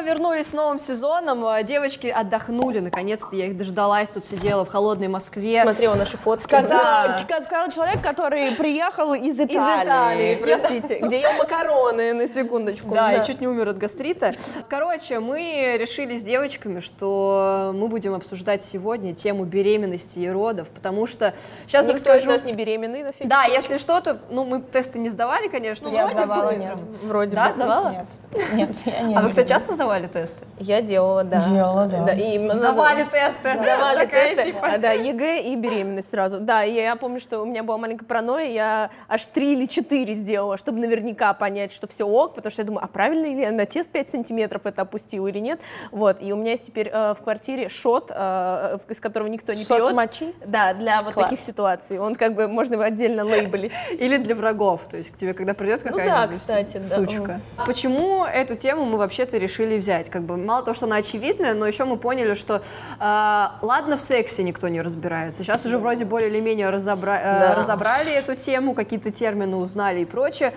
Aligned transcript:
снова 0.00 0.06
вернулись 0.08 0.46
с 0.48 0.52
новым 0.52 0.78
сезоном. 0.78 1.44
А, 1.46 1.62
Девочки 1.62 2.06
отдохнули, 2.06 2.80
наконец-то 2.80 3.34
я 3.36 3.46
их 3.46 3.56
дождалась, 3.56 4.08
тут 4.08 4.24
сидела 4.24 4.64
в 4.64 4.68
холодной 4.70 5.08
Москве. 5.08 5.62
Смотрела 5.62 5.94
наши 5.94 6.16
фотки. 6.16 6.44
Сказал, 6.44 7.16
ч- 7.18 7.24
сказал 7.44 7.70
человек, 7.70 8.02
который 8.02 8.52
приехал 8.52 9.14
из 9.14 9.38
Из 9.38 9.40
Италии. 9.40 9.84
Италии, 9.84 10.34
простите, 10.36 10.98
где 11.00 11.20
ел 11.20 11.32
макароны, 11.38 12.14
на 12.14 12.28
секундочку. 12.28 12.88
Да, 12.94 13.12
и 13.14 13.26
чуть 13.26 13.40
не 13.40 13.46
умер 13.48 13.68
от 13.70 13.78
гастрита. 13.78 14.32
Короче, 14.68 15.20
мы 15.20 15.76
решили 15.78 16.16
с 16.16 16.22
девочками, 16.22 16.80
что 16.80 17.72
мы 17.74 17.88
будем 17.88 18.14
обсуждать 18.14 18.62
сегодня 18.62 19.14
тему 19.14 19.44
беременности 19.44 20.18
и 20.20 20.28
родов, 20.28 20.68
потому 20.68 21.06
что 21.06 21.34
сейчас 21.66 21.86
Никто 21.86 21.98
из 21.98 22.04
расскажу... 22.06 22.30
нас 22.30 22.44
не 22.44 22.52
беременный 22.54 23.02
на 23.02 23.12
Да, 23.24 23.44
если 23.44 23.76
что-то, 23.76 24.18
ну, 24.30 24.44
мы 24.44 24.62
тесты 24.62 24.98
не 24.98 25.08
сдавали, 25.08 25.48
конечно. 25.48 25.90
Ну, 25.90 25.96
вроде 25.96 26.12
сдавала, 26.14 26.50
бы, 26.50 26.56
нет. 26.56 26.78
Вроде 27.02 27.36
Да, 27.36 27.46
бы. 27.48 27.52
сдавала? 27.52 27.90
Нет, 27.90 28.06
нет, 28.52 28.76
я 28.86 29.00
не 29.02 29.14
А 29.14 29.20
вы, 29.22 29.30
кстати, 29.30 29.48
часто 29.48 29.74
сдавали 29.74 29.89
тесты? 29.98 30.44
Я 30.58 30.80
делала, 30.82 31.24
да. 31.24 31.46
Делала, 31.48 31.86
да. 31.86 32.12
и 32.12 32.38
м- 32.38 32.52
Сдавали 32.54 33.04
тесты. 33.04 33.52
Сдавали 33.62 34.04
Такая, 34.04 34.34
тесты, 34.36 34.52
типа. 34.52 34.66
а, 34.74 34.78
да, 34.78 34.92
ЕГЭ 34.92 35.42
и 35.42 35.56
беременность 35.56 36.10
сразу. 36.10 36.38
Да, 36.40 36.64
и 36.64 36.74
я 36.74 36.96
помню, 36.96 37.20
что 37.20 37.40
у 37.40 37.44
меня 37.46 37.62
была 37.62 37.78
маленькая 37.78 38.04
паранойя, 38.06 38.50
я 38.50 38.90
аж 39.08 39.26
три 39.26 39.52
или 39.54 39.66
четыре 39.66 40.14
сделала, 40.14 40.56
чтобы 40.56 40.78
наверняка 40.80 41.32
понять, 41.34 41.72
что 41.72 41.86
все 41.88 42.04
ок, 42.04 42.34
потому 42.34 42.52
что 42.52 42.62
я 42.62 42.66
думаю, 42.66 42.84
а 42.84 42.88
правильно 42.88 43.26
ли 43.26 43.40
я 43.40 43.50
на 43.52 43.66
тест 43.66 43.90
5 43.90 44.10
сантиметров 44.10 44.62
это 44.64 44.82
опустила 44.82 45.26
или 45.26 45.38
нет. 45.38 45.60
Вот, 45.90 46.18
и 46.20 46.32
у 46.32 46.36
меня 46.36 46.52
есть 46.52 46.66
теперь 46.66 46.88
э, 46.92 47.14
в 47.18 47.22
квартире 47.22 47.68
шот, 47.68 48.10
э, 48.14 48.78
из 48.88 49.00
которого 49.00 49.28
никто 49.28 49.52
не 49.52 49.64
Сок 49.64 49.78
пьет. 49.78 49.92
мочи? 49.94 50.34
Да, 50.46 50.74
для 50.74 51.02
вот 51.02 51.14
Класс. 51.14 51.30
таких 51.30 51.44
ситуаций. 51.44 51.98
Он 51.98 52.14
как 52.14 52.34
бы, 52.34 52.48
можно 52.48 52.74
его 52.74 52.82
отдельно 52.82 53.24
лейбелить. 53.24 53.72
Или 53.90 54.16
для 54.18 54.34
врагов, 54.34 54.82
то 54.90 54.96
есть 54.96 55.10
к 55.10 55.16
тебе 55.16 55.34
когда 55.34 55.54
придет 55.54 55.80
Ну 55.84 55.90
какая-нибудь 55.90 56.30
да, 56.30 56.38
кстати, 56.38 56.78
да. 56.78 56.96
сучка. 56.96 57.40
Почему 57.66 58.24
эту 58.24 58.56
тему 58.56 58.84
мы 58.84 58.98
вообще-то 58.98 59.36
решили 59.38 59.78
взять? 59.80 60.08
Как 60.10 60.22
бы 60.22 60.36
мало 60.36 60.62
того, 60.62 60.74
что 60.74 60.86
она 60.86 60.96
очевидная, 60.96 61.54
но 61.54 61.66
еще 61.66 61.84
мы 61.84 61.96
поняли, 61.96 62.34
что 62.34 62.56
э, 62.56 63.46
ладно 63.62 63.96
в 63.96 64.00
сексе 64.00 64.42
никто 64.44 64.68
не 64.68 64.80
разбирается. 64.80 65.42
Сейчас 65.42 65.66
уже 65.66 65.78
вроде 65.78 66.04
более 66.04 66.30
или 66.30 66.40
менее 66.40 66.68
разобра- 66.70 67.18
э, 67.20 67.40
Да. 67.48 67.54
разобрали 67.56 68.12
эту 68.12 68.36
тему, 68.36 68.74
какие-то 68.74 69.10
термины 69.10 69.56
узнали 69.56 70.00
и 70.00 70.04
прочее. 70.04 70.52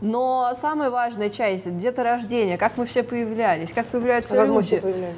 Но 0.00 0.52
самая 0.56 0.90
важная 0.90 1.30
часть— 1.30 1.76
деторождение, 1.78 2.58
как 2.58 2.76
мы 2.76 2.86
все 2.86 3.02
появлялись, 3.02 3.72
как 3.72 3.86
появляются 3.86 4.36
Как 4.36 4.48
мы 4.48 4.56
люди. 4.56 4.66
все 4.66 4.80
появлялись? 4.80 5.16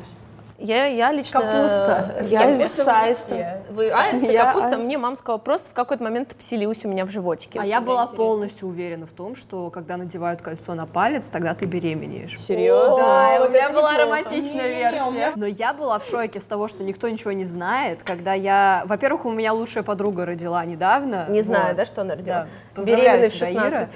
Я, 0.59 0.87
я 0.87 1.13
лично... 1.13 1.41
Капуста. 1.41 2.17
Я 2.29 2.51
из 2.51 2.59
просто 2.59 2.85
Сайста. 2.85 3.63
Вы 3.71 3.91
аист, 3.91 4.23
Я 4.25 4.47
капуста, 4.47 4.71
аист. 4.71 4.79
мне 4.81 4.99
мама 4.99 5.15
сказала, 5.15 5.39
просто 5.39 5.71
в 5.71 5.73
какой-то 5.73 6.03
момент 6.03 6.35
поселилась 6.35 6.85
у 6.85 6.89
меня 6.89 7.05
в 7.05 7.11
животике. 7.11 7.61
А 7.61 7.65
я 7.65 7.81
была 7.81 8.09
полностью 8.09 8.67
уверена 8.67 9.07
в 9.07 9.13
том, 9.13 9.37
что 9.37 9.71
когда 9.71 9.97
надевают 9.97 10.43
кольцо 10.43 10.75
на 10.75 10.87
палец, 10.87 11.27
тогда 11.27 11.55
ты 11.55 11.67
беременеешь. 11.67 12.41
Серьезно? 12.41 12.97
Да, 12.97 13.37
и 13.37 13.39
вот 13.39 13.51
у 13.51 13.53
меня 13.53 13.67
это 13.67 13.75
была 13.75 13.97
романтичная 13.99 14.69
версия. 14.69 15.33
Но 15.37 15.47
я 15.47 15.73
была 15.73 16.01
в 16.01 16.05
шоке 16.05 16.41
с 16.41 16.45
того, 16.45 16.67
что 16.67 16.83
никто 16.83 17.09
ничего 17.09 17.31
не 17.31 17.45
знает, 17.45 18.03
когда 18.03 18.35
я... 18.35 18.83
Во-первых, 18.87 19.27
у 19.27 19.31
меня 19.31 19.53
лучшая 19.53 19.85
подруга 19.85 20.27
родила 20.27 20.65
недавно. 20.65 21.27
Не 21.29 21.43
знаю, 21.43 21.77
да, 21.77 21.87
что 21.87 22.01
она 22.01 22.17
родила? 22.17 22.49
Беременность 22.77 23.35
в 23.35 23.37
тебя, 23.37 23.47
16. 23.47 23.73
Ира. 23.73 23.89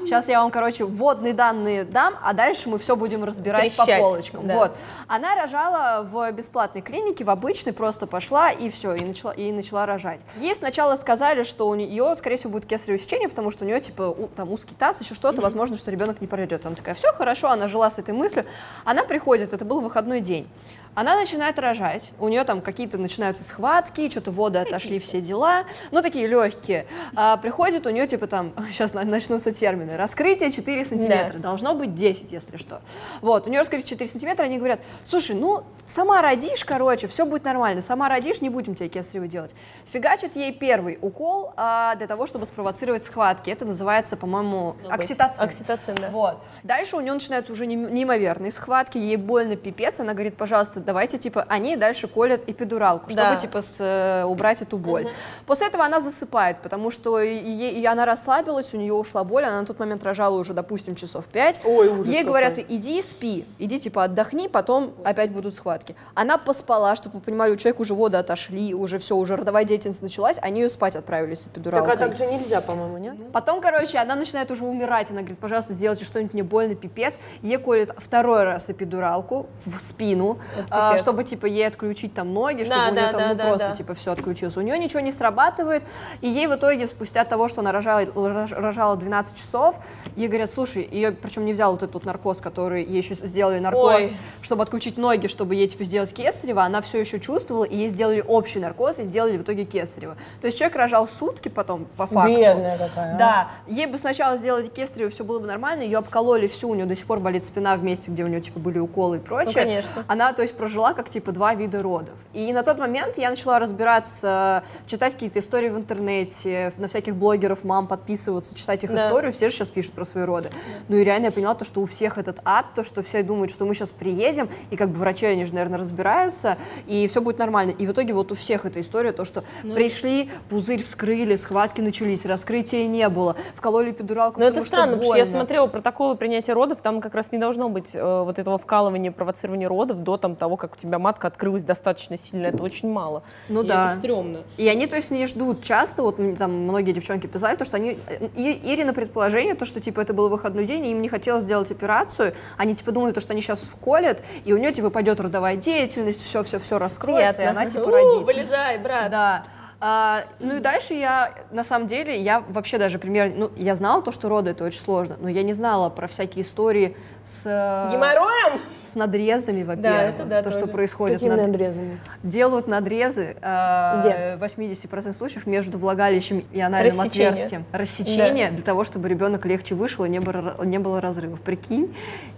Сейчас 0.00 0.28
я 0.28 0.40
вам, 0.40 0.50
короче, 0.50 0.84
вводные 0.84 1.34
данные 1.34 1.84
дам, 1.84 2.14
а 2.22 2.32
дальше 2.32 2.70
мы 2.70 2.78
все 2.78 2.96
будем 2.96 3.22
разбирать 3.22 3.76
по 3.76 3.84
полочкам. 3.84 4.46
да. 4.46 4.54
Вот. 4.54 4.72
Она 5.08 5.34
рожала 5.34 6.05
в 6.06 6.30
бесплатной 6.32 6.80
клинике, 6.82 7.24
в 7.24 7.30
обычной, 7.30 7.72
просто 7.72 8.06
пошла 8.06 8.50
и 8.50 8.70
все, 8.70 8.94
и 8.94 9.04
начала, 9.04 9.32
и 9.32 9.52
начала 9.52 9.86
рожать. 9.86 10.20
Ей 10.38 10.54
сначала 10.54 10.96
сказали, 10.96 11.42
что 11.42 11.68
у 11.68 11.74
нее, 11.74 12.14
скорее 12.16 12.36
всего, 12.36 12.52
будет 12.52 12.66
кесарево 12.66 12.98
сечение, 12.98 13.28
потому 13.28 13.50
что 13.50 13.64
у 13.64 13.66
нее, 13.68 13.80
типа, 13.80 14.02
у- 14.02 14.28
там 14.28 14.52
узкий 14.52 14.74
таз, 14.74 15.00
еще 15.00 15.14
что-то, 15.14 15.42
возможно, 15.42 15.76
что 15.76 15.90
ребенок 15.90 16.20
не 16.20 16.26
пройдет. 16.26 16.64
Она 16.66 16.74
такая, 16.76 16.94
все 16.94 17.12
хорошо, 17.12 17.48
она 17.50 17.68
жила 17.68 17.90
с 17.90 17.98
этой 17.98 18.14
мыслью. 18.14 18.46
Она 18.84 19.04
приходит, 19.04 19.52
это 19.52 19.64
был 19.64 19.80
выходной 19.80 20.20
день. 20.20 20.48
Она 20.96 21.14
начинает 21.14 21.58
рожать, 21.58 22.10
у 22.18 22.28
нее 22.28 22.42
там 22.44 22.62
какие-то 22.62 22.96
начинаются 22.96 23.44
схватки, 23.44 24.08
что-то 24.08 24.30
воды 24.30 24.60
отошли, 24.60 24.98
все 24.98 25.20
дела, 25.20 25.66
ну 25.90 26.00
такие 26.00 26.26
легкие. 26.26 26.86
А, 27.14 27.36
приходит 27.36 27.86
у 27.86 27.90
нее 27.90 28.06
типа 28.06 28.26
там, 28.26 28.54
сейчас 28.72 28.94
начнутся 28.94 29.52
термины, 29.52 29.98
раскрытие 29.98 30.50
4 30.50 30.84
сантиметра, 30.86 31.38
должно 31.38 31.74
быть 31.74 31.94
10, 31.94 32.32
если 32.32 32.56
что. 32.56 32.80
Вот, 33.20 33.46
у 33.46 33.50
нее 33.50 33.60
раскрытие 33.60 33.90
4 33.90 34.08
сантиметра, 34.10 34.44
они 34.44 34.56
говорят, 34.56 34.80
слушай, 35.04 35.36
ну 35.36 35.64
сама 35.84 36.22
родишь, 36.22 36.64
короче, 36.64 37.08
все 37.08 37.26
будет 37.26 37.44
нормально, 37.44 37.82
сама 37.82 38.08
родишь, 38.08 38.40
не 38.40 38.48
будем 38.48 38.74
тебе 38.74 38.88
кесарево 38.88 39.28
делать. 39.28 39.50
Фигачит 39.92 40.34
ей 40.34 40.50
первый 40.50 40.98
укол 41.02 41.52
а, 41.58 41.94
для 41.96 42.06
того, 42.06 42.26
чтобы 42.26 42.46
спровоцировать 42.46 43.04
схватки, 43.04 43.50
это 43.50 43.66
называется, 43.66 44.16
по-моему, 44.16 44.76
окситоцин. 44.88 45.44
Окситоцин, 45.44 45.94
да. 45.96 46.08
Вот. 46.08 46.38
Дальше 46.62 46.96
у 46.96 47.00
нее 47.00 47.12
начинаются 47.12 47.52
уже 47.52 47.66
неимоверные 47.66 48.50
схватки, 48.50 48.96
ей 48.96 49.16
больно 49.16 49.56
пипец, 49.56 50.00
она 50.00 50.14
говорит, 50.14 50.38
пожалуйста, 50.38 50.85
давайте, 50.86 51.18
типа, 51.18 51.44
они 51.48 51.76
дальше 51.76 52.08
колят 52.08 52.42
эпидуралку, 52.46 53.10
чтобы, 53.10 53.22
Да. 53.22 53.36
типа, 53.36 53.62
с, 53.62 53.76
э, 53.80 54.24
убрать 54.24 54.62
эту 54.62 54.78
боль. 54.78 55.10
После 55.46 55.66
этого 55.66 55.84
она 55.84 56.00
засыпает, 56.00 56.58
потому 56.62 56.90
что 56.90 57.20
и, 57.20 57.36
и- 57.38 57.84
она 57.84 58.04
расслабилась, 58.06 58.72
у 58.72 58.76
нее 58.78 58.94
ушла 58.94 59.24
боль, 59.24 59.44
она 59.44 59.60
на 59.60 59.66
тот 59.66 59.78
момент 59.78 60.02
рожала 60.04 60.36
уже, 60.38 60.52
допустим, 60.54 60.94
часов 60.94 61.26
5. 61.26 61.60
Ой, 61.64 61.88
ужас 61.88 62.06
Ей 62.06 62.18
какой. 62.18 62.28
говорят, 62.28 62.58
иди 62.58 63.02
спи, 63.02 63.44
иди, 63.58 63.78
типа, 63.78 64.04
отдохни, 64.04 64.48
потом 64.48 64.94
опять 65.04 65.30
будут 65.30 65.54
схватки. 65.54 65.94
Она 66.14 66.38
поспала, 66.38 66.94
чтобы 66.96 67.16
вы 67.16 67.20
понимали, 67.20 67.52
у 67.52 67.56
человека 67.56 67.80
уже 67.82 67.94
воды 67.94 68.16
отошли, 68.16 68.72
уже 68.74 68.98
все, 68.98 69.16
уже 69.16 69.36
родовая 69.36 69.64
деятельность 69.64 70.02
началась, 70.02 70.38
они 70.40 70.60
ее 70.62 70.70
спать 70.70 70.96
отправились 70.96 71.40
с 71.40 71.42
Так, 71.44 71.52
эпидуралкой. 71.52 71.94
а 71.94 71.96
так 71.96 72.16
же 72.16 72.26
нельзя, 72.26 72.60
по-моему, 72.60 72.98
нет? 72.98 73.16
Потом, 73.32 73.60
короче, 73.60 73.98
она 73.98 74.14
начинает 74.14 74.50
уже 74.50 74.64
умирать. 74.64 75.10
Она 75.10 75.20
говорит, 75.20 75.38
пожалуйста, 75.38 75.74
сделайте 75.74 76.04
что-нибудь 76.04 76.32
мне 76.34 76.42
больно, 76.42 76.74
пипец. 76.74 77.18
Ей 77.42 77.58
колет 77.58 77.90
второй 77.98 78.44
раз 78.44 78.68
эпидуралку 78.70 79.46
в 79.64 79.80
спину, 79.80 80.38
а, 80.76 80.90
пипец. 80.92 81.02
чтобы, 81.02 81.24
типа, 81.24 81.46
ей 81.46 81.66
отключить 81.66 82.14
там 82.14 82.32
ноги, 82.34 82.64
чтобы 82.64 82.80
Да, 82.80 82.88
у 82.88 82.92
нее 82.92 83.00
да, 83.02 83.10
там, 83.12 83.20
да, 83.20 83.28
ну, 83.28 83.34
да, 83.34 83.44
просто, 83.44 83.68
да. 83.70 83.74
типа, 83.74 83.94
все 83.94 84.12
отключилось. 84.12 84.56
У 84.56 84.60
нее 84.60 84.78
ничего 84.78 85.00
не 85.00 85.12
срабатывает, 85.12 85.82
и 86.20 86.28
ей 86.28 86.46
в 86.46 86.54
итоге, 86.54 86.86
спустя 86.86 87.24
того, 87.24 87.48
что 87.48 87.60
она 87.60 87.72
рожала, 87.72 88.02
рож- 88.04 88.52
рожала 88.52 88.96
12 88.96 89.36
часов, 89.36 89.76
ей 90.16 90.28
говорят, 90.28 90.50
слушай, 90.50 90.86
ее, 90.90 91.12
причем 91.12 91.44
не 91.44 91.52
взял 91.52 91.72
вот 91.72 91.82
этот 91.82 91.94
вот 91.94 92.04
наркоз, 92.04 92.38
который 92.38 92.84
ей 92.84 92.98
еще 92.98 93.14
сделали 93.14 93.58
наркоз, 93.58 93.94
Ой. 93.96 94.16
чтобы 94.42 94.62
отключить 94.62 94.96
ноги, 94.98 95.26
чтобы 95.26 95.54
ей, 95.54 95.68
типа, 95.68 95.84
сделать 95.84 96.12
кесарево, 96.12 96.62
она 96.62 96.80
все 96.82 96.98
еще 97.00 97.18
чувствовала, 97.20 97.64
и 97.64 97.76
ей 97.76 97.88
сделали 97.88 98.22
общий 98.26 98.58
наркоз, 98.60 98.98
и 98.98 99.04
сделали 99.04 99.36
в 99.36 99.42
итоге 99.42 99.64
кесарево. 99.64 100.16
То 100.40 100.46
есть 100.46 100.58
человек 100.58 100.76
рожал 100.76 101.08
сутки 101.08 101.48
потом, 101.48 101.86
по 101.96 102.06
факту. 102.06 102.36
Бедная 102.36 102.78
какая. 102.78 103.14
а. 103.14 103.18
Да, 103.18 103.48
ей 103.66 103.86
бы 103.86 103.98
сначала 103.98 104.36
сделали 104.36 104.66
кесарево, 104.68 105.10
все 105.10 105.24
было 105.24 105.38
бы 105.38 105.46
нормально, 105.46 105.82
ее 105.82 105.98
обкололи 105.98 106.46
всю, 106.48 106.68
у 106.68 106.74
нее 106.74 106.86
до 106.86 106.96
сих 106.96 107.06
пор 107.06 107.20
болит 107.20 107.44
спина 107.44 107.76
в 107.76 107.82
месте, 107.82 108.10
где 108.10 108.24
у 108.24 108.26
нее 108.26 108.40
типа 108.40 108.58
были 108.58 108.78
уколы 108.78 109.16
и 109.16 109.20
прочее. 109.20 109.54
конечно. 109.54 110.04
Она, 110.08 110.32
то 110.32 110.42
есть, 110.42 110.54
прожила 110.66 110.94
как 110.94 111.08
типа 111.08 111.30
два 111.30 111.54
вида 111.54 111.80
родов. 111.80 112.14
И 112.32 112.52
на 112.52 112.64
тот 112.64 112.80
момент 112.80 113.18
я 113.18 113.30
начала 113.30 113.60
разбираться, 113.60 114.64
читать 114.88 115.12
какие-то 115.12 115.38
истории 115.38 115.68
в 115.68 115.76
интернете, 115.76 116.72
на 116.76 116.88
всяких 116.88 117.14
блогеров, 117.14 117.62
мам, 117.62 117.86
подписываться, 117.86 118.52
читать 118.52 118.82
их 118.82 118.92
Да. 118.92 119.06
историю, 119.06 119.32
все 119.32 119.48
же 119.48 119.54
сейчас 119.54 119.68
пишут 119.70 119.92
про 119.92 120.04
свои 120.04 120.24
роды. 120.24 120.50
Ну 120.88 120.96
и 120.96 121.04
реально 121.04 121.26
я 121.26 121.30
поняла 121.30 121.54
то, 121.54 121.64
что 121.64 121.80
у 121.82 121.86
всех 121.86 122.18
этот 122.18 122.40
ад, 122.44 122.66
то, 122.74 122.82
что 122.82 123.04
все 123.04 123.22
думают, 123.22 123.52
что 123.52 123.64
мы 123.64 123.74
сейчас 123.74 123.92
приедем, 123.92 124.48
и 124.72 124.76
как 124.76 124.88
бы 124.88 124.96
врачи, 124.98 125.24
они 125.24 125.44
же, 125.44 125.54
наверное, 125.54 125.78
разбираются, 125.78 126.56
и 126.88 127.06
все 127.06 127.20
будет 127.20 127.38
нормально. 127.38 127.70
И 127.70 127.86
в 127.86 127.92
итоге 127.92 128.12
вот 128.12 128.32
у 128.32 128.34
всех 128.34 128.66
эта 128.66 128.80
история, 128.80 129.12
то, 129.12 129.24
что 129.24 129.44
Ну, 129.62 129.74
пришли, 129.74 130.30
пузырь 130.50 130.82
вскрыли, 130.82 131.36
схватки 131.36 131.80
начались, 131.80 132.26
раскрытия 132.26 132.88
не 132.88 133.08
было, 133.08 133.36
вкололи 133.54 133.92
эпидуралку, 133.92 134.40
Но 134.40 134.46
потому 134.46 134.60
это 134.62 134.66
странно, 134.66 134.96
потому 134.96 135.12
что 135.12 135.18
я 135.18 135.26
смотрела 135.26 135.68
протоколы 135.68 136.16
принятия 136.16 136.54
родов, 136.54 136.80
там 136.82 137.00
как 137.00 137.14
раз 137.14 137.30
не 137.30 137.38
должно 137.38 137.68
быть 137.68 137.90
э, 137.94 138.22
вот 138.24 138.40
этого 138.40 138.58
вкалывания, 138.58 139.12
провоцирования 139.12 139.68
родов 139.68 139.98
до 140.02 140.16
там, 140.16 140.34
того, 140.46 140.56
как 140.56 140.74
у 140.74 140.76
тебя 140.76 141.00
матка 141.00 141.26
открылась 141.26 141.64
достаточно 141.64 142.16
сильно. 142.16 142.46
Это 142.46 142.62
очень 142.62 142.88
мало. 142.88 143.24
Ну 143.48 143.62
И 143.62 143.66
да. 143.66 143.90
Это 143.90 143.98
стрёмно. 143.98 144.44
И 144.56 144.68
они, 144.68 144.86
то 144.86 144.94
есть, 144.94 145.10
не 145.10 145.26
ждут 145.26 145.64
часто, 145.64 146.02
вот 146.02 146.18
там 146.38 146.52
многие 146.52 146.92
девчонки 146.92 147.26
писали, 147.26 147.56
то, 147.56 147.64
что 147.64 147.76
они, 147.76 147.98
и, 148.36 148.60
Ирина 148.64 148.94
предположение, 148.94 149.56
то, 149.56 149.64
что, 149.64 149.80
типа, 149.80 150.00
это 150.00 150.14
был 150.14 150.28
выходной 150.28 150.64
день, 150.64 150.86
и 150.86 150.92
им 150.92 151.02
не 151.02 151.08
хотелось 151.08 151.44
делать 151.44 151.72
операцию, 151.72 152.34
они, 152.56 152.76
типа, 152.76 152.92
думали, 152.92 153.12
то, 153.12 153.20
что 153.20 153.32
они 153.32 153.42
сейчас 153.42 153.58
вколят, 153.58 154.22
и 154.44 154.52
у 154.52 154.58
нее, 154.58 154.72
типа, 154.72 154.90
пойдет 154.90 155.18
родовая 155.18 155.56
деятельность, 155.56 156.22
все-все-все 156.22 156.78
раскроется, 156.78 157.42
и 157.42 157.44
она, 157.44 157.66
типа, 157.66 157.82
У, 157.82 157.90
родит. 157.90 158.24
вылезай, 158.24 158.78
брат. 158.78 159.10
Да. 159.10 159.42
А, 159.78 160.24
ну 160.38 160.56
и 160.56 160.60
дальше 160.60 160.94
я, 160.94 161.34
на 161.50 161.62
самом 161.62 161.86
деле, 161.86 162.18
я 162.18 162.40
вообще 162.48 162.78
даже 162.78 162.98
пример, 162.98 163.32
ну, 163.36 163.50
я 163.56 163.74
знала 163.74 164.00
то, 164.00 164.10
что 164.10 164.28
роды 164.28 164.50
это 164.52 164.64
очень 164.64 164.80
сложно, 164.80 165.16
но 165.20 165.28
я 165.28 165.42
не 165.42 165.52
знала 165.52 165.90
про 165.90 166.06
всякие 166.06 166.44
истории 166.44 166.96
с, 167.24 167.42
э, 167.44 167.92
Геморроем? 167.92 168.60
Надрезами, 168.96 169.62
во-первых, 169.62 170.00
это 170.14 170.24
да, 170.24 170.42
то, 170.42 170.50
что 170.50 170.62
тоже. 170.62 170.72
происходит. 170.72 171.16
Какими 171.20 171.34
над- 171.34 171.46
надрезами? 171.48 171.98
Делают 172.22 172.66
надрезы 172.66 173.36
э, 173.40 174.36
в 174.36 174.42
80% 174.42 175.16
случаев 175.16 175.46
между 175.46 175.78
влагалищем 175.78 176.44
и 176.52 176.60
анальным 176.60 176.98
Рассечение. 177.00 177.30
отверстием. 177.30 177.64
Рассечение 177.72 178.50
для 178.50 178.62
того, 178.62 178.84
чтобы 178.84 179.08
ребенок 179.08 179.46
легче 179.46 179.74
вышел 179.74 180.04
и 180.04 180.08
не 180.08 180.20
было, 180.20 180.56
не 180.64 180.78
было 180.78 181.00
разрывов. 181.00 181.40
Прикинь. 181.40 181.94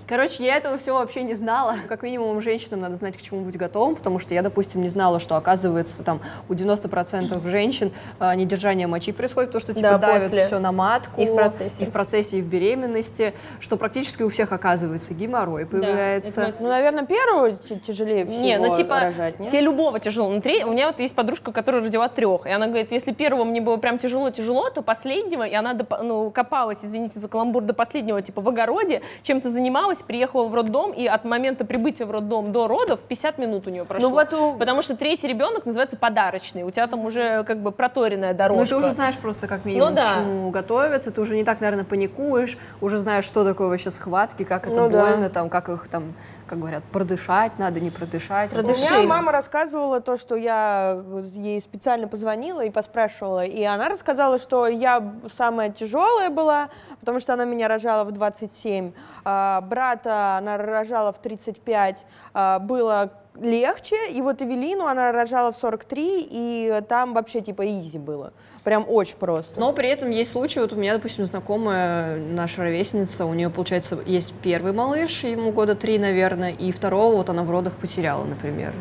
Короче, 0.06 0.44
я 0.44 0.56
этого 0.56 0.78
всего 0.78 0.98
вообще 0.98 1.22
не 1.22 1.34
знала. 1.34 1.76
Как 1.86 2.02
минимум, 2.02 2.40
женщинам 2.40 2.80
надо 2.80 2.96
знать, 2.96 3.16
к 3.16 3.20
чему 3.20 3.42
быть 3.42 3.56
готовым, 3.58 3.94
потому 3.94 4.18
что 4.18 4.32
я, 4.32 4.42
допустим, 4.42 4.80
не 4.80 4.88
знала, 4.88 5.20
что, 5.20 5.36
оказывается, 5.36 6.02
там 6.02 6.20
у 6.48 6.54
90% 6.54 7.46
женщин 7.48 7.92
э, 8.20 8.34
недержание 8.34 8.86
мочи 8.86 9.12
происходит, 9.12 9.50
потому 9.50 9.60
что, 9.60 9.74
типа, 9.74 9.90
Да, 9.90 9.98
давят 9.98 10.22
после. 10.24 10.44
все 10.44 10.58
на 10.58 10.72
матку. 10.72 11.20
И 11.20 11.26
в 11.26 11.34
процессе. 11.34 11.84
И 11.84 11.86
в 11.86 11.90
процессе, 11.90 12.38
и 12.38 12.42
в 12.42 12.46
беременности, 12.46 13.34
что 13.60 13.76
практически 13.76 14.22
у 14.22 14.30
всех 14.30 14.52
оказывается 14.52 14.68
оказывается, 14.68 15.14
геморрой 15.14 15.66
появляется. 15.66 16.32
Это 16.48 16.62
Ну, 16.62 16.68
наверное, 16.68 17.04
первую 17.06 17.56
т- 17.56 17.76
тяжелее 17.76 18.24
всего 18.26 18.40
Не, 18.40 18.58
ну 18.58 18.74
типа, 18.74 19.00
рожать, 19.00 19.38
нет? 19.38 19.50
тебе 19.50 19.60
любого 19.62 20.00
тяжело. 20.00 20.28
Внутри 20.28 20.64
у 20.64 20.72
меня 20.72 20.86
вот 20.88 20.98
есть 21.00 21.14
подружка, 21.14 21.52
которая 21.52 21.82
родила 21.82 22.08
трех, 22.08 22.46
и 22.46 22.50
она 22.50 22.66
говорит, 22.66 22.92
если 22.92 23.12
первого 23.12 23.44
мне 23.44 23.60
было 23.60 23.76
прям 23.76 23.98
тяжело-тяжело, 23.98 24.70
то 24.70 24.82
последнего, 24.82 25.42
и 25.44 25.54
она 25.54 25.74
доп- 25.74 26.02
ну, 26.02 26.30
копалась, 26.30 26.84
извините 26.84 27.18
за 27.20 27.28
каламбур, 27.28 27.62
до 27.62 27.74
последнего, 27.74 28.20
типа, 28.22 28.40
в 28.40 28.48
огороде, 28.48 29.02
чем-то 29.22 29.50
занималась, 29.50 30.02
приехала 30.02 30.46
в 30.48 30.54
роддом, 30.54 30.92
и 30.92 31.06
от 31.06 31.24
момента 31.24 31.64
прибытия 31.64 32.04
в 32.06 32.10
роддом 32.10 32.52
до 32.52 32.68
родов 32.68 33.00
50 33.00 33.38
минут 33.38 33.66
у 33.66 33.70
нее 33.70 33.84
прошло. 33.84 34.08
Ну, 34.08 34.14
вот 34.14 34.32
у- 34.34 34.54
Потому 34.58 34.82
что 34.82 34.96
третий 34.96 35.26
ребенок 35.28 35.66
называется 35.66 35.96
подарочный, 35.96 36.62
у 36.62 36.70
тебя 36.70 36.86
там 36.86 37.04
уже 37.04 37.44
как 37.44 37.60
бы 37.62 37.70
проторенная 37.72 38.32
Ну, 38.32 38.38
дорожка. 38.38 38.66
ты 38.68 38.76
уже 38.76 38.92
знаешь 38.92 39.16
просто, 39.18 39.46
как 39.46 39.64
минимум, 39.64 39.90
Ну 39.90 39.94
да. 39.96 40.02
к 40.02 40.14
чему 40.18 40.50
готовиться, 40.50 41.10
ты 41.10 41.20
уже 41.20 41.36
не 41.36 41.44
так, 41.44 41.60
наверное, 41.60 41.84
паникуешь, 41.84 42.58
уже 42.80 42.98
знаешь, 42.98 43.24
что 43.24 43.44
такое 43.44 43.68
вообще 43.68 43.90
схватки, 43.90 44.42
как 44.44 44.66
это 44.66 44.80
Ну 44.80 44.88
да. 44.88 45.00
больно, 45.06 45.28
там, 45.30 45.48
как 45.48 45.68
их 45.68 45.88
там, 45.88 46.14
как 46.48 46.58
говорят, 46.58 46.82
продышать 46.84 47.58
надо, 47.58 47.80
не 47.80 47.90
продышать. 47.90 48.52
У 48.52 48.56
Продыши. 48.56 48.80
меня 48.80 49.02
мама 49.02 49.30
рассказывала 49.30 50.00
то, 50.00 50.16
что 50.16 50.34
я 50.34 51.00
ей 51.32 51.60
специально 51.60 52.08
позвонила 52.08 52.64
и 52.64 52.70
поспрашивала, 52.70 53.44
и 53.44 53.62
она 53.62 53.88
рассказала, 53.88 54.38
что 54.38 54.66
я 54.66 55.14
самая 55.32 55.70
тяжелая 55.70 56.30
была, 56.30 56.70
потому 57.00 57.20
что 57.20 57.34
она 57.34 57.44
меня 57.44 57.68
рожала 57.68 58.04
в 58.04 58.12
27, 58.12 58.92
а, 59.24 59.60
брата 59.60 60.36
она 60.38 60.56
рожала 60.56 61.12
в 61.12 61.18
35, 61.18 62.06
а, 62.32 62.58
было 62.58 63.12
легче, 63.40 64.08
и 64.10 64.20
вот 64.20 64.42
Эвелину 64.42 64.86
она 64.86 65.12
рожала 65.12 65.52
в 65.52 65.56
43, 65.56 66.28
и 66.28 66.82
там 66.88 67.14
вообще 67.14 67.40
типа 67.40 67.66
изи 67.68 67.98
было, 67.98 68.32
прям 68.68 68.84
очень 68.86 69.16
просто. 69.16 69.58
Но 69.58 69.72
при 69.72 69.88
этом 69.88 70.10
есть 70.10 70.30
случаи, 70.30 70.58
вот 70.58 70.74
у 70.74 70.76
меня, 70.76 70.92
допустим, 70.92 71.24
знакомая, 71.24 72.18
наша 72.18 72.60
ровесница, 72.60 73.24
у 73.24 73.32
нее, 73.32 73.48
получается, 73.48 73.98
есть 74.04 74.34
первый 74.42 74.74
малыш, 74.74 75.24
ему 75.24 75.52
года 75.52 75.74
три, 75.74 75.98
наверное, 75.98 76.50
и 76.50 76.70
второго 76.70 77.16
вот 77.16 77.30
она 77.30 77.44
в 77.44 77.50
родах 77.50 77.76
потеряла, 77.76 78.24
например. 78.24 78.74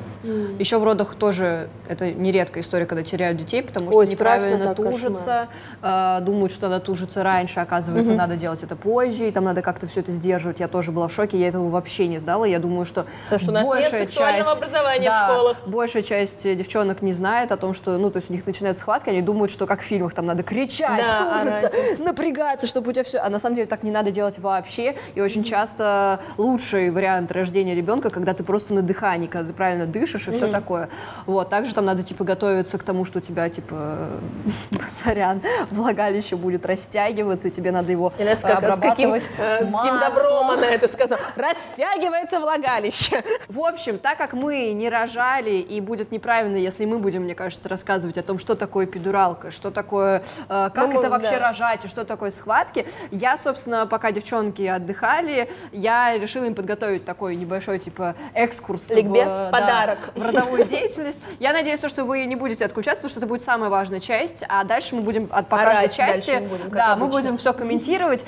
Еще 0.60 0.78
в 0.78 0.84
родах 0.84 1.16
тоже, 1.16 1.70
это 1.88 2.12
нередкая 2.12 2.64
история, 2.64 2.86
когда 2.86 3.02
теряют 3.02 3.38
детей, 3.38 3.64
потому 3.64 3.90
что 3.90 4.00
Ой, 4.00 4.08
неправильно 4.08 4.66
так, 4.66 4.76
тужатся, 4.76 5.48
э, 5.82 6.18
думают, 6.20 6.52
что 6.52 6.68
надо 6.68 6.84
тужиться 6.84 7.24
раньше, 7.24 7.62
оказывается, 7.62 8.12
надо 8.12 8.36
делать 8.36 8.64
это 8.64 8.76
позже, 8.76 9.30
и 9.30 9.32
там 9.32 9.46
надо 9.46 9.62
как-то 9.62 9.88
все 9.88 10.02
это 10.02 10.12
сдерживать. 10.12 10.60
Я 10.60 10.68
тоже 10.68 10.92
была 10.92 11.08
в 11.08 11.14
шоке, 11.14 11.38
я 11.38 11.48
этого 11.48 11.70
вообще 11.70 12.08
не 12.08 12.20
знала, 12.20 12.44
я 12.44 12.60
думаю, 12.60 12.86
что 12.86 13.06
Потому 13.30 13.40
что 13.40 13.52
у 13.52 13.54
нас 13.54 13.64
нет 13.64 13.72
большая 13.72 14.06
сексуального 14.06 14.50
часть- 14.50 14.62
образования 14.62 15.10
в 15.10 15.14
да, 15.14 15.30
школах. 15.30 15.58
Большая 15.66 16.04
часть 16.04 16.58
девчонок 16.58 17.02
не 17.02 17.14
знает 17.14 17.54
о 17.54 17.58
том, 17.58 17.74
что, 17.74 17.98
ну, 17.98 18.12
то 18.12 18.18
есть 18.18 18.30
у 18.30 18.34
них 18.34 18.46
начинаются 18.46 18.82
схватки, 18.82 19.10
они 19.10 19.22
думают, 19.22 19.50
что 19.50 19.66
как 19.66 19.77
в 19.82 19.86
фильмах, 19.86 20.14
там 20.14 20.26
надо 20.26 20.44
кричать, 20.44 20.98
Да, 21.02 21.40
тужиться, 21.40 21.72
напрягаться, 22.04 22.68
чтобы 22.68 22.90
у 22.90 22.94
тебя 22.94 23.04
все... 23.04 23.20
А 23.20 23.30
на 23.30 23.40
самом 23.40 23.56
деле 23.56 23.68
так 23.68 23.84
не 23.84 23.92
надо 23.92 24.12
делать 24.12 24.40
вообще. 24.40 24.96
И 25.16 25.22
очень 25.22 25.44
часто 25.44 26.20
лучший 26.38 26.90
вариант 26.92 27.32
рождения 27.32 27.76
ребенка, 27.76 28.10
когда 28.10 28.34
ты 28.34 28.44
просто 28.44 28.74
на 28.74 28.82
дыхании, 28.82 29.28
когда 29.28 29.48
ты 29.48 29.54
правильно 29.54 29.86
дышишь 29.86 30.28
и 30.28 30.32
все 30.32 30.48
такое. 30.48 30.90
Вот, 31.26 31.50
также 31.50 31.74
там 31.74 31.86
надо, 31.86 32.04
типа, 32.04 32.24
готовиться 32.24 32.78
к 32.78 32.84
тому, 32.84 33.06
что 33.06 33.20
у 33.20 33.22
тебя, 33.22 33.50
типа, 33.50 34.08
сорян, 34.88 35.42
влагалище 35.72 36.36
будет 36.36 36.66
растягиваться, 36.66 37.48
и 37.48 37.52
тебе 37.52 37.72
надо 37.72 37.92
его 37.92 38.12
с, 38.18 38.22
как- 38.22 38.38
с 38.38 38.42
каким, 38.42 38.58
обрабатывать 38.58 39.30
э, 39.38 39.58
с 39.60 39.60
каким 39.60 39.72
маслом. 39.72 40.00
добром 40.00 40.52
она 40.52 40.68
это 40.68 40.88
сказала. 40.94 41.22
Растягивается 41.36 42.40
влагалище. 42.40 43.24
В 43.48 43.60
общем, 43.60 43.98
так 43.98 44.18
как 44.18 44.34
мы 44.34 44.72
не 44.74 44.90
рожали, 44.90 45.52
и 45.56 45.82
будет 45.82 46.12
неправильно, 46.12 46.58
если 46.58 46.86
мы 46.86 47.00
будем, 47.00 47.24
мне 47.24 47.36
кажется, 47.36 47.68
рассказывать 47.70 48.18
о 48.18 48.24
том, 48.24 48.40
что 48.40 48.56
такое 48.56 48.86
эпидуралка, 48.86 49.52
что 49.58 49.72
такое, 49.72 50.24
э, 50.48 50.70
как 50.74 50.94
Ну, 50.94 51.00
это 51.00 51.10
вообще 51.10 51.40
да. 51.40 51.50
рожать, 51.50 51.84
и 51.84 51.88
что 51.88 52.06
такое 52.06 52.32
схватки, 52.32 52.88
я, 53.12 53.38
собственно, 53.38 53.86
пока 53.86 54.12
девчонки 54.12 54.62
отдыхали, 54.62 55.52
я 55.74 56.18
решила 56.18 56.46
им 56.46 56.56
подготовить 56.56 57.04
такой 57.04 57.36
небольшой, 57.36 57.80
типа, 57.80 58.16
экскурс. 58.34 58.90
Ликбез? 58.92 59.26
в, 59.26 59.28
да, 59.28 59.50
Подарок. 59.52 60.00
в 60.16 60.22
родовую 60.24 60.66
деятельность. 60.66 61.20
Я 61.40 61.52
надеюсь, 61.54 61.80
то, 61.80 61.90
что 61.90 62.06
вы 62.06 62.26
не 62.26 62.36
будете 62.36 62.64
отключаться, 62.64 63.02
потому 63.02 63.10
что 63.10 63.20
это 63.20 63.28
будет 63.28 63.42
самая 63.44 63.70
важная 63.70 64.00
часть, 64.00 64.44
а 64.48 64.64
дальше 64.64 64.96
мы 64.96 65.02
будем 65.02 65.28
по 65.28 65.42
каждой 65.44 65.86
Орать 65.86 65.96
части, 65.96 66.48
да, 66.70 66.96
мы 66.96 67.08
будем 67.08 67.38
все 67.38 67.54
комментировать. 67.54 68.26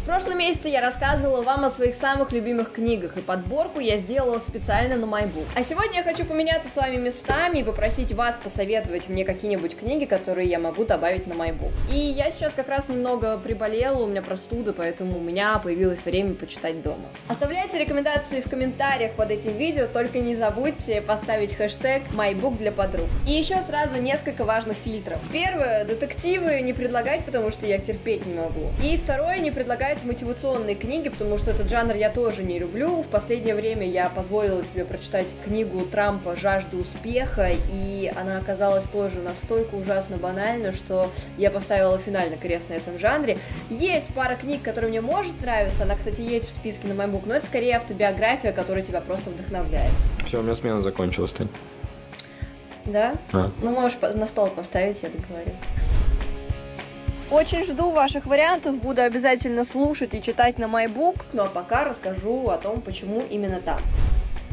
В 0.00 0.06
прошлом 0.06 0.38
месяце 0.38 0.68
я 0.68 0.80
рассказывала 0.80 1.42
вам 1.42 1.66
о 1.66 1.70
своих 1.70 1.94
самых 1.94 2.32
любимых 2.32 2.72
книгах, 2.72 3.18
и 3.18 3.20
подборку 3.20 3.80
я 3.80 3.98
сделала 3.98 4.38
специально 4.38 4.96
на 4.96 5.04
MyBook. 5.04 5.46
А 5.54 5.62
сегодня 5.62 5.98
я 5.98 6.02
хочу 6.02 6.24
поменяться 6.24 6.70
с 6.70 6.76
вами 6.76 6.96
местами 6.96 7.58
и 7.58 7.62
попросить 7.62 8.12
вас 8.12 8.38
посоветовать 8.42 9.10
мне 9.10 9.26
какие-нибудь 9.26 9.76
книги, 9.76 10.06
которые 10.06 10.48
я 10.48 10.58
могу 10.58 10.86
добавить 10.86 11.26
на 11.26 11.34
MyBook. 11.34 11.72
И 11.92 11.96
я 11.96 12.30
сейчас 12.30 12.54
как 12.54 12.68
раз 12.68 12.88
немного 12.88 13.36
приболела, 13.36 14.02
у 14.02 14.06
меня 14.06 14.22
простуда, 14.22 14.72
поэтому 14.72 15.18
у 15.18 15.20
меня 15.20 15.58
появилось 15.58 16.02
время 16.06 16.32
почитать 16.32 16.82
дома. 16.82 17.04
Оставляйте 17.28 17.78
рекомендации 17.78 18.40
в 18.40 18.48
комментариях 18.48 19.12
под 19.12 19.30
этим 19.30 19.58
видео, 19.58 19.86
только 19.86 20.20
не 20.20 20.34
забудьте 20.34 21.02
поставить 21.02 21.54
хэштег 21.54 22.04
MyBook 22.14 22.56
для 22.56 22.72
подруг. 22.72 23.06
И 23.28 23.32
еще 23.32 23.62
сразу 23.62 23.96
несколько 23.96 24.44
важных 24.44 24.78
фильтров. 24.78 25.20
Первое, 25.30 25.84
детективы 25.84 26.62
не 26.62 26.72
предлагать, 26.72 27.26
потому 27.26 27.50
что 27.50 27.66
я 27.66 27.78
терпеть 27.78 28.24
не 28.24 28.32
могу. 28.32 28.70
И 28.82 28.96
второе, 28.96 29.40
не 29.40 29.50
предлагать 29.50 29.90
мотивационные 30.04 30.74
книги, 30.74 31.08
потому 31.08 31.38
что 31.38 31.50
этот 31.50 31.68
жанр 31.68 31.94
я 31.94 32.10
тоже 32.10 32.42
не 32.42 32.58
люблю. 32.58 33.02
В 33.02 33.08
последнее 33.08 33.54
время 33.54 33.88
я 33.88 34.08
позволила 34.08 34.62
себе 34.64 34.84
прочитать 34.84 35.28
книгу 35.44 35.82
Трампа 35.86 36.36
«Жажда 36.36 36.76
успеха», 36.76 37.50
и 37.50 38.12
она 38.16 38.38
оказалась 38.38 38.84
тоже 38.84 39.20
настолько 39.20 39.74
ужасно 39.74 40.16
банальна, 40.16 40.72
что 40.72 41.10
я 41.38 41.50
поставила 41.50 41.98
финальный 41.98 42.36
крест 42.36 42.68
на 42.68 42.74
этом 42.74 42.98
жанре. 42.98 43.38
Есть 43.70 44.08
пара 44.14 44.36
книг, 44.36 44.62
которые 44.62 44.90
мне 44.90 45.00
может 45.00 45.40
нравиться, 45.40 45.84
она, 45.84 45.96
кстати, 45.96 46.20
есть 46.20 46.48
в 46.48 46.52
списке 46.52 46.88
на 46.88 46.92
MyBook, 46.92 47.22
но 47.26 47.34
это 47.34 47.46
скорее 47.46 47.76
автобиография, 47.76 48.52
которая 48.52 48.84
тебя 48.84 49.00
просто 49.00 49.30
вдохновляет. 49.30 49.92
Все, 50.26 50.40
у 50.40 50.42
меня 50.42 50.54
смена 50.54 50.82
закончилась, 50.82 51.32
Тань. 51.32 51.48
Да? 52.86 53.14
А. 53.32 53.50
Ну, 53.62 53.70
можешь 53.70 53.98
на 54.00 54.26
стол 54.26 54.48
поставить, 54.48 55.02
я 55.02 55.10
договорю. 55.10 55.52
Очень 57.30 57.62
жду 57.62 57.90
ваших 57.90 58.26
вариантов, 58.26 58.80
буду 58.80 59.02
обязательно 59.02 59.62
слушать 59.62 60.14
и 60.14 60.20
читать 60.20 60.58
на 60.58 60.64
MyBook. 60.64 61.22
Ну 61.32 61.44
а 61.44 61.46
пока 61.46 61.84
расскажу 61.84 62.48
о 62.48 62.58
том, 62.58 62.80
почему 62.80 63.22
именно 63.30 63.60
там. 63.60 63.80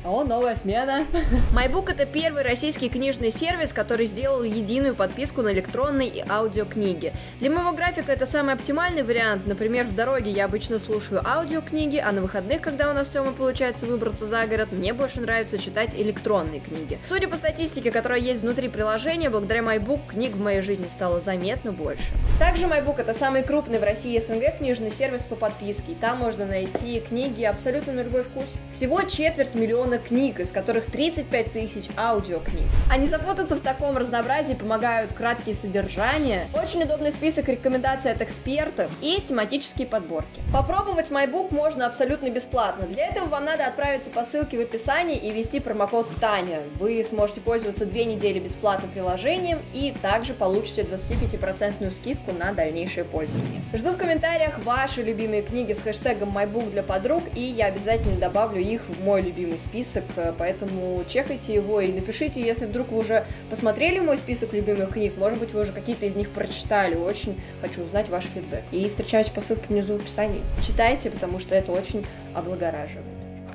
О, 0.08 0.24
новая 0.24 0.56
смена. 0.56 1.06
MyBook 1.54 1.92
это 1.92 2.06
первый 2.06 2.42
российский 2.42 2.88
книжный 2.88 3.30
сервис, 3.30 3.74
который 3.74 4.06
сделал 4.06 4.42
единую 4.42 4.96
подписку 4.96 5.42
на 5.42 5.52
электронные 5.52 6.08
и 6.08 6.24
аудиокниги. 6.26 7.12
Для 7.42 7.52
моего 7.52 7.74
графика 7.74 8.14
это 8.14 8.26
самый 8.26 8.54
оптимальный 8.54 9.04
вариант. 9.04 9.46
Например, 9.46 9.86
в 9.86 9.94
дороге 9.94 10.32
я 10.32 10.46
обычно 10.46 10.80
слушаю 10.80 11.22
аудиокниги, 11.28 11.98
а 11.98 12.14
на 12.14 12.22
выходных, 12.22 12.62
когда 12.62 12.90
у 12.90 12.94
нас 12.94 13.08
с 13.08 13.10
Тёмой 13.10 13.34
получается 13.34 13.86
выбраться 13.86 14.28
за 14.28 14.48
город, 14.48 14.72
мне 14.72 14.94
больше 14.94 15.20
нравится 15.20 15.58
читать 15.58 15.94
электронные 15.94 16.62
книги. 16.62 17.00
Судя 17.04 17.28
по 17.28 17.36
статистике, 17.36 17.92
которая 17.92 18.20
есть 18.20 18.44
внутри 18.44 18.70
приложения, 18.70 19.30
благодаря 19.30 19.60
MyBook 19.60 20.08
книг 20.08 20.36
в 20.36 20.40
моей 20.40 20.62
жизни 20.62 20.88
стало 20.88 21.20
заметно 21.20 21.74
больше. 21.74 22.06
Также 22.40 22.64
MyBook 22.68 23.02
это 23.02 23.14
самый 23.14 23.44
крупный 23.44 23.80
в 23.80 23.84
России 23.84 24.18
СНГ 24.18 24.60
книжный 24.60 24.92
сервис 24.92 25.24
по 25.24 25.36
подписке. 25.36 25.96
Там 26.00 26.20
можно 26.20 26.46
найти 26.46 27.02
книги 27.02 27.44
абсолютно 27.44 27.92
на 27.92 28.04
любой 28.04 28.24
вкус. 28.24 28.46
Всего 28.72 29.02
четверть 29.02 29.54
миллиона 29.54 29.97
книг, 30.00 30.40
из 30.40 30.52
которых 30.52 30.86
35 30.86 31.52
тысяч 31.52 31.86
аудиокниг. 31.98 32.66
А 32.90 32.98
не 32.98 33.08
запутаться 33.08 33.56
в 33.56 33.62
таком 33.62 33.98
разнообразии 33.98 34.54
помогают 34.54 35.14
краткие 35.14 35.56
содержания, 35.56 36.48
очень 36.54 36.84
удобный 36.84 37.12
список 37.12 37.50
рекомендаций 37.50 38.12
от 38.12 38.22
экспертов 38.22 38.92
и 39.02 39.22
тематические 39.22 39.88
подборки. 39.88 40.42
Попробовать 40.54 41.10
MyBook 41.10 41.54
можно 41.54 41.86
абсолютно 41.86 42.30
бесплатно. 42.30 42.88
Для 42.88 43.08
этого 43.08 43.26
вам 43.26 43.46
надо 43.46 43.66
отправиться 43.66 44.10
по 44.10 44.26
ссылке 44.26 44.58
в 44.58 44.62
описании 44.62 45.18
и 45.18 45.32
ввести 45.32 45.60
промокод 45.60 46.08
Таня. 46.20 46.62
Вы 46.80 47.04
сможете 47.04 47.42
пользоваться 47.42 47.86
две 47.86 48.06
недели 48.06 48.40
бесплатным 48.40 48.92
приложением 48.92 49.60
и 49.74 49.94
также 50.02 50.34
получите 50.34 50.84
25% 50.84 51.94
скидку 51.96 52.32
на 52.32 52.54
дальнейшее 52.54 53.04
пользование. 53.04 53.62
Жду 53.74 53.92
в 53.92 53.98
комментариях 53.98 54.60
ваши 54.60 55.02
любимые 55.02 55.42
книги 55.42 55.74
с 55.74 55.80
хэштегом 55.80 56.38
MyBook 56.38 56.72
для 56.72 56.84
подруг, 56.84 57.24
и 57.36 57.42
я 57.42 57.68
обязательно 57.68 58.18
добавлю 58.18 58.62
их 58.62 58.82
в 58.88 59.04
мой 59.04 59.22
любимый 59.22 59.58
список, 59.58 59.78
э, 59.96 60.34
поэтому 60.38 61.04
чекайте 61.08 61.54
его 61.54 61.80
и 61.82 61.92
напишите, 61.92 62.42
если 62.42 62.66
вдруг 62.66 62.92
вы 62.92 63.00
уже 63.00 63.26
посмотрели 63.50 64.00
мой 64.00 64.18
список 64.18 64.54
любимых 64.54 64.92
книг, 64.92 65.14
может 65.18 65.40
быть, 65.40 65.54
вы 65.54 65.62
уже 65.62 65.72
какие-то 65.74 66.06
из 66.06 66.16
них 66.16 66.30
прочитали, 66.30 66.96
очень 66.96 67.40
хочу 67.62 67.84
узнать 67.84 68.10
ваш 68.10 68.26
фидбэк. 68.26 68.64
И 68.72 68.88
встречаюсь 68.90 69.30
по 69.30 69.42
ссылке 69.42 69.66
внизу 69.70 69.98
в 69.98 70.02
описании. 70.02 70.42
Читайте, 70.62 71.10
потому 71.10 71.40
что 71.40 71.56
это 71.56 71.72
очень 71.72 72.06
облагораживает. 72.34 73.06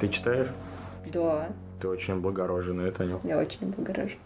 Ты 0.01 0.09
читаешь? 0.09 0.49
Да, 1.13 1.49
Ты 1.81 1.89
очень 1.89 2.15
облагороженная, 2.15 2.91
Таня. 2.91 3.19
я 3.25 3.39
очень 3.39 3.59
облагораживаю. 3.63 4.19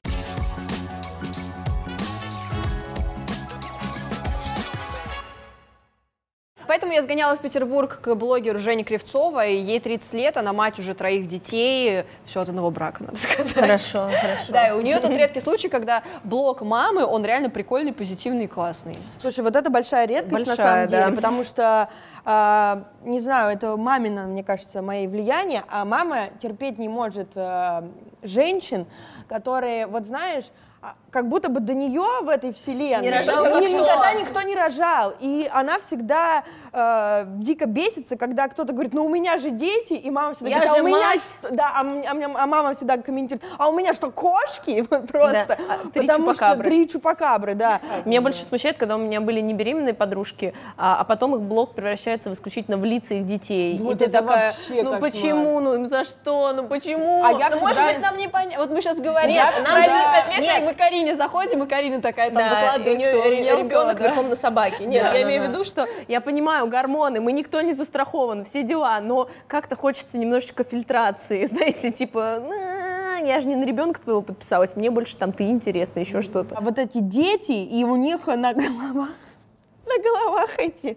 Поэтому 6.67 6.93
я 6.93 7.03
сгоняла 7.03 7.37
в 7.37 7.41
Петербург 7.41 8.01
к 8.01 8.15
блогеру 8.15 8.59
Жене 8.59 8.85
Кривцовой. 8.85 9.57
Ей 9.57 9.81
30 9.81 10.15
лет, 10.15 10.37
она 10.37 10.53
мать 10.53 10.79
уже 10.79 10.95
троих 10.95 11.29
детей. 11.29 12.05
Все 12.25 12.41
от 12.41 12.49
одного 12.49 12.71
брака, 12.71 13.05
надо 13.05 13.17
сказать. 13.17 13.55
Хорошо, 13.55 14.09
хорошо. 14.09 14.53
Да, 14.53 14.69
и 14.69 14.73
у 14.73 14.81
нее 14.81 14.99
тот 14.99 15.11
редкий 15.11 15.41
случай, 15.41 15.69
когда 15.69 16.03
блог 16.25 16.63
мамы, 16.63 17.05
он 17.05 17.25
реально 17.25 17.51
прикольный, 17.51 17.93
позитивный 17.93 18.45
и 18.45 18.49
классный. 18.49 18.99
Слушай, 19.21 19.45
вот 19.45 19.57
это 19.57 19.71
большая 19.71 20.07
редкость 20.07 20.47
на 20.47 20.57
Большая, 20.57 20.57
самом 20.57 20.89
деле, 20.89 21.07
да. 21.07 21.13
потому 21.13 21.45
что 21.45 21.89
а, 22.29 22.89
не 23.05 23.21
знаю, 23.21 23.53
это 23.53 23.77
мамина, 23.77 24.25
мне 24.25 24.43
кажется, 24.43 24.83
моей 24.83 25.07
влияние, 25.07 25.63
а 25.69 25.85
мама 25.85 26.31
терпеть 26.41 26.77
не 26.77 26.89
может 26.89 27.29
а, 27.37 27.89
женщин, 28.23 28.87
которые, 29.29 29.87
вот 29.87 30.07
знаешь, 30.07 30.47
а, 30.83 30.97
как 31.17 31.29
будто 31.31 31.49
бы 31.49 31.61
до 31.61 31.73
нее 31.73 32.05
в 32.21 32.29
этой 32.29 32.53
вселенной 32.53 33.01
Не 33.05 33.11
рожал 33.11 33.43
ни- 33.59 33.73
никогда 33.73 34.13
никто 34.13 34.43
не 34.43 34.55
рожал. 34.55 35.15
И 35.19 35.49
она 35.51 35.79
всегда 35.79 36.45
э, 36.75 37.25
дико 37.39 37.65
бесится, 37.65 38.19
когда 38.19 38.49
кто-то 38.49 38.75
говорит, 38.75 38.93
ну 38.93 39.07
у 39.07 39.09
меня 39.09 39.39
же 39.39 39.49
дети, 39.49 39.95
и 39.95 40.11
мама 40.11 40.35
всегда 40.35 40.51
Я 40.51 40.57
говорит, 40.57 40.77
а 40.77 40.83
у 40.83 40.87
меня 40.87 40.99
мать». 41.09 41.23
что?» 41.23 41.55
да, 41.55 41.73
а, 41.75 41.81
а 41.81 42.43
а 42.43 42.47
мама 42.47 42.75
всегда 42.75 42.99
комментирует, 42.99 43.43
а 43.57 43.71
у 43.71 43.73
меня 43.73 43.95
что, 43.95 44.11
кошки? 44.11 44.83
Просто. 45.11 45.47
Да, 45.49 45.57
а, 45.71 45.89
три 45.89 46.07
Потому 46.07 46.35
что 46.35 46.45
чупакабры. 46.45 46.65
три 46.65 46.89
чупакабры, 46.91 47.55
да. 47.55 47.81
Меня 48.05 48.21
больше 48.21 48.45
смущает, 48.45 48.77
когда 48.77 48.97
у 48.97 48.99
меня 48.99 49.23
были 49.23 49.41
не 49.41 49.55
беременные 49.55 49.95
подружки, 49.95 50.53
а, 50.77 51.01
а 51.01 51.05
потом 51.05 51.35
их 51.35 51.41
блог 51.41 51.75
превращается 51.75 52.29
в 52.29 52.35
исключительно 52.35 52.77
в 52.77 52.85
лица 52.85 53.15
их 53.15 53.27
детей. 53.27 53.79
Вот 53.79 53.95
и 53.95 53.99
ты 54.01 54.05
это 54.05 54.21
такая, 54.21 54.53
вообще 54.53 54.83
ну 54.83 54.91
кошмар. 54.93 55.01
почему, 55.01 55.61
ну 55.61 55.87
за 55.87 56.05
что, 56.05 56.53
ну 56.55 56.65
почему? 56.69 57.25
А 57.25 57.33
я 57.33 57.49
Ну, 57.49 57.57
всегда... 57.57 57.67
может 57.69 57.83
быть, 57.95 58.03
нам 58.03 58.17
не 58.19 58.29
понятно. 58.29 58.59
Вот 58.59 58.71
мы 58.71 58.83
сейчас 58.83 59.01
говорим, 59.01 59.31
Нет, 59.31 59.55
про 59.55 59.63
нам- 59.73 59.81
1-5 59.83 59.87
да, 59.87 60.27
лет, 60.33 60.41
нет. 60.41 60.63
и 60.63 60.65
мы 60.67 60.75
Карине 61.07 61.15
заходим, 61.15 61.63
и 61.63 61.69
Карина 61.69 62.01
такая 62.01 62.31
там 62.31 62.37
Да, 62.37 62.47
у 62.47 62.55
выкладывает 62.55 62.99
нее 62.99 63.11
своего 63.11 63.29
мелкого, 63.29 63.65
ребенок 63.65 63.99
да. 63.99 64.05
верхом 64.05 64.29
на 64.29 64.37
собаке. 64.37 64.87
Нет, 64.87 65.03
Да, 65.03 65.09
я 65.13 65.15
да, 65.15 65.23
имею 65.23 65.45
в 65.45 65.49
виду, 65.49 65.65
что 65.65 65.87
я 66.09 66.21
понимаю, 66.21 66.67
гормоны, 66.67 67.21
мы 67.21 67.33
никто 67.33 67.61
не 67.61 67.75
застрахован, 67.75 68.45
все 68.45 68.63
дела, 68.63 69.01
но 69.01 69.29
как-то 69.47 69.77
хочется 69.77 70.19
немножечко 70.19 70.65
фильтрации, 70.65 71.47
знаете, 71.51 71.93
типа, 71.93 72.43
«На, 72.49 73.19
я 73.19 73.41
же 73.41 73.49
не 73.49 73.57
на 73.57 73.65
ребенка 73.65 74.01
твоего 74.01 74.23
подписалась, 74.23 74.75
мне 74.77 74.91
больше 74.91 75.17
там 75.17 75.33
ты 75.33 75.45
интересно, 75.45 76.01
еще 76.01 76.23
что-то. 76.23 76.57
А 76.57 76.61
вот 76.61 76.79
эти 76.79 76.99
дети, 76.99 77.53
и 77.53 77.85
у 77.85 77.97
них 77.97 78.27
на 78.27 78.53
головах, 78.53 79.11
на 79.87 80.03
головах 80.03 80.59
эти 80.59 80.97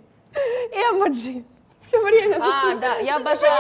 эмоджи. 0.74 1.44
Все 1.82 1.98
время. 2.04 2.38
А, 2.42 2.76
да, 2.76 2.96
я 2.98 3.16
обожаю, 3.16 3.56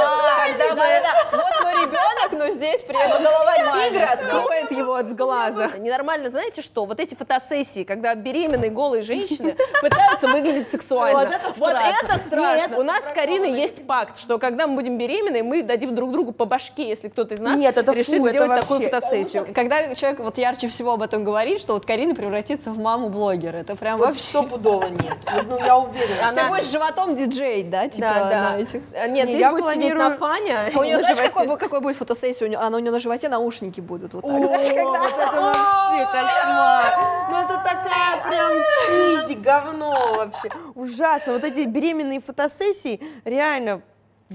когда 0.47 0.69
вы... 0.69 0.75
Да-да-да, 0.75 1.29
вот 1.31 1.63
мой 1.63 1.73
ребенок, 1.85 2.31
но 2.33 2.51
здесь 2.51 2.81
при 2.81 2.97
этом 2.97 3.23
Голова 3.23 3.55
тигра 3.73 4.19
скроет 4.21 4.71
его 4.71 4.95
от 4.95 5.15
глаза. 5.15 5.69
Ненормально, 5.77 6.29
знаете 6.29 6.61
что? 6.61 6.83
Вот 6.83 6.99
эти 6.99 7.15
фотосессии, 7.15 7.83
когда 7.85 8.13
беременные 8.15 8.71
голые 8.71 9.03
женщины 9.03 9.55
пытаются 9.81 10.27
выглядеть 10.27 10.69
сексуально. 10.69 11.19
Вот 11.19 11.31
это 11.31 11.53
Вот 11.55 11.69
страшно. 11.69 12.05
это 12.05 12.19
страшно. 12.27 12.79
У 12.79 12.83
нас 12.83 13.09
с 13.09 13.13
Кариной 13.13 13.53
есть 13.53 13.87
пакт, 13.87 14.19
что 14.19 14.37
когда 14.37 14.67
мы 14.67 14.75
будем 14.75 14.97
беременны, 14.97 15.41
мы 15.41 15.63
дадим 15.63 15.95
друг 15.95 16.11
другу 16.11 16.33
по 16.33 16.43
башке, 16.43 16.89
если 16.89 17.07
кто-то 17.07 17.35
из 17.35 17.39
нас 17.39 17.57
Нет, 17.57 17.77
это 17.77 17.93
решит 17.93 18.21
сделать 18.27 18.61
такую 18.61 18.81
фотосессию. 18.81 19.47
Когда 19.55 19.95
человек 19.95 20.19
вот 20.19 20.37
ярче 20.37 20.67
всего 20.67 20.93
об 20.93 21.01
этом 21.01 21.23
говорит, 21.23 21.61
что 21.61 21.73
вот 21.73 21.85
Карина 21.85 22.13
превратится 22.13 22.71
в 22.71 22.79
маму 22.79 23.07
блогера, 23.07 23.57
это 23.57 23.77
прям 23.77 23.97
вообще... 23.97 24.19
Стопудово 24.29 24.87
нет. 24.87 25.17
Ну, 25.47 25.57
я 25.57 25.77
уверена. 25.77 26.33
Ты 26.35 26.47
будешь 26.49 26.69
животом 26.69 27.15
диджей, 27.15 27.63
да, 27.63 27.87
типа 27.87 28.08
Да, 28.13 28.29
да. 28.29 28.49
на 28.51 28.57
этих? 28.59 28.81
А, 28.95 29.07
Нет, 29.07 29.27
Не, 29.27 29.31
здесь 29.33 29.41
я 29.41 29.51
будет 29.51 29.65
сидеть 29.67 29.93
планирую- 29.93 30.09
на 30.09 30.17
фане. 30.17 30.57
А 30.75 30.79
у 30.79 30.83
нее, 30.83 30.97
на 30.97 31.03
знаешь, 31.03 31.31
какой, 31.33 31.57
какой 31.57 31.79
будет 31.81 31.95
фотосессия? 31.97 32.45
У 32.45 32.49
нее, 32.49 32.59
она 32.59 32.77
у 32.77 32.79
нее 32.79 32.91
на 32.91 32.99
животе 32.99 33.29
наушники 33.29 33.81
будут 33.81 34.13
вот 34.13 34.23
так. 34.23 34.31
О, 34.31 34.43
Знаешь, 34.43 34.67
когда... 34.67 34.83
вот 34.83 35.13
это 35.19 35.41
вообще 35.41 36.05
кошмар. 36.05 36.99
Ну 37.31 37.37
это 37.37 37.53
такая 37.63 38.27
прям 38.27 38.51
чизи, 38.87 39.35
говно 39.35 40.13
вообще. 40.17 40.49
Ужасно. 40.75 41.33
Вот 41.33 41.43
эти 41.43 41.67
беременные 41.67 42.19
фотосессии 42.21 43.01
реально 43.25 43.81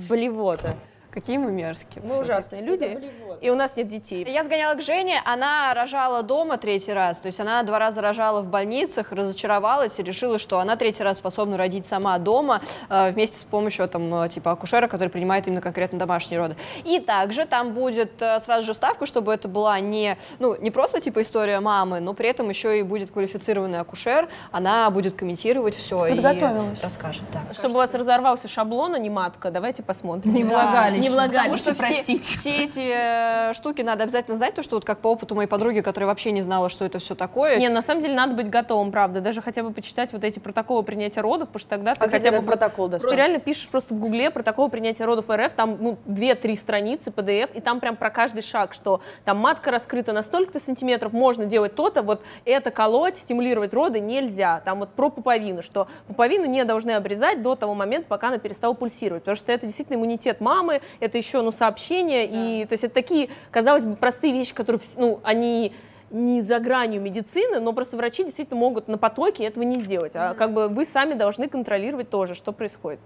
блевота. 0.08 0.76
Какие 1.14 1.38
мы 1.38 1.52
мерзкие. 1.52 2.02
Мы 2.04 2.18
ужасные 2.18 2.60
люди, 2.60 2.98
и 3.40 3.48
у 3.48 3.54
нас 3.54 3.76
нет 3.76 3.88
детей. 3.88 4.24
Я 4.28 4.42
сгоняла 4.42 4.74
к 4.74 4.82
Жене, 4.82 5.20
она 5.24 5.72
рожала 5.72 6.24
дома 6.24 6.58
третий 6.58 6.92
раз, 6.92 7.20
то 7.20 7.28
есть 7.28 7.38
она 7.38 7.62
два 7.62 7.78
раза 7.78 8.00
рожала 8.00 8.40
в 8.40 8.48
больницах, 8.48 9.12
разочаровалась 9.12 10.00
и 10.00 10.02
решила, 10.02 10.40
что 10.40 10.58
она 10.58 10.74
третий 10.74 11.04
раз 11.04 11.18
способна 11.18 11.56
родить 11.56 11.86
сама 11.86 12.18
дома 12.18 12.60
э, 12.88 13.12
вместе 13.12 13.38
с 13.38 13.44
помощью 13.44 13.86
там 13.86 14.12
э, 14.24 14.28
типа 14.28 14.50
акушера, 14.50 14.88
который 14.88 15.08
принимает 15.08 15.46
именно 15.46 15.60
конкретно 15.60 16.00
домашние 16.00 16.40
роды. 16.40 16.56
И 16.84 16.98
также 16.98 17.44
там 17.44 17.74
будет 17.74 18.20
э, 18.20 18.40
сразу 18.40 18.66
же 18.66 18.72
вставка, 18.72 19.06
чтобы 19.06 19.32
это 19.32 19.46
была 19.46 19.78
не, 19.78 20.18
ну, 20.40 20.60
не 20.60 20.72
просто 20.72 21.00
типа 21.00 21.22
история 21.22 21.60
мамы, 21.60 22.00
но 22.00 22.12
при 22.14 22.28
этом 22.28 22.48
еще 22.48 22.80
и 22.80 22.82
будет 22.82 23.12
квалифицированный 23.12 23.78
акушер, 23.78 24.28
она 24.50 24.90
будет 24.90 25.14
комментировать 25.14 25.76
все 25.76 26.06
и 26.06 26.10
Подготовилась. 26.10 26.80
расскажет. 26.82 27.22
Да. 27.32 27.54
Чтобы 27.54 27.74
у 27.74 27.78
вас 27.78 27.94
разорвался 27.94 28.48
шаблон, 28.48 28.96
а 28.96 28.98
не 28.98 29.10
матка, 29.10 29.52
давайте 29.52 29.84
посмотрим. 29.84 30.34
Не 30.34 30.42
влагалище. 30.42 31.03
Не 31.08 31.14
Потому 31.14 31.56
что 31.56 31.74
все, 31.74 31.94
простите. 31.94 32.36
все 32.36 32.64
эти 32.64 33.50
э, 33.50 33.52
штуки 33.54 33.82
надо 33.82 34.04
обязательно 34.04 34.36
знать, 34.36 34.54
то 34.54 34.62
что 34.62 34.76
вот 34.76 34.84
как 34.84 35.00
по 35.00 35.08
опыту 35.08 35.34
моей 35.34 35.48
подруги, 35.48 35.80
которая 35.80 36.08
вообще 36.08 36.32
не 36.32 36.42
знала, 36.42 36.68
что 36.68 36.84
это 36.84 36.98
все 36.98 37.14
такое. 37.14 37.56
Не, 37.58 37.68
на 37.68 37.82
самом 37.82 38.02
деле 38.02 38.14
надо 38.14 38.34
быть 38.34 38.48
готовым, 38.48 38.90
правда. 38.90 39.20
Даже 39.20 39.42
хотя 39.42 39.62
бы 39.62 39.72
почитать 39.72 40.12
вот 40.12 40.24
эти 40.24 40.38
протоколы 40.38 40.82
принятия 40.82 41.20
родов, 41.20 41.48
потому 41.48 41.60
что 41.60 41.70
тогда 41.70 41.94
ты 41.94 42.08
хотя 42.08 42.30
бы... 42.30 42.42
протокол 42.42 42.88
Ты 42.88 43.16
реально 43.16 43.38
пишешь 43.38 43.68
просто 43.68 43.94
в 43.94 43.98
гугле 43.98 44.30
протокол 44.30 44.68
принятия 44.68 45.04
родов 45.04 45.26
РФ, 45.28 45.52
там 45.52 45.78
ну, 45.80 45.98
2-3 46.06 46.56
страницы 46.56 47.10
PDF, 47.10 47.50
и 47.54 47.60
там 47.60 47.80
прям 47.80 47.96
про 47.96 48.10
каждый 48.10 48.42
шаг, 48.42 48.74
что 48.74 49.00
там 49.24 49.38
матка 49.38 49.70
раскрыта 49.70 50.12
на 50.12 50.22
столько-то 50.22 50.60
сантиметров, 50.60 51.12
можно 51.12 51.44
делать 51.46 51.74
то-то, 51.74 52.02
вот 52.02 52.22
это 52.44 52.70
колоть, 52.70 53.18
стимулировать 53.18 53.72
роды 53.72 54.00
нельзя. 54.00 54.60
Там 54.64 54.80
вот 54.80 54.90
про 54.90 55.10
пуповину, 55.10 55.62
что 55.62 55.88
пуповину 56.06 56.46
не 56.46 56.64
должны 56.64 56.92
обрезать 56.92 57.42
до 57.42 57.54
того 57.56 57.74
момента, 57.74 58.06
пока 58.08 58.28
она 58.28 58.38
перестала 58.38 58.74
пульсировать, 58.74 59.22
потому 59.22 59.36
что 59.36 59.52
это 59.52 59.66
действительно 59.66 59.96
иммунитет 59.96 60.40
мамы, 60.40 60.80
это 61.00 61.18
еще 61.18 61.42
ну, 61.42 61.52
сообщение, 61.52 62.26
и 62.26 62.64
то 62.66 62.72
есть 62.72 62.84
это 62.84 62.94
такие, 62.94 63.28
казалось 63.50 63.84
бы, 63.84 63.96
простые 63.96 64.32
вещи, 64.32 64.54
которые, 64.54 64.80
ну, 64.96 65.20
они 65.22 65.72
не 66.10 66.42
за 66.42 66.60
гранью 66.60 67.00
медицины, 67.00 67.60
но 67.60 67.72
просто 67.72 67.96
врачи 67.96 68.24
действительно 68.24 68.58
могут 68.58 68.86
на 68.86 68.98
потоке 68.98 69.44
этого 69.44 69.64
не 69.64 69.80
сделать. 69.80 70.12
А 70.14 70.34
как 70.34 70.52
бы 70.52 70.68
вы 70.68 70.86
сами 70.86 71.14
должны 71.14 71.48
контролировать 71.48 72.08
тоже, 72.08 72.34
что 72.34 72.52
происходит. 72.52 73.00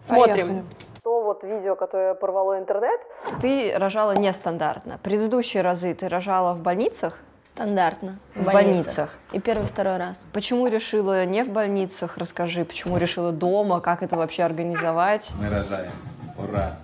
Смотрим. 0.00 0.66
То 1.04 1.22
вот 1.22 1.44
видео, 1.44 1.76
которое 1.76 2.14
порвало 2.14 2.58
интернет. 2.58 3.00
Ты 3.40 3.72
рожала 3.76 4.16
нестандартно. 4.16 4.98
Предыдущие 5.02 5.62
разы 5.62 5.94
ты 5.94 6.08
рожала 6.08 6.54
в 6.54 6.60
больницах. 6.60 7.18
Стандартно. 7.44 8.18
В 8.34 8.44
больницах. 8.44 9.16
И 9.32 9.40
первый, 9.40 9.66
второй 9.66 9.96
раз. 9.96 10.22
Почему 10.32 10.66
решила 10.66 11.24
не 11.24 11.44
в 11.44 11.50
больницах? 11.50 12.18
Расскажи, 12.18 12.64
почему 12.64 12.98
решила 12.98 13.32
дома, 13.32 13.80
как 13.80 14.02
это 14.02 14.16
вообще 14.16 14.42
организовать? 14.42 15.30
Мы 15.40 15.48
рожаем. 15.48 15.92
Ура! 16.36 16.77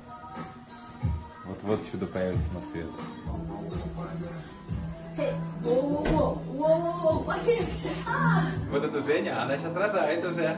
Вот-вот 1.65 1.91
чудо 1.91 2.05
появится 2.05 2.51
на 2.53 2.61
свет. 2.61 2.87
Вот 8.71 8.83
это 8.83 9.01
Женя, 9.01 9.43
она 9.43 9.57
сейчас 9.59 9.77
рожает 9.77 10.25
уже. 10.25 10.57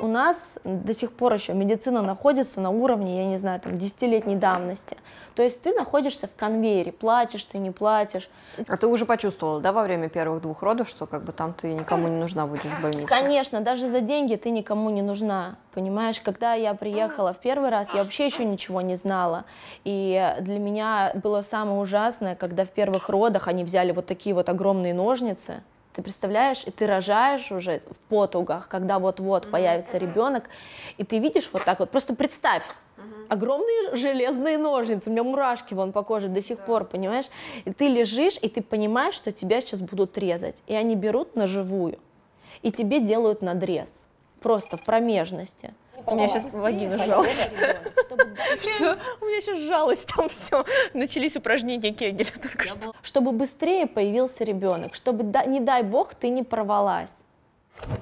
У 0.00 0.06
нас 0.06 0.58
до 0.64 0.94
сих 0.94 1.12
пор 1.12 1.34
еще 1.34 1.52
медицина 1.52 2.02
находится 2.02 2.60
на 2.60 2.70
уровне, 2.70 3.18
я 3.22 3.26
не 3.26 3.36
знаю, 3.36 3.60
там, 3.60 3.76
десятилетней 3.76 4.36
давности. 4.36 4.96
То 5.34 5.42
есть 5.42 5.60
ты 5.62 5.72
находишься 5.74 6.26
в 6.26 6.34
конвейере, 6.34 6.90
платишь 6.90 7.44
ты, 7.44 7.58
не 7.58 7.70
платишь. 7.70 8.30
А 8.66 8.76
ты 8.76 8.86
уже 8.86 9.04
почувствовала, 9.04 9.60
да, 9.60 9.72
во 9.72 9.82
время 9.82 10.08
первых 10.08 10.42
двух 10.42 10.62
родов, 10.62 10.88
что 10.88 11.06
как 11.06 11.24
бы 11.24 11.32
там 11.32 11.52
ты 11.52 11.72
никому 11.74 12.08
не 12.08 12.16
нужна 12.16 12.46
будешь 12.46 12.62
в 12.62 12.82
больнице? 12.82 13.06
Конечно, 13.06 13.60
даже 13.60 13.88
за 13.88 14.00
деньги 14.00 14.34
ты 14.36 14.50
никому 14.50 14.90
не 14.90 15.02
нужна, 15.02 15.56
понимаешь? 15.74 16.20
Когда 16.20 16.54
я 16.54 16.74
приехала 16.74 17.32
в 17.32 17.38
первый 17.38 17.70
раз, 17.70 17.88
я 17.94 18.02
вообще 18.02 18.26
еще 18.26 18.44
ничего 18.44 18.80
не 18.80 18.96
знала. 18.96 19.44
И 19.84 20.34
для 20.40 20.58
меня 20.58 21.12
было 21.14 21.42
самое 21.42 21.78
ужасное, 21.78 22.34
когда 22.34 22.64
в 22.64 22.70
первых 22.70 23.08
родах 23.08 23.46
они 23.46 23.62
взяли 23.64 23.92
вот 23.98 24.06
такие 24.06 24.32
вот 24.32 24.48
огромные 24.48 24.94
ножницы, 24.94 25.62
ты 25.92 26.02
представляешь, 26.02 26.62
и 26.64 26.70
ты 26.70 26.86
рожаешь 26.86 27.50
уже 27.50 27.80
в 27.90 27.98
потугах, 28.08 28.68
когда 28.68 29.00
вот-вот 29.00 29.50
появится 29.50 29.98
ребенок, 29.98 30.48
и 30.98 31.04
ты 31.04 31.18
видишь 31.18 31.50
вот 31.52 31.64
так 31.64 31.80
вот, 31.80 31.90
просто 31.90 32.14
представь, 32.14 32.62
огромные 33.28 33.96
железные 33.96 34.56
ножницы, 34.56 35.10
у 35.10 35.12
меня 35.12 35.24
мурашки 35.24 35.74
вон 35.74 35.90
по 35.90 36.04
коже 36.04 36.28
до 36.28 36.40
сих 36.40 36.58
пор, 36.60 36.84
понимаешь? 36.84 37.26
И 37.64 37.72
ты 37.72 37.88
лежишь, 37.88 38.38
и 38.40 38.48
ты 38.48 38.62
понимаешь, 38.62 39.14
что 39.14 39.32
тебя 39.32 39.60
сейчас 39.60 39.80
будут 39.80 40.16
резать, 40.16 40.62
и 40.68 40.74
они 40.74 40.94
берут 40.94 41.34
на 41.34 41.48
живую, 41.48 41.98
и 42.62 42.70
тебе 42.70 43.00
делают 43.00 43.42
надрез, 43.42 44.04
просто 44.40 44.76
в 44.76 44.84
промежности. 44.84 45.74
У 46.06 46.14
меня 46.14 46.28
сейчас 46.28 46.52
вагина 46.52 46.98
сжалась. 46.98 47.48
Что? 48.62 48.98
У 49.20 49.24
меня 49.26 49.40
сейчас 49.40 49.58
сжалось 49.58 50.04
там 50.16 50.28
все. 50.28 50.64
Начались 50.94 51.36
упражнения 51.36 51.92
Кегеля 51.92 52.30
только 52.42 52.66
что. 52.68 52.94
Чтобы 53.02 53.32
быстрее 53.32 53.86
появился 53.86 54.44
ребенок, 54.44 54.94
чтобы, 54.94 55.24
не 55.46 55.60
дай 55.60 55.82
бог, 55.82 56.14
ты 56.14 56.28
не 56.28 56.42
порвалась. 56.42 57.22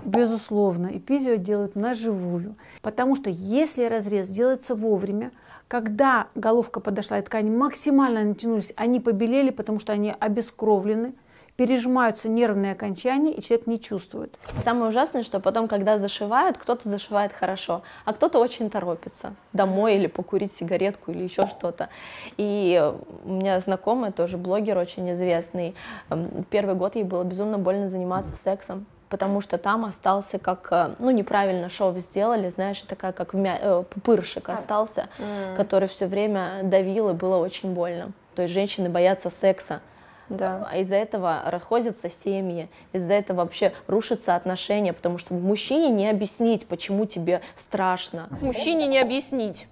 Безусловно, 0.04 0.90
эпизио 0.92 1.34
делают 1.34 1.76
на 1.76 1.94
живую, 1.94 2.54
потому 2.80 3.14
что 3.14 3.28
если 3.28 3.84
разрез 3.84 4.28
делается 4.28 4.74
вовремя, 4.74 5.32
когда 5.68 6.28
головка 6.34 6.80
подошла 6.80 7.18
и 7.18 7.22
ткани 7.22 7.50
максимально 7.50 8.22
натянулись, 8.22 8.72
они 8.76 9.00
побелели, 9.00 9.50
потому 9.50 9.80
что 9.80 9.92
они 9.92 10.14
обескровлены, 10.18 11.12
пережимаются 11.56 12.28
нервные 12.28 12.72
окончания, 12.72 13.32
и 13.32 13.42
человек 13.42 13.66
не 13.66 13.80
чувствует. 13.80 14.36
Самое 14.62 14.88
ужасное, 14.88 15.22
что 15.22 15.40
потом, 15.40 15.68
когда 15.68 15.98
зашивают, 15.98 16.58
кто-то 16.58 16.88
зашивает 16.88 17.32
хорошо, 17.32 17.82
а 18.04 18.12
кто-то 18.12 18.38
очень 18.38 18.68
торопится 18.70 19.34
домой 19.52 19.96
или 19.96 20.06
покурить 20.06 20.52
сигаретку 20.54 21.12
или 21.12 21.22
еще 21.22 21.46
что-то. 21.46 21.88
И 22.36 22.92
у 23.24 23.32
меня 23.32 23.58
знакомая, 23.60 24.12
тоже 24.12 24.36
блогер 24.36 24.76
очень 24.78 25.10
известный, 25.12 25.74
эм, 26.10 26.44
первый 26.50 26.74
год 26.74 26.94
ей 26.96 27.04
было 27.04 27.24
безумно 27.24 27.58
больно 27.58 27.88
заниматься 27.88 28.34
сексом. 28.36 28.86
потому 29.08 29.40
что 29.40 29.56
там 29.56 29.84
остался 29.84 30.36
как, 30.40 30.66
э, 30.72 30.90
ну, 30.98 31.12
неправильно 31.12 31.68
шов 31.68 31.96
сделали, 31.98 32.48
знаешь, 32.48 32.82
такая 32.82 33.12
как 33.12 33.34
вмя- 33.34 33.56
э, 33.60 33.84
пупырышек 33.88 34.48
остался, 34.48 35.08
который 35.56 35.86
все 35.86 36.06
время 36.06 36.62
давил, 36.64 37.10
и 37.10 37.12
было 37.12 37.36
очень 37.36 37.72
больно. 37.72 38.10
То 38.34 38.42
есть 38.42 38.52
женщины 38.52 38.88
боятся 38.88 39.30
секса. 39.30 39.80
Да. 40.28 40.66
А 40.70 40.78
из-за 40.78 40.96
этого 40.96 41.42
расходятся 41.46 42.08
семьи, 42.08 42.68
из-за 42.92 43.14
этого 43.14 43.38
вообще 43.38 43.72
рушатся 43.86 44.34
отношения, 44.34 44.92
потому 44.92 45.18
что 45.18 45.34
мужчине 45.34 45.90
не 45.90 46.08
объяснить, 46.08 46.66
почему 46.66 47.06
тебе 47.06 47.42
страшно. 47.56 48.28
Мужчине 48.40 48.86
не 48.86 48.98
объяснить. 48.98 49.68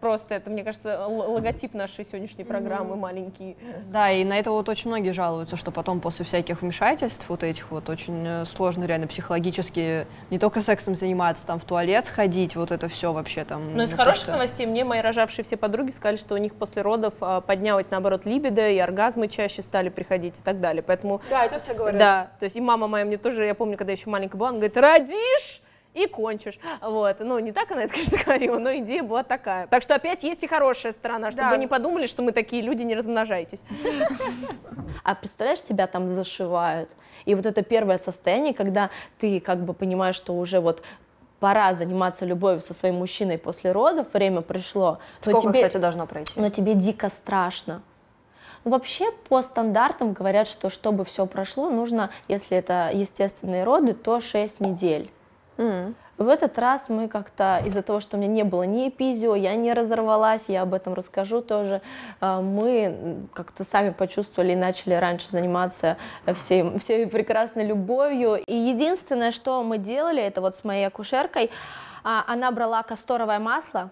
Просто 0.00 0.34
это, 0.34 0.50
мне 0.50 0.64
кажется, 0.64 1.06
логотип 1.06 1.74
нашей 1.74 2.04
сегодняшней 2.04 2.44
программы 2.44 2.96
маленький. 2.96 3.56
Да, 3.90 4.10
и 4.10 4.24
на 4.24 4.38
это 4.38 4.50
вот 4.50 4.68
очень 4.68 4.90
многие 4.90 5.10
жалуются, 5.10 5.56
что 5.56 5.70
потом 5.70 6.00
после 6.00 6.24
всяких 6.24 6.62
вмешательств 6.62 7.28
вот 7.28 7.42
этих 7.42 7.70
вот 7.70 7.88
очень 7.88 8.24
э, 8.26 8.44
сложно 8.46 8.84
реально 8.84 9.06
психологически 9.06 10.06
не 10.30 10.38
только 10.38 10.60
сексом 10.60 10.94
заниматься, 10.94 11.46
там 11.46 11.58
в 11.58 11.64
туалет 11.64 12.06
сходить, 12.06 12.56
вот 12.56 12.70
это 12.70 12.88
все 12.88 13.12
вообще 13.12 13.44
там. 13.44 13.76
Но 13.76 13.82
из 13.82 13.90
ну, 13.90 13.96
хороших 13.96 14.24
просто- 14.26 14.32
новостей 14.32 14.66
мне 14.66 14.84
мои 14.84 15.00
рожавшие 15.00 15.44
все 15.44 15.56
подруги 15.56 15.90
сказали, 15.90 16.16
что 16.16 16.34
у 16.34 16.38
них 16.38 16.54
после 16.54 16.82
родов 16.82 17.14
а, 17.20 17.40
поднялась, 17.40 17.86
наоборот, 17.90 18.24
либидо, 18.24 18.68
и 18.68 18.78
оргазмы 18.78 19.28
чаще 19.28 19.62
стали 19.62 19.88
приходить 19.88 20.34
и 20.38 20.42
так 20.42 20.60
далее. 20.60 20.82
Поэтому 20.82 21.20
Да, 21.30 21.44
это 21.44 21.58
все 21.58 21.74
говорят. 21.74 21.98
Да, 21.98 22.30
то 22.38 22.44
есть 22.44 22.56
и 22.56 22.60
мама 22.60 22.88
моя 22.88 23.04
мне 23.04 23.16
тоже, 23.16 23.46
я 23.46 23.54
помню, 23.54 23.76
когда 23.76 23.92
еще 23.92 24.10
маленькая 24.10 24.36
была, 24.36 24.48
она 24.50 24.58
говорит, 24.58 24.76
родишь 24.76 25.62
и 25.96 26.06
кончишь. 26.06 26.58
Вот, 26.82 27.16
ну 27.20 27.38
не 27.38 27.52
так 27.52 27.70
она 27.70 27.84
это, 27.84 27.94
конечно, 27.94 28.18
говорила, 28.24 28.58
но 28.58 28.76
идея 28.76 29.02
была 29.02 29.22
такая. 29.22 29.66
Так 29.66 29.82
что 29.82 29.94
опять 29.94 30.22
есть 30.24 30.44
и 30.44 30.46
хорошая 30.46 30.92
сторона, 30.92 31.30
чтобы 31.30 31.44
Да. 31.44 31.50
вы 31.50 31.58
не 31.58 31.66
подумали, 31.66 32.06
что 32.06 32.22
мы 32.22 32.32
такие 32.32 32.62
люди, 32.62 32.82
не 32.82 32.94
размножайтесь. 32.94 33.62
А 35.02 35.14
представляешь, 35.14 35.62
тебя 35.62 35.86
там 35.86 36.08
зашивают. 36.08 36.90
И 37.24 37.34
вот 37.34 37.46
это 37.46 37.62
первое 37.62 37.98
состояние, 37.98 38.54
когда 38.54 38.90
ты 39.18 39.40
как 39.40 39.64
бы 39.64 39.72
понимаешь, 39.72 40.16
что 40.16 40.34
уже 40.34 40.60
вот 40.60 40.82
пора 41.40 41.74
заниматься 41.74 42.24
любовью 42.24 42.60
со 42.60 42.74
своим 42.74 42.96
мужчиной 42.96 43.38
после 43.38 43.72
родов, 43.72 44.06
время 44.12 44.40
пришло. 44.42 44.98
но 45.24 45.32
Сколько, 45.32 45.48
тебе, 45.48 45.66
кстати, 45.66 45.80
должно 45.80 46.06
пройти? 46.06 46.32
но 46.36 46.50
тебе 46.50 46.74
дико 46.74 47.08
страшно. 47.08 47.82
Ну, 48.64 48.70
Вообще 48.72 49.12
по 49.28 49.42
стандартам 49.42 50.12
говорят, 50.12 50.48
что 50.48 50.70
чтобы 50.70 51.04
все 51.04 51.24
прошло, 51.26 51.70
нужно, 51.70 52.10
если 52.26 52.56
это 52.56 52.90
естественные 52.92 53.64
роды, 53.64 53.92
то 53.94 54.18
6 54.20 54.60
недель. 54.60 55.10
М. 55.58 55.94
В 56.18 56.28
этот 56.28 56.58
раз 56.58 56.88
мы 56.88 57.08
как-то, 57.08 57.62
из-за 57.66 57.82
того, 57.82 58.00
что 58.00 58.16
у 58.16 58.20
меня 58.20 58.32
не 58.32 58.42
было 58.42 58.62
ни 58.62 58.88
эпизио, 58.88 59.34
я 59.34 59.54
не 59.54 59.72
разорвалась, 59.74 60.46
я 60.48 60.62
об 60.62 60.72
этом 60.72 60.94
расскажу 60.94 61.42
тоже, 61.42 61.82
э, 62.20 62.40
мы 62.40 63.26
как-то 63.34 63.64
сами 63.64 63.90
почувствовали 63.90 64.52
и 64.52 64.56
начали 64.56 64.94
раньше 64.94 65.30
заниматься 65.30 65.98
всей, 66.34 66.78
всей 66.78 67.06
прекрасной 67.06 67.66
любовью. 67.66 68.36
И 68.46 68.54
единственное, 68.54 69.30
что 69.30 69.62
мы 69.62 69.76
делали, 69.78 70.22
это 70.22 70.40
вот 70.40 70.56
с 70.56 70.64
моей 70.64 70.86
акушеркой, 70.86 71.50
а, 72.02 72.24
она 72.26 72.50
брала 72.50 72.82
касторовое 72.82 73.38
масло, 73.38 73.90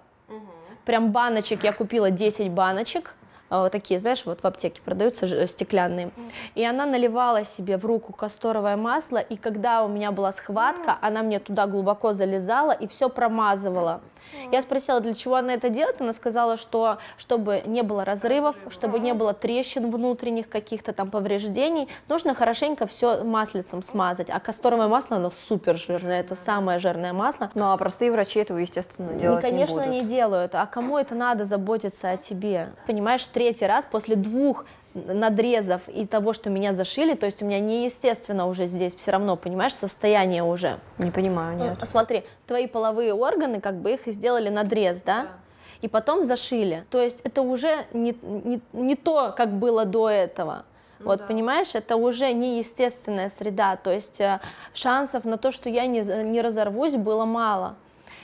прям 0.85 1.13
баночек, 1.13 1.65
я 1.65 1.73
купила 1.73 2.11
10 2.11 2.51
баночек, 2.51 3.11
а, 3.11 3.24
такие, 3.71 4.01
знаешь, 4.01 4.25
вот 4.27 4.43
в 4.43 4.47
аптеке 4.47 4.81
продаются 4.85 5.27
ж- 5.27 5.47
стеклянные. 5.47 6.11
И 6.55 6.65
она 6.65 6.87
наливала 6.87 7.45
себе 7.45 7.77
в 7.77 7.85
руку 7.85 8.13
касторовое 8.13 8.77
масло, 8.77 9.19
и 9.19 9.37
когда 9.37 9.85
у 9.85 9.89
меня 9.89 10.11
была 10.13 10.33
схватка, 10.33 10.99
она 11.01 11.23
мне 11.23 11.39
туда 11.39 11.67
глубоко 11.67 12.13
залезала 12.15 12.73
и 12.73 12.87
все 12.87 13.09
промазывала. 13.09 14.01
Я 14.53 14.63
спросила, 14.63 15.01
для 15.01 15.15
чего 15.15 15.37
она 15.37 15.55
это 15.55 15.69
делает, 15.69 16.01
она 16.01 16.13
сказала, 16.13 16.57
что 16.57 16.99
чтобы 17.17 17.63
не 17.67 17.83
было 17.83 18.05
разрывов, 18.05 18.57
чтобы 18.71 18.99
не 18.99 19.15
было 19.15 19.33
трещин 19.35 19.91
внутренних, 19.91 20.49
каких-то 20.49 20.93
там 20.93 21.11
повреждений, 21.11 21.89
нужно 22.09 22.35
хорошенько 22.35 22.87
все 22.87 23.25
маслицем 23.25 23.83
смазать. 23.83 24.31
А 24.31 24.41
касторовое 24.41 24.89
масло, 24.89 25.17
оно 25.17 25.31
супер 25.31 25.77
жирное, 25.77 26.21
это 26.21 26.35
самое 26.35 26.79
жирное 26.79 27.13
масло. 27.13 27.51
Ну, 27.55 27.73
а 27.73 27.77
простые 27.77 28.11
врачи 28.13 28.39
этого, 28.41 28.59
естественно, 28.59 29.13
делать 29.15 29.41
конечно, 29.41 29.81
не 29.83 29.95
не, 29.95 30.01
будут. 30.01 30.13
делают. 30.13 30.55
А 30.55 30.67
кому 30.67 30.99
это 30.99 31.15
надо 31.15 31.45
заботиться 31.45 32.11
о 32.11 32.17
тебе? 32.17 32.73
Понимаешь, 32.87 33.27
третий 33.27 33.67
раз 33.67 33.87
после 33.91 34.17
двух 34.17 34.65
надрезов 34.95 35.83
и 35.89 36.07
того, 36.07 36.33
что 36.33 36.51
меня 36.51 36.73
зашили, 36.73 37.15
то 37.15 37.27
есть 37.27 37.43
у 37.43 37.45
меня 37.45 37.61
неестественно 37.61 38.47
уже 38.47 38.67
здесь 38.67 38.95
все 38.95 39.11
равно, 39.11 39.37
понимаешь, 39.37 39.75
состояние 39.75 40.43
уже. 40.43 40.79
Не 40.99 41.11
понимаю, 41.11 41.57
нет. 41.59 41.77
Ну, 41.81 41.87
Смотри, 41.87 42.25
твои 42.47 42.67
половые 42.67 43.13
органы, 43.13 43.61
как 43.61 43.75
бы 43.77 43.93
их 43.95 44.03
сделали 44.07 44.49
надрез, 44.49 45.01
да? 45.05 45.29
И 45.81 45.89
потом 45.89 46.25
зашили. 46.25 46.85
То 46.91 47.01
есть 47.01 47.21
это 47.25 47.43
уже 47.43 47.85
не, 47.93 48.17
не, 48.23 48.61
не 48.73 48.95
то, 48.97 49.35
как 49.37 49.53
было 49.53 49.85
до 49.85 50.09
этого. 50.09 50.65
вот, 51.01 51.27
понимаешь, 51.27 51.75
это 51.75 51.97
уже 51.97 52.33
неестественная 52.33 53.29
среда, 53.29 53.77
то 53.77 53.91
есть 53.91 54.21
э, 54.21 54.41
шансов 54.73 55.25
на 55.25 55.37
то, 55.37 55.51
что 55.51 55.69
я 55.69 55.87
не, 55.87 56.03
за- 56.03 56.23
не 56.23 56.41
разорвусь, 56.41 56.95
было 56.95 57.25
мало. 57.25 57.75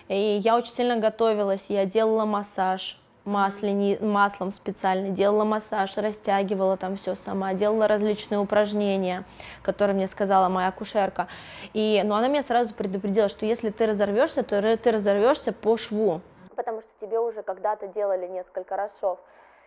И 0.08 0.40
я 0.42 0.56
очень 0.56 0.72
сильно 0.72 0.96
готовилась, 0.96 1.66
я 1.68 1.84
делала 1.84 2.24
массаж 2.24 2.99
масляни, 3.30 3.96
маслом 4.00 4.50
специально, 4.50 5.08
делала 5.08 5.44
массаж, 5.44 5.96
растягивала 5.96 6.76
там 6.76 6.96
все 6.96 7.14
сама, 7.14 7.54
делала 7.54 7.88
различные 7.88 8.40
упражнения, 8.40 9.24
которые 9.62 9.96
мне 9.96 10.08
сказала 10.08 10.48
моя 10.48 10.68
акушерка. 10.68 11.28
И, 11.72 12.02
но 12.04 12.16
она 12.16 12.28
меня 12.28 12.42
сразу 12.42 12.74
предупредила, 12.74 13.28
что 13.28 13.46
если 13.46 13.70
ты 13.70 13.86
разорвешься, 13.86 14.42
то 14.42 14.76
ты 14.76 14.90
разорвешься 14.90 15.52
по 15.52 15.76
шву. 15.76 16.20
Потому 16.56 16.80
что 16.82 16.90
тебе 17.00 17.18
уже 17.18 17.42
когда-то 17.42 17.86
делали 17.86 18.26
несколько 18.26 18.76
раз 18.76 18.90
шов. 19.00 19.18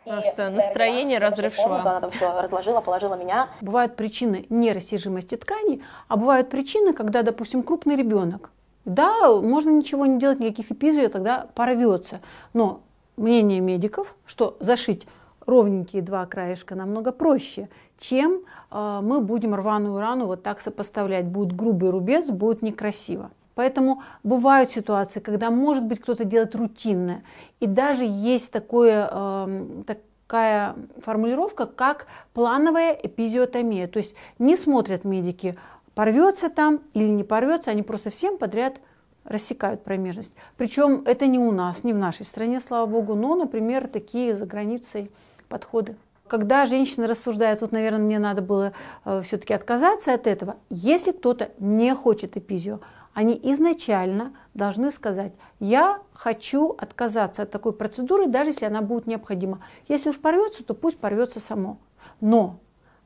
И 0.06 0.10
Просто 0.10 0.44
я 0.44 0.50
настроение, 0.50 1.18
играла, 1.18 1.32
разрыв 1.32 1.56
шва. 1.56 1.80
Она 1.80 2.02
там 2.02 2.12
все 2.12 2.42
разложила, 2.42 2.82
положила 2.82 3.16
меня. 3.16 3.48
Бывают 3.62 3.96
причины 3.96 4.46
нерастяжимости 4.50 5.36
тканей, 5.36 5.82
а 6.10 6.18
бывают 6.18 6.50
причины, 6.50 6.94
когда, 6.94 7.22
допустим, 7.22 7.64
крупный 7.64 7.96
ребенок. 7.96 8.52
Да, 8.84 9.32
можно 9.32 9.70
ничего 9.70 10.06
не 10.06 10.20
делать, 10.20 10.42
никаких 10.42 10.72
эпизио, 10.72 11.08
тогда 11.08 11.48
порвется. 11.56 12.20
Но 12.52 12.82
мнение 13.18 13.60
медиков, 13.60 14.16
что 14.26 14.58
зашить 14.60 15.08
ровненькие 15.46 16.02
два 16.02 16.26
краешка 16.26 16.76
намного 16.76 17.12
проще, 17.12 17.70
чем 17.98 18.42
э, 18.72 19.00
мы 19.02 19.22
будем 19.22 19.56
рваную 19.56 20.00
рану 20.00 20.28
вот 20.28 20.44
так 20.44 20.62
сопоставлять. 20.62 21.26
Будет 21.26 21.56
грубый 21.56 21.90
рубец, 21.90 22.30
будет 22.30 22.62
некрасиво. 22.62 23.32
Поэтому 23.56 24.02
бывают 24.24 24.72
ситуации, 24.72 25.20
когда, 25.20 25.52
может 25.52 25.84
быть, 25.84 26.00
кто-то 26.00 26.24
делает 26.24 26.56
рутинное. 26.56 27.24
И 27.60 27.68
даже 27.68 28.04
есть 28.04 28.52
такое, 28.52 29.08
эм, 29.12 29.84
такая 29.84 30.76
формулировка, 30.98 31.68
как 31.68 32.08
плановая 32.34 32.94
эпизиотомия. 32.94 33.88
То 33.88 33.98
есть 33.98 34.16
не 34.40 34.58
смотрят 34.58 35.04
медики, 35.04 35.56
порвется 35.94 36.50
там 36.50 36.82
или 36.94 37.08
не 37.08 37.24
порвется, 37.24 37.70
они 37.70 37.84
просто 37.84 38.10
всем 38.10 38.40
подряд 38.40 38.80
рассекают 39.26 39.84
промежность. 39.84 40.32
Причем 40.58 41.04
это 41.06 41.28
не 41.28 41.40
у 41.40 41.52
нас, 41.52 41.84
не 41.84 41.94
в 41.94 41.98
нашей 41.98 42.26
стране, 42.26 42.60
слава 42.60 42.86
богу, 42.86 43.16
но, 43.16 43.36
например, 43.36 43.88
такие 43.88 44.36
за 44.36 44.46
границей 44.46 45.12
подходы. 45.50 45.96
Когда 46.28 46.66
женщина 46.66 47.08
рассуждает, 47.08 47.62
вот, 47.62 47.72
наверное, 47.72 48.00
мне 48.00 48.20
надо 48.20 48.42
было 48.42 48.74
все-таки 49.22 49.54
отказаться 49.54 50.14
от 50.14 50.26
этого. 50.26 50.56
Если 50.70 51.12
кто-то 51.12 51.52
не 51.60 51.94
хочет 51.94 52.38
эпизио, 52.38 52.80
они 53.14 53.40
изначально 53.44 54.34
должны 54.56 54.92
сказать, 54.92 55.34
я 55.60 56.00
хочу 56.14 56.70
отказаться 56.70 57.44
от 57.44 57.52
такой 57.52 57.74
процедуры, 57.74 58.26
даже 58.26 58.50
если 58.50 58.66
она 58.66 58.82
будет 58.82 59.06
необходима. 59.06 59.60
Если 59.88 60.10
уж 60.10 60.20
порвется, 60.20 60.64
то 60.64 60.74
пусть 60.74 60.98
порвется 60.98 61.40
само. 61.40 61.78
Но 62.22 62.60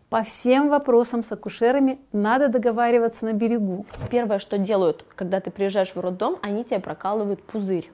по 0.10 0.24
всем 0.24 0.70
вопросам 0.70 1.22
с 1.22 1.32
акушерами 1.32 2.00
надо 2.14 2.48
договариваться 2.48 3.26
на 3.26 3.34
берегу. 3.34 3.86
Первое, 4.10 4.40
что 4.40 4.58
делают, 4.58 5.06
когда 5.16 5.42
ты 5.42 5.52
приезжаешь 5.52 5.94
в 5.94 6.00
роддом, 6.00 6.38
они 6.42 6.64
тебе 6.64 6.80
прокалывают 6.80 7.44
пузырь. 7.44 7.92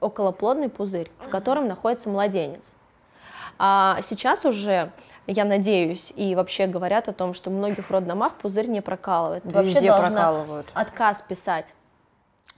Околоплодный 0.00 0.68
пузырь, 0.68 1.10
в 1.20 1.28
котором 1.28 1.68
находится 1.68 2.08
младенец. 2.08 2.70
А 3.60 3.98
сейчас 4.02 4.44
уже, 4.44 4.92
я 5.26 5.44
надеюсь, 5.44 6.12
и 6.14 6.34
вообще 6.36 6.66
говорят 6.66 7.08
о 7.08 7.12
том, 7.12 7.34
что 7.34 7.50
в 7.50 7.52
многих 7.52 7.90
роддомах 7.90 8.34
пузырь 8.34 8.68
не 8.68 8.80
прокалывают. 8.80 9.42
Ты 9.44 9.50
Да 9.50 9.62
вообще 9.62 9.80
должна 9.80 10.06
прокалывают. 10.06 10.66
отказ 10.74 11.22
писать 11.26 11.74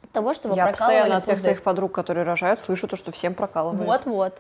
от 0.03 0.11
того, 0.11 0.35
чтобы 0.35 0.57
Я 0.57 0.67
постоянно 0.67 1.17
от 1.17 1.23
всех 1.23 1.37
пузырь. 1.37 1.53
своих 1.53 1.63
подруг, 1.63 1.93
которые 1.93 2.25
рожают, 2.25 2.61
слышу 2.61 2.87
то, 2.89 2.97
что 2.97 3.13
всем 3.13 3.35
прокалывают. 3.35 3.87
Вот-вот. 3.87 4.39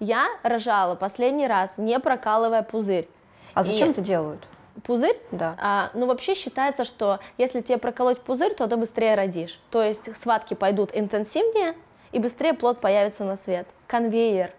Я 0.00 0.26
рожала 0.42 0.96
последний 0.96 1.46
раз, 1.46 1.78
не 1.78 2.00
прокалывая 2.00 2.62
пузырь. 2.62 3.08
А 3.54 3.64
зачем 3.64 3.88
И 3.88 3.90
это 3.92 4.00
делают? 4.00 4.46
Пузырь? 4.84 5.16
Да. 5.30 5.56
А, 5.60 5.90
ну, 5.94 6.06
вообще 6.06 6.34
считается, 6.34 6.84
что 6.84 7.20
если 7.38 7.60
тебе 7.60 7.78
проколоть 7.78 8.20
пузырь, 8.20 8.54
то 8.54 8.66
ты 8.66 8.76
быстрее 8.76 9.14
родишь. 9.14 9.60
То 9.70 9.82
есть 9.82 10.14
схватки 10.16 10.54
пойдут 10.54 10.90
интенсивнее, 10.94 11.74
и 12.12 12.18
быстрее 12.18 12.54
плод 12.54 12.80
появится 12.80 13.24
на 13.24 13.36
свет. 13.36 13.68
Конвейер. 13.86 14.52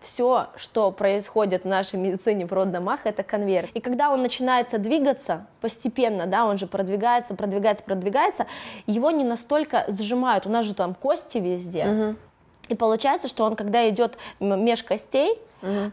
Все, 0.00 0.48
что 0.56 0.90
происходит 0.90 1.64
в 1.64 1.68
нашей 1.68 1.98
медицине 1.98 2.44
в 2.46 2.52
роддомах, 2.52 3.06
это 3.06 3.22
конвейер. 3.22 3.70
И 3.72 3.80
когда 3.80 4.10
он 4.10 4.20
начинается 4.20 4.76
двигаться 4.76 5.46
постепенно, 5.62 6.26
да, 6.26 6.44
он 6.44 6.58
же 6.58 6.66
продвигается, 6.66 7.34
продвигается, 7.34 7.82
продвигается, 7.84 8.46
его 8.86 9.10
не 9.10 9.24
настолько 9.24 9.86
сжимают. 9.88 10.46
У 10.46 10.50
нас 10.50 10.66
же 10.66 10.74
там 10.74 10.92
кости 10.92 11.38
везде. 11.38 12.16
И 12.68 12.74
получается, 12.74 13.28
что 13.28 13.44
он, 13.44 13.56
когда 13.56 13.88
идет 13.88 14.16
меж 14.40 14.82
костей, 14.82 15.38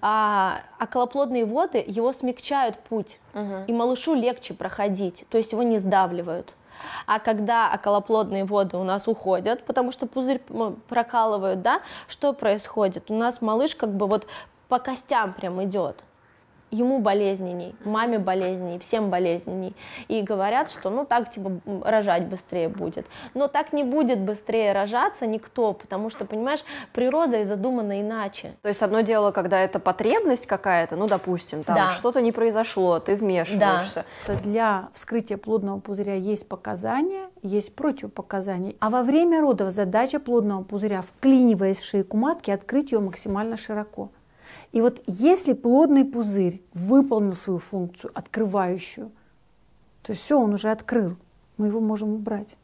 а, 0.01 0.61
околоплодные 0.79 1.45
воды 1.45 1.83
его 1.87 2.11
смягчают 2.11 2.77
путь, 2.77 3.19
и 3.67 3.73
малышу 3.73 4.13
легче 4.15 4.53
проходить, 4.53 5.25
то 5.29 5.37
есть 5.37 5.51
его 5.53 5.63
не 5.63 5.79
сдавливают. 5.79 6.55
А 7.05 7.19
когда 7.19 7.71
околоплодные 7.73 8.43
воды 8.43 8.75
у 8.77 8.83
нас 8.83 9.07
уходят, 9.07 9.63
потому 9.65 9.91
что 9.91 10.07
пузырь 10.07 10.41
м, 10.49 10.81
прокалывают, 10.89 11.61
да, 11.61 11.81
что 12.07 12.33
происходит? 12.33 13.11
У 13.11 13.13
нас 13.15 13.39
малыш 13.41 13.75
как 13.75 13.93
бы 13.93 14.07
вот 14.07 14.25
по 14.67 14.79
костям 14.79 15.33
прям 15.33 15.63
идет. 15.63 16.03
Ему 16.71 16.99
болезненней, 16.99 17.75
маме 17.83 18.17
болезненней, 18.17 18.79
всем 18.79 19.09
болезненней. 19.09 19.75
И 20.07 20.21
говорят, 20.21 20.69
что 20.71 20.89
ну 20.89 21.05
так 21.05 21.29
типа 21.29 21.51
рожать 21.83 22.25
быстрее 22.27 22.69
будет. 22.69 23.05
Но 23.33 23.47
так 23.47 23.73
не 23.73 23.83
будет 23.83 24.19
быстрее 24.19 24.71
рожаться 24.71 25.27
никто, 25.27 25.73
потому 25.73 26.09
что, 26.09 26.25
понимаешь, 26.25 26.63
природа 26.93 27.41
и 27.41 27.43
задумана 27.43 27.99
иначе. 28.01 28.53
То 28.61 28.69
есть 28.69 28.81
одно 28.81 29.01
дело, 29.01 29.31
когда 29.31 29.59
это 29.59 29.79
потребность 29.79 30.45
какая-то, 30.47 30.95
ну, 30.95 31.07
допустим, 31.07 31.63
там 31.63 31.75
Да. 31.75 31.89
что-то 31.89 32.21
не 32.21 32.31
произошло, 32.31 32.99
ты 32.99 33.15
вмешиваешься. 33.15 34.05
Это 34.25 34.41
Для 34.41 34.89
вскрытия 34.93 35.37
плодного 35.37 35.79
пузыря 35.79 36.15
есть 36.15 36.47
показания, 36.47 37.29
есть 37.41 37.75
противопоказания. 37.75 38.75
А 38.79 38.89
во 38.89 39.03
время 39.03 39.41
родов 39.41 39.71
задача 39.73 40.19
плодного 40.19 40.63
пузыря, 40.63 41.01
вклиниваясь 41.01 41.79
в 41.79 41.85
шейку 41.85 42.17
матки, 42.17 42.51
открыть 42.51 42.91
ее 42.91 42.99
максимально 42.99 43.57
широко. 43.57 44.09
И 44.71 44.81
вот 44.81 45.01
если 45.05 45.53
плодный 45.53 46.05
пузырь 46.05 46.61
выполнил 46.73 47.33
свою 47.33 47.59
функцию, 47.59 48.11
открывающую, 48.13 49.11
то 50.03 50.13
все, 50.13 50.39
он 50.39 50.53
уже 50.53 50.71
открыл, 50.71 51.15
мы 51.57 51.67
его 51.67 51.79
можем 51.79 52.13
убрать. 52.13 52.55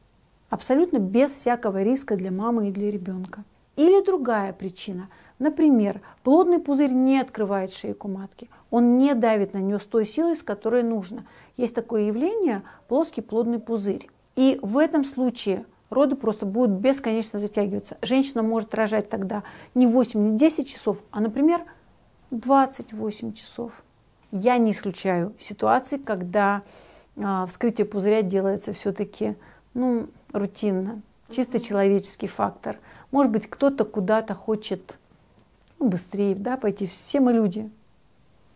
Абсолютно 0.49 0.97
без 0.97 1.31
всякого 1.31 1.83
риска 1.83 2.15
для 2.15 2.31
мамы 2.31 2.69
и 2.69 2.71
для 2.71 2.89
ребенка. 2.89 3.43
Или 3.75 4.03
другая 4.03 4.53
причина. 4.53 5.09
Например, 5.37 6.01
плодный 6.23 6.59
пузырь 6.59 6.93
не 6.93 7.19
открывает 7.19 7.71
шейку 7.73 8.07
матки. 8.07 8.49
Он 8.71 8.97
не 8.97 9.13
давит 9.13 9.53
на 9.53 9.59
нее 9.59 9.79
с 9.79 9.85
той 9.85 10.05
силой, 10.05 10.35
с 10.35 10.41
которой 10.41 10.83
нужно. 10.83 11.25
Есть 11.57 11.75
такое 11.75 12.03
явление– 12.03 12.63
плоский 12.87 13.21
плодный 13.21 13.59
пузырь. 13.59 14.09
И 14.35 14.57
в 14.63 14.77
этом 14.77 15.03
случае 15.03 15.65
роды 15.89 16.15
просто 16.15 16.45
будут 16.45 16.79
бесконечно 16.79 17.39
затягиваться. 17.39 17.97
Женщина 18.01 18.41
может 18.41 18.73
рожать 18.73 19.09
тогда 19.09 19.43
не 19.75 19.85
8, 19.85 20.31
не 20.31 20.37
10 20.37 20.67
часов, 20.67 20.99
а, 21.11 21.19
например, 21.19 21.61
28 22.31 23.33
часов. 23.33 23.71
Я 24.31 24.57
не 24.57 24.71
исключаю 24.71 25.33
ситуации, 25.39 25.97
когда 25.97 26.63
а, 27.15 27.45
вскрытие 27.45 27.85
пузыря 27.85 28.21
делается 28.21 28.73
все-таки 28.73 29.35
ну, 29.73 30.07
рутинно, 30.33 31.01
чисто 31.29 31.59
человеческий 31.59 32.27
фактор. 32.27 32.77
Может 33.11 33.31
быть, 33.31 33.49
кто-то 33.49 33.85
куда-то 33.85 34.33
хочет 34.33 34.97
ну, 35.79 35.87
быстрее 35.87 36.35
да, 36.35 36.57
пойти. 36.57 36.87
Все 36.87 37.19
мы 37.19 37.31
люди. 37.31 37.69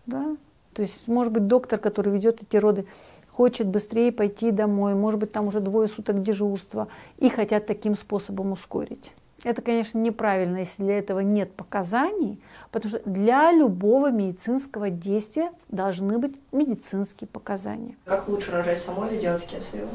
Да? 0.05 0.35
То 0.73 0.81
есть, 0.81 1.07
может 1.07 1.31
быть, 1.31 1.47
доктор, 1.47 1.79
который 1.79 2.11
ведет 2.11 2.41
эти 2.41 2.57
роды, 2.57 2.85
хочет 3.29 3.67
быстрее 3.67 4.11
пойти 4.11 4.51
домой, 4.51 4.93
может 4.93 5.19
быть, 5.19 5.31
там 5.31 5.47
уже 5.47 5.59
двое 5.59 5.87
суток 5.87 6.21
дежурства, 6.21 6.87
и 7.17 7.29
хотят 7.29 7.65
таким 7.65 7.95
способом 7.95 8.51
ускорить. 8.51 9.13
Это, 9.43 9.63
конечно, 9.63 9.97
неправильно, 9.97 10.57
если 10.57 10.83
для 10.83 10.99
этого 10.99 11.21
нет 11.21 11.51
показаний, 11.53 12.39
потому 12.69 12.89
что 12.89 13.09
для 13.09 13.51
любого 13.51 14.11
медицинского 14.11 14.91
действия 14.91 15.51
должны 15.69 16.19
быть 16.19 16.35
медицинские 16.51 17.27
показания. 17.27 17.95
Как 18.05 18.27
лучше 18.27 18.51
рожать 18.51 18.79
самой 18.79 19.11
или 19.11 19.19
делать 19.19 19.45
кесарево? 19.47 19.89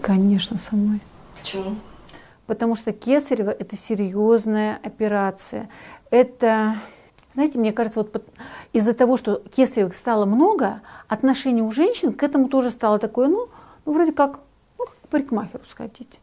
Конечно, 0.00 0.56
самой. 0.56 1.00
Почему? 1.38 1.76
Потому 2.46 2.74
что 2.74 2.92
кесарево– 2.92 3.50
это 3.58 3.76
серьезная 3.76 4.80
операция. 4.82 5.68
Это, 6.10 6.76
знаете, 7.34 7.58
мне 7.58 7.72
кажется, 7.72 8.00
вот 8.00 8.24
из-за 8.72 8.94
того, 8.94 9.18
что 9.18 9.42
кесаревых 9.54 9.94
стало 9.94 10.24
много, 10.24 10.80
отношение 11.06 11.62
у 11.62 11.70
женщин 11.70 12.14
к 12.14 12.22
этому 12.22 12.48
тоже 12.48 12.70
стало 12.70 12.98
такое, 12.98 13.28
ну, 13.28 13.50
ну 13.84 13.92
вроде 13.92 14.12
как, 14.12 14.40
ну, 14.78 14.86
как 14.86 14.94
к 14.94 15.08
парикмахеру 15.08 15.64
сходить. 15.66 16.18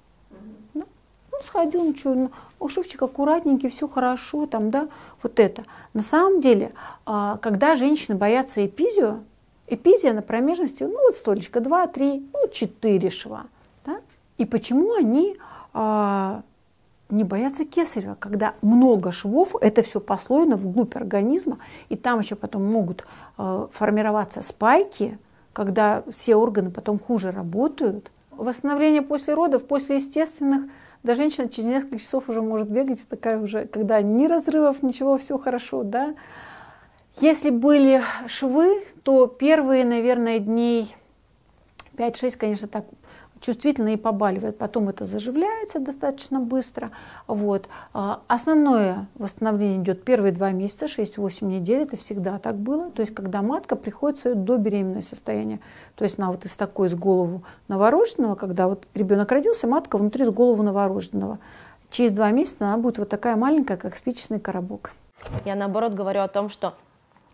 Ну, 1.38 1.46
сходил, 1.46 1.84
ничего, 1.84 2.16
ну, 2.16 2.32
ушивчик 2.60 3.04
аккуратненький, 3.04 3.70
все 3.70 3.88
хорошо, 3.88 4.48
там, 4.48 4.72
да, 4.72 4.88
вот 5.22 5.40
это. 5.40 5.64
На 5.94 6.02
самом 6.02 6.42
деле, 6.42 6.72
а, 7.06 7.38
когда 7.38 7.76
женщины 7.76 8.18
боятся 8.18 8.66
эпизио, 8.66 9.20
эпизия 9.68 10.14
на 10.14 10.24
промежности, 10.24 10.84
ну, 10.84 11.00
вот 11.00 11.16
столечко, 11.16 11.60
2, 11.60 11.88
3, 11.88 12.30
ну, 12.34 12.48
4 12.52 13.10
шва, 13.10 13.46
да? 13.86 14.00
И 14.40 14.46
почему 14.46 14.94
они 14.96 15.38
а, 15.74 16.42
не 17.10 17.24
боятся 17.24 17.66
кесарева, 17.66 18.16
когда 18.20 18.56
много 18.62 19.12
швов, 19.12 19.56
это 19.62 19.84
все 19.84 20.00
послойно 20.00 20.56
вглубь 20.56 20.96
организма, 20.96 21.60
и 21.90 21.96
там 21.96 22.20
еще 22.20 22.36
потом 22.36 22.66
могут 22.66 23.06
э, 23.38 23.68
формироваться 23.72 24.42
спайки, 24.42 25.18
когда 25.54 26.04
все 26.12 26.36
органы 26.36 26.70
потом 26.70 27.00
хуже 27.00 27.32
работают. 27.32 28.12
Восстановление 28.32 29.02
после 29.02 29.34
родов, 29.34 29.66
после 29.66 29.96
естественных, 29.98 30.64
да 31.04 31.16
женщина 31.16 31.50
через 31.50 31.70
несколько 31.70 32.00
часов 32.00 32.30
уже 32.30 32.42
может 32.42 32.70
бегать, 32.70 33.08
такая 33.08 33.40
уже, 33.40 33.66
когда 33.66 34.02
ни 34.02 34.26
разрывов, 34.28 34.84
ничего, 34.84 35.18
все 35.18 35.38
хорошо, 35.38 35.84
да. 35.84 36.16
Если 37.20 37.50
были 37.50 38.02
швы, 38.28 38.84
то 39.04 39.28
первые, 39.28 39.86
наверное, 39.86 40.40
дней 40.40 40.96
5-6, 41.96 42.38
конечно, 42.38 42.68
так 42.68 42.86
чувствительно 43.42 43.90
и 43.90 43.98
побаливает. 43.98 44.58
Потом 44.58 44.90
это 44.90 45.06
заживляется 45.06 45.80
достаточно 45.80 46.40
быстро. 46.40 46.92
Вот. 47.28 47.68
А 47.94 48.22
Основное 48.28 49.08
восстановление 49.16 49.82
идет 49.82 50.04
первые 50.04 50.32
два 50.32 50.52
месяца, 50.52 50.86
6-8 50.86 51.46
недель. 51.46 51.82
Это 51.82 51.98
всегда 51.98 52.40
так 52.40 52.56
было. 52.56 52.92
То 52.92 53.02
есть, 53.02 53.14
когда 53.14 53.42
матка 53.42 53.76
приходит 53.76 54.20
в 54.20 54.22
свое 54.22 54.36
добеременное 54.36 55.02
состояние. 55.02 55.60
То 55.96 56.04
есть, 56.04 56.20
она 56.20 56.32
вот 56.32 56.46
из 56.46 56.56
такой 56.56 56.90
с 56.90 56.96
голову 56.96 57.44
новорожденного, 57.68 58.36
когда 58.36 58.68
вот 58.68 58.88
ребенок 58.94 59.32
родился, 59.32 59.68
матка 59.68 59.98
внутри 59.98 60.26
с 60.26 60.30
голову 60.30 60.64
новорожденного. 60.64 61.40
Через 61.90 62.12
два 62.12 62.32
месяца 62.32 62.68
она 62.68 62.78
будет 62.78 63.00
вот 63.00 63.10
такая 63.10 63.36
маленькая, 63.36 63.78
как 63.78 63.96
спичечный 63.96 64.40
коробок. 64.40 64.92
Я 65.46 65.56
наоборот 65.56 65.94
говорю 65.94 66.22
о 66.22 66.28
том, 66.28 66.50
что 66.50 66.74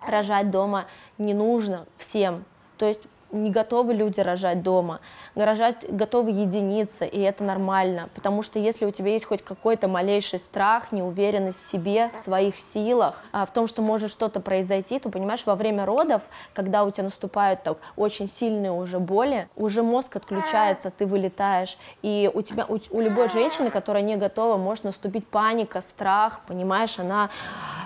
рожать 0.08 0.52
дома 0.52 0.86
не 1.18 1.34
нужно 1.34 1.86
всем. 1.98 2.46
То 2.78 2.86
есть 2.86 3.02
не 3.34 3.50
готовы 3.50 3.94
люди 3.94 4.20
рожать 4.20 4.62
дома, 4.62 5.00
рожать 5.36 5.86
готовы 5.90 6.32
единицы, 6.32 7.06
и 7.06 7.20
это 7.20 7.44
нормально, 7.44 8.10
потому 8.16 8.44
что 8.44 8.60
если 8.60 8.86
у 8.86 8.92
тебя 8.92 9.12
есть 9.12 9.26
хоть 9.26 9.42
какой-то 9.42 9.88
малейший 9.88 10.40
страх, 10.40 10.92
неуверенность 10.92 11.58
в 11.58 11.70
себе, 11.70 12.12
в 12.14 12.18
своих 12.18 12.58
силах, 12.58 13.24
а, 13.32 13.46
в 13.46 13.52
том, 13.52 13.68
что 13.68 13.82
может 13.82 14.12
что-то 14.12 14.40
произойти, 14.40 15.00
то, 15.00 15.10
понимаешь, 15.10 15.46
во 15.46 15.56
время 15.56 15.86
родов, 15.86 16.22
когда 16.54 16.84
у 16.84 16.92
тебя 16.92 17.06
наступают 17.06 17.64
так, 17.64 17.78
очень 17.96 18.30
сильные 18.30 18.72
уже 18.72 19.00
боли, 19.00 19.50
уже 19.56 19.82
мозг 19.84 20.16
отключается, 20.16 20.92
ты 20.92 21.06
вылетаешь, 21.06 21.78
и 22.04 22.30
у 22.34 22.42
тебя, 22.42 22.66
у, 22.70 22.78
у 22.92 23.02
любой 23.02 23.30
женщины, 23.30 23.72
которая 23.72 24.04
не 24.04 24.16
готова, 24.16 24.58
может 24.58 24.84
наступить 24.84 25.28
паника, 25.28 25.82
страх, 25.82 26.42
понимаешь, 26.48 27.00
она... 27.00 27.30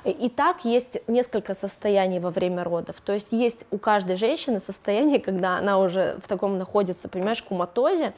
И 0.03 0.29
так 0.29 0.65
есть 0.65 1.01
несколько 1.07 1.53
состояний 1.53 2.19
во 2.19 2.29
время 2.29 2.63
родов, 2.63 2.97
то 3.03 3.13
есть 3.13 3.27
есть 3.31 3.65
у 3.71 3.77
каждой 3.77 4.17
женщины 4.17 4.59
состояние, 4.59 5.19
когда 5.27 5.36
она 5.45 5.79
уже 5.79 6.17
в 6.23 6.27
таком 6.27 6.57
находится, 6.57 7.09
понимаешь, 7.09 7.41
куматозе, 7.41 8.13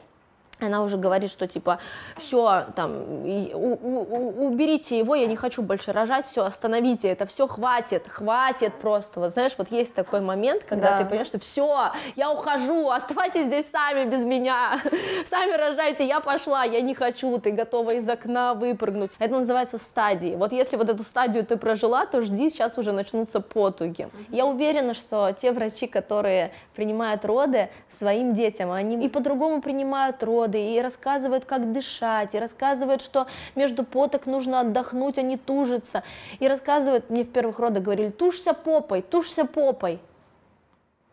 она 0.60 0.82
уже 0.82 0.96
говорит, 0.96 1.30
что 1.30 1.46
типа, 1.46 1.78
все, 2.16 2.64
там, 2.76 2.92
у- 3.24 3.78
у- 3.82 4.46
уберите 4.46 4.98
его, 4.98 5.14
я 5.14 5.26
не 5.26 5.36
хочу 5.36 5.62
больше 5.62 5.92
рожать, 5.92 6.26
все, 6.30 6.44
остановите 6.44 7.08
это, 7.08 7.26
все, 7.26 7.46
хватит, 7.46 8.06
хватит 8.08 8.74
просто. 8.74 9.20
Вот 9.20 9.32
знаешь, 9.32 9.52
вот 9.58 9.70
есть 9.70 9.94
такой 9.94 10.20
момент, 10.20 10.64
когда 10.64 10.90
Да. 10.90 10.98
ты 10.98 11.04
понимаешь, 11.04 11.28
что 11.28 11.38
все, 11.38 11.92
я 12.16 12.30
ухожу, 12.30 12.90
оставайтесь 12.90 13.46
здесь 13.46 13.70
сами 13.70 14.04
без 14.08 14.24
меня, 14.24 14.80
сами 15.28 15.52
рожайте, 15.56 16.06
я 16.06 16.20
пошла, 16.20 16.64
я 16.64 16.80
не 16.80 16.94
хочу, 16.94 17.38
ты 17.38 17.52
готова 17.52 17.92
из 17.94 18.08
окна 18.08 18.54
выпрыгнуть. 18.54 19.12
Это 19.18 19.34
называется 19.34 19.78
стадии. 19.78 20.34
Вот 20.36 20.52
если 20.52 20.76
вот 20.76 20.88
эту 20.90 21.02
стадию 21.02 21.44
ты 21.44 21.56
прожила, 21.56 22.06
то 22.06 22.20
жди, 22.22 22.50
сейчас 22.50 22.78
уже 22.78 22.92
начнутся 22.92 23.40
потуги. 23.40 24.08
Я 24.28 24.46
уверена, 24.46 24.94
что 24.94 25.32
те 25.32 25.52
врачи, 25.52 25.86
которые 25.86 26.52
принимают 26.74 27.24
роды 27.24 27.68
своим 27.98 28.34
детям, 28.34 28.70
они 28.70 29.04
и 29.04 29.08
по-другому 29.08 29.60
принимают 29.60 30.22
роды, 30.22 30.49
и 30.58 30.80
рассказывают, 30.80 31.44
как 31.44 31.72
дышать, 31.72 32.34
и 32.34 32.38
рассказывают, 32.38 33.02
что 33.02 33.26
между 33.54 33.84
поток 33.84 34.26
нужно 34.26 34.60
отдохнуть, 34.60 35.18
а 35.18 35.22
не 35.22 35.36
тужиться. 35.36 36.02
И 36.38 36.48
рассказывают, 36.48 37.10
мне 37.10 37.24
в 37.24 37.30
первых 37.32 37.58
родах 37.58 37.82
говорили, 37.82 38.10
тушься 38.10 38.54
попой, 38.54 39.02
тушься 39.02 39.44
попой. 39.44 40.00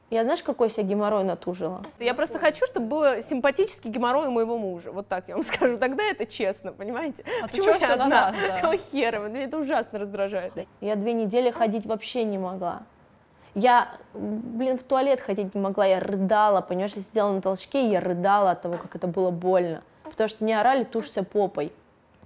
Я 0.09 0.23
знаешь, 0.23 0.41
какой 0.41 0.69
себе 0.69 0.83
геморрой 0.83 1.25
натужила? 1.25 1.83
Я 1.99 2.13
просто 2.13 2.39
хочу, 2.39 2.65
чтобы 2.65 2.85
был 2.85 3.21
симпатический 3.21 3.89
геморрой 3.91 4.27
у 4.27 4.31
моего 4.31 4.57
мужа. 4.57 4.93
Вот 4.93 5.09
так 5.09 5.27
я 5.27 5.35
вам 5.35 5.43
скажу. 5.43 5.77
Тогда 5.77 6.03
это 6.03 6.25
честно, 6.25 6.71
понимаете? 6.71 7.25
А 7.43 7.47
ты 7.47 7.57
Почему 7.57 7.65
чё 7.65 7.71
я 7.73 7.77
всё 7.79 7.95
на 7.97 8.03
одна? 8.05 8.21
нас, 8.31 8.35
да? 8.39 8.55
Какого 8.55 8.77
хера? 8.77 9.19
Меня 9.27 9.43
это 9.43 9.57
ужасно 9.57 9.99
раздражает. 9.99 10.53
Я 10.79 10.95
две 10.95 11.11
недели 11.11 11.49
ходить 11.51 11.85
вообще 11.85 12.23
не 12.23 12.37
могла. 12.37 12.83
Я, 13.55 13.89
блин, 14.13 14.77
в 14.77 14.83
туалет 14.83 15.19
ходить 15.19 15.55
не 15.55 15.61
могла, 15.61 15.85
я 15.85 15.99
рыдала, 15.99 16.61
понимаешь, 16.61 16.93
я 16.95 17.01
сидела 17.01 17.31
на 17.31 17.41
толчке, 17.41 17.89
я 17.89 17.99
рыдала 17.99 18.51
от 18.51 18.61
того, 18.61 18.77
как 18.77 18.95
это 18.95 19.07
было 19.07 19.31
больно. 19.31 19.81
Потому 20.03 20.27
что 20.27 20.43
мне 20.43 20.59
орали, 20.59 20.83
тушься 20.83 21.23
попой. 21.23 21.71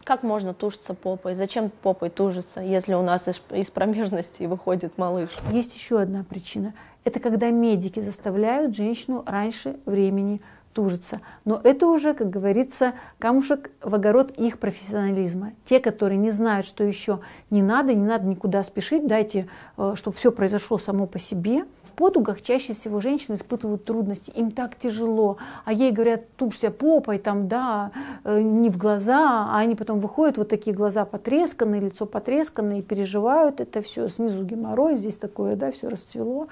Как 0.03 0.23
можно 0.23 0.53
тушиться 0.53 0.93
попой? 0.93 1.35
Зачем 1.35 1.69
попой 1.69 2.09
тужиться, 2.09 2.59
если 2.59 2.93
у 2.95 3.01
нас 3.01 3.27
из, 3.27 3.41
из 3.51 3.69
промежности 3.69 4.43
выходит 4.43 4.97
малыш? 4.97 5.29
Есть 5.51 5.75
еще 5.75 5.99
одна 5.99 6.23
причина. 6.23 6.73
Это 7.03 7.19
когда 7.19 7.49
медики 7.49 7.99
заставляют 7.99 8.75
женщину 8.75 9.23
раньше 9.25 9.79
времени 9.85 10.41
тужиться. 10.73 11.21
Но 11.45 11.59
это 11.63 11.87
уже, 11.87 12.13
как 12.13 12.29
говорится, 12.29 12.93
камушек 13.19 13.71
в 13.81 13.93
огород 13.93 14.31
их 14.31 14.59
профессионализма. 14.59 15.53
Те, 15.65 15.79
которые 15.79 16.17
не 16.17 16.31
знают, 16.31 16.65
что 16.65 16.83
еще 16.83 17.19
не 17.49 17.61
надо, 17.61 17.93
не 17.93 18.05
надо 18.05 18.25
никуда 18.25 18.63
спешить, 18.63 19.07
дайте, 19.07 19.47
э, 19.77 19.93
чтобы 19.95 20.15
все 20.15 20.31
произошло 20.31 20.77
само 20.77 21.05
по 21.07 21.19
себе. 21.19 21.65
В 21.83 21.93
подугах 21.93 22.41
чаще 22.41 22.73
всего 22.73 23.01
женщины 23.01 23.35
испытывают 23.35 23.83
трудности, 23.83 24.31
им 24.31 24.51
так 24.51 24.77
тяжело, 24.77 25.37
а 25.65 25.73
ей 25.73 25.91
говорят, 25.91 26.21
тушься 26.37 26.71
попой, 26.71 27.19
там, 27.19 27.49
да, 27.49 27.91
э, 28.23 28.41
не 28.41 28.69
в 28.69 28.77
глаза, 28.77 29.47
а 29.51 29.57
они 29.57 29.75
потом 29.75 29.99
выходят, 29.99 30.37
вот 30.37 30.47
такие 30.47 30.75
глаза 30.75 31.03
потресканные, 31.03 31.81
лицо 31.81 32.05
потресканное, 32.05 32.79
и 32.79 32.81
переживают 32.81 33.59
это 33.59 33.81
все, 33.81 34.07
снизу 34.07 34.43
геморрой, 34.43 34.95
здесь 34.95 35.17
такое, 35.17 35.55
да, 35.55 35.71
все 35.71 35.89
расцвело. 35.89 36.47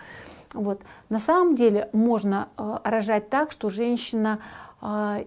Вот. 0.54 0.82
На 1.10 1.20
самом 1.20 1.56
деле 1.56 1.90
можно 1.94 2.48
э, 2.58 2.78
рожать 2.84 3.30
так, 3.30 3.52
что 3.52 3.70
женщина 3.70 4.40
э, 4.82 5.24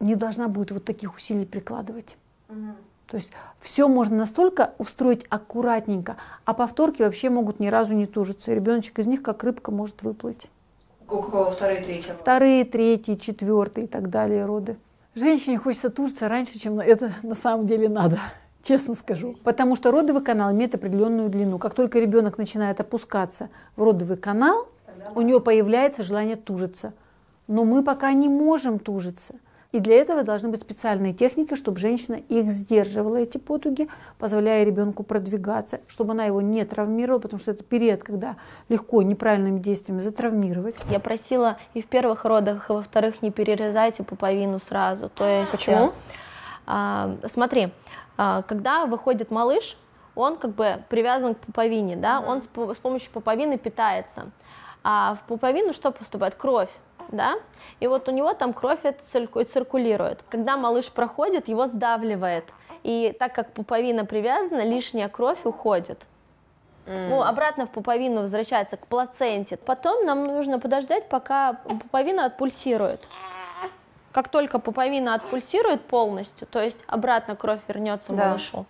не 0.00 0.14
должна 0.14 0.48
будет 0.48 0.70
вот 0.72 0.84
таких 0.84 1.14
усилий 1.14 1.44
прикладывать. 1.44 2.16
То 3.06 3.16
есть 3.16 3.32
все 3.60 3.88
можно 3.88 4.16
настолько 4.16 4.72
устроить 4.78 5.26
аккуратненько, 5.28 6.16
а 6.44 6.54
повторки 6.54 7.02
вообще 7.02 7.28
могут 7.28 7.58
ни 7.58 7.66
разу 7.66 7.92
не 7.92 8.06
тужиться. 8.06 8.52
И 8.52 8.54
ребеночек 8.54 8.98
из 9.00 9.06
них 9.06 9.22
как 9.22 9.42
рыбка 9.42 9.72
может 9.72 10.02
выплыть. 10.02 10.48
У 11.08 11.20
кого 11.20 11.50
вторые, 11.50 11.82
третьи? 11.82 12.12
Вторые, 12.16 12.64
третьи, 12.64 13.16
четвертые 13.16 13.86
и 13.86 13.88
так 13.88 14.10
далее 14.10 14.44
роды. 14.44 14.76
Женщине 15.16 15.58
хочется 15.58 15.90
тужиться 15.90 16.28
раньше, 16.28 16.56
чем 16.58 16.78
это 16.78 17.12
на 17.22 17.34
самом 17.34 17.66
деле 17.66 17.88
надо. 17.88 18.20
Честно 18.62 18.94
скажу. 18.94 19.36
Потому 19.42 19.76
что 19.76 19.90
родовый 19.90 20.22
канал 20.22 20.52
имеет 20.52 20.74
определенную 20.74 21.30
длину. 21.30 21.58
Как 21.58 21.74
только 21.74 21.98
ребенок 21.98 22.38
начинает 22.38 22.80
опускаться 22.80 23.48
в 23.76 23.82
родовый 23.82 24.16
канал, 24.16 24.68
у 25.14 25.22
него 25.22 25.40
появляется 25.40 26.02
желание 26.02 26.36
тужиться. 26.36 26.92
Но 27.48 27.64
мы 27.64 27.82
пока 27.82 28.12
не 28.12 28.28
можем 28.28 28.78
тужиться. 28.78 29.34
И 29.72 29.78
для 29.78 29.96
этого 29.96 30.24
должны 30.24 30.48
быть 30.48 30.62
специальные 30.62 31.14
техники, 31.14 31.54
чтобы 31.54 31.78
женщина 31.78 32.16
их 32.28 32.50
сдерживала, 32.50 33.16
эти 33.16 33.38
потуги, 33.38 33.88
позволяя 34.18 34.64
ребенку 34.64 35.04
продвигаться, 35.04 35.80
чтобы 35.86 36.12
она 36.12 36.24
его 36.24 36.40
не 36.40 36.64
травмировала, 36.64 37.20
потому 37.20 37.40
что 37.40 37.52
это 37.52 37.62
период, 37.62 38.02
когда 38.02 38.36
легко 38.68 39.02
неправильными 39.02 39.60
действиями 39.60 40.00
затравмировать. 40.00 40.74
Я 40.90 40.98
просила 40.98 41.56
и 41.74 41.82
в 41.82 41.86
первых 41.86 42.24
родах, 42.24 42.68
и 42.68 42.72
во 42.72 42.82
вторых 42.82 43.22
не 43.22 43.30
перерезайте 43.30 44.02
пуповину 44.02 44.58
сразу. 44.58 45.08
То 45.08 45.24
есть, 45.24 45.52
Почему? 45.52 45.92
А, 46.66 47.16
смотри, 47.32 47.64
а, 47.64 47.70
когда 48.46 48.86
выходит 48.86 49.30
малыш, 49.30 49.76
он 50.14 50.36
как 50.36 50.50
бы 50.50 50.82
привязан 50.88 51.34
к 51.34 51.38
пуповине, 51.38 51.96
да, 51.96 52.20
он 52.20 52.42
с, 52.42 52.46
с 52.46 52.78
помощью 52.78 53.10
пуповины 53.12 53.58
питается. 53.58 54.30
А 54.82 55.14
в 55.14 55.26
пуповину 55.26 55.72
что 55.72 55.90
поступает? 55.90 56.34
Кровь, 56.34 56.70
да, 57.10 57.34
и 57.80 57.86
вот 57.86 58.08
у 58.08 58.12
него 58.12 58.32
там 58.34 58.52
кровь 58.52 58.80
это 58.82 59.02
циркулирует. 59.44 60.24
Когда 60.28 60.56
малыш 60.56 60.90
проходит, 60.90 61.48
его 61.48 61.66
сдавливает, 61.66 62.52
и 62.82 63.14
так 63.18 63.34
как 63.34 63.52
пуповина 63.52 64.04
привязана, 64.04 64.64
лишняя 64.64 65.08
кровь 65.08 65.44
уходит. 65.44 66.06
Ну, 66.86 67.22
обратно 67.22 67.66
в 67.66 67.70
пуповину 67.70 68.22
возвращается 68.22 68.76
к 68.76 68.86
плаценте. 68.86 69.56
Потом 69.56 70.04
нам 70.04 70.26
нужно 70.26 70.58
подождать, 70.58 71.08
пока 71.08 71.52
пуповина 71.52 72.24
отпульсирует. 72.24 73.06
Как 74.12 74.28
только 74.28 74.58
пуповина 74.58 75.14
отпульсирует 75.14 75.82
полностью, 75.82 76.46
то 76.48 76.60
есть 76.60 76.78
обратно 76.86 77.36
кровь 77.36 77.60
вернется 77.68 78.12
Да. 78.12 78.28
малышу, 78.28 78.66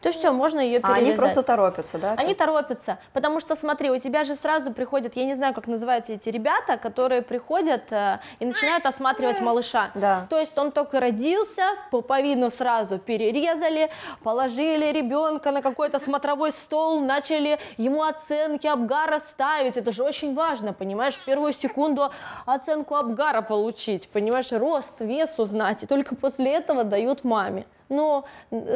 то 0.00 0.12
все, 0.12 0.32
можно 0.32 0.60
ее 0.60 0.78
А 0.78 0.80
перерезать. 0.94 1.08
они 1.08 1.16
просто 1.16 1.42
торопятся, 1.42 1.98
да? 1.98 2.14
Они 2.16 2.34
торопятся, 2.34 2.98
потому 3.12 3.40
что, 3.40 3.54
смотри, 3.54 3.90
у 3.90 3.98
тебя 3.98 4.24
же 4.24 4.34
сразу 4.34 4.72
приходят, 4.72 5.14
я 5.16 5.24
не 5.24 5.34
знаю, 5.34 5.52
как 5.54 5.66
называются 5.66 6.12
эти 6.12 6.30
ребята, 6.30 6.78
которые 6.78 7.20
приходят 7.22 7.92
э, 7.92 8.18
и 8.38 8.46
начинают 8.46 8.86
осматривать 8.86 9.40
малыша. 9.40 9.90
Да. 9.94 10.26
То 10.30 10.38
есть 10.38 10.56
он 10.56 10.72
только 10.72 11.00
родился, 11.00 11.62
пуповину 11.90 12.50
сразу 12.50 12.98
перерезали, 12.98 13.90
положили 14.22 14.86
ребенка 14.92 15.52
на 15.52 15.60
какой-то 15.60 16.00
смотровой 16.00 16.52
стол, 16.52 17.00
начали 17.00 17.58
ему 17.76 18.02
оценки 18.02 18.66
Абгара 18.66 19.20
ставить. 19.30 19.76
Это 19.76 19.92
же 19.92 20.02
очень 20.02 20.34
важно, 20.34 20.72
понимаешь, 20.72 21.14
в 21.14 21.24
первую 21.24 21.52
секунду 21.52 22.10
оценку 22.46 22.94
Абгара 22.94 23.42
получить, 23.42 24.08
понимаешь, 24.08 24.50
рост, 24.52 25.00
вес 25.00 25.38
узнать, 25.38 25.82
и 25.82 25.86
только 25.86 26.14
после 26.14 26.54
этого 26.54 26.84
дают 26.84 27.24
маме. 27.24 27.66
Но 27.90 28.24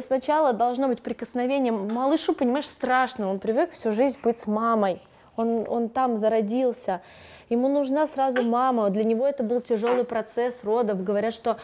сначала 0.07 0.53
должно 0.53 0.89
быть 0.89 1.01
прикосновение. 1.01 1.73
Малышу, 1.73 2.35
понимаешь, 2.35 2.67
страшно, 2.67 3.31
он 3.31 3.39
привык 3.39 3.71
всю 3.71 3.93
жизнь 3.93 4.19
быть 4.23 4.39
с 4.39 4.47
мамой. 4.47 5.01
Он, 5.37 5.65
он 5.69 5.89
там 5.89 6.17
зародился. 6.19 7.01
Ему 7.49 7.69
нужна 7.69 8.07
сразу 8.07 8.43
мама. 8.43 8.91
Для 8.91 9.05
него 9.05 9.27
это 9.27 9.43
был 9.43 9.61
тяжелый 9.61 10.05
процесс 10.05 10.65
родов. 10.65 11.03
Говорят, 11.03 11.33
что 11.33 11.59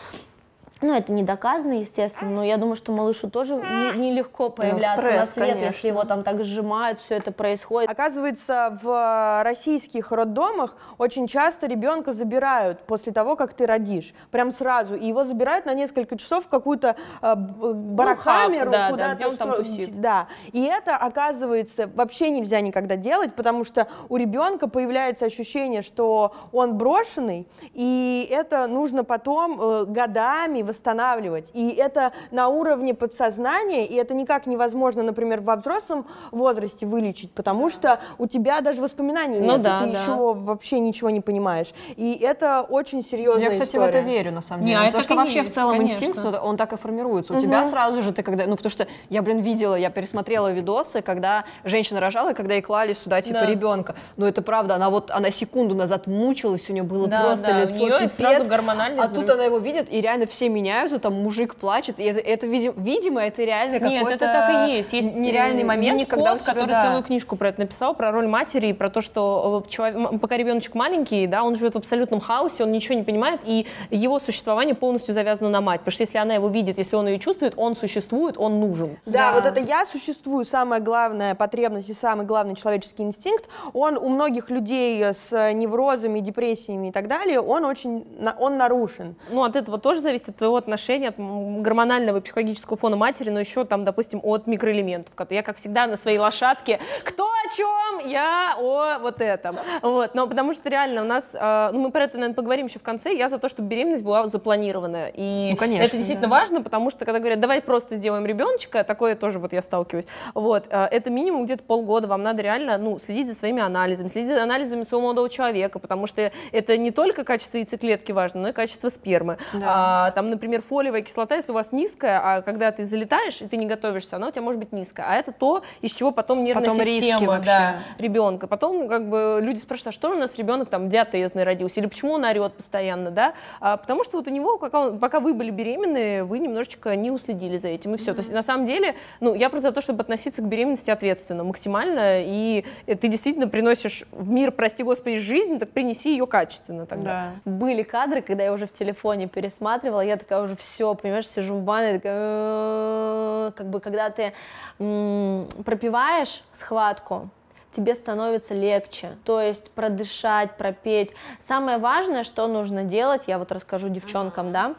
ну, 0.83 0.95
это 0.95 1.13
не 1.13 1.23
доказано, 1.23 1.75
естественно, 1.75 2.31
но 2.31 2.45
я 2.45 2.57
думаю, 2.57 2.77
что 2.77 2.93
малышу 2.93 3.29
тоже 3.31 3.55
не- 3.57 3.99
нелегко 4.11 4.49
появляться 4.51 5.03
на 5.03 5.11
стресс, 5.27 5.31
свет, 5.31 5.49
конечно. 5.49 5.67
если 5.67 5.89
его 5.89 6.05
там 6.05 6.23
так 6.23 6.43
сжимают, 6.45 6.99
все 7.01 7.17
это 7.17 7.33
происходит. 7.33 7.91
Оказывается, 7.91 8.79
в 8.83 9.43
российских 9.45 10.13
роддомах 10.13 10.77
очень 10.99 11.27
часто 11.27 11.67
ребенка 11.67 12.13
забирают 12.13 12.81
после 12.81 13.13
того, 13.13 13.37
как 13.37 13.53
ты 13.53 13.67
родишь. 13.67 14.15
Прям 14.31 14.51
сразу. 14.53 14.95
И 14.95 15.07
его 15.07 15.25
забирают 15.25 15.67
на 15.67 15.75
несколько 15.75 16.17
часов 16.17 16.47
в 16.47 16.49
какую-то 16.49 16.97
э, 17.21 17.35
б- 17.35 17.73
барокамеру, 17.75 18.71
хаб, 18.71 18.73
да, 18.73 18.87
да, 18.87 18.91
куда-то. 18.91 19.15
где 19.17 19.27
он 19.27 19.37
там 19.37 19.53
тусит. 19.57 20.01
Да. 20.01 20.27
И 20.53 20.63
это, 20.65 20.97
оказывается, 20.97 21.91
вообще 21.95 22.31
нельзя 22.31 22.61
никогда 22.61 22.97
делать, 22.97 23.35
потому 23.35 23.65
что 23.65 23.87
у 24.09 24.17
ребенка 24.17 24.69
появляется 24.69 25.27
ощущение, 25.27 25.83
что 25.83 26.33
он 26.53 26.75
брошенный, 26.79 27.47
и 27.75 28.27
это 28.31 28.67
нужно 28.67 29.05
потом 29.05 29.61
э, 29.61 29.85
годами 29.87 30.63
восстанавливать. 30.71 31.51
И 31.55 31.71
это 31.75 32.13
на 32.31 32.49
уровне 32.49 32.95
подсознания, 32.95 33.85
и 33.85 33.95
это 33.95 34.15
никак 34.15 34.47
невозможно, 34.47 35.03
например, 35.03 35.41
во 35.41 35.57
взрослом 35.57 36.07
возрасте 36.31 36.87
вылечить, 36.87 37.31
потому 37.33 37.71
что 37.71 38.01
у 38.19 38.27
тебя 38.27 38.61
даже 38.61 38.81
воспоминаний 38.81 39.41
Ну 39.41 39.53
нет, 39.53 39.63
да, 39.63 39.79
ты 39.81 39.87
да. 39.87 40.03
еще 40.03 40.33
вообще 40.35 40.79
ничего 40.79 41.11
не 41.11 41.21
понимаешь. 41.21 41.73
И 41.97 42.15
это 42.15 42.63
очень 42.63 43.03
серьезная 43.03 43.45
Я, 43.45 43.51
кстати, 43.51 43.71
в 43.77 43.81
история. 43.81 43.89
это 43.89 44.01
верю, 44.01 44.33
на 44.33 44.41
самом 44.43 44.63
Не, 44.65 44.69
деле. 44.73 44.79
а 44.79 44.83
это 44.85 44.99
Потому 44.99 45.03
что 45.05 45.15
вообще 45.17 45.41
в 45.43 45.45
есть, 45.45 45.55
целом 45.55 45.77
конечно. 45.77 45.95
инстинкт, 45.97 46.39
он 46.43 46.57
так 46.57 46.73
и 46.73 46.77
формируется. 46.77 47.35
У 47.35 47.41
тебя 47.41 47.65
сразу 47.65 48.01
же 48.03 48.13
ты 48.13 48.23
когда... 48.23 48.47
Ну, 48.47 48.57
потому 48.57 48.71
что 48.71 48.87
я, 49.11 49.23
блин, 49.23 49.41
видела, 49.41 49.75
я 49.75 49.91
пересмотрела 49.91 50.53
видосы, 50.53 51.03
когда 51.03 51.45
женщина 51.65 52.01
рожала, 52.01 52.31
и 52.31 52.35
когда 52.35 52.55
ей 52.55 52.63
клали 52.63 52.93
сюда, 52.93 53.21
типа, 53.23 53.41
Да. 53.41 53.47
ребенка. 53.47 53.95
Но 54.17 54.27
это 54.29 54.43
правда, 54.43 54.75
она 54.77 54.91
вот, 54.91 55.11
она 55.11 55.31
секунду 55.31 55.75
назад 55.75 56.07
мучилась, 56.07 56.69
у 56.71 56.73
нее 56.73 56.83
было 56.85 57.07
Да, 57.09 57.23
просто 57.23 57.47
да, 57.47 57.57
у 57.57 57.67
лицо 57.67 57.79
неё 57.79 57.99
пипец. 57.99 58.15
сразу 58.17 58.49
гормональный 58.49 59.03
А 59.03 59.07
взрыв. 59.07 59.23
тут 59.23 59.31
она 59.31 59.45
его 59.45 59.59
видит, 59.59 59.93
и 59.93 60.01
реально 60.01 60.27
все 60.27 60.49
меняются, 60.61 60.99
там 60.99 61.15
мужик 61.15 61.55
плачет, 61.55 61.99
и 61.99 62.05
это, 62.05 62.21
это 62.21 62.47
видимо, 62.47 62.75
видимо, 62.77 63.23
это 63.23 63.43
реально 63.43 63.79
Нет, 63.79 64.01
какой-то 64.01 64.25
это 64.25 64.33
так 64.33 64.69
и 64.69 64.73
есть. 64.77 64.93
Есть 64.93 65.17
нереальный 65.17 65.63
э, 65.63 65.67
момент, 65.67 65.93
Винни-Кот, 65.99 66.11
когда 66.11 66.35
у 66.35 66.39
тебя, 66.39 66.53
который 66.53 66.71
да. 66.71 66.83
целую 66.83 67.03
книжку 67.03 67.37
про 67.37 67.49
это 67.49 67.61
написал, 67.61 67.95
про 67.95 68.13
роль 68.13 68.27
матери, 68.27 68.69
и 68.69 68.73
про 68.73 68.91
то, 68.91 69.01
что 69.01 69.65
э, 69.67 69.71
человек- 69.71 70.21
пока 70.21 70.37
ребеночек 70.37 70.75
маленький, 70.75 71.27
да, 71.27 71.43
он 71.43 71.57
живет 71.57 71.75
в 71.75 71.79
абсолютном 71.79 72.21
хаосе, 72.21 72.65
он 72.65 72.73
ничего 72.73 72.95
не 72.95 73.03
понимает, 73.03 73.41
и 73.45 73.67
его 73.91 74.19
существование 74.19 74.75
полностью 74.75 75.15
завязано 75.15 75.49
на 75.49 75.61
мать. 75.61 75.81
Потому 75.81 75.93
что 75.93 76.03
если 76.03 76.19
она 76.19 76.35
его 76.35 76.49
видит, 76.49 76.79
если 76.79 76.97
он 76.97 77.07
ее 77.09 77.19
чувствует, 77.19 77.55
он 77.57 77.75
существует, 77.77 78.37
он 78.39 78.61
нужен. 78.61 78.99
Да, 79.07 79.31
Да. 79.31 79.33
вот 79.35 79.47
это 79.47 79.61
я 79.61 79.87
существую, 79.87 80.45
самая 80.45 80.81
главная 80.81 81.35
потребность 81.35 81.89
и 81.89 81.95
самый 81.95 82.27
главный 82.27 82.55
человеческий 82.55 83.03
инстинкт, 83.03 83.49
он 83.73 83.97
у 83.97 84.09
многих 84.09 84.51
людей 84.51 85.03
с 85.05 85.53
неврозами, 85.53 86.21
депрессиями 86.21 86.89
и 86.89 86.93
так 86.93 87.09
далее, 87.09 87.41
он 87.41 87.65
очень, 87.65 88.05
он 88.39 88.57
нарушен. 88.57 89.15
Ну, 89.31 89.43
от 89.45 89.57
этого 89.57 89.79
тоже 89.79 90.01
зависит 90.01 90.29
от 90.29 90.37
твоего 90.37 90.50
отношения, 90.57 91.09
от 91.09 91.19
м, 91.19 91.63
гормонального 91.63 92.19
и 92.19 92.21
психологического 92.21 92.77
фона 92.77 92.97
матери, 92.97 93.31
но 93.31 93.41
еще 93.41 93.65
там, 93.65 93.85
допустим, 93.85 94.21
от 94.23 94.47
микроэлементов. 94.47 95.13
Я, 95.31 95.43
как 95.43 95.57
всегда, 95.57 95.87
на 95.87 95.97
своей 95.97 96.19
лошадке, 96.19 96.79
кто 97.05 97.25
о 97.27 97.55
чем, 97.57 98.09
я 98.09 98.55
о 98.59 98.99
вот 98.99 99.21
этом. 99.21 99.59
Вот, 99.83 100.15
но 100.15 100.27
потому 100.27 100.53
что 100.53 100.69
реально 100.69 101.03
у 101.03 101.05
нас, 101.05 101.31
э, 101.35 101.71
ну, 101.73 101.81
мы 101.81 101.91
про 101.91 102.05
это, 102.05 102.15
наверное, 102.17 102.35
поговорим 102.35 102.67
еще 102.67 102.79
в 102.79 102.83
конце, 102.83 103.15
я 103.15 103.29
за 103.29 103.39
то, 103.39 103.49
чтобы 103.49 103.69
беременность 103.69 104.05
была 104.05 104.27
запланированная. 104.29 105.13
И 105.15 105.51
Ну, 105.53 105.57
конечно, 105.57 105.83
это 105.85 105.97
действительно 105.97 106.29
да. 106.29 106.37
важно, 106.37 106.63
потому 106.63 106.91
что, 106.91 107.05
когда 107.05 107.19
говорят, 107.19 107.41
давай 107.41 107.61
просто 107.63 107.97
сделаем 107.97 108.27
ребеночка, 108.27 108.85
такое 108.85 109.15
тоже 109.15 109.39
вот 109.39 109.53
я 109.53 109.63
сталкиваюсь, 109.63 110.07
вот, 110.35 110.65
э, 110.71 110.85
это 110.91 111.11
минимум 111.11 111.45
где-то 111.45 111.63
полгода, 111.63 112.07
вам 112.09 112.23
надо 112.23 112.43
реально, 112.43 112.79
ну, 112.79 112.99
следить 112.99 113.29
за 113.29 113.35
своими 113.35 113.63
анализами, 113.63 114.09
следить 114.09 114.31
за 114.31 114.43
анализами 114.43 114.83
своего 114.85 115.03
молодого 115.03 115.29
человека, 115.29 115.79
потому 115.79 116.07
что 116.07 116.31
это 116.53 116.77
не 116.77 116.91
только 116.91 117.25
качество 117.25 117.59
яйцеклетки 117.59 118.13
важно, 118.13 118.41
но 118.43 118.49
и 118.49 118.53
качество 118.53 118.89
спермы. 118.89 119.39
Да. 119.53 120.07
А, 120.07 120.11
там, 120.13 120.31
например, 120.41 120.63
фолиевая 120.63 121.03
кислота, 121.03 121.35
если 121.35 121.53
у 121.53 121.55
вас 121.55 121.71
низкая, 121.71 122.19
а 122.25 122.41
когда 122.41 122.73
ты 122.73 122.87
залетаешь 122.87 123.43
и 123.43 123.47
ты 123.47 123.59
не 123.59 123.67
готовишься, 123.67 124.17
она 124.17 124.29
у 124.29 124.31
тебя 124.31 124.41
может 124.41 124.59
быть 124.59 124.73
низкая. 124.73 125.07
А 125.07 125.17
это 125.17 125.33
то, 125.33 125.63
из 125.83 125.93
чего 125.93 126.13
потом 126.13 126.43
нервная 126.45 126.71
Потом 126.71 126.83
система 126.83 127.39
да, 127.41 127.81
ребенка. 127.99 128.47
Потом 128.47 128.89
как 128.89 129.07
бы 129.11 129.39
люди 129.43 129.59
спрашивают, 129.59 129.89
а 129.89 129.93
что 129.93 130.11
у 130.13 130.15
нас 130.15 130.37
ребенок 130.39 130.71
там 130.71 130.89
диатезный 130.89 131.45
родился, 131.45 131.81
или 131.81 131.87
почему 131.87 132.13
он 132.13 132.25
орет 132.25 132.55
постоянно, 132.55 133.11
да? 133.11 133.35
А, 133.61 133.77
потому 133.77 134.03
что 134.03 134.17
вот 134.17 134.29
у 134.29 134.31
него, 134.31 134.57
пока, 134.57 134.81
он- 134.81 134.99
пока 134.99 135.21
вы 135.21 135.35
были 135.35 135.51
беременны, 135.51 136.25
вы 136.25 136.39
немножечко 136.39 136.97
не 136.97 137.11
уследили 137.11 137.59
за 137.59 137.69
этим, 137.69 137.95
и 137.95 137.99
все. 137.99 138.15
То 138.15 138.21
есть 138.21 138.33
на 138.33 138.43
самом 138.43 138.65
деле, 138.65 138.95
ну, 139.21 139.35
я 139.35 139.51
просто 139.51 139.69
за 139.69 139.75
то, 139.75 139.83
чтобы 139.83 140.01
относиться 140.01 140.41
к 140.41 140.47
беременности 140.47 140.91
ответственно, 140.91 141.45
максимально, 141.45 142.23
и 142.23 142.65
э, 142.87 142.95
ты 142.95 143.09
действительно 143.09 143.47
приносишь 143.47 144.05
в 144.11 144.31
мир, 144.31 144.53
прости 144.53 144.83
господи, 144.83 145.19
жизнь, 145.19 145.59
так 145.59 145.69
принеси 145.69 146.13
ее 146.13 146.27
качественно 146.27 146.87
тогда. 146.87 147.33
Да. 147.45 147.51
Были 147.51 147.83
кадры, 147.83 148.23
когда 148.23 148.45
я 148.45 148.55
уже 148.55 148.67
в 148.67 148.73
телефоне 148.73 149.29
пересматривала, 149.29 150.01
я 150.01 150.17
такая 150.21 150.43
уже 150.43 150.57
все, 150.57 150.95
понимаешь, 150.95 151.29
сижу 151.29 151.57
в 151.57 151.65
ванной, 151.65 151.95
такая, 151.99 153.51
как 153.53 153.69
бы 153.69 153.81
когда 153.81 154.11
ты 154.11 154.33
пропиваешь 154.79 156.43
схватку, 156.53 157.29
тебе 157.73 157.95
становится 157.95 158.55
легче, 158.55 159.17
то 159.25 159.41
есть 159.41 159.71
продышать, 159.73 160.57
пропеть. 160.57 161.13
Самое 161.39 161.79
важное, 161.79 162.25
что 162.25 162.47
нужно 162.47 162.85
делать, 162.85 163.25
я 163.27 163.39
вот 163.39 163.53
расскажу 163.53 163.89
девчонкам, 163.89 164.53
да, 164.53 164.75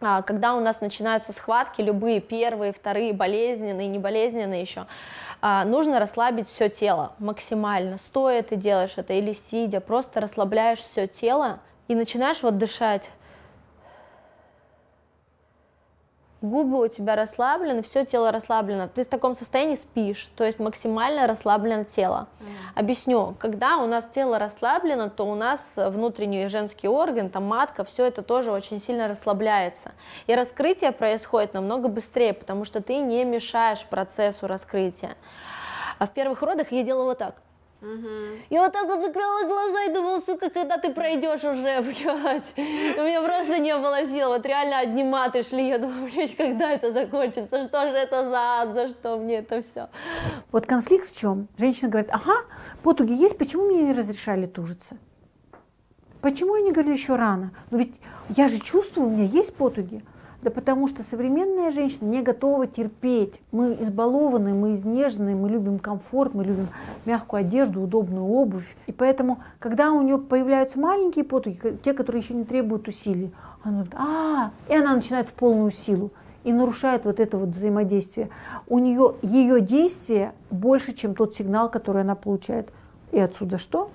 а, 0.00 0.22
когда 0.22 0.54
у 0.54 0.60
нас 0.60 0.80
начинаются 0.80 1.32
схватки, 1.32 1.80
любые 1.82 2.20
первые, 2.20 2.72
вторые, 2.72 3.12
болезненные, 3.12 3.88
неболезненные 3.88 4.60
еще, 4.60 4.86
а, 5.40 5.64
нужно 5.64 5.98
расслабить 5.98 6.48
все 6.48 6.68
тело 6.68 7.12
максимально. 7.18 7.98
Стоя 7.98 8.42
ты 8.42 8.56
делаешь 8.56 8.94
это 8.96 9.12
или 9.14 9.32
сидя, 9.32 9.80
просто 9.80 10.20
расслабляешь 10.20 10.78
все 10.78 11.06
тело 11.06 11.60
и 11.88 11.94
начинаешь 11.94 12.42
вот 12.42 12.58
дышать. 12.58 13.10
Губы 16.40 16.84
у 16.84 16.86
тебя 16.86 17.16
расслаблены, 17.16 17.82
все 17.82 18.04
тело 18.04 18.30
расслаблено. 18.30 18.86
Ты 18.86 19.04
в 19.04 19.08
таком 19.08 19.34
состоянии 19.34 19.74
спишь, 19.74 20.30
то 20.36 20.44
есть 20.44 20.60
максимально 20.60 21.26
расслаблено 21.26 21.82
тело. 21.82 22.28
Объясню, 22.76 23.34
когда 23.40 23.78
у 23.78 23.86
нас 23.86 24.06
тело 24.06 24.38
расслаблено, 24.38 25.10
то 25.10 25.24
у 25.24 25.34
нас 25.34 25.72
внутренний 25.74 26.46
женский 26.46 26.86
орган, 26.86 27.28
там 27.28 27.44
матка, 27.44 27.82
все 27.82 28.04
это 28.04 28.22
тоже 28.22 28.52
очень 28.52 28.78
сильно 28.78 29.08
расслабляется. 29.08 29.92
И 30.28 30.34
раскрытие 30.34 30.92
происходит 30.92 31.54
намного 31.54 31.88
быстрее, 31.88 32.34
потому 32.34 32.64
что 32.64 32.80
ты 32.80 32.98
не 32.98 33.24
мешаешь 33.24 33.84
процессу 33.84 34.46
раскрытия. 34.46 35.16
А 35.98 36.06
в 36.06 36.12
первых 36.12 36.42
родах 36.42 36.70
я 36.70 36.84
делала 36.84 37.06
вот 37.06 37.22
так. 37.80 37.88
Я 38.50 38.62
вот 38.62 38.72
так 38.72 38.86
вот 38.86 39.04
закрыла 39.04 39.42
глаза 39.44 39.84
и 39.84 39.94
думала, 39.94 40.20
сука, 40.20 40.50
когда 40.50 40.76
ты 40.78 40.92
пройдешь 40.92 41.44
уже, 41.44 41.80
блядь. 41.82 42.54
У 42.56 43.02
меня 43.02 43.22
просто 43.22 43.58
не 43.58 43.76
было 43.76 44.06
сил. 44.06 44.28
Вот 44.28 44.46
реально 44.46 44.80
одни 44.80 45.04
маты 45.04 45.42
шли. 45.42 45.68
Я 45.68 45.78
думала, 45.78 46.08
блядь, 46.12 46.36
когда 46.36 46.72
это 46.72 46.92
закончится? 46.92 47.64
Что 47.64 47.88
же 47.88 47.94
это 47.94 48.28
за 48.28 48.38
ад? 48.38 48.74
За 48.74 48.88
что 48.88 49.16
мне 49.16 49.36
это 49.38 49.60
все? 49.60 49.88
Вот 50.52 50.66
конфликт 50.66 51.10
в 51.10 51.18
чем? 51.18 51.48
Женщина 51.58 51.88
говорит, 51.88 52.10
ага, 52.12 52.44
потуги 52.82 53.12
есть, 53.12 53.38
почему 53.38 53.64
мне 53.64 53.84
не 53.84 53.92
разрешали 53.92 54.46
тужиться? 54.46 54.96
Почему 56.20 56.54
они 56.54 56.72
говорили 56.72 56.94
еще 56.94 57.14
рано? 57.14 57.52
Ну 57.70 57.78
ведь 57.78 57.94
я 58.30 58.48
же 58.48 58.58
чувствую, 58.58 59.08
у 59.08 59.10
меня 59.10 59.24
есть 59.24 59.54
потуги. 59.54 60.02
Да 60.42 60.50
потому 60.50 60.86
что 60.86 61.02
современная 61.02 61.72
женщина 61.72 62.06
не 62.06 62.22
готова 62.22 62.68
терпеть. 62.68 63.40
Мы 63.50 63.76
избалованы, 63.80 64.54
мы 64.54 64.74
изнежены, 64.74 65.34
мы 65.34 65.48
любим 65.48 65.80
комфорт, 65.80 66.32
мы 66.32 66.44
любим 66.44 66.68
мягкую 67.06 67.40
одежду, 67.40 67.82
удобную 67.82 68.24
обувь. 68.24 68.76
И 68.86 68.92
поэтому, 68.92 69.40
когда 69.58 69.90
у 69.90 70.00
нее 70.02 70.18
появляются 70.18 70.78
маленькие 70.78 71.24
потуги, 71.24 71.76
те, 71.82 71.92
которые 71.92 72.22
еще 72.22 72.34
не 72.34 72.44
требуют 72.44 72.86
усилий, 72.86 73.32
она 73.64 73.82
говорит, 73.82 73.94
а, 73.96 74.50
и 74.68 74.76
она 74.76 74.94
начинает 74.94 75.28
в 75.28 75.32
полную 75.32 75.72
силу 75.72 76.12
и 76.44 76.52
нарушает 76.52 77.04
вот 77.04 77.18
это 77.18 77.36
вот 77.36 77.48
взаимодействие. 77.48 78.30
У 78.68 78.78
нее 78.78 79.16
ее 79.22 79.60
действие 79.60 80.32
больше, 80.50 80.92
чем 80.92 81.16
тот 81.16 81.34
сигнал, 81.34 81.68
который 81.68 82.02
она 82.02 82.14
получает. 82.14 82.70
И 83.10 83.18
отсюда 83.18 83.58
что? 83.58 83.90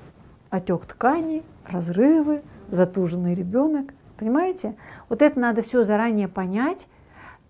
Отек 0.49 0.85
тканей, 0.85 1.43
разрывы, 1.65 2.41
затуженный 2.69 3.33
ребенок. 3.33 3.93
Понимаете? 4.23 4.77
Вот 5.09 5.21
это 5.21 5.37
надо 5.37 5.61
все 5.61 5.83
заранее 5.83 6.29
понять. 6.29 6.87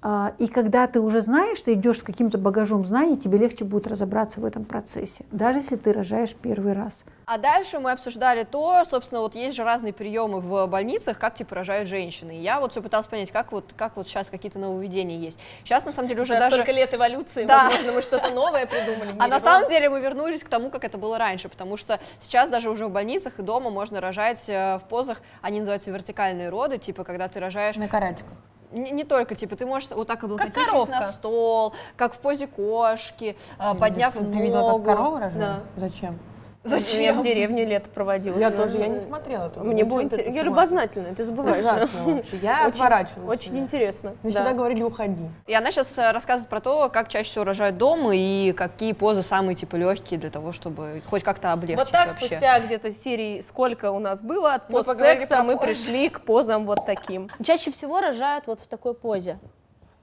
А, 0.06 0.34
И 0.38 0.48
когда 0.48 0.86
ты 0.88 1.00
уже 1.00 1.22
знаешь, 1.22 1.62
ты 1.62 1.74
идешь 1.74 2.00
с 2.00 2.04
каким-то 2.04 2.38
багажом 2.38 2.84
знаний, 2.84 3.16
тебе 3.16 3.38
легче 3.38 3.64
будет 3.64 3.88
разобраться 3.88 4.42
в 4.42 4.46
этом 4.46 4.66
процессе, 4.66 5.26
даже 5.32 5.60
если 5.60 5.78
ты 5.78 5.94
рожаешь 5.94 6.36
первый 6.36 6.74
раз. 6.74 7.06
А 7.26 7.38
дальше 7.38 7.80
мы 7.80 7.92
обсуждали 7.92 8.44
то, 8.44 8.84
собственно, 8.84 9.22
вот 9.22 9.34
есть 9.34 9.56
же 9.56 9.64
разные 9.64 9.94
приемы 9.94 10.42
в 10.42 10.68
больницах, 10.68 11.18
как 11.18 11.36
типа 11.36 11.56
рожают 11.56 11.88
женщины. 11.88 12.36
И 12.36 12.42
я 12.42 12.60
вот 12.60 12.72
все 12.72 12.82
пыталась 12.82 13.08
понять, 13.08 13.32
как 13.32 13.54
вот, 13.54 13.74
как 13.78 13.96
вот 13.96 14.06
сейчас 14.06 14.30
какие-то 14.30 14.60
нововведения 14.60 15.18
есть. 15.18 15.40
Сейчас, 15.64 15.86
на 15.86 15.94
самом 15.94 16.10
деле, 16.10 16.24
уже 16.24 16.34
За 16.34 16.40
даже... 16.40 16.58
столько 16.58 16.74
лет 16.74 16.94
эволюции, 16.94 17.46
Да. 17.46 17.68
возможно, 17.70 17.94
мы 17.94 18.02
что-то 18.02 18.30
новое 18.32 18.66
придумали. 18.66 19.16
А 19.18 19.28
на 19.28 19.40
самом 19.40 19.70
деле 19.70 19.90
мы 19.90 20.02
вернулись 20.02 20.44
к 20.44 20.50
тому, 20.50 20.70
как 20.70 20.84
это 20.84 20.98
было 20.98 21.18
раньше, 21.18 21.48
потому 21.48 21.78
что 21.78 22.02
сейчас 22.20 22.50
даже 22.50 22.70
уже 22.70 22.88
в 22.88 22.92
больницах 22.92 23.40
и 23.40 23.42
дома 23.42 23.70
можно 23.70 24.02
рожать 24.02 24.50
э, 24.50 24.80
в 24.80 24.84
позах, 24.90 25.22
они 25.42 25.60
называются 25.60 25.92
вертикальные 25.92 26.50
роды, 26.50 26.78
типа 26.78 27.06
когда 27.06 27.30
ты 27.30 27.40
рожаешь 27.40 27.78
На 27.78 27.88
карачках. 27.88 28.36
Не, 28.74 28.92
не 28.92 29.04
только, 29.04 29.36
типа, 29.36 29.56
ты 29.56 29.66
можешь 29.66 29.90
вот 29.92 30.08
так 30.08 30.24
облокотившись 30.24 30.88
на 30.88 31.12
стол, 31.14 31.74
как 31.96 32.14
в 32.14 32.20
позе 32.20 32.48
кошки, 32.48 33.38
э, 33.60 33.76
подняв 33.76 34.14
Ты 34.14 34.24
ногу. 34.24 34.40
видела, 34.40 34.78
как 34.78 34.86
корова 34.86 35.20
рожает? 35.20 35.40
Да. 35.40 35.60
Зачем? 35.78 36.20
Зачем? 36.64 37.02
Я 37.02 37.14
в 37.14 37.24
деревне 37.24 37.66
лето 37.66 37.90
проводила. 37.90 38.38
Я 38.38 38.50
Ну, 38.50 38.58
тоже, 38.58 38.78
я 38.78 38.88
не 38.88 39.02
смотрела. 39.02 39.50
только 39.50 39.68
Мне 39.68 39.84
было 39.84 40.00
ты 40.00 40.06
интересно. 40.06 40.32
Я 40.32 40.44
любознательная, 40.44 41.14
ты 41.14 41.24
забываешь. 41.26 41.60
Ужасно 41.60 42.04
вообще. 42.06 42.38
Я 42.38 42.68
отворачивалась. 42.68 43.30
Очень 43.40 43.60
интересно. 43.60 44.16
Мне 44.24 44.32
да. 44.32 44.40
всегда 44.40 44.56
говорили, 44.58 44.82
уходи. 44.82 45.24
И 45.46 45.54
она 45.54 45.72
сейчас 45.72 45.94
рассказывает 45.98 46.50
про 46.50 46.62
то, 46.62 46.90
как 46.90 47.10
чаще 47.10 47.30
всего 47.30 47.44
рожают 47.44 47.78
дома 47.78 48.16
и 48.16 48.54
какие 48.54 48.94
позы 48.94 49.24
самые 49.24 49.56
типа 49.56 49.76
легкие 49.76 50.20
для 50.20 50.30
того, 50.30 50.54
чтобы 50.54 51.02
хоть 51.06 51.24
как-то 51.24 51.52
облегчить 51.52 51.78
Вот 51.80 51.92
так 51.92 52.10
вообще. 52.12 52.28
спустя 52.28 52.60
где-то 52.60 52.92
серии 52.92 53.42
сколько 53.42 53.92
у 53.92 54.00
нас 54.00 54.22
было 54.22 54.54
от 54.54 54.68
постсекса 54.68 55.28
про 55.28 55.44
мы 55.44 55.58
пришли 55.60 56.08
к 56.10 56.22
позам 56.22 56.66
вот 56.66 56.86
таким. 56.86 57.30
Чаще 57.44 57.72
всего 57.72 58.00
рожают 58.00 58.48
вот 58.48 58.62
в 58.62 58.68
такой 58.68 58.94
позе. 58.94 59.38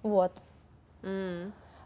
Вот. 0.02 0.32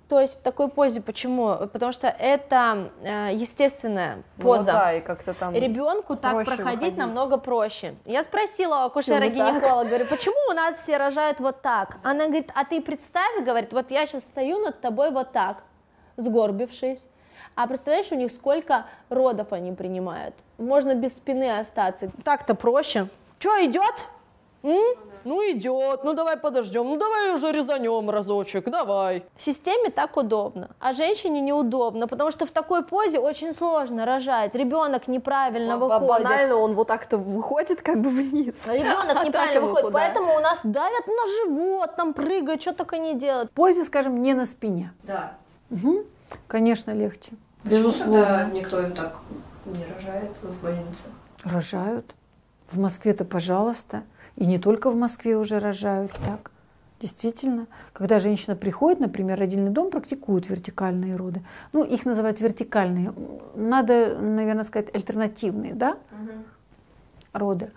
То 0.09 0.21
есть 0.21 0.39
в 0.39 0.43
такой 0.43 0.69
позе. 0.69 1.01
Почему? 1.01 1.57
Потому 1.73 1.93
что 1.93 2.09
это 2.09 2.91
э, 3.03 3.31
естественная 3.33 4.23
поза. 4.37 4.73
Ну 4.73 4.79
да, 4.79 4.93
и 4.95 5.01
как-то 5.01 5.33
там... 5.33 5.55
Ребенку 5.55 6.15
так 6.17 6.33
проходить 6.33 6.59
выходить. 6.59 6.97
намного 6.97 7.39
проще. 7.39 7.95
Я 8.05 8.23
спросила 8.23 8.85
у 8.85 8.87
акушера-гинеколога, 8.91 9.89
говорю, 9.89 10.07
почему 10.11 10.37
у 10.51 10.53
нас 10.53 10.77
все 10.77 10.99
рожают 10.99 11.41
вот 11.41 11.63
так? 11.63 11.97
Она 12.03 12.27
говорит, 12.27 12.51
а 12.55 12.65
ты 12.65 12.83
представь, 12.83 13.43
говорит, 13.45 13.73
вот 13.73 13.91
я 13.91 14.07
сейчас 14.07 14.25
стою 14.25 14.59
над 14.59 14.81
тобой 14.81 15.11
вот 15.11 15.33
так, 15.33 15.65
сгорбившись. 16.17 17.09
А 17.55 17.67
представляешь, 17.67 18.11
у 18.13 18.17
них 18.17 18.31
сколько 18.31 18.87
родов 19.09 19.53
они 19.53 19.73
принимают? 19.73 20.35
Можно 20.59 20.95
без 20.95 21.17
спины 21.17 21.59
остаться. 21.59 22.11
Так-то 22.25 22.55
проще. 22.55 23.09
Что, 23.39 23.65
идет? 23.65 23.95
М? 24.65 24.97
Ну 25.25 25.41
идет, 25.53 26.05
ну 26.05 26.15
давай 26.15 26.37
подождем, 26.39 26.87
ну 26.87 26.97
давай 26.97 27.35
уже 27.35 27.53
резанем 27.53 28.11
разочек, 28.11 28.65
давай. 28.71 29.25
В 29.37 29.43
системе 29.43 29.91
так 29.91 30.17
удобно, 30.17 30.71
а 30.81 30.93
женщине 30.95 31.41
неудобно, 31.43 32.09
потому 32.09 32.31
что 32.31 32.47
в 32.47 32.51
такой 32.51 32.83
позе 32.83 33.19
очень 33.19 33.55
сложно 33.55 34.07
рожать, 34.07 34.55
ребенок 34.55 35.07
неправильно 35.07 35.79
Ба- 35.79 35.99
выходит. 35.99 36.25
Банально 36.25 36.57
он 36.57 36.75
вот 36.75 36.89
так-то 36.89 37.19
выходит 37.19 37.83
как 37.83 38.01
бы 38.01 38.09
вниз. 38.09 38.67
Ребенок 38.67 39.15
так 39.15 39.27
неправильно 39.27 39.61
выходит, 39.61 39.87
куда? 39.87 39.99
поэтому 39.99 40.35
у 40.35 40.41
нас 40.41 40.59
давят 40.63 41.07
на 41.07 41.27
живот, 41.45 41.97
там 41.97 42.15
прыгают, 42.15 42.63
что 42.63 42.73
только 42.73 42.99
не 42.99 43.15
делают. 43.15 43.51
В 43.51 43.55
позе, 43.55 43.85
скажем, 43.85 44.23
не 44.23 44.33
на 44.35 44.47
спине. 44.47 44.93
Да. 45.03 45.35
Мгм. 45.69 46.05
Конечно, 46.47 46.91
легче. 46.91 47.33
Безусловно. 47.65 48.51
никто 48.53 48.81
им 48.81 48.93
так 48.93 49.17
не 49.67 49.85
рожает 49.95 50.37
в 50.43 50.63
больнице? 50.63 51.05
Рожают. 51.45 52.15
В 52.71 52.79
Москве-то, 52.79 53.25
пожалуйста. 53.25 54.03
И 54.37 54.47
не 54.47 54.59
только 54.59 54.91
в 54.91 54.97
Москве 54.97 55.37
уже 55.37 55.59
рожают 55.59 56.13
так. 56.25 56.51
Действительно, 57.01 57.67
когда 57.93 58.19
женщина 58.19 58.57
приходит, 58.57 59.01
например, 59.01 59.39
родильный 59.39 59.71
дом, 59.71 59.91
практикуют 59.91 60.49
вертикальные 60.49 61.17
роды. 61.17 61.43
Ну, 61.73 61.85
их 61.85 62.07
называют 62.07 62.41
вертикальные. 62.41 63.13
Надо, 63.55 64.17
наверное, 64.19 64.65
сказать, 64.65 64.95
альтернативные, 64.95 65.75
да, 65.75 65.97
роды. 67.33 67.73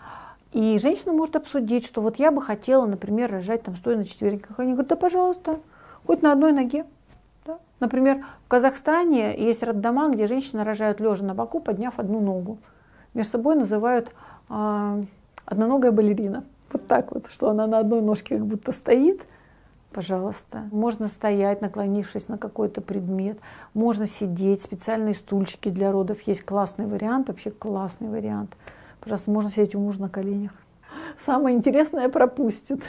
И 0.54 0.78
женщина 0.80 1.14
может 1.14 1.36
обсудить, 1.36 1.86
что 1.86 2.02
вот 2.02 2.18
я 2.18 2.32
бы 2.32 2.42
хотела, 2.42 2.86
например, 2.86 3.32
рожать 3.32 3.64
там 3.64 3.76
стоя 3.76 3.98
на 3.98 4.06
четвереньках. 4.06 4.60
Они 4.60 4.72
говорят, 4.72 4.90
да, 4.90 4.96
пожалуйста, 4.96 5.60
хоть 6.06 6.22
на 6.22 6.32
одной 6.32 6.54
ноге. 6.54 6.86
Да? 7.46 7.60
Например, 7.80 8.24
в 8.46 8.48
Казахстане 8.48 9.38
есть 9.38 9.62
роддома, 9.62 10.10
где 10.10 10.26
женщины 10.26 10.64
рожают 10.64 11.00
лежа 11.00 11.26
на 11.26 11.34
боку, 11.34 11.60
подняв 11.60 12.00
одну 12.00 12.22
ногу. 12.22 12.60
Между 13.14 13.34
собой 13.34 13.56
называют 13.56 14.14
а, 14.48 15.04
одноногая 15.46 15.92
балерина. 15.92 16.44
Вот 16.72 16.86
так 16.88 17.14
вот, 17.14 17.28
что 17.30 17.50
она 17.50 17.68
на 17.68 17.80
одной 17.80 18.02
ножке 18.02 18.38
как 18.38 18.46
будто 18.46 18.72
стоит. 18.72 19.26
Пожалуйста. 19.92 20.64
Можно 20.72 21.08
стоять, 21.08 21.62
наклонившись 21.62 22.28
на 22.28 22.38
какой-то 22.38 22.82
предмет. 22.82 23.40
Можно 23.74 24.06
сидеть. 24.06 24.62
Специальные 24.62 25.14
стульчики 25.14 25.70
для 25.70 25.92
родов 25.92 26.22
есть. 26.22 26.44
Классный 26.44 26.86
вариант. 26.86 27.30
Вообще 27.30 27.52
классный 27.52 28.10
вариант. 28.10 28.56
Пожалуйста, 29.00 29.32
можно 29.32 29.50
сидеть 29.50 29.76
у 29.76 29.80
мужа 29.80 30.02
на 30.02 30.10
коленях. 30.10 30.52
Самое 31.18 31.56
интересное 31.56 32.10
пропустит. 32.10 32.82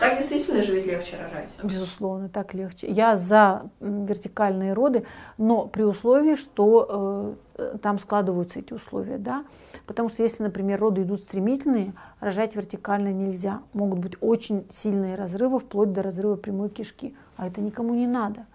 Так 0.00 0.18
действительно 0.18 0.62
же 0.62 0.74
ведь 0.74 0.86
легче 0.86 1.16
рожать. 1.16 1.56
Безусловно, 1.62 2.28
так 2.28 2.54
легче. 2.54 2.88
Я 2.90 3.16
за 3.16 3.70
вертикальные 3.80 4.72
роды, 4.72 5.04
но 5.38 5.66
при 5.66 5.82
условии, 5.82 6.36
что 6.36 7.36
э, 7.56 7.76
там 7.82 7.98
складываются 7.98 8.58
эти 8.58 8.72
условия, 8.72 9.18
да. 9.18 9.44
Потому 9.86 10.08
что 10.08 10.22
если, 10.22 10.42
например, 10.42 10.80
роды 10.80 11.02
идут 11.02 11.20
стремительные, 11.20 11.94
рожать 12.20 12.56
вертикально 12.56 13.08
нельзя. 13.08 13.62
Могут 13.72 13.98
быть 13.98 14.14
очень 14.20 14.66
сильные 14.70 15.14
разрывы, 15.14 15.58
вплоть 15.58 15.92
до 15.92 16.02
разрыва 16.02 16.36
прямой 16.36 16.68
кишки. 16.68 17.14
А 17.36 17.46
это 17.46 17.60
никому 17.60 17.94
не 17.94 18.06
надо. 18.06 18.46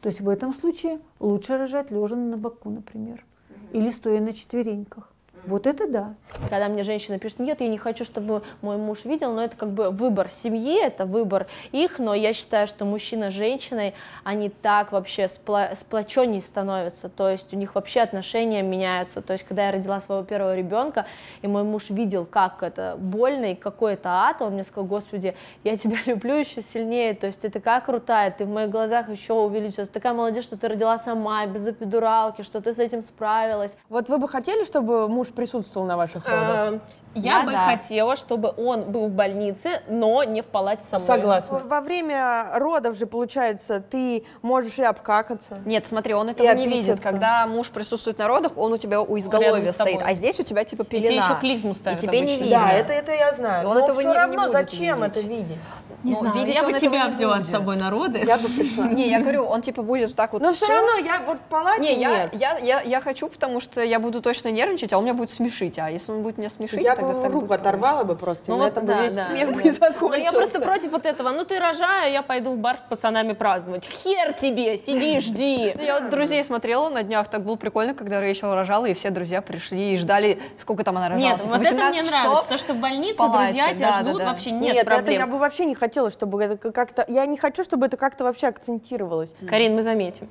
То 0.00 0.08
есть 0.08 0.20
в 0.20 0.28
этом 0.28 0.52
случае 0.52 0.98
лучше 1.20 1.56
рожать 1.56 1.90
лежа 1.90 2.16
на 2.16 2.36
боку, 2.36 2.70
например. 2.70 3.24
Или 3.72 3.90
стоя 3.90 4.20
на 4.20 4.32
четвереньках. 4.32 5.11
Вот 5.44 5.66
это 5.66 5.88
да. 5.88 6.14
Когда 6.50 6.68
мне 6.68 6.84
женщина 6.84 7.18
пишет, 7.18 7.40
нет, 7.40 7.60
я 7.60 7.68
не 7.68 7.78
хочу, 7.78 8.04
чтобы 8.04 8.42
мой 8.60 8.76
муж 8.76 9.04
видел, 9.04 9.32
но 9.32 9.42
это 9.42 9.56
как 9.56 9.70
бы 9.70 9.90
выбор 9.90 10.28
семьи, 10.30 10.80
это 10.80 11.04
выбор 11.04 11.48
их, 11.72 11.98
но 11.98 12.14
я 12.14 12.32
считаю, 12.32 12.68
что 12.68 12.84
мужчина 12.84 13.30
с 13.30 13.34
женщиной, 13.34 13.94
они 14.22 14.50
так 14.50 14.92
вообще 14.92 15.24
спла- 15.24 15.74
сплоченнее 15.74 16.42
становятся, 16.42 17.08
то 17.08 17.28
есть 17.28 17.52
у 17.52 17.56
них 17.56 17.74
вообще 17.74 18.00
отношения 18.02 18.62
меняются, 18.62 19.20
то 19.20 19.32
есть 19.32 19.44
когда 19.44 19.66
я 19.66 19.72
родила 19.72 20.00
своего 20.00 20.22
первого 20.22 20.56
ребенка, 20.56 21.06
и 21.42 21.48
мой 21.48 21.64
муж 21.64 21.90
видел, 21.90 22.24
как 22.24 22.62
это 22.62 22.96
больно 22.96 23.52
и 23.52 23.54
какой 23.56 23.94
это 23.94 24.10
ад, 24.10 24.42
он 24.42 24.52
мне 24.52 24.62
сказал, 24.62 24.84
господи, 24.84 25.34
я 25.64 25.76
тебя 25.76 25.96
люблю 26.06 26.36
еще 26.36 26.62
сильнее, 26.62 27.14
то 27.14 27.26
есть 27.26 27.40
ты 27.40 27.50
такая 27.50 27.80
крутая, 27.80 28.30
ты 28.30 28.44
в 28.44 28.48
моих 28.48 28.70
глазах 28.70 29.08
еще 29.08 29.32
увеличилась, 29.32 29.88
такая 29.88 30.14
молодец, 30.14 30.44
что 30.44 30.56
ты 30.56 30.68
родила 30.68 30.98
сама, 30.98 31.46
без 31.46 31.66
эпидуралки, 31.66 32.42
что 32.42 32.60
ты 32.60 32.72
с 32.72 32.78
этим 32.78 33.02
справилась. 33.02 33.76
Вот 33.88 34.08
вы 34.08 34.18
бы 34.18 34.28
хотели, 34.28 34.62
чтобы 34.62 35.08
муж 35.08 35.31
присутствовал 35.32 35.86
на 35.86 35.96
ваших 35.96 36.26
родах? 36.28 36.74
Э, 36.74 36.78
Я 37.14 37.40
Я 37.40 37.42
бы 37.44 37.52
да. 37.52 37.66
хотела, 37.66 38.16
чтобы 38.16 38.54
он 38.56 38.90
был 38.90 39.08
в 39.08 39.10
больнице, 39.10 39.82
но 39.88 40.24
не 40.24 40.40
в 40.40 40.46
палате 40.46 40.82
со 40.84 40.96
мной. 40.96 41.06
Согласна. 41.06 41.58
Во 41.58 41.80
время 41.82 42.46
родов 42.54 42.96
же, 42.96 43.06
получается, 43.06 43.80
ты 43.80 44.24
можешь 44.40 44.78
и 44.78 44.82
обкакаться. 44.82 45.58
Нет, 45.66 45.86
смотри, 45.86 46.14
он 46.14 46.30
этого 46.30 46.50
не 46.54 46.66
видит. 46.66 47.00
Когда 47.00 47.46
муж 47.46 47.68
присутствует 47.70 48.16
на 48.18 48.28
родах, 48.28 48.52
он 48.56 48.72
у 48.72 48.76
тебя 48.78 49.02
у 49.02 49.18
изголовья 49.18 49.72
стоит, 49.72 50.00
а 50.02 50.14
здесь 50.14 50.40
у 50.40 50.42
тебя 50.42 50.64
типа 50.64 50.82
И 50.82 50.86
пелена. 50.86 51.06
тебе 51.08 51.16
еще 51.16 51.34
клизму 51.40 51.74
ставят 51.74 52.02
И 52.02 52.06
тебе 52.06 52.20
не 52.20 52.26
обычно. 52.34 52.44
видно. 52.44 52.58
Да, 52.60 52.70
это, 52.72 52.92
это 52.94 53.12
я 53.12 53.32
знаю. 53.34 53.68
Он 53.68 53.74
Но 53.74 53.80
этого 53.84 53.98
все 53.98 54.08
не- 54.08 54.14
не 54.14 54.18
равно 54.18 54.42
будет 54.42 54.52
зачем 54.52 54.96
видеть. 55.02 55.16
это 55.16 55.20
видеть? 55.28 55.58
Не 56.02 56.14
знаю, 56.14 56.34
видеть 56.34 56.54
я 56.54 56.64
он 56.64 56.72
бы 56.72 56.78
тебя 56.78 57.06
не 57.06 57.10
взяла 57.12 57.36
будет. 57.36 57.46
с 57.46 57.50
собой 57.50 57.76
на 57.76 57.90
роды. 57.90 58.22
Я 58.26 58.36
бы 58.38 58.48
пришла. 58.48 58.86
Не, 58.86 59.08
я 59.08 59.20
говорю, 59.20 59.44
он 59.44 59.62
типа 59.62 59.82
будет 59.82 60.08
вот 60.08 60.16
так 60.16 60.32
вот. 60.32 60.42
Но 60.42 60.52
все 60.52 60.66
всё. 60.66 60.74
равно 60.74 60.96
я 61.04 61.20
вот 61.24 61.40
палате 61.48 61.80
Не, 61.80 62.00
я, 62.00 62.10
нет. 62.10 62.34
я, 62.34 62.58
я, 62.58 62.80
я 62.82 63.00
хочу, 63.00 63.28
потому 63.28 63.60
что 63.60 63.82
я 63.82 63.98
буду 64.00 64.20
точно 64.20 64.48
нервничать, 64.48 64.92
а 64.92 64.98
он 64.98 65.04
меня 65.04 65.14
будет 65.14 65.30
смешить. 65.30 65.78
А 65.78 65.90
если 65.90 66.12
он 66.12 66.22
будет 66.22 66.38
меня 66.38 66.48
смешить, 66.48 66.82
Я 66.82 66.96
тогда 66.96 67.12
бы 67.14 67.22
так 67.22 67.32
руку 67.32 67.46
будет 67.46 67.60
оторвала 67.60 68.04
бы 68.04 68.16
просто, 68.16 68.44
Ну 68.48 68.56
и 68.56 68.58
на 68.58 68.64
вот 68.64 68.72
этом 68.72 68.86
да, 68.86 68.96
бы 68.96 69.02
весь 69.04 69.14
да, 69.14 69.24
смех 69.26 69.48
да. 69.48 69.54
бы 69.54 69.60
и 69.62 69.66
Но 69.68 69.72
закончился. 69.72 70.18
я 70.22 70.32
просто 70.32 70.60
против 70.60 70.90
вот 70.92 71.06
этого. 71.06 71.30
Ну 71.30 71.44
ты 71.44 71.58
рожаю, 71.58 72.12
я 72.12 72.22
пойду 72.22 72.52
в 72.52 72.58
бар 72.58 72.76
с 72.76 72.88
пацанами 72.88 73.32
праздновать. 73.32 73.84
Хер 73.86 74.32
тебе, 74.32 74.76
сиди 74.76 75.20
жди. 75.20 75.74
Я 75.84 76.00
вот 76.00 76.10
друзей 76.10 76.42
смотрела 76.44 76.88
на 76.88 77.02
днях, 77.02 77.28
так 77.28 77.44
было 77.44 77.56
прикольно, 77.56 77.94
когда 77.94 78.20
Рэйчел 78.20 78.54
рожала, 78.54 78.86
и 78.86 78.94
все 78.94 79.10
друзья 79.10 79.42
пришли 79.42 79.94
и 79.94 79.96
ждали, 79.96 80.40
сколько 80.58 80.82
там 80.84 80.96
она 80.96 81.08
рожала. 81.08 81.28
Нет, 81.30 81.40
типа, 81.40 81.56
вот 81.56 81.62
это 81.66 81.74
18 81.74 82.00
мне 82.00 82.10
нравится, 82.10 82.48
то, 82.48 82.58
что 82.58 82.74
в 82.74 82.76
больнице 82.78 83.16
друзья 83.28 83.74
тебя 83.74 84.00
ждут, 84.00 84.24
вообще 84.24 84.50
нет, 84.50 84.74
Нет, 84.74 84.86
это 84.86 84.96
проблем. 84.96 85.20
я 85.20 85.26
бы 85.26 85.38
вообще 85.38 85.64
не 85.64 85.74
хотела, 85.74 85.91
чтобы 86.10 86.42
это 86.42 86.72
как-то... 86.72 87.04
Я 87.08 87.26
не 87.26 87.36
хочу, 87.36 87.64
чтобы 87.64 87.86
это 87.86 87.96
как-то 87.96 88.24
вообще 88.24 88.48
акцентировалось. 88.48 89.34
Карин, 89.48 89.74
мы 89.74 89.82
заметим. 89.82 90.28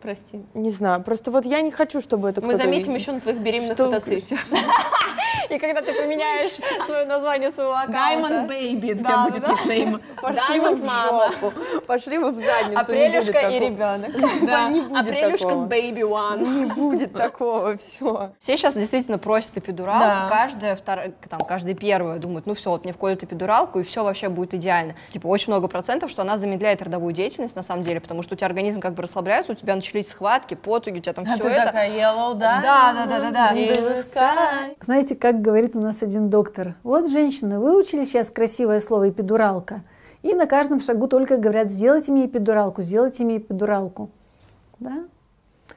Прости. 0.00 0.40
Не 0.54 0.70
знаю, 0.70 1.02
просто 1.02 1.30
вот 1.30 1.44
я 1.44 1.60
не 1.60 1.70
хочу, 1.70 2.00
чтобы 2.00 2.30
это 2.30 2.40
Мы 2.40 2.56
заметим 2.56 2.92
видел. 2.92 3.00
еще 3.00 3.12
на 3.12 3.20
твоих 3.20 3.38
беременных 3.38 3.74
Что- 3.74 3.86
фотосессиях. 3.86 4.40
И 5.50 5.58
когда 5.58 5.82
ты 5.82 5.92
поменяешь 5.92 6.58
свое 6.86 7.04
название 7.06 7.50
своего 7.50 7.72
аккаунта. 7.72 7.98
Diamond 7.98 8.48
Baby, 8.48 8.94
у 8.94 8.98
тебя 8.98 9.24
будет 9.24 9.48
никнейм. 9.48 10.00
Diamond 10.22 10.76
в 10.76 10.84
Mama. 10.84 11.80
Пошли 11.86 12.18
вы 12.18 12.30
в 12.30 12.38
задницу. 12.38 12.78
Апрелюшка 12.80 13.48
и 13.48 13.58
ребенок. 13.58 14.12
Да. 14.46 14.68
Не 14.68 14.80
будет 14.82 14.96
Апрелюшка 15.08 15.48
с. 15.48 15.58
Baby 15.62 16.00
One. 16.02 16.46
Не 16.46 16.64
будет 16.66 17.12
такого, 17.12 17.76
все. 17.78 18.30
Все 18.38 18.56
сейчас 18.56 18.76
действительно 18.76 19.18
просят 19.18 19.58
эпидуралку, 19.58 20.04
Да. 20.06 20.28
каждая 20.28 20.76
вторая, 20.76 21.12
там, 21.28 21.40
каждая 21.40 21.74
первая 21.74 22.18
думает, 22.18 22.46
ну 22.46 22.54
все, 22.54 22.70
вот 22.70 22.84
мне 22.84 22.92
вколют 22.92 23.22
эпидуралку, 23.24 23.80
и 23.80 23.82
все 23.82 24.04
вообще 24.04 24.28
будет 24.28 24.54
идеально. 24.54 24.94
Типа 25.10 25.26
очень 25.26 25.52
много 25.52 25.66
процентов, 25.66 26.10
что 26.12 26.22
она 26.22 26.38
замедляет 26.38 26.80
родовую 26.80 27.12
деятельность 27.12 27.56
на 27.56 27.62
самом 27.62 27.82
деле, 27.82 28.00
потому 28.00 28.22
что 28.22 28.34
у 28.34 28.36
тебя 28.36 28.46
организм 28.46 28.80
как 28.80 28.94
бы 28.94 29.02
расслабляется, 29.02 29.50
у 29.52 29.54
тебя 29.56 29.74
начались 29.90 30.08
схватки, 30.08 30.54
потуги, 30.54 30.98
у 30.98 31.00
тебя 31.00 31.12
там 31.12 31.24
все 31.24 31.34
это. 31.34 31.70
yellow 31.88 32.34
Да, 32.62 32.92
да, 32.94 33.06
да, 33.06 33.20
да, 33.20 33.30
да. 33.30 33.54
Знаете, 34.80 35.16
как 35.16 35.40
говорит 35.40 35.74
у 35.74 35.80
нас 35.80 36.02
один 36.02 36.30
доктор, 36.30 36.76
вот 36.82 37.10
женщины 37.10 37.58
выучили 37.58 38.04
сейчас 38.04 38.30
красивое 38.30 38.80
слово 38.80 39.10
эпидуралка, 39.10 39.82
и 40.22 40.34
на 40.34 40.46
каждом 40.46 40.80
шагу 40.80 41.08
только 41.08 41.38
говорят, 41.38 41.68
сделайте 41.68 42.12
мне 42.12 42.26
эпидуралку, 42.26 42.82
сделайте 42.82 43.24
мне 43.24 43.38
эпидуралку. 43.38 44.10
Да? 44.78 45.04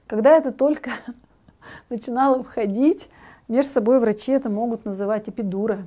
Когда 0.06 0.38
это 0.38 0.52
только 0.52 0.92
начинало 1.90 2.44
входить, 2.44 3.10
между 3.48 3.72
собой 3.72 4.00
врачи 4.00 4.32
это 4.32 4.50
могут 4.50 4.86
называть 4.86 5.28
эпидура. 5.30 5.86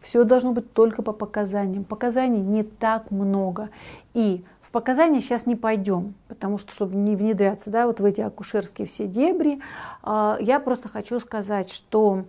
Все 0.00 0.22
должно 0.22 0.52
быть 0.52 0.72
только 0.72 1.02
по 1.02 1.12
показаниям. 1.12 1.84
Показаний 1.84 2.40
не 2.40 2.62
так 2.62 3.10
много. 3.10 3.68
И 4.14 4.44
в 4.68 4.70
показания 4.70 5.22
сейчас 5.22 5.46
не 5.46 5.56
пойдем, 5.56 6.12
потому 6.28 6.58
что, 6.58 6.74
чтобы 6.74 6.94
не 6.94 7.16
внедряться 7.16 7.70
да, 7.70 7.86
вот 7.86 8.00
в 8.00 8.04
эти 8.04 8.20
акушерские 8.20 8.86
все 8.86 9.06
дебри, 9.06 9.62
а, 10.02 10.36
я 10.42 10.60
просто 10.60 10.90
хочу 10.90 11.18
сказать, 11.20 11.72
что 11.72 12.26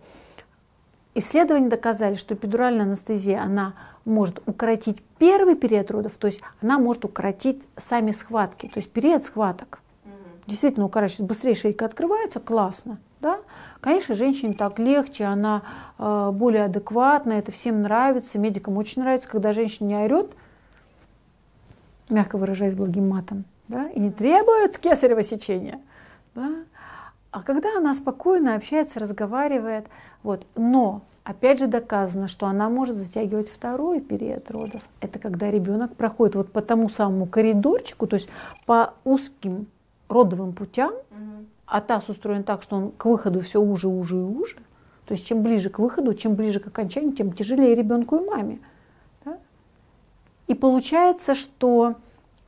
исследования 1.15 1.67
доказали, 1.67 2.15
что 2.15 2.35
эпидуральная 2.35 2.85
анестезия, 2.85 3.41
она 3.41 3.73
может 4.05 4.41
укоротить 4.45 5.03
первый 5.17 5.55
период 5.55 5.91
родов, 5.91 6.13
то 6.17 6.27
есть 6.27 6.39
она 6.61 6.79
может 6.79 7.03
укоротить 7.03 7.67
сами 7.75 8.11
схватки, 8.11 8.67
то 8.67 8.79
есть 8.79 8.89
период 8.89 9.25
схваток. 9.25 9.81
Действительно 10.47 10.85
укорачивает, 10.85 11.27
быстрее 11.27 11.55
шейка 11.55 11.87
открывается, 11.87 12.39
классно. 12.39 12.99
Да? 13.19 13.39
Конечно, 13.81 14.15
женщине 14.15 14.53
так 14.53 14.79
легче, 14.79 15.25
она 15.25 15.63
э, 15.97 16.31
более 16.31 16.63
адекватна, 16.63 17.33
это 17.33 17.51
всем 17.51 17.81
нравится, 17.81 18.39
медикам 18.39 18.77
очень 18.77 19.01
нравится, 19.01 19.27
когда 19.27 19.51
женщина 19.51 19.87
не 19.87 19.95
орет, 19.97 20.31
мягко 22.09 22.37
выражаясь 22.37 22.75
благим 22.75 23.09
матом, 23.09 23.45
да, 23.67 23.87
и 23.89 23.99
не 23.99 24.11
требует 24.11 24.77
кесарево 24.77 25.23
сечения. 25.23 25.79
Да? 26.35 26.49
А 27.31 27.43
когда 27.43 27.77
она 27.77 27.93
спокойно 27.93 28.55
общается, 28.55 28.99
разговаривает, 28.99 29.85
вот, 30.23 30.45
но 30.55 31.03
опять 31.23 31.59
же 31.59 31.67
доказано, 31.67 32.27
что 32.27 32.47
она 32.47 32.69
может 32.69 32.95
затягивать 32.95 33.49
второй 33.49 34.01
период 34.01 34.49
родов. 34.49 34.81
Это 34.99 35.19
когда 35.19 35.51
ребенок 35.51 35.95
проходит 35.95 36.35
вот 36.35 36.51
по 36.51 36.61
тому 36.61 36.89
самому 36.89 37.27
коридорчику, 37.27 38.07
то 38.07 38.15
есть 38.15 38.29
по 38.65 38.93
узким 39.03 39.67
родовым 40.07 40.53
путям, 40.53 40.91
а 41.67 41.81
ТАСС 41.81 42.09
устроен 42.09 42.43
так, 42.43 42.63
что 42.63 42.77
он 42.77 42.91
к 42.91 43.05
выходу 43.05 43.41
все 43.41 43.61
уже, 43.61 43.87
уже 43.87 44.15
и 44.15 44.21
уже. 44.21 44.55
То 45.05 45.13
есть 45.13 45.25
чем 45.25 45.43
ближе 45.43 45.69
к 45.69 45.77
выходу, 45.77 46.15
чем 46.15 46.33
ближе 46.33 46.59
к 46.59 46.67
окончанию, 46.67 47.13
тем 47.13 47.31
тяжелее 47.31 47.75
ребенку 47.75 48.17
и 48.17 48.25
маме. 48.25 48.59
И 50.49 50.55
получается, 50.55 51.35
что 51.35 51.95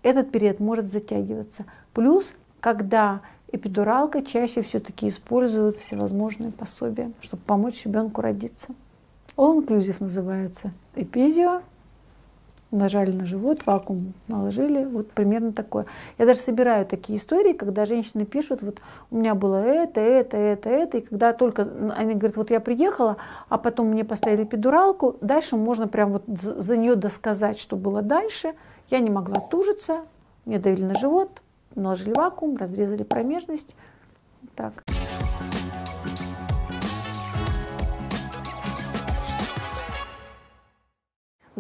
этот 0.02 0.32
период 0.32 0.60
может 0.60 0.92
затягиваться. 0.92 1.66
Плюс, 1.94 2.34
когда 2.60 3.22
эпидуралка 3.52 4.24
чаще 4.24 4.64
все-таки 4.64 5.08
используют 5.08 5.78
всевозможные 5.78 6.52
пособия, 6.52 7.12
чтобы 7.22 7.44
помочь 7.44 7.86
ребенку 7.86 8.22
родиться. 8.22 8.74
All 9.38 9.64
inclusive 9.64 9.98
называется. 10.00 10.72
Эпизио, 10.96 11.62
нажали 12.72 13.12
на 13.12 13.26
живот, 13.26 13.66
вакуум 13.66 14.14
наложили, 14.28 14.86
вот 14.86 15.12
примерно 15.12 15.52
такое. 15.52 15.86
Я 16.18 16.26
даже 16.26 16.40
собираю 16.40 16.86
такие 16.86 17.20
истории, 17.20 17.54
когда 17.54 17.86
женщины 17.86 18.26
пишут, 18.26 18.62
вот 18.62 18.82
у 19.12 19.18
меня 19.18 19.36
было 19.36 19.58
это, 19.58 20.00
это, 20.00 20.38
это, 20.38 20.70
это, 20.70 20.98
и 20.98 21.02
когда 21.02 21.34
только 21.34 21.68
они 21.96 22.16
говорят, 22.16 22.38
вот 22.38 22.50
я 22.50 22.60
приехала, 22.60 23.18
а 23.50 23.58
потом 23.58 23.88
мне 23.88 24.04
поставили 24.04 24.44
эпидуралку, 24.44 25.18
дальше 25.22 25.58
можно 25.58 25.88
прям 25.88 26.14
вот 26.14 26.24
за 26.28 26.78
нее 26.78 26.96
досказать, 26.96 27.60
что 27.60 27.76
было 27.76 28.02
дальше. 28.02 28.54
Я 28.90 29.00
не 29.00 29.10
могла 29.10 29.40
тужиться, 29.40 30.02
мне 30.46 30.60
давили 30.60 30.84
на 30.84 30.96
живот, 30.96 31.42
наложили 31.76 32.14
вакуум, 32.14 32.58
разрезали 32.58 33.04
промежность. 33.04 33.76
Так. 34.56 34.84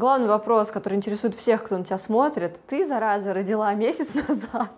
Главный 0.02 0.30
вопрос, 0.30 0.72
который 0.72 0.96
интересует 0.96 1.36
всех, 1.36 1.62
кто 1.62 1.78
на 1.78 1.86
тебя 1.86 2.00
смотрит. 2.00 2.60
Ты, 2.66 2.84
зараза, 2.84 3.36
родила 3.36 3.72
месяц 3.76 4.16
назад. 4.28 4.72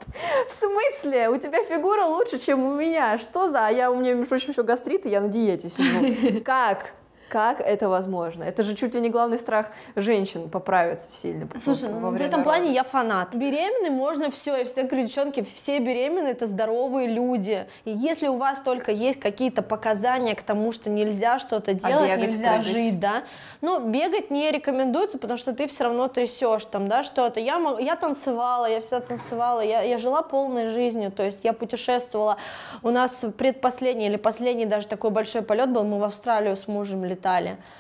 В 0.50 0.54
смысле? 0.54 1.30
У 1.30 1.38
тебя 1.38 1.64
фигура 1.64 2.04
лучше, 2.04 2.38
чем 2.40 2.62
у 2.62 2.76
меня. 2.76 3.18
Что 3.18 3.48
за... 3.48 3.68
А 3.68 3.70
я, 3.70 3.90
у 3.90 3.96
меня, 3.96 4.16
между 4.16 4.28
прочим, 4.28 4.50
еще 4.50 4.64
гастрит, 4.64 5.06
и 5.06 5.10
я 5.10 5.22
на 5.22 5.30
диете 5.30 5.70
сижу. 5.70 6.42
Как? 6.44 6.92
Как 7.34 7.62
это 7.62 7.90
возможно? 7.90 8.44
Это 8.44 8.62
же 8.62 8.76
чуть 8.76 8.94
ли 8.94 9.02
не 9.02 9.10
главный 9.10 9.40
страх 9.40 9.72
женщин 9.96 10.52
поправиться 10.52 11.12
сильно. 11.12 11.48
Слушай, 11.60 11.90
во 11.90 12.12
ну, 12.12 12.18
в 12.18 12.22
этом 12.22 12.44
плане 12.44 12.72
я 12.72 12.84
фанат. 12.84 13.36
Беременны 13.36 13.90
можно 13.90 14.30
все. 14.30 14.56
Я 14.56 14.66
всегда 14.66 14.84
говорю, 14.84 15.08
девчонки, 15.08 15.42
все 15.42 15.80
беременные 15.80 16.34
это 16.34 16.46
здоровые 16.46 17.08
люди. 17.08 17.66
И 17.86 17.90
если 17.90 18.28
у 18.28 18.38
вас 18.38 18.60
только 18.60 18.92
есть 18.92 19.20
какие-то 19.20 19.64
показания 19.64 20.36
к 20.36 20.44
тому, 20.44 20.72
что 20.72 20.92
нельзя 20.92 21.40
что-то 21.40 21.74
делать, 21.74 22.08
бегать, 22.08 22.34
нельзя 22.34 22.54
прыгать? 22.54 22.68
жить, 22.68 23.00
да, 23.00 23.24
но 23.62 23.80
бегать 23.80 24.30
не 24.30 24.52
рекомендуется, 24.52 25.18
потому 25.18 25.40
что 25.40 25.54
ты 25.54 25.66
все 25.66 25.86
равно 25.86 26.10
трясешь 26.10 26.66
там, 26.66 26.88
да, 26.88 27.02
что-то. 27.02 27.40
Я, 27.40 27.58
мог- 27.58 27.82
я 27.82 27.96
танцевала, 27.96 28.68
я 28.68 28.80
всегда 28.80 29.00
танцевала, 29.00 29.62
я, 29.62 29.82
я 29.82 29.98
жила 29.98 30.22
полной 30.22 30.68
жизнью, 30.68 31.12
то 31.12 31.24
есть 31.24 31.40
я 31.44 31.54
путешествовала. 31.54 32.38
У 32.84 32.92
нас 32.92 33.26
предпоследний 33.40 34.06
или 34.06 34.18
последний 34.18 34.68
даже 34.68 34.88
такой 34.88 35.10
большой 35.10 35.42
полет 35.42 35.72
был, 35.72 35.84
мы 35.84 35.98
в 35.98 36.04
Австралию 36.04 36.56
с 36.56 36.68
мужем 36.68 37.04
летали. 37.04 37.23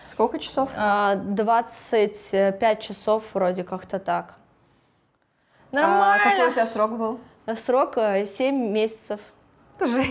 Сколько 0.07 0.39
часов? 0.39 0.71
А, 0.75 1.15
25 1.15 2.79
часов 2.81 3.23
вроде 3.33 3.63
как-то 3.63 3.99
так. 3.99 4.35
А 5.71 5.75
какой 5.75 5.83
у 5.83 6.37
Нормально. 6.37 6.53
тебя 6.53 6.65
срок 6.65 6.91
был? 6.97 7.19
Срок 7.55 7.95
7 8.25 8.55
месяцев. 8.55 9.19
Тоже 9.79 10.03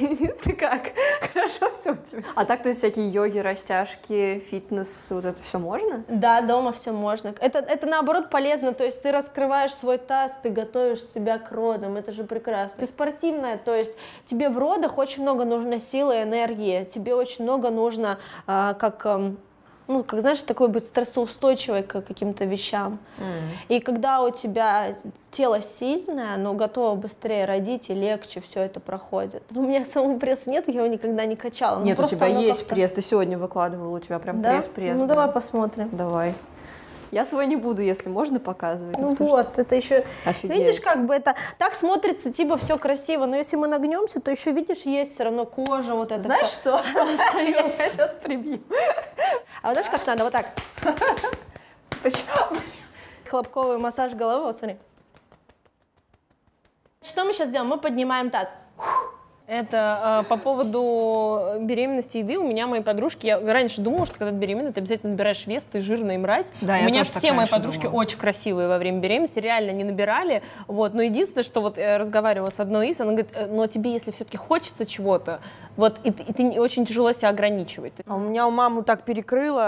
ты 0.43 0.55
как? 0.55 0.93
Хорошо 1.33 1.73
все 1.75 1.93
у 1.93 1.97
тебя. 1.97 2.23
А 2.35 2.45
так, 2.45 2.63
то 2.63 2.69
есть 2.69 2.81
всякие 2.81 3.09
йоги, 3.09 3.39
растяжки, 3.39 4.41
фитнес, 4.41 5.07
вот 5.11 5.25
это 5.25 5.43
все 5.43 5.59
можно? 5.59 6.05
Да, 6.09 6.41
дома 6.41 6.73
все 6.73 6.91
можно. 6.91 7.35
Это, 7.41 7.61
это 7.61 7.87
наоборот 7.87 8.29
полезно, 8.29 8.73
то 8.73 8.85
есть 8.85 9.01
ты 9.03 9.13
раскрываешь 9.13 9.73
свой 9.75 9.99
таз, 9.99 10.37
ты 10.43 10.49
готовишь 10.49 11.05
себя 11.05 11.39
к 11.39 11.53
родам, 11.53 11.97
это 11.97 12.11
же 12.13 12.25
прекрасно. 12.25 12.81
Ты 12.81 12.87
спортивная, 12.87 13.57
то 13.57 13.75
есть 13.75 13.93
тебе 14.25 14.49
в 14.49 14.59
родах 14.59 14.99
очень 14.99 15.23
много 15.23 15.45
нужно 15.45 15.79
силы 15.79 16.19
и 16.19 16.23
энергии, 16.23 16.85
тебе 16.85 17.15
очень 17.15 17.45
много 17.45 17.71
нужно, 17.71 18.19
а, 18.47 18.75
как, 18.75 19.07
ам, 19.07 19.39
ну, 19.89 20.05
как 20.05 20.21
знаешь, 20.21 20.41
такой 20.43 20.69
быть 20.69 20.85
стрессоустойчивой 20.85 21.83
к 21.83 22.01
каким-то 22.03 22.45
вещам. 22.45 22.99
И 23.69 23.81
когда 23.81 24.23
у 24.23 24.31
тебя 24.31 24.95
тело 25.31 25.61
сильное, 25.61 26.35
оно 26.35 26.55
готово 26.55 26.95
быстрее 26.95 27.45
родить 27.45 27.91
и 27.91 27.95
легче 27.95 28.41
все 28.41 28.61
это 28.61 28.81
проходит. 28.81 29.43
У 29.55 29.61
меня 29.63 29.85
самого 29.85 30.19
пресса 30.19 30.51
нет, 30.51 30.69
я 30.69 30.83
его 30.83 30.87
никогда 30.87 31.25
не 31.27 31.37
качала. 31.37 31.79
ну, 31.79 31.85
Нет, 31.85 31.99
у 31.99 32.07
тебя 32.07 32.27
есть 32.27 32.67
пресс. 32.67 32.93
Ты 32.93 33.01
сегодня 33.01 33.39
выкладывал, 33.39 33.93
у 33.93 33.99
тебя 33.99 34.19
прям 34.19 34.43
Да? 34.43 34.53
пресс-пресс. 34.53 34.99
Ну 34.99 35.07
да. 35.07 35.15
давай 35.15 35.29
посмотрим. 35.33 35.89
Давай. 35.93 36.35
Я 37.13 37.27
свой 37.27 37.47
не 37.47 37.57
буду, 37.57 37.83
если 37.83 38.09
можно 38.09 38.41
показывать. 38.41 38.97
Ну 38.99 39.15
вот, 39.15 39.59
это 39.59 39.75
еще, 39.75 40.01
что- 40.01 40.31
Офигеть. 40.31 40.57
видишь, 40.57 40.81
как 40.81 41.05
бы 41.07 41.15
это 41.15 41.35
так 41.59 41.75
смотрится, 41.75 42.33
типа 42.33 42.57
все 42.57 42.79
красиво, 42.79 43.27
но 43.27 43.37
если 43.37 43.57
мы 43.57 43.69
нагнемся, 43.69 44.19
то 44.21 44.31
еще 44.31 44.51
видишь, 44.53 44.79
есть 44.87 45.15
все 45.15 45.25
равно 45.25 45.45
кожа, 45.45 45.95
вот 45.95 46.11
это 46.11 46.23
Знаешь 46.23 46.47
всё. 46.49 46.79
что? 46.79 46.83
Я 47.39 47.69
тебя 47.69 47.91
сейчас 47.91 48.15
прибью. 48.15 48.63
А 49.63 49.69
вот 49.69 49.75
знаешь, 49.75 49.91
как 49.91 50.07
надо, 50.07 50.25
вот 50.25 50.33
так, 50.33 50.47
Почему? 52.03 52.59
хлопковый 53.29 53.77
массаж 53.77 54.15
головы, 54.15 54.45
вот 54.47 54.57
смотри. 54.57 54.79
Что 57.03 57.25
мы 57.25 57.35
сейчас 57.35 57.51
делаем? 57.51 57.69
Мы 57.69 57.77
поднимаем 57.79 58.31
таз. 58.31 58.55
Это 59.47 60.23
э, 60.25 60.29
по 60.29 60.37
поводу 60.37 61.59
беременности 61.61 62.19
еды. 62.19 62.39
У 62.39 62.47
меня 62.47 62.67
мои 62.67 62.81
подружки, 62.81 63.27
я 63.27 63.41
раньше 63.41 63.81
думала, 63.81 64.07
что 64.07 64.17
когда 64.19 64.31
ты 64.31 64.39
беременна, 64.39 64.73
ты 64.73 64.81
обязательно 64.81 65.13
набираешь 65.13 65.47
вес, 65.47 65.65
ты 65.71 65.81
жирная 65.81 66.19
мразь. 66.19 66.49
Да, 66.61 66.79
у 66.81 66.85
меня 66.85 67.05
все 67.05 67.33
мои 67.33 67.47
подружки 67.47 67.83
думала. 67.83 68.01
очень 68.01 68.19
красивые 68.19 68.69
во 68.69 68.79
время 68.79 69.01
беременности, 69.01 69.41
реально 69.41 69.73
не 69.73 69.85
набирали. 69.85 70.43
Вот. 70.69 70.95
Но 70.95 71.03
единственное, 71.03 71.43
что 71.43 71.61
вот 71.61 71.77
я 71.77 71.99
разговаривала 71.99 72.51
с 72.51 72.61
одной 72.61 72.91
из, 72.91 73.01
она 73.01 73.11
говорит, 73.11 73.31
«Э, 73.35 73.47
но 73.47 73.67
тебе, 73.67 73.93
если 73.93 74.13
все-таки 74.13 74.37
хочется 74.37 74.87
чего-то, 74.87 75.41
вот, 75.77 75.99
и, 76.05 76.11
ты- 76.11 76.23
и 76.23 76.33
ты 76.33 76.43
не- 76.43 76.59
очень 76.61 76.85
тяжело 76.87 77.13
себя 77.13 77.29
ограничивать. 77.31 77.93
А 78.07 78.15
у 78.17 78.19
меня 78.19 78.47
у 78.47 78.51
маму 78.51 78.83
так 78.83 79.05
перекрыло 79.05 79.63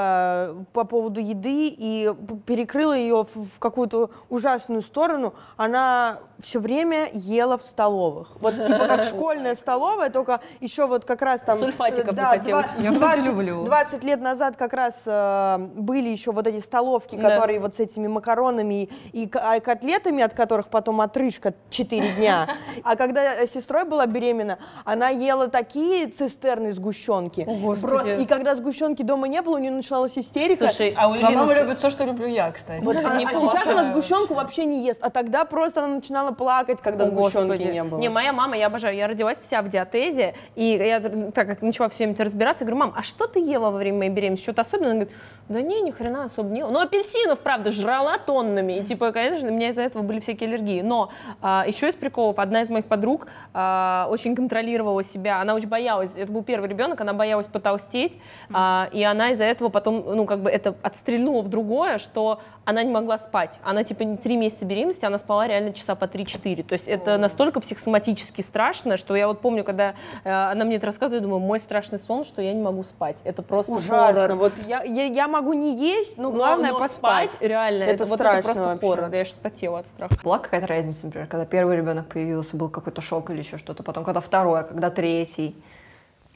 э, 0.50 0.54
по 0.72 0.84
поводу 0.84 1.20
еды 1.20 1.68
и 1.68 2.12
перекрыло 2.46 2.92
ее 2.92 3.24
в, 3.24 3.36
в 3.56 3.58
какую-то 3.58 4.10
ужасную 4.28 4.82
сторону. 4.82 5.34
Она 5.56 6.18
все 6.40 6.58
время 6.60 7.08
ела 7.12 7.56
в 7.56 7.62
столовых. 7.62 8.28
Вот 8.40 8.54
типа 8.66 8.86
как 8.86 9.04
школьная 9.12 9.54
столовая, 9.54 10.10
только 10.10 10.40
еще 10.60 10.86
вот 10.86 11.04
как 11.04 11.22
раз 11.22 11.40
там... 11.40 11.58
Сульфатиков 11.58 12.12
э, 12.12 12.16
да, 12.16 12.30
захотелось. 12.32 12.70
два- 12.72 12.82
Я, 12.82 12.92
кстати, 12.92 13.14
20 13.20 13.26
люблю. 13.26 13.64
20 13.64 14.04
лет 14.04 14.20
назад 14.20 14.56
как 14.56 14.72
раз 14.72 14.94
э, 15.06 15.58
были 15.76 16.08
еще 16.08 16.32
вот 16.32 16.46
эти 16.46 16.60
столовки, 16.60 17.16
Да. 17.16 17.30
которые 17.30 17.60
вот 17.60 17.76
с 17.76 17.80
этими 17.80 18.08
макаронами 18.08 18.88
и, 19.12 19.30
а, 19.34 19.60
котлетами, 19.60 20.22
от 20.22 20.34
которых 20.34 20.68
потом 20.68 21.00
отрыжка 21.00 21.54
4 21.70 22.02
дня. 22.16 22.46
А 22.82 22.96
когда 22.96 23.34
э, 23.42 23.46
сестрой 23.46 23.84
была 23.84 24.06
беременна, 24.06 24.58
она 24.84 25.08
ела 25.08 25.48
такие 25.48 25.93
цистерны 26.06 26.72
сгущенки. 26.72 27.44
О, 27.46 27.54
Господи. 27.54 27.92
Просто, 27.92 28.14
и 28.16 28.26
когда 28.26 28.54
сгущенки 28.54 29.02
дома 29.02 29.28
не 29.28 29.40
было, 29.42 29.56
у 29.56 29.58
нее 29.58 29.70
начиналась 29.70 30.16
истерика. 30.18 30.68
Слушай, 30.68 30.94
а 30.96 31.08
у 31.08 31.14
Твоя 31.14 31.28
Елены 31.28 31.46
мама 31.46 31.60
любит 31.60 31.78
все, 31.78 31.90
что 31.90 32.04
люблю 32.04 32.26
я, 32.26 32.50
кстати. 32.50 32.84
Вот, 32.84 32.96
а, 32.96 33.16
а 33.16 33.40
сейчас 33.40 33.66
она 33.66 33.84
сгущенку 33.86 34.34
вообще 34.34 34.64
не 34.64 34.84
ест, 34.84 35.00
а 35.02 35.10
тогда 35.10 35.44
просто 35.44 35.84
она 35.84 35.94
начинала 35.96 36.32
плакать, 36.32 36.80
когда 36.80 37.04
О, 37.04 37.06
сгущенки 37.06 37.46
Господи. 37.46 37.62
не 37.62 37.84
было. 37.84 37.98
Не, 37.98 38.08
моя 38.08 38.32
мама, 38.32 38.56
я 38.56 38.66
обожаю, 38.66 38.96
я 38.96 39.06
родилась 39.06 39.38
вся 39.40 39.62
в 39.62 39.68
диатезе, 39.68 40.34
и 40.54 40.64
я 40.64 41.00
так 41.00 41.46
как 41.48 41.62
начала 41.62 41.88
все 41.88 42.04
это 42.04 42.24
разбираться, 42.24 42.64
я 42.64 42.70
говорю, 42.70 42.86
мам, 42.86 42.94
а 42.96 43.02
что 43.02 43.26
ты 43.26 43.40
ела 43.40 43.70
во 43.70 43.78
время 43.78 43.98
моей 43.98 44.10
беременности? 44.10 44.44
Что-то 44.44 44.62
особенное? 44.62 44.90
Она 44.90 45.00
говорит, 45.00 45.16
да 45.48 45.60
не, 45.60 45.82
ни 45.82 45.90
хрена 45.90 46.24
особо 46.24 46.48
не 46.50 46.60
ела. 46.60 46.70
Ну, 46.70 46.80
апельсинов, 46.80 47.38
правда, 47.40 47.70
жрала 47.70 48.18
тоннами, 48.18 48.78
и 48.78 48.84
типа, 48.84 49.12
конечно, 49.12 49.48
у 49.48 49.52
меня 49.52 49.68
из-за 49.70 49.82
этого 49.82 50.02
были 50.02 50.20
всякие 50.20 50.48
аллергии. 50.48 50.80
Но 50.80 51.10
а, 51.42 51.64
еще 51.66 51.88
из 51.88 51.94
приколов, 51.94 52.38
одна 52.38 52.62
из 52.62 52.70
моих 52.70 52.86
подруг 52.86 53.26
а, 53.52 54.06
очень 54.10 54.34
контролировала 54.34 55.02
себя, 55.02 55.40
она 55.40 55.54
очень 55.54 55.68
боялась, 55.68 55.83
это 55.92 56.30
был 56.32 56.42
первый 56.42 56.68
ребенок, 56.68 57.00
она 57.00 57.12
боялась 57.12 57.46
потолстеть, 57.46 58.16
а, 58.52 58.88
и 58.92 59.02
она 59.02 59.30
из-за 59.30 59.44
этого 59.44 59.68
потом, 59.68 60.04
ну, 60.06 60.24
как 60.26 60.40
бы 60.42 60.50
это 60.50 60.74
отстрельнула 60.82 61.42
в 61.42 61.48
другое, 61.48 61.98
что 61.98 62.40
она 62.64 62.82
не 62.82 62.90
могла 62.90 63.18
спать. 63.18 63.58
Она, 63.62 63.84
типа, 63.84 64.16
три 64.16 64.36
месяца 64.36 64.64
беременности, 64.64 65.04
она 65.04 65.18
спала 65.18 65.46
реально 65.46 65.72
часа 65.74 65.94
по 65.94 66.04
3-4. 66.06 66.62
То 66.62 66.72
есть 66.72 66.88
это 66.88 67.18
настолько 67.18 67.60
психосоматически 67.60 68.40
страшно, 68.40 68.96
что 68.96 69.14
я 69.14 69.28
вот 69.28 69.40
помню, 69.40 69.64
когда 69.64 69.94
э, 70.24 70.30
она 70.30 70.64
мне 70.64 70.76
это 70.76 70.86
рассказывает, 70.86 71.20
я 71.22 71.28
думаю, 71.28 71.40
мой 71.40 71.60
страшный 71.60 71.98
сон, 71.98 72.24
что 72.24 72.40
я 72.40 72.52
не 72.54 72.62
могу 72.62 72.82
спать. 72.82 73.18
Это 73.24 73.42
просто 73.42 73.72
Ужасно. 73.72 74.14
хоррор. 74.22 74.36
Вот 74.38 74.52
я, 74.66 74.82
я, 74.82 75.04
я 75.04 75.28
могу 75.28 75.52
не 75.52 75.76
есть, 75.76 76.16
но 76.16 76.30
Но- 76.30 76.36
главное 76.36 76.72
но 76.72 76.78
поспать. 76.78 77.32
спать 77.34 77.42
реально, 77.42 77.82
Это 77.84 77.92
это, 77.92 78.04
вот 78.06 78.20
это 78.20 78.30
страшно 78.30 78.42
просто 78.42 78.64
вообще. 78.64 78.88
хоррор. 78.88 79.14
Я 79.14 79.24
сейчас 79.26 79.38
потела 79.38 79.78
от 79.80 79.86
страха. 79.86 80.14
Была 80.24 80.38
какая-то 80.38 80.66
разница, 80.66 81.04
например, 81.06 81.26
когда 81.28 81.44
первый 81.44 81.76
ребенок 81.76 82.06
появился, 82.06 82.56
был 82.56 82.70
какой-то 82.70 83.02
шок 83.02 83.28
или 83.30 83.40
еще 83.40 83.58
что-то, 83.58 83.82
потом 83.82 84.04
когда 84.04 84.20
второй, 84.20 84.60
а 84.60 84.62
когда 84.62 84.88
третий. 84.90 85.54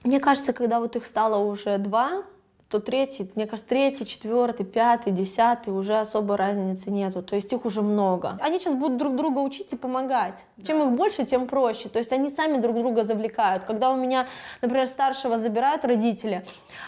Мне 0.05 0.20
кажется, 0.20 0.53
когда 0.53 0.80
вот 0.80 0.96
их 0.96 1.05
стало 1.05 1.38
уже 1.38 1.78
два, 1.78 2.22
то 2.71 2.81
третий, 2.81 3.31
мне 3.35 3.47
кажется, 3.47 3.69
третий, 3.69 4.05
четвертый, 4.05 4.66
пятый, 4.66 5.11
десятый 5.11 5.73
уже 5.73 5.99
особой 5.99 6.37
разницы 6.37 6.91
нету. 6.91 7.23
То 7.23 7.35
есть 7.35 7.51
их 7.51 7.64
уже 7.64 7.81
много. 7.81 8.39
Они 8.43 8.59
сейчас 8.59 8.75
будут 8.75 8.99
друг 8.99 9.16
друга 9.16 9.39
учить 9.39 9.73
и 9.73 9.77
помогать. 9.77 10.45
Чем 10.66 10.83
их 10.83 10.97
больше, 10.97 11.25
тем 11.25 11.47
проще. 11.47 11.89
То 11.89 11.99
есть 11.99 12.12
они 12.12 12.29
сами 12.29 12.59
друг 12.59 12.77
друга 12.77 13.05
завлекают. 13.05 13.64
Когда 13.64 13.91
у 13.91 13.97
меня, 13.97 14.27
например, 14.61 14.87
старшего 14.87 15.39
забирают 15.39 15.87
родители, 15.87 16.45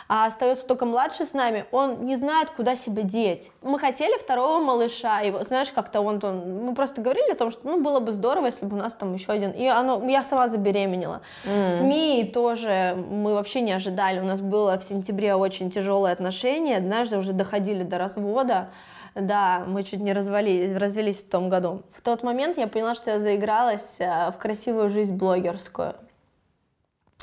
а 0.06 0.26
остается 0.26 0.66
только 0.66 0.84
младший 0.84 1.24
с 1.24 1.32
нами, 1.32 1.64
он 1.72 2.04
не 2.04 2.16
знает, 2.16 2.50
куда 2.50 2.76
себя 2.76 3.02
деть. 3.02 3.50
Мы 3.62 3.78
хотели 3.78 4.18
второго 4.18 4.62
малыша, 4.62 5.22
и 5.22 5.30
вот, 5.30 5.48
знаешь, 5.48 5.70
как-то 5.70 6.02
он, 6.02 6.20
он, 6.22 6.66
мы 6.66 6.74
просто 6.74 7.00
говорили 7.00 7.32
о 7.32 7.36
том, 7.36 7.50
что 7.50 7.66
ну, 7.66 7.80
было 7.80 8.00
бы 8.00 8.12
здорово, 8.12 8.46
если 8.46 8.66
бы 8.66 8.76
у 8.76 8.78
нас 8.78 8.92
там 8.92 9.14
еще 9.14 9.32
один. 9.32 9.50
И 9.52 9.66
оно, 9.66 10.06
я 10.10 10.22
сама 10.22 10.48
забеременела. 10.48 11.22
С 11.44 11.80
Мией 11.80 12.26
тоже 12.30 13.02
мы 13.10 13.32
вообще 13.32 13.62
не 13.62 13.72
ожидали. 13.72 14.20
У 14.20 14.24
нас 14.24 14.42
было 14.42 14.78
в 14.78 14.84
сентябре 14.84 15.34
очень 15.34 15.69
тяжелые 15.70 16.12
отношения. 16.12 16.76
Однажды 16.76 17.18
уже 17.18 17.32
доходили 17.32 17.82
до 17.82 17.98
развода. 17.98 18.70
Да, 19.14 19.64
мы 19.66 19.82
чуть 19.82 20.00
не 20.00 20.12
развали, 20.12 20.74
развелись 20.74 21.18
в 21.18 21.28
том 21.28 21.48
году. 21.48 21.82
В 21.92 22.00
тот 22.00 22.22
момент 22.22 22.58
я 22.58 22.66
поняла, 22.66 22.94
что 22.94 23.10
я 23.10 23.20
заигралась 23.20 23.96
э, 23.98 24.30
в 24.30 24.38
красивую 24.38 24.88
жизнь 24.88 25.16
блогерскую. 25.16 25.94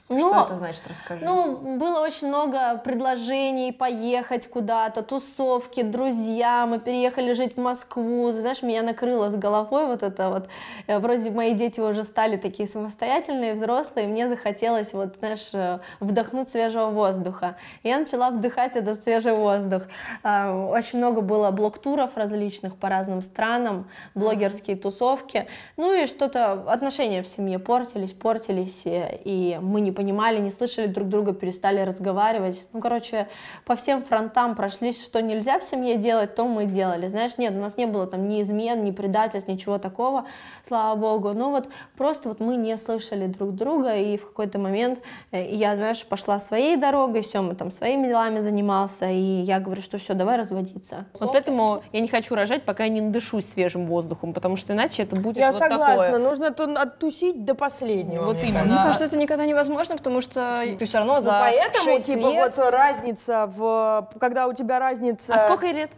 Что 0.08 0.46
это 0.46 0.58
значит, 0.58 0.84
расскажи. 0.88 1.26
Ну, 1.26 1.78
было 1.78 2.00
очень 2.00 2.30
много 2.30 2.78
предложений 2.78 3.74
поехать 3.74 4.50
куда-то, 4.50 5.02
тусовки, 5.04 5.82
друзья. 5.82 6.66
Мы 6.66 6.80
переехали 6.80 7.34
жить 7.34 7.58
в 7.58 7.62
Москву. 7.62 8.32
Знаешь, 8.32 8.62
меня 8.64 8.84
накрыло 8.84 9.30
с 9.30 9.36
головой 9.36 9.86
вот 9.86 10.04
это 10.04 10.30
вот. 10.30 10.48
Э, 10.88 11.00
Вроде 11.00 11.30
мои 11.32 11.54
дети 11.54 11.82
уже 11.82 12.06
стали 12.06 12.38
такие 12.38 12.70
самостоятельные, 12.70 13.54
взрослые. 13.56 14.08
и 14.08 14.10
Мне 14.10 14.30
захотелось 14.30 14.94
вот, 14.94 15.16
знаешь, 15.20 15.50
э, 15.52 15.80
вдохнуть 16.00 16.48
свежего 16.50 16.86
воздуха. 16.86 17.58
Я 17.84 18.00
начала 18.00 18.30
вдыхать 18.30 18.78
этот 18.78 19.04
свежий 19.04 19.34
воздух. 19.34 19.84
А, 20.24 20.70
Очень 20.70 21.00
много 21.00 21.20
было 21.20 21.52
блок-туров 21.52 22.16
различных 22.16 22.78
по 22.78 22.88
разным 22.88 23.22
странам, 23.22 23.90
блогерские 24.16 24.78
тусовки. 24.78 25.48
Ну 25.76 25.94
и 25.94 26.06
что-то, 26.06 26.54
отношения 26.72 27.24
в 27.24 27.28
семье 27.28 27.60
портились, 27.60 28.14
портились, 28.14 28.84
и 28.86 29.60
мы 29.62 29.82
не 29.82 29.97
понимали, 29.98 30.38
не 30.40 30.52
слышали 30.52 30.86
друг 30.86 31.10
друга, 31.10 31.34
перестали 31.34 31.82
разговаривать. 31.82 32.68
Ну, 32.72 32.80
короче, 32.80 33.28
по 33.66 33.76
всем 33.76 34.04
фронтам 34.04 34.54
прошлись, 34.56 35.04
что 35.04 35.24
нельзя 35.24 35.58
в 35.58 35.64
семье 35.64 35.98
делать, 35.98 36.36
то 36.36 36.48
мы 36.48 36.66
делали. 36.66 37.08
Знаешь, 37.08 37.40
нет, 37.40 37.54
у 37.56 37.60
нас 37.60 37.78
не 37.78 37.88
было 37.88 38.06
там 38.06 38.30
ни 38.30 38.44
измен, 38.44 38.84
ни 38.84 38.92
предательств, 38.92 39.50
ничего 39.50 39.80
такого, 39.80 40.26
слава 40.68 40.96
богу. 40.96 41.34
Но 41.34 41.50
вот 41.50 41.68
просто 41.98 42.30
вот 42.30 42.40
мы 42.40 42.58
не 42.58 42.78
слышали 42.78 43.26
друг 43.26 43.56
друга, 43.56 43.96
и 43.96 44.18
в 44.18 44.28
какой-то 44.28 44.60
момент 44.60 45.00
э, 45.32 45.56
я, 45.56 45.76
знаешь, 45.76 46.06
пошла 46.06 46.40
своей 46.40 46.78
дорогой, 46.78 47.22
все, 47.24 47.42
мы 47.42 47.56
там 47.56 47.72
своими 47.72 48.06
делами 48.08 48.40
занимался, 48.42 49.10
и 49.10 49.42
я 49.42 49.60
говорю, 49.60 49.82
что 49.82 49.98
все, 49.98 50.14
давай 50.14 50.38
разводиться. 50.38 51.06
Вот 51.20 51.32
поэтому 51.32 51.82
я 51.92 52.02
не 52.02 52.08
хочу 52.08 52.36
рожать, 52.36 52.64
пока 52.66 52.84
я 52.84 52.90
не 52.90 53.02
надышусь 53.02 53.46
свежим 53.50 53.88
воздухом, 53.88 54.34
потому 54.34 54.58
что 54.58 54.74
иначе 54.74 55.04
это 55.04 55.16
будет 55.20 55.38
Я 55.38 55.52
вот 55.52 55.60
согласна, 55.60 56.04
такое. 56.04 56.20
нужно 56.20 56.52
ту- 56.52 56.76
оттусить 56.76 57.46
до 57.46 57.56
последнего. 57.56 58.26
Вот 58.26 58.38
именно. 58.44 58.64
Мне 58.64 58.76
кажется, 58.76 59.06
это 59.06 59.18
никогда 59.18 59.46
невозможно, 59.48 59.87
потому 59.96 60.22
что 60.22 60.64
ты 60.78 60.86
все 60.86 60.98
равно 60.98 61.16
Ну, 61.16 61.22
за 61.22 61.32
поэтому, 61.32 61.86
6 61.86 62.06
типа, 62.06 62.20
лет... 62.20 62.58
вот 62.58 62.72
разница 62.72 63.46
в... 63.48 64.10
Когда 64.20 64.48
у 64.48 64.54
тебя 64.54 64.80
разница... 64.80 65.34
А 65.34 65.40
сколько 65.40 65.68
лет? 65.68 65.92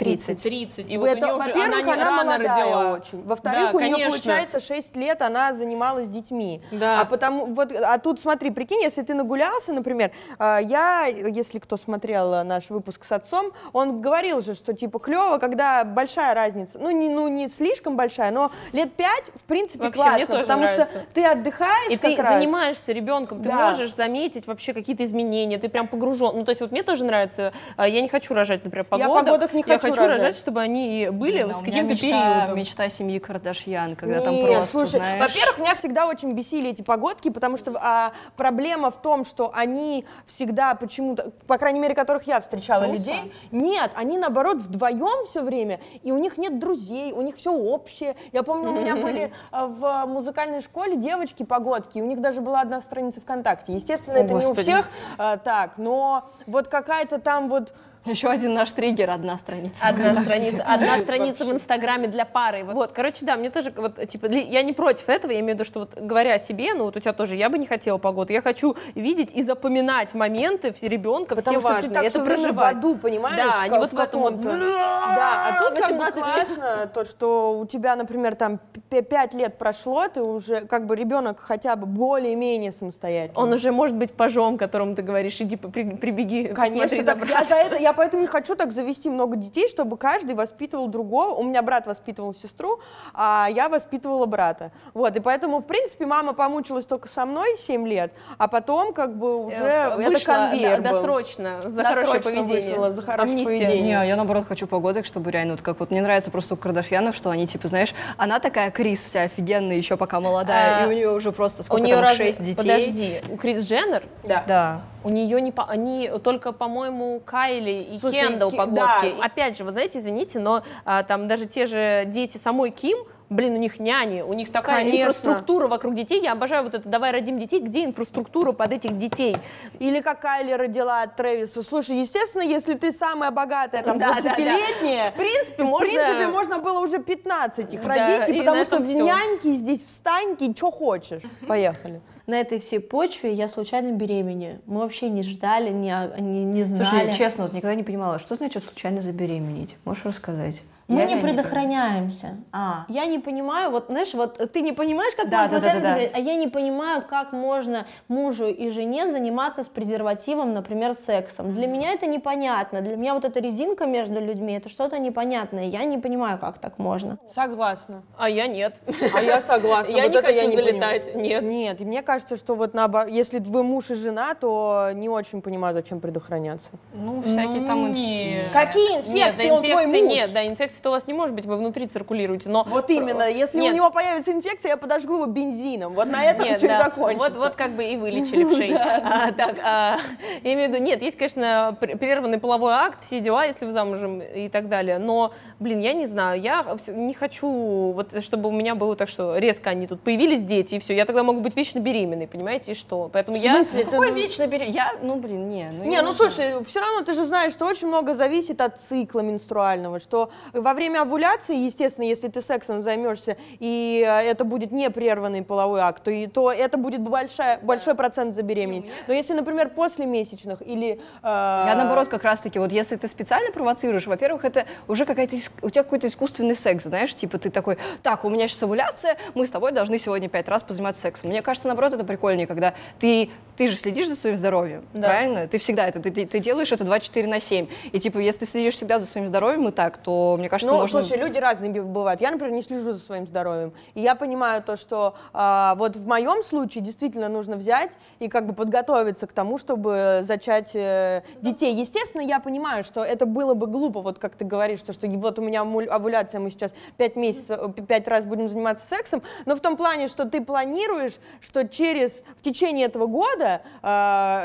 30. 0.00 0.42
30. 0.42 0.90
И 0.90 0.98
вот 0.98 1.04
у 1.08 1.12
Это, 1.12 1.26
нее 1.26 1.34
уже, 1.34 1.52
она, 1.52 1.82
не 1.82 1.92
она, 1.92 2.04
рано 2.04 2.24
молодая 2.24 2.64
родила. 2.64 2.92
очень. 2.94 3.22
Во-вторых, 3.22 3.70
Да, 3.72 3.76
у 3.76 3.80
нее, 3.80 4.06
получается, 4.08 4.60
6 4.60 4.96
лет 4.96 5.22
она 5.22 5.54
занималась 5.54 6.08
детьми. 6.08 6.62
Да. 6.72 7.00
А, 7.00 7.04
потому, 7.04 7.46
вот, 7.54 7.72
а 7.72 7.98
тут, 7.98 8.20
смотри, 8.20 8.50
прикинь, 8.50 8.82
если 8.82 9.02
ты 9.02 9.14
нагулялся, 9.14 9.72
например, 9.72 10.10
а, 10.38 10.58
я, 10.58 11.04
если 11.06 11.58
кто 11.58 11.76
смотрел 11.76 12.34
а, 12.34 12.44
наш 12.44 12.70
выпуск 12.70 13.04
с 13.04 13.12
отцом, 13.12 13.52
он 13.72 14.00
говорил 14.00 14.40
же, 14.40 14.54
что, 14.54 14.72
типа, 14.72 14.98
клево, 14.98 15.38
когда 15.38 15.84
большая 15.84 16.34
разница, 16.34 16.78
ну 16.78 16.90
не, 16.90 17.08
ну, 17.08 17.28
не 17.28 17.48
слишком 17.48 17.96
большая, 17.96 18.30
но 18.30 18.50
лет 18.72 18.92
5, 18.94 19.32
в 19.34 19.42
принципе, 19.44 19.84
Вообще, 19.84 20.02
классно, 20.02 20.36
потому 20.38 20.62
нравится. 20.62 20.86
что 20.86 21.00
ты 21.14 21.24
отдыхаешь 21.26 21.92
И 21.92 21.96
ты 21.96 22.16
раз. 22.16 22.34
занимаешься 22.34 22.92
ребенком, 22.92 23.42
ты 23.42 23.48
Да. 23.48 23.70
можешь 23.70 23.94
заметить 23.94 24.46
вообще 24.46 24.72
какие-то 24.72 25.04
изменения, 25.04 25.58
ты 25.58 25.68
прям 25.68 25.86
погружен. 25.88 26.32
Ну, 26.34 26.44
то 26.44 26.50
есть 26.50 26.60
вот 26.60 26.72
мне 26.72 26.82
тоже 26.82 27.04
нравится, 27.04 27.52
а, 27.76 27.86
я 27.86 28.00
не 28.00 28.08
хочу 28.08 28.34
рожать, 28.34 28.64
например, 28.64 28.84
по 28.84 28.96
Я 28.96 29.06
годам. 29.06 29.24
по 29.24 29.30
годам 29.32 29.48
не 29.52 29.62
хочу 29.62 29.89
хочу 29.90 30.02
рожать, 30.02 30.20
рожать. 30.22 30.36
чтобы 30.36 30.60
они 30.60 31.08
были 31.10 31.42
Да, 31.42 31.54
с 31.54 31.58
каким-то 31.58 31.92
мечта, 31.92 32.06
периодом. 32.06 32.58
мечта 32.58 32.88
семьи 32.88 33.18
Кардашьян, 33.18 33.96
когда 33.96 34.20
там 34.20 34.34
Нет, 34.34 34.46
просто, 34.46 34.66
слушай, 34.66 34.96
знаешь... 34.98 35.20
во-первых, 35.22 35.58
меня 35.58 35.74
всегда 35.74 36.06
очень 36.06 36.32
бесили 36.32 36.70
эти 36.70 36.82
погодки, 36.82 37.30
потому 37.30 37.56
что 37.56 37.72
а, 37.80 38.12
проблема 38.36 38.90
в 38.90 39.00
том, 39.00 39.24
что 39.24 39.52
они 39.54 40.04
всегда 40.26 40.74
почему-то, 40.74 41.30
по 41.46 41.58
крайней 41.58 41.80
мере, 41.80 41.94
которых 41.94 42.26
я 42.26 42.40
встречала 42.40 42.84
Соуса? 42.84 42.94
людей, 42.96 43.32
нет, 43.50 43.90
они 43.94 44.18
наоборот 44.18 44.58
вдвоем 44.58 45.26
все 45.26 45.42
время, 45.42 45.80
и 46.02 46.12
у 46.12 46.18
них 46.18 46.38
нет 46.38 46.58
друзей, 46.58 47.12
у 47.12 47.22
них 47.22 47.36
все 47.36 47.52
общее. 47.52 48.16
Я 48.32 48.42
помню, 48.42 48.70
у 48.70 48.80
меня 48.80 48.96
были 48.96 49.32
а, 49.50 49.66
в 49.66 50.06
музыкальной 50.06 50.60
школе 50.60 50.96
девочки-погодки, 50.96 51.98
у 52.00 52.04
них 52.06 52.20
даже 52.20 52.40
была 52.40 52.60
одна 52.60 52.80
страница 52.80 53.20
ВКонтакте. 53.20 53.72
Естественно, 53.72 54.18
О, 54.18 54.24
это 54.24 54.34
не 54.34 54.44
у 54.44 54.48
Господи. 54.48 54.62
всех 54.62 54.90
а, 55.18 55.36
так, 55.36 55.78
но 55.78 56.30
вот 56.46 56.68
какая-то 56.68 57.18
там 57.18 57.48
вот 57.48 57.74
Еще 58.06 58.28
один 58.28 58.54
наш 58.54 58.72
триггер, 58.72 59.10
одна 59.10 59.36
страница. 59.36 59.86
Одна 59.86 60.12
ВКонтакте. 60.12 60.24
страница, 60.24 60.64
одна 60.66 60.98
страница 60.98 61.44
в 61.44 61.52
Инстаграме 61.52 62.08
для 62.08 62.24
пары. 62.24 62.64
Вот, 62.64 62.92
короче, 62.92 63.26
да, 63.26 63.36
мне 63.36 63.50
тоже, 63.50 63.74
вот, 63.76 64.08
типа, 64.08 64.24
я 64.26 64.62
не 64.62 64.72
против 64.72 65.08
этого, 65.10 65.32
я 65.32 65.40
имею 65.40 65.52
в 65.56 65.58
виду, 65.58 65.64
что 65.64 65.80
вот 65.80 65.94
говоря 66.00 66.34
о 66.34 66.38
себе, 66.38 66.72
ну 66.72 66.84
вот 66.84 66.96
у 66.96 67.00
тебя 67.00 67.12
тоже, 67.12 67.36
я 67.36 67.50
бы 67.50 67.58
не 67.58 67.66
хотела 67.66 67.98
погоду, 67.98 68.32
я 68.32 68.40
хочу 68.40 68.74
видеть 68.94 69.32
и 69.34 69.42
запоминать 69.42 70.14
моменты 70.14 70.72
все 70.72 70.88
ребенка, 70.88 71.36
Потому 71.36 71.60
все 71.60 71.68
что 71.68 71.74
важные, 71.74 71.88
ты 71.90 71.94
так 71.94 72.04
это 72.04 72.20
проживать. 72.24 72.74
в 72.76 72.78
аду, 72.78 72.96
понимаешь? 72.96 73.36
Да, 73.60 73.68
не 73.68 73.78
вот 73.78 73.92
в 73.92 73.98
этом 73.98 74.20
вот. 74.22 74.40
Да, 74.40 75.48
а 75.48 75.58
тут 75.58 75.78
как 75.78 75.90
бы 75.90 76.04
18 76.04 76.16
лет. 76.16 76.24
классно, 76.56 76.86
то, 76.86 77.04
что 77.04 77.58
у 77.58 77.66
тебя, 77.66 77.96
например, 77.96 78.34
там 78.34 78.60
5 78.88 79.34
лет 79.34 79.58
прошло, 79.58 80.08
ты 80.08 80.22
уже, 80.22 80.62
как 80.62 80.86
бы, 80.86 80.96
ребенок 80.96 81.38
хотя 81.38 81.76
бы 81.76 81.84
более-менее 81.86 82.72
самостоятельный. 82.72 83.36
Он 83.42 83.52
уже 83.52 83.72
может 83.72 83.94
быть 83.96 84.12
пажом, 84.14 84.56
которому 84.56 84.94
ты 84.96 85.02
говоришь, 85.02 85.38
иди 85.42 85.56
при- 85.56 85.96
прибеги, 85.96 86.52
Конечно, 86.54 87.04
так 87.04 87.28
я 87.28 87.44
за 87.44 87.54
это, 87.56 87.76
я 87.76 87.89
поэтому 87.92 88.22
не 88.22 88.28
хочу 88.28 88.54
так 88.56 88.72
завести 88.72 89.08
много 89.10 89.36
детей, 89.36 89.68
чтобы 89.68 89.96
каждый 89.96 90.34
воспитывал 90.34 90.88
другого. 90.88 91.34
У 91.34 91.42
меня 91.42 91.62
брат 91.62 91.86
воспитывал 91.86 92.34
сестру, 92.34 92.80
а 93.14 93.48
я 93.50 93.68
воспитывала 93.68 94.26
брата. 94.26 94.70
Вот, 94.94 95.14
и 95.16 95.20
поэтому, 95.20 95.58
в 95.58 95.64
принципе, 95.64 96.06
мама 96.06 96.32
помучилась 96.32 96.84
только 96.86 97.08
со 97.08 97.24
мной 97.26 97.56
7 97.58 97.86
лет, 97.86 98.12
а 98.38 98.48
потом, 98.48 98.92
как 98.92 99.16
бы, 99.16 99.46
уже 99.46 99.56
это 99.56 99.94
Э, 100.00 100.10
Вышла 100.10 100.32
конвейер 100.34 100.80
до- 100.82 100.90
был. 100.90 100.96
досрочно 100.98 101.60
за 101.62 101.82
хорошее 101.84 102.20
поведение. 102.20 102.70
вышла 102.72 102.92
за 102.92 103.02
хорошее 103.02 103.32
Амнистия. 103.32 103.66
поведение. 103.66 103.82
Не, 104.00 104.08
я 104.08 104.16
наоборот 104.16 104.46
хочу 104.46 104.66
погодок, 104.66 105.04
чтобы 105.06 105.30
реально 105.30 105.54
вот 105.54 105.62
как 105.62 105.80
вот 105.80 105.90
мне 105.90 106.00
нравится 106.02 106.30
просто 106.30 106.54
у 106.54 106.56
Кардашьянов, 106.56 107.14
что 107.16 107.30
они 107.30 107.46
типа, 107.46 107.68
знаешь, 107.68 107.94
она 108.16 108.38
такая 108.40 108.70
Крис 108.70 109.04
вся 109.04 109.22
офигенная, 109.22 109.76
еще 109.76 109.96
пока 109.96 110.20
молодая, 110.20 110.84
А, 110.84 110.84
и 110.84 110.88
у 110.88 110.92
нее 110.92 111.10
уже 111.10 111.32
просто 111.32 111.62
У 111.62 111.64
сколько 111.64 111.82
нее 111.84 111.94
там, 111.96 112.04
разве- 112.04 112.24
шесть 112.26 112.42
детей. 112.42 112.56
Подожди, 112.56 113.20
у 113.30 113.36
Крис 113.36 113.64
Дженнер 113.64 114.04
Да. 114.24 114.80
У 115.02 115.08
нее 115.08 115.40
не 115.40 115.50
по... 115.50 115.64
они 115.64 116.10
только, 116.22 116.52
по-моему, 116.52 117.20
Кайли 117.24 117.79
и 117.82 117.98
Слушай, 117.98 118.20
Кендалл 118.28 118.50
Ки- 118.50 118.56
погодки. 118.56 119.14
да. 119.18 119.24
Опять 119.24 119.56
же, 119.58 119.64
вы 119.64 119.72
знаете, 119.72 119.98
извините, 119.98 120.38
но 120.38 120.62
а, 120.84 121.02
там 121.02 121.28
даже 121.28 121.46
те 121.46 121.66
же 121.66 122.04
дети 122.06 122.36
самой 122.36 122.70
Ким, 122.70 122.98
блин, 123.28 123.54
у 123.54 123.58
них 123.58 123.78
няни, 123.78 124.22
у 124.22 124.32
них 124.32 124.50
такая 124.50 124.78
Конечно. 124.78 124.98
инфраструктура 125.02 125.68
вокруг 125.68 125.94
детей. 125.94 126.20
Я 126.20 126.32
обожаю 126.32 126.64
вот 126.64 126.74
это 126.74 126.88
«давай 126.88 127.12
родим 127.12 127.38
детей», 127.38 127.60
где 127.60 127.84
инфраструктура 127.84 128.50
под 128.52 128.72
этих 128.72 128.98
детей? 128.98 129.36
Или 129.78 130.00
как 130.00 130.20
Кайли 130.20 130.52
родила 130.52 131.02
от 131.02 131.14
Трэвиса. 131.16 131.62
Слушай, 131.62 131.98
естественно, 131.98 132.42
если 132.42 132.74
ты 132.74 132.90
самая 132.90 133.30
богатая, 133.30 133.82
там, 133.84 133.98
Да, 134.00 134.14
да, 134.14 134.20
да. 134.22 134.34
20-летняя, 134.34 135.10
В 135.12 135.14
принципе, 135.14 135.62
в 135.62 135.66
можно... 135.66 135.86
принципе, 135.86 136.26
можно 136.26 136.58
было 136.58 136.80
уже 136.80 136.98
15 136.98 137.72
их 137.74 137.82
Да, 137.82 137.88
родить, 137.88 138.28
и 138.36 138.38
потому 138.40 138.64
что 138.64 138.76
этом 138.76 138.86
в 138.86 138.88
всё. 138.88 139.04
няньки 139.04 139.52
здесь 139.54 139.84
встаньки, 139.84 140.52
что 140.56 140.70
хочешь. 140.72 141.22
Поехали. 141.46 142.00
На 142.30 142.40
этой 142.40 142.60
всей 142.60 142.78
почве 142.78 143.34
я 143.34 143.48
случайно 143.48 143.90
беременею. 143.90 144.60
Мы 144.66 144.82
вообще 144.82 145.10
не 145.10 145.24
ждали, 145.24 145.70
не, 145.70 145.92
не, 146.20 146.44
не 146.44 146.62
знали. 146.62 146.84
Слушай, 146.84 147.14
честно, 147.18 147.42
вот 147.42 147.52
никогда 147.52 147.74
не 147.74 147.82
понимала, 147.82 148.20
что 148.20 148.36
значит 148.36 148.62
случайно 148.62 149.02
забеременеть? 149.02 149.74
Можешь 149.84 150.04
рассказать? 150.04 150.62
Мы 150.90 151.00
Я 151.02 151.06
не 151.06 151.16
предохраняемся. 151.16 152.36
А, 152.52 152.84
Я 152.88 153.06
не 153.06 153.18
понимаю, 153.20 153.70
вот 153.70 153.86
знаешь, 153.88 154.12
вот 154.14 154.38
ты 154.52 154.60
не 154.60 154.72
понимаешь, 154.72 155.14
как 155.14 155.30
Да, 155.30 155.38
можно 155.42 155.54
да, 155.54 155.60
да, 155.60 155.62
случайно 155.62 155.80
да, 155.82 155.88
да. 155.88 155.94
забеременеть, 155.94 156.16
а 156.16 156.18
я 156.32 156.34
не 156.36 156.48
понимаю, 156.48 157.02
как 157.08 157.32
можно 157.32 157.86
мужу 158.08 158.46
и 158.48 158.70
жене 158.70 159.06
заниматься 159.08 159.62
с 159.62 159.68
презервативом, 159.68 160.52
например, 160.52 160.94
сексом. 160.94 161.54
Для 161.54 161.68
меня 161.68 161.92
это 161.92 162.06
непонятно. 162.06 162.80
Для 162.80 162.96
меня 162.96 163.14
вот 163.14 163.24
эта 163.24 163.38
резинка 163.40 163.86
между 163.86 164.20
людьми 164.20 164.54
это 164.54 164.68
что-то 164.68 164.98
непонятное. 164.98 165.64
Я 165.64 165.84
не 165.84 165.98
понимаю, 165.98 166.38
как 166.38 166.58
так 166.58 166.78
можно. 166.78 167.18
Согласна. 167.28 168.02
А 168.18 168.28
я 168.28 168.48
нет. 168.48 168.74
А 169.14 169.20
я 169.22 169.40
согласна. 169.40 169.92
Я 170.00 170.02
Вот 170.04 170.12
не 170.12 170.18
это 170.18 170.30
я 170.30 170.36
хочу 170.40 170.50
не 170.50 170.56
залетать, 170.56 171.12
понимаю. 171.12 171.22
нет. 171.28 171.42
Нет, 171.44 171.80
и 171.80 171.84
мне 171.84 172.02
кажется, 172.02 172.36
что 172.36 172.54
вот 172.56 172.74
наоборот, 172.74 173.10
если 173.12 173.38
вы 173.38 173.62
муж 173.62 173.90
и 173.90 173.94
жена, 173.94 174.34
то 174.34 174.90
не 174.94 175.08
очень 175.08 175.40
понимаю, 175.40 175.74
зачем 175.74 176.00
предохраняться. 176.00 176.68
ну, 176.94 177.20
всякие 177.22 177.64
там 177.66 177.86
инфи. 177.88 178.42
Какие 178.52 178.92
Нет, 179.12 179.34
инфекции? 179.34 179.48
да, 179.48 179.54
Он 179.54 179.62
твой 179.62 179.84
инфекции 179.84 180.02
муж. 180.02 180.12
нет, 180.14 180.32
да, 180.32 180.46
инфекции-то 180.80 180.88
у 180.88 180.92
вас 180.92 181.06
не 181.06 181.14
может 181.14 181.34
быть, 181.34 181.46
вы 181.46 181.56
внутри 181.56 181.86
циркулируете, 181.86 182.48
но... 182.48 182.64
Вот 182.68 182.90
именно, 182.90 183.28
если 183.30 183.60
Нет. 183.60 183.72
у 183.72 183.76
него 183.76 183.90
появится 183.90 184.32
инфекция, 184.32 184.70
я 184.70 184.76
подожгу 184.76 185.14
его 185.14 185.26
бензином. 185.26 185.94
Вот 185.94 186.06
на 186.06 186.24
этом 186.24 186.46
Нет, 186.46 186.58
все 186.58 186.68
да. 186.68 186.84
закончится. 186.84 187.28
Вот, 187.28 187.38
вот 187.38 187.54
как 187.54 187.76
бы 187.76 187.84
и 187.84 187.96
вылечили 187.96 188.44
в 188.44 188.56
шее. 188.56 188.76
А, 188.76 189.32
так, 189.32 189.56
а, 189.62 189.98
я 190.42 190.54
имею 190.54 190.70
в 190.70 190.72
виду, 190.72 190.82
нет, 190.82 191.02
есть, 191.02 191.16
конечно, 191.16 191.76
пр- 191.80 191.98
прерванный 191.98 192.38
половой 192.38 192.72
акт, 192.72 192.98
дела, 193.10 193.44
если 193.44 193.66
вы 193.66 193.72
замужем 193.72 194.20
и 194.20 194.48
так 194.48 194.68
далее, 194.68 194.98
но, 194.98 195.32
блин, 195.58 195.80
я 195.80 195.92
не 195.92 196.06
знаю, 196.06 196.40
я 196.40 196.76
не 196.86 197.12
хочу, 197.12 197.92
вот, 197.92 198.22
чтобы 198.22 198.48
у 198.48 198.52
меня 198.52 198.74
было 198.74 198.96
так, 198.96 199.08
что 199.08 199.36
резко 199.36 199.70
они 199.70 199.86
тут 199.86 200.00
появились 200.00 200.42
дети, 200.42 200.76
и 200.76 200.78
все, 200.78 200.94
я 200.94 201.04
тогда 201.04 201.22
могу 201.22 201.40
быть 201.40 201.56
вечно 201.56 201.80
беременной, 201.80 202.26
понимаете, 202.26 202.72
и 202.72 202.74
что? 202.74 203.10
Поэтому 203.12 203.36
я... 203.36 203.64
Какой 203.64 204.12
вечно 204.12 204.46
беременна? 204.46 204.74
Я, 204.74 204.92
ну, 205.02 205.16
блин, 205.16 205.48
не. 205.48 205.70
Ну, 205.72 205.84
Не, 205.84 206.02
ну 206.02 206.12
слушай, 206.12 206.64
все 206.64 206.80
равно 206.80 207.02
ты 207.02 207.12
же 207.12 207.24
знаешь, 207.24 207.52
что 207.52 207.66
очень 207.66 207.88
много 207.88 208.14
зависит 208.14 208.60
от 208.60 208.80
цикла 208.80 209.20
менструального, 209.20 210.00
что 210.00 210.30
во 210.52 210.69
время 210.74 211.02
овуляции, 211.02 211.56
естественно, 211.56 212.04
если 212.04 212.28
ты 212.28 212.42
сексом 212.42 212.82
займешься, 212.82 213.36
и 213.58 214.04
э, 214.06 214.10
это 214.30 214.44
будет 214.44 214.72
не 214.72 214.90
прерванный 214.90 215.42
половой 215.42 215.80
акт, 215.80 216.02
то, 216.02 216.10
и- 216.10 216.26
то 216.26 216.50
это 216.52 216.76
будет 216.78 217.00
большая, 217.00 217.58
большой 217.62 217.94
процент 217.94 218.34
забеременеть. 218.34 218.86
Но 219.08 219.14
если, 219.14 219.32
например, 219.34 219.70
после 219.70 220.06
месячных 220.06 220.62
или... 220.66 221.00
э, 221.22 221.26
Я 221.68 221.74
наоборот 221.76 222.08
как 222.08 222.22
раз-таки, 222.24 222.58
вот 222.58 222.72
если 222.72 222.96
ты 222.96 223.08
специально 223.08 223.50
провоцируешь, 223.52 224.06
во-первых, 224.06 224.44
это 224.44 224.66
уже 224.88 225.04
какая-то, 225.06 225.36
у 225.62 225.70
тебя 225.70 225.82
какой-то 225.82 226.06
искусственный 226.06 226.54
секс, 226.54 226.84
знаешь, 226.84 227.14
типа 227.14 227.38
ты 227.38 227.50
такой, 227.50 227.78
так, 228.02 228.24
у 228.24 228.28
меня 228.30 228.48
сейчас 228.48 228.62
овуляция, 228.62 229.16
мы 229.34 229.46
с 229.46 229.50
тобой 229.50 229.72
должны 229.72 229.98
сегодня 229.98 230.28
пять 230.28 230.48
раз 230.48 230.62
позаниматься 230.62 231.02
сексом. 231.02 231.30
Мне 231.30 231.42
кажется, 231.42 231.68
наоборот, 231.68 231.94
это 231.94 232.04
прикольнее, 232.04 232.46
когда 232.46 232.74
ты, 232.98 233.30
ты 233.56 233.68
же 233.68 233.76
следишь 233.76 234.08
за 234.08 234.16
своим 234.16 234.36
здоровьем, 234.36 234.84
Да. 234.92 235.08
правильно? 235.08 235.46
Ты 235.48 235.58
всегда 235.58 235.86
это, 235.88 236.00
ты, 236.00 236.10
ты- 236.10 236.26
ты 236.26 236.38
делаешь 236.38 236.72
это 236.72 236.84
24 236.84 237.26
на 237.28 237.40
7. 237.40 237.66
И 237.92 237.98
типа, 237.98 238.18
если 238.18 238.40
ты 238.44 238.50
следишь 238.50 238.74
всегда 238.74 238.98
за 238.98 239.06
своим 239.06 239.26
здоровьем 239.26 239.68
и 239.68 239.70
так, 239.72 239.96
то, 239.98 240.36
мне 240.38 240.48
кажется, 240.48 240.59
кажется, 240.60 240.66
Ну, 240.74 240.80
можно... 240.80 241.02
слушай, 241.02 241.18
люди 241.20 241.38
разные 241.38 241.70
бывают. 241.82 242.20
Я, 242.20 242.30
например, 242.30 242.52
не 242.54 242.62
слежу 242.62 242.92
за 242.92 242.98
своим 242.98 243.26
здоровьем. 243.26 243.72
И 243.94 244.00
я 244.00 244.14
понимаю 244.14 244.62
то, 244.62 244.76
что 244.76 245.14
а, 245.32 245.74
вот 245.76 245.96
в 245.96 246.06
моем 246.06 246.42
случае 246.42 246.82
действительно 246.84 247.28
нужно 247.28 247.56
взять 247.56 247.92
и 248.18 248.28
как 248.28 248.46
бы 248.46 248.52
подготовиться 248.52 249.26
к 249.26 249.32
тому, 249.32 249.58
чтобы 249.58 250.20
зачать 250.22 250.70
э, 250.74 251.22
детей. 251.40 251.74
Естественно, 251.74 252.22
я 252.22 252.40
понимаю, 252.40 252.84
что 252.84 253.02
это 253.04 253.26
было 253.26 253.54
бы 253.54 253.66
глупо, 253.66 254.00
вот 254.00 254.18
как 254.18 254.34
ты 254.36 254.44
говоришь, 254.44 254.80
что, 254.80 254.92
что 254.92 255.06
вот 255.08 255.38
у 255.38 255.42
меня 255.42 255.62
овуляция, 255.62 256.40
мы 256.40 256.50
сейчас 256.50 256.72
пять 256.96 257.16
месяцев, 257.16 257.58
э, 257.76 257.82
пять 257.82 258.08
раз 258.08 258.24
будем 258.24 258.48
заниматься 258.48 258.86
сексом, 258.86 259.22
но 259.46 259.56
в 259.56 259.60
том 259.60 259.76
плане, 259.76 260.08
что 260.08 260.24
ты 260.24 260.40
планируешь, 260.42 261.14
что 261.40 261.66
через, 261.68 262.22
в 262.38 262.42
течение 262.42 262.86
этого 262.86 263.06
года 263.06 263.60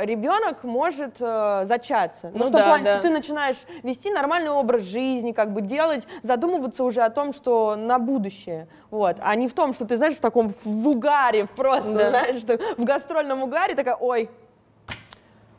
ребенок 0.04 0.64
может 0.64 1.16
э, 1.20 1.64
зачаться. 1.66 2.32
Но 2.34 2.46
Ну 2.46 2.46
в 2.46 2.52
том 2.52 2.62
да, 2.62 2.68
плане, 2.68 2.86
да. 2.86 2.94
что 2.94 3.02
ты 3.08 3.10
начинаешь 3.14 3.58
вести 3.84 4.12
нормальный 4.12 4.50
образ 4.50 4.84
жизни, 4.84 5.32
как 5.32 5.54
бы 5.54 5.62
делать, 5.62 5.95
задумываться 6.24 6.84
уже 6.84 7.02
о 7.02 7.10
том, 7.10 7.34
что 7.34 7.76
на 7.76 8.00
будущее, 8.00 8.68
вот, 8.92 9.18
а 9.22 9.36
не 9.36 9.48
в 9.48 9.54
том, 9.54 9.74
что 9.74 9.86
ты, 9.86 9.98
знаешь, 9.98 10.16
в 10.16 10.22
таком 10.22 10.54
в 10.64 10.88
угаре 10.88 11.48
просто, 11.56 11.94
Да. 11.94 12.10
знаешь, 12.10 12.42
что 12.42 12.58
в 12.78 12.84
гастрольном 12.84 13.44
угаре 13.44 13.76
такая, 13.76 13.96
ой, 13.96 14.30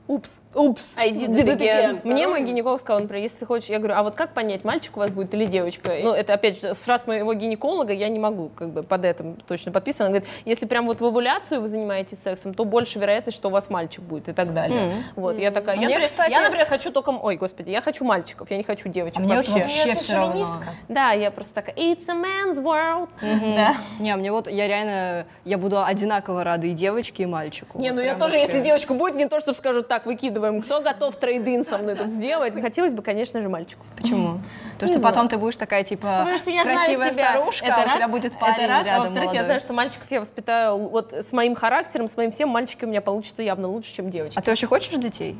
Упс. 0.08 0.40
упс, 0.54 0.96
I 0.96 1.10
did 1.10 1.28
did 1.34 1.44
it 1.44 1.56
it 1.56 1.58
again. 1.58 1.90
again». 1.96 2.00
Мне 2.04 2.28
мой 2.28 2.42
гинеколог 2.42 2.80
сказал, 2.80 3.00
например, 3.00 3.24
если 3.24 3.38
ты 3.38 3.46
хочешь, 3.46 3.68
я 3.68 3.78
говорю, 3.78 3.94
а 3.96 4.02
вот 4.04 4.14
как 4.14 4.34
понять, 4.34 4.62
мальчик 4.64 4.96
у 4.96 5.00
вас 5.00 5.10
будет 5.10 5.34
или 5.34 5.46
девочка? 5.46 5.92
Ну, 6.02 6.12
это, 6.12 6.34
опять 6.34 6.60
же, 6.60 6.74
с 6.74 6.86
раз 6.86 7.06
моего 7.08 7.34
гинеколога 7.34 7.92
я 7.92 8.08
не 8.08 8.18
могу 8.20 8.48
как 8.50 8.70
бы 8.70 8.82
под 8.84 9.04
этим 9.04 9.34
точно 9.48 9.72
подписано. 9.72 10.06
Он 10.06 10.12
говорит, 10.12 10.28
если 10.44 10.66
прям 10.66 10.86
вот 10.86 11.00
в 11.00 11.04
овуляцию 11.04 11.60
вы 11.60 11.68
занимаетесь 11.68 12.18
сексом, 12.22 12.54
то 12.54 12.64
больше 12.64 12.98
вероятность, 13.00 13.36
что 13.36 13.48
у 13.48 13.50
вас 13.50 13.68
мальчик 13.68 14.04
будет 14.04 14.28
и 14.28 14.32
так 14.32 14.54
далее. 14.54 15.02
Вот, 15.16 15.38
я 15.38 15.50
такая, 15.50 15.74
я, 15.74 15.80
Мне, 15.80 15.88
например, 15.88 16.08
кстати- 16.08 16.30
я, 16.30 16.40
например, 16.42 16.66
хочу 16.66 16.92
только, 16.92 17.10
ой, 17.10 17.36
господи, 17.36 17.70
я 17.70 17.80
хочу 17.80 18.04
мальчиков, 18.04 18.48
я 18.50 18.56
не 18.58 18.62
хочу 18.62 18.88
девочек 18.88 19.18
А 19.18 19.22
мне 19.22 19.34
вообще. 19.36 19.52
вообще 19.54 19.94
все 19.94 20.12
равно. 20.14 20.46
Да, 20.88 21.10
я 21.12 21.30
просто 21.32 21.52
такая, 21.54 21.74
it's 21.74 22.08
a 22.08 22.14
man's 22.14 22.62
world. 22.62 23.08
Да. 23.20 23.74
Не, 23.98 24.14
мне 24.16 24.30
вот, 24.30 24.48
я 24.48 24.68
реально, 24.68 25.26
я 25.44 25.58
буду 25.58 25.82
одинаково 25.84 26.44
рада 26.44 26.66
и 26.68 26.70
девочке, 26.72 27.24
и 27.24 27.26
мальчику. 27.26 27.78
Не, 27.80 27.90
Вот 27.90 27.96
ну 27.96 28.02
я 28.02 28.12
тоже, 28.14 28.34
вообще. 28.38 28.40
если 28.52 28.62
девочка 28.62 28.94
будет, 28.94 29.16
не 29.16 29.26
то, 29.28 29.40
чтобы 29.40 29.58
скажут, 29.58 29.88
так, 29.88 29.95
выкидываем, 30.04 30.60
кто 30.60 30.82
готов 30.82 31.16
трейдин 31.16 31.64
со 31.64 31.78
мной 31.78 31.94
тут 31.94 32.10
сделать? 32.10 32.52
Хотелось 32.60 32.92
бы, 32.92 33.00
конечно 33.00 33.40
же, 33.40 33.48
мальчиков. 33.48 33.86
Почему? 33.96 34.40
То, 34.78 34.86
что 34.86 35.00
потом 35.00 35.28
ты 35.28 35.38
будешь 35.38 35.56
такая, 35.56 35.84
типа, 35.84 36.18
Потому 36.20 36.36
что 36.36 36.50
я 36.50 36.62
знаю 36.64 36.76
красивая 36.78 37.12
себя. 37.12 37.30
старушка, 37.30 37.66
Это 37.66 37.76
а 37.76 37.80
у 37.80 37.84
раз, 37.84 37.94
тебя 37.94 38.08
будет 38.08 38.24
это 38.26 38.36
парень 38.36 38.64
а 38.64 38.82
рядом 38.82 39.02
во-вторых, 39.04 39.14
я 39.14 39.24
молодой. 39.24 39.44
знаю, 39.44 39.60
что 39.60 39.72
мальчиков 39.72 40.06
я 40.10 40.20
воспитаю 40.20 40.76
вот 40.88 41.12
с 41.14 41.32
моим 41.32 41.54
характером, 41.54 42.08
с 42.08 42.16
моим 42.16 42.32
всем, 42.32 42.50
мальчики 42.50 42.84
у 42.84 42.88
меня 42.88 43.00
получатся 43.00 43.42
явно 43.42 43.68
лучше, 43.68 43.94
чем 43.94 44.10
девочки. 44.10 44.36
А 44.38 44.42
ты 44.42 44.50
вообще 44.50 44.66
хочешь 44.66 44.92
детей? 45.00 45.38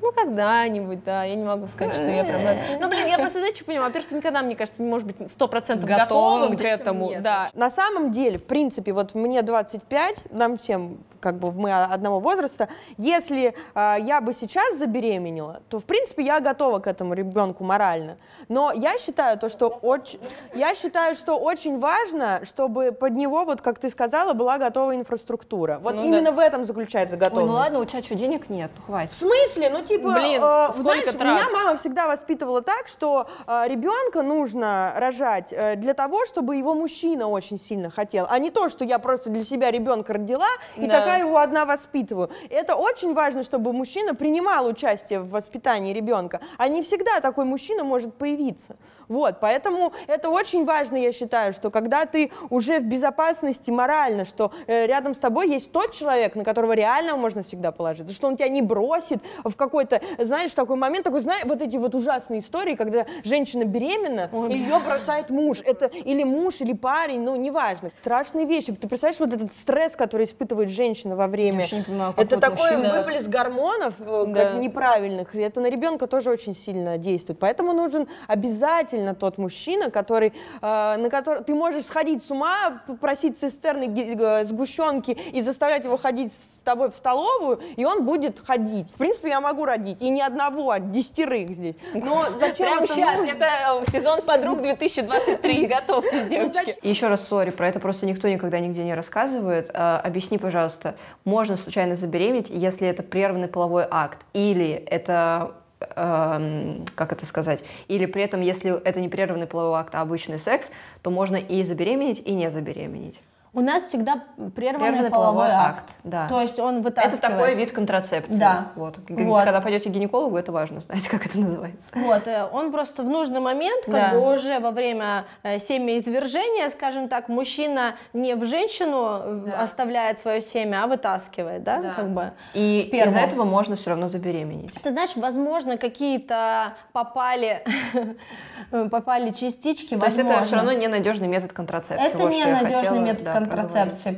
Ну, 0.00 0.12
когда-нибудь, 0.12 1.04
да, 1.04 1.24
я 1.24 1.34
не 1.34 1.44
могу 1.44 1.66
сказать, 1.66 1.94
что 1.94 2.04
я 2.04 2.24
прям... 2.24 2.40
Ну, 2.80 2.88
блин, 2.88 3.06
я 3.06 3.16
просто, 3.18 3.38
знаете, 3.38 3.56
что 3.56 3.64
понимаю, 3.66 3.88
во-первых, 3.88 4.10
ты 4.10 4.14
никогда, 4.16 4.42
мне 4.42 4.54
кажется, 4.54 4.82
не 4.82 4.88
можешь 4.88 5.06
быть 5.06 5.16
сто 5.32 5.48
процентов 5.48 5.88
Готовым 5.88 6.50
готовым 6.52 6.56
к 6.58 6.62
этому, 6.62 7.08
нет. 7.10 7.22
да. 7.22 7.48
На 7.54 7.70
самом 7.70 8.10
деле, 8.12 8.38
в 8.38 8.44
принципе, 8.44 8.92
вот 8.92 9.14
мне 9.14 9.42
25, 9.42 10.32
нам 10.32 10.58
всем 10.58 10.98
как 11.20 11.38
бы 11.38 11.50
мы 11.50 11.72
одного 11.72 12.20
возраста, 12.20 12.68
если 12.98 13.54
а, 13.74 13.96
я 13.98 14.20
бы 14.20 14.32
сейчас 14.32 14.76
забеременела, 14.76 15.60
то, 15.68 15.80
в 15.80 15.84
принципе, 15.84 16.22
я 16.22 16.38
готова 16.38 16.78
к 16.78 16.86
этому 16.86 17.14
ребенку 17.14 17.64
морально. 17.64 18.16
Но 18.48 18.70
я 18.72 18.96
считаю 18.98 19.36
то, 19.38 19.48
что 19.48 19.66
очень, 19.68 20.20
я 20.54 20.74
считаю, 20.76 21.16
что 21.16 21.34
очень 21.36 21.78
важно, 21.80 22.42
чтобы 22.44 22.92
под 22.92 23.14
него, 23.14 23.44
вот 23.44 23.60
как 23.60 23.80
ты 23.80 23.90
сказала, 23.90 24.34
была 24.34 24.58
готова 24.58 24.94
инфраструктура. 24.94 25.78
Вот 25.82 25.96
Ну 25.96 26.04
именно 26.04 26.30
в 26.30 26.38
этом 26.38 26.64
заключается 26.64 27.16
Ой, 27.16 27.20
готовность. 27.20 27.48
ну 27.48 27.54
ладно, 27.54 27.80
у 27.80 27.84
тебя 27.84 28.02
что, 28.02 28.14
денег 28.14 28.48
нет? 28.48 28.70
Ну, 28.76 28.82
В 28.82 28.86
хватит. 28.86 29.12
смысле? 29.12 29.70
Ну, 29.70 29.82
типа, 29.86 30.10
Блин, 30.10 30.42
э, 30.42 30.68
знаешь, 30.76 31.04
трат? 31.04 31.20
меня 31.20 31.48
мама 31.52 31.76
всегда 31.76 32.06
воспитывала 32.06 32.62
так, 32.62 32.88
что 32.88 33.26
ребенка 33.46 34.22
нужно 34.22 34.92
рожать 34.96 35.52
э, 35.52 35.76
для 35.76 35.94
того, 35.94 36.26
чтобы 36.26 36.56
его 36.56 36.74
мужчина 36.74 37.28
очень 37.28 37.58
сильно 37.58 37.90
хотел, 37.90 38.26
а 38.28 38.38
не 38.38 38.50
то, 38.50 38.68
что 38.68 38.84
я 38.84 38.98
просто 38.98 39.30
для 39.30 39.42
себя 39.42 39.70
ребенка 39.70 40.12
родила 40.14 40.46
и 40.76 40.86
Да. 40.86 40.98
такая 40.98 41.20
его 41.20 41.38
одна 41.38 41.64
воспитываю. 41.64 42.30
Это 42.50 42.76
очень 42.76 43.14
важно, 43.14 43.42
чтобы 43.42 43.72
мужчина 43.72 44.14
принимал 44.14 44.66
участие 44.66 45.20
в 45.20 45.30
воспитании 45.30 45.92
ребенка, 45.92 46.40
а 46.58 46.68
не 46.68 46.82
всегда 46.82 47.20
такой 47.20 47.44
мужчина 47.44 47.84
может 47.84 48.14
появиться. 48.14 48.76
Вот, 49.08 49.36
поэтому 49.40 49.92
это 50.08 50.30
очень 50.30 50.64
важно, 50.64 50.96
я 50.96 51.12
считаю, 51.12 51.52
что 51.52 51.70
когда 51.70 52.06
ты 52.06 52.32
уже 52.50 52.80
в 52.80 52.84
безопасности 52.84 53.70
морально, 53.70 54.24
что 54.24 54.50
э, 54.66 54.86
рядом 54.86 55.14
с 55.14 55.18
тобой 55.18 55.48
есть 55.48 55.70
тот 55.70 55.92
человек, 55.92 56.34
на 56.34 56.42
которого 56.44 56.72
реально 56.72 57.16
можно 57.16 57.42
всегда 57.44 57.70
положиться, 57.70 58.12
что 58.12 58.26
он 58.26 58.36
тебя 58.36 58.48
не 58.48 58.62
бросит 58.62 59.18
в 59.44 59.54
какой-то, 59.76 60.00
знаешь, 60.24 60.52
такой 60.54 60.76
момент, 60.76 61.04
такой, 61.04 61.20
знаешь, 61.20 61.44
вот 61.44 61.60
эти 61.60 61.76
вот 61.76 61.94
ужасные 61.94 62.40
истории, 62.40 62.74
когда 62.74 63.04
женщина 63.24 63.64
беременна, 63.64 64.30
и 64.48 64.54
ее 64.56 64.78
бросает 64.78 65.28
муж, 65.30 65.60
это 65.64 65.86
или 65.86 66.24
муж, 66.24 66.60
или 66.60 66.72
парень, 66.72 67.20
ну, 67.20 67.36
неважно. 67.36 67.90
Страшные 68.00 68.46
вещи. 68.46 68.72
Ты 68.72 68.88
представляешь 68.88 69.20
вот 69.20 69.32
этот 69.34 69.52
стресс, 69.52 69.94
который 69.96 70.24
испытывает 70.26 70.70
женщина 70.70 71.14
во 71.16 71.26
время? 71.26 71.58
вообще 71.60 71.76
не 71.78 71.82
понимаю, 71.82 72.14
как 72.14 72.24
это 72.24 72.36
вот 72.36 72.40
такой 72.40 72.76
мужчина- 72.76 72.94
выплеск 73.02 73.28
гормонов 73.28 73.94
э, 74.00 74.24
Да. 74.28 74.52
неправильных, 74.54 75.34
и 75.34 75.38
это 75.38 75.60
на 75.60 75.66
ребенка 75.68 76.06
тоже 76.06 76.30
очень 76.30 76.54
сильно 76.54 76.96
действует. 76.98 77.38
Поэтому 77.38 77.72
нужен 77.72 78.08
обязательно 78.26 79.14
тот 79.14 79.36
мужчина, 79.38 79.90
который, 79.90 80.32
э, 80.62 80.96
на 80.96 81.10
который 81.10 81.44
ты 81.44 81.54
можешь 81.54 81.84
сходить 81.84 82.24
с 82.24 82.30
ума, 82.30 82.82
попросить 82.86 83.38
цистерны 83.38 83.84
э, 83.94 84.44
сгущенки 84.44 85.10
и 85.10 85.42
заставлять 85.42 85.84
его 85.84 85.96
ходить 85.98 86.32
с 86.32 86.60
тобой 86.64 86.90
в 86.90 86.96
столовую, 86.96 87.60
и 87.76 87.84
он 87.84 88.04
будет 88.04 88.40
ходить. 88.40 88.88
В 88.88 88.94
принципе, 88.98 89.28
я 89.28 89.40
могу 89.40 89.64
родить, 89.66 90.00
и 90.00 90.08
не 90.08 90.22
одного, 90.22 90.70
а 90.70 90.80
десятерых 90.80 91.50
здесь. 91.50 91.76
Но 91.92 92.26
зачем 92.38 92.66
Прямо 92.66 92.84
это 92.84 92.92
сейчас, 92.92 93.18
нужно? 93.18 93.32
это 93.32 93.46
э, 93.86 93.90
сезон 93.90 94.22
подруг 94.22 94.62
2023, 94.62 95.66
готовьтесь, 95.66 96.26
девочки. 96.26 96.74
И 96.82 96.88
Еще 96.88 97.08
раз, 97.08 97.26
сори, 97.26 97.50
про 97.50 97.68
это 97.68 97.80
просто 97.80 98.06
никто 98.06 98.28
никогда 98.28 98.58
нигде 98.58 98.84
не 98.84 98.94
рассказывает. 98.94 99.70
А, 99.74 100.00
объясни, 100.00 100.38
пожалуйста, 100.38 100.96
можно 101.24 101.56
случайно 101.56 101.96
забеременеть, 101.96 102.48
если 102.50 102.88
это 102.88 103.02
прерванный 103.02 103.48
половой 103.48 103.86
акт, 103.90 104.24
или 104.32 104.70
это 104.70 105.52
эм, 105.94 106.84
как 106.94 107.12
это 107.12 107.26
сказать, 107.26 107.62
или 107.88 108.06
при 108.06 108.22
этом, 108.22 108.40
если 108.40 108.80
это 108.82 109.00
не 109.00 109.08
прерванный 109.08 109.46
половой 109.46 109.80
акт, 109.80 109.94
а 109.94 110.00
обычный 110.00 110.38
секс, 110.38 110.70
то 111.02 111.10
можно 111.10 111.36
и 111.36 111.62
забеременеть, 111.62 112.22
и 112.24 112.32
не 112.32 112.50
забеременеть. 112.50 113.20
У 113.52 113.60
нас 113.60 113.84
всегда 113.86 114.22
прерванный, 114.36 114.50
Прерванный 114.90 115.10
половой, 115.10 115.46
половой 115.46 115.48
акт. 115.50 115.78
акт, 115.78 115.92
да. 116.04 116.28
То 116.28 116.40
есть 116.42 116.58
он 116.58 116.82
вытаскивает. 116.82 117.18
Это 117.24 117.28
такой 117.32 117.54
вид 117.54 117.72
контрацепции. 117.72 118.38
Да. 118.38 118.66
Вот. 118.74 118.98
Вот. 119.08 119.44
Когда 119.44 119.60
пойдете 119.62 119.88
к 119.88 119.92
гинекологу, 119.92 120.36
это 120.36 120.52
важно 120.52 120.80
знать, 120.80 121.08
как 121.08 121.24
это 121.24 121.38
называется. 121.38 121.92
Вот, 121.94 122.26
э, 122.26 122.46
он 122.52 122.70
просто 122.70 123.02
в 123.02 123.08
нужный 123.08 123.40
момент, 123.40 123.84
как 123.86 123.94
Да. 123.94 124.10
бы 124.12 124.32
уже 124.32 124.58
во 124.60 124.72
время 124.72 125.24
э, 125.42 125.58
семяизвержения, 125.58 126.68
скажем 126.70 127.08
так, 127.08 127.28
мужчина 127.28 127.94
не 128.12 128.34
в 128.36 128.44
женщину 128.44 129.46
э, 129.46 129.50
оставляет 129.58 130.20
свое 130.20 130.40
семя, 130.42 130.84
а 130.84 130.86
вытаскивает, 130.86 131.62
да, 131.64 131.80
Да. 131.80 131.92
как 131.94 132.10
бы 132.10 132.32
И 132.52 132.80
из-за 132.92 133.20
этого 133.20 133.44
можно 133.44 133.76
все 133.76 133.90
равно 133.90 134.08
забеременеть. 134.08 134.74
Ты 134.82 134.90
знаешь, 134.90 135.16
возможно, 135.16 135.78
какие-то 135.78 136.74
попали, 136.92 137.64
попали 138.90 139.30
частички, 139.30 139.96
То 139.96 140.04
есть 140.04 140.16
возможно. 140.16 140.32
это 140.38 140.42
все 140.44 140.56
равно 140.56 140.72
ненадежный 140.72 141.28
метод 141.28 141.52
контрацепции. 141.52 142.06
Это 142.06 142.18
Вот 142.18 142.32
ненадежный 142.32 142.98
метод 142.98 143.24
да, 143.24 143.32
контрацепции, 143.32 143.45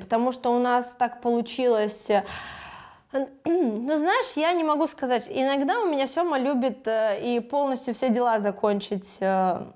потому 0.01 0.33
что 0.33 0.55
у 0.55 0.59
нас 0.59 0.95
так 0.99 1.21
получилось. 1.21 2.11
э, 2.11 2.25
Ну, 3.45 3.97
знаешь, 3.97 4.33
я 4.37 4.53
не 4.53 4.65
могу 4.65 4.87
сказать. 4.87 5.29
Иногда 5.31 5.81
у 5.81 5.87
меня 5.87 6.07
Сема 6.07 6.39
любит 6.39 6.87
э, 6.87 7.21
и 7.23 7.41
полностью 7.41 7.95
все 7.95 8.11
дела 8.11 8.41
закончить 8.41 9.17
э, 9.21 9.73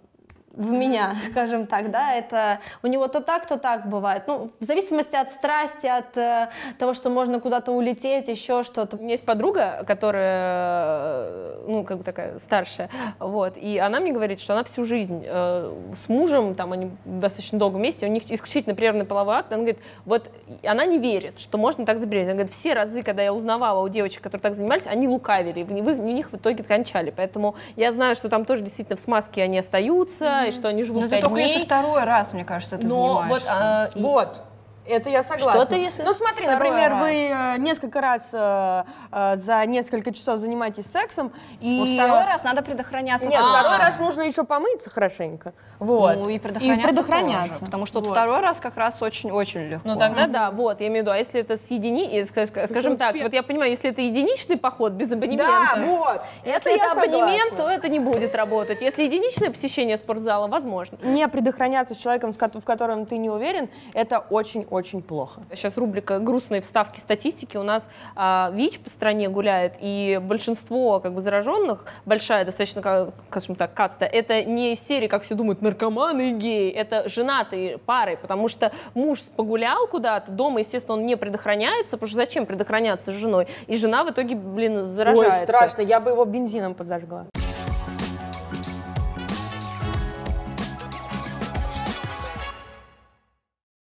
в 0.55 0.71
меня, 0.71 1.15
скажем 1.31 1.67
так, 1.67 1.91
да, 1.91 2.15
это 2.15 2.61
у 2.83 2.87
него 2.87 3.09
то 3.09 3.21
так, 3.21 3.47
то 3.47 3.57
так 3.57 3.89
бывает. 3.89 4.25
Ну, 4.27 4.51
в 4.61 4.65
зависимости 4.65 5.17
от 5.17 5.31
страсти, 5.31 5.87
от 5.87 6.17
э, 6.17 6.51
того, 6.79 6.95
что 6.95 7.11
можно 7.11 7.41
куда-то 7.41 7.73
улететь, 7.73 8.29
еще 8.29 8.63
что-то. 8.63 8.97
У 8.97 9.01
меня 9.01 9.13
есть 9.13 9.25
подруга, 9.25 9.85
которая, 9.87 11.27
э, 11.27 11.65
ну, 11.67 11.85
как 11.85 11.99
бы 11.99 12.05
такая 12.05 12.39
старшая, 12.39 12.91
вот, 13.19 13.57
и 13.57 13.79
она 13.79 14.01
мне 14.01 14.13
говорит, 14.13 14.41
что 14.41 14.53
она 14.53 14.65
всю 14.65 14.85
жизнь 14.85 15.25
э, 15.25 15.73
с 15.97 16.09
мужем, 16.09 16.55
там, 16.55 16.73
они 16.73 16.91
достаточно 17.05 17.59
долго 17.59 17.77
вместе, 17.77 18.07
у 18.07 18.11
них 18.11 18.31
исключительно 18.31 18.75
прерванный 18.75 19.07
половой 19.07 19.37
акт, 19.37 19.53
она 19.53 19.63
говорит, 19.63 19.81
вот, 20.05 20.31
она 20.65 20.85
не 20.85 20.99
верит, 20.99 21.39
что 21.39 21.57
можно 21.57 21.87
так 21.87 21.99
забеременеть. 21.99 22.29
Она 22.29 22.39
говорит, 22.39 22.55
все 22.55 22.75
разы, 22.75 23.03
когда 23.03 23.23
я 23.23 23.33
узнавала 23.33 23.83
у 23.83 23.89
девочек, 23.89 24.23
которые 24.23 24.43
так 24.43 24.55
занимались, 24.55 24.87
они 24.87 25.09
лукавили, 25.09 25.61
и 25.61 25.65
в, 25.65 25.73
них 25.73 26.31
в 26.31 26.37
итоге 26.37 26.63
кончали, 26.63 27.13
поэтому 27.15 27.55
я 27.77 27.93
знаю, 27.93 28.15
что 28.15 28.29
там 28.29 28.45
тоже 28.45 28.63
действительно 28.63 28.97
в 28.97 29.01
смазке 29.01 29.43
они 29.43 29.59
остаются, 29.59 30.42
и 30.47 30.53
что 30.53 30.69
они 30.69 30.85
живут 30.85 31.01
Но 31.01 31.07
это 31.07 31.17
пять 31.17 31.25
только 31.25 31.41
если 31.41 31.65
второй 31.65 32.05
раз, 32.05 32.33
мне 32.33 32.45
кажется, 32.45 32.79
ты 32.79 32.87
Но 32.87 32.97
вот, 32.97 33.21
занимаешься. 33.23 33.51
а, 33.53 33.91
и- 33.95 34.03
Вот. 34.03 34.41
Это 34.85 35.11
я 35.11 35.23
согласна. 35.23 35.63
Что-то, 35.63 35.77
если 35.77 36.03
Ну 36.03 36.13
смотри, 36.13 36.45
второй 36.45 36.71
например, 36.71 36.91
раз. 36.91 37.01
вы 37.01 37.13
э, 37.13 37.59
несколько 37.59 38.01
раз 38.01 38.29
э, 38.33 38.83
э, 39.13 39.37
за 39.37 39.65
несколько 39.67 40.13
часов 40.13 40.39
занимаетесь 40.39 40.87
сексом, 40.87 41.33
и... 41.61 41.79
Вот 41.79 41.89
второй 41.91 42.25
раз 42.25 42.43
надо 42.43 42.63
предохраняться. 42.63 43.29
Нет, 43.29 43.39
тоже. 43.41 43.53
второй 43.59 43.79
раз 43.79 43.99
нужно 44.01 44.23
еще 44.23 44.43
помыться 44.45 44.91
хорошенько. 44.91 45.53
Вот. 45.79 46.17
Ну 46.17 46.29
и 46.29 46.39
предохраняться, 46.39 46.89
предохраняться. 46.89 47.49
тоже, 47.51 47.65
потому 47.65 47.87
что 47.87 48.01
вот 48.01 48.09
второй 48.09 48.41
раз 48.41 48.59
как 48.59 48.77
раз 48.77 49.01
очень-очень 49.01 49.69
легко. 49.69 49.89
Ну 49.89 49.97
тогда 49.97 50.27
да, 50.27 50.51
вот, 50.51 50.81
я 50.81 50.89
имею 50.89 51.03
в 51.05 51.07
виду, 51.07 51.11
а 51.13 51.19
если 51.19 51.41
это 51.41 51.57
с 51.57 51.71
едини, 51.71 52.09
э, 52.11 52.23
ска- 52.25 52.67
скажем 52.67 52.97
так, 52.97 53.15
вот 53.17 53.33
я 53.33 53.43
понимаю, 53.45 53.71
если 53.71 53.91
это 53.91 54.01
единичный 54.01 54.57
поход 54.57 54.93
без 54.93 55.13
абонемента, 55.13 55.47
Да, 55.77 55.81
вот. 55.81 56.23
если 56.45 56.71
я 56.71 56.77
это 56.77 56.93
абонемент, 56.93 57.51
согласна. 57.51 57.57
то 57.57 57.71
это 57.71 57.89
не 57.89 58.01
будет 58.01 58.35
работать. 58.35 58.83
Если 58.83 59.05
единичное 59.05 59.51
посещение 59.51 59.97
спортзала, 59.97 60.49
возможно. 60.49 60.99
Не 61.03 61.29
предохраняться 61.29 61.95
с 61.95 61.99
человеком, 61.99 62.33
в 62.33 62.65
котором 62.65 63.07
ты 63.07 63.17
не 63.19 63.31
уверен, 63.31 63.69
это 63.95 64.25
очень-очень 64.73 65.03
плохо. 65.03 65.41
Сейчас 65.55 65.77
рубрика 65.77 66.19
«Грустные 66.19 66.61
вставки 66.61 66.99
статистики». 66.99 67.57
У 67.57 67.63
нас 67.63 67.91
а, 68.17 68.51
ВИЧ 68.55 68.81
по 68.81 68.91
стране 68.91 69.29
гуляет, 69.29 69.75
и 69.81 70.19
большинство 70.23 70.99
как 71.01 71.15
бы 71.15 71.21
зараженных, 71.21 71.85
большая 72.07 72.45
достаточно, 72.45 72.83
ка- 72.83 73.13
скажем 73.31 73.55
так, 73.55 73.75
каста, 73.75 74.05
это 74.05 74.43
не 74.45 74.75
серии, 74.75 75.09
как 75.09 75.23
все 75.23 75.35
думают, 75.35 75.63
наркоманы 75.63 76.31
и 76.31 76.33
геи, 76.33 76.71
это 76.71 77.09
женатые 77.09 77.79
пары, 77.79 78.17
потому 78.17 78.49
что 78.49 78.73
муж 78.95 79.23
погулял 79.37 79.87
куда-то, 79.87 80.31
дома, 80.31 80.61
естественно, 80.61 80.97
он 80.97 81.07
не 81.07 81.17
предохраняется, 81.17 81.97
потому 81.97 82.09
что 82.09 82.17
зачем 82.17 82.47
предохраняться 82.47 83.13
с 83.13 83.15
женой? 83.15 83.49
И 83.67 83.77
жена 83.77 84.05
в 84.05 84.11
итоге, 84.11 84.35
блин, 84.35 84.87
заражается. 84.87 85.41
Ой, 85.41 85.47
страшно, 85.47 85.83
я 85.83 86.01
бы 86.01 86.11
его 86.11 86.25
бензином 86.25 86.75
подожгла. 86.75 87.27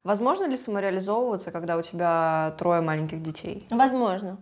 Возможно 0.06 0.44
ли 0.44 0.56
самореализовываться, 0.56 1.50
когда 1.50 1.76
у 1.76 1.82
тебя 1.82 2.54
трое 2.58 2.80
маленьких 2.80 3.20
детей? 3.20 3.66
Возможно. 3.70 4.36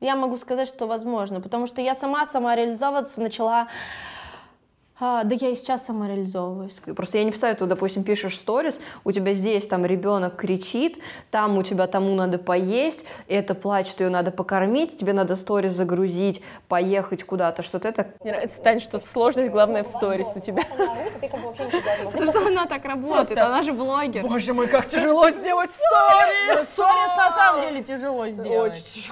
Я 0.00 0.16
могу 0.16 0.38
сказать, 0.38 0.66
что 0.66 0.86
возможно, 0.86 1.42
потому 1.42 1.66
что 1.66 1.82
я 1.82 1.94
сама 1.94 2.24
самореализовываться 2.24 3.20
начала... 3.20 3.68
а, 5.00 5.24
да 5.24 5.36
я 5.38 5.50
и 5.50 5.54
сейчас 5.54 5.86
самореализовываюсь. 5.86 6.72
Просто 6.96 7.18
я 7.18 7.24
не 7.24 7.30
представляю, 7.30 7.56
ты, 7.56 7.66
допустим, 7.66 8.04
пишешь 8.04 8.36
сторис, 8.36 8.80
у 9.04 9.12
тебя 9.12 9.34
здесь 9.34 9.66
там 9.68 9.86
ребенок 9.86 10.36
кричит, 10.36 10.98
там 11.30 11.56
у 11.56 11.62
тебя 11.62 11.86
тому 11.86 12.14
надо 12.14 12.38
поесть, 12.38 13.04
это 13.28 13.54
плачет, 13.54 14.00
ее 14.00 14.08
надо 14.08 14.30
покормить, 14.30 14.96
тебе 14.96 15.12
надо 15.12 15.36
сторис 15.36 15.72
загрузить, 15.72 16.42
поехать 16.68 17.24
куда-то, 17.24 17.62
что-то 17.62 17.88
это... 17.88 18.08
Мне 18.22 18.32
нравится, 18.32 18.60
Тань, 18.60 18.80
что 18.80 18.98
сложность 18.98 19.50
главная 19.50 19.84
в 19.84 19.86
сторис 19.86 20.26
у 20.34 20.40
тебя. 20.40 20.62
Потому 22.04 22.26
что 22.26 22.46
она 22.46 22.66
так 22.66 22.84
работает, 22.84 23.38
она 23.38 23.62
же 23.62 23.72
блогер. 23.72 24.26
Боже 24.26 24.52
мой, 24.52 24.66
как 24.66 24.88
тяжело 24.88 25.30
сделать 25.30 25.70
сторис! 25.70 26.68
Сторис 26.70 27.16
на 27.16 27.30
самом 27.30 27.62
деле 27.62 27.84
тяжело 27.84 28.26
сделать. 28.28 29.10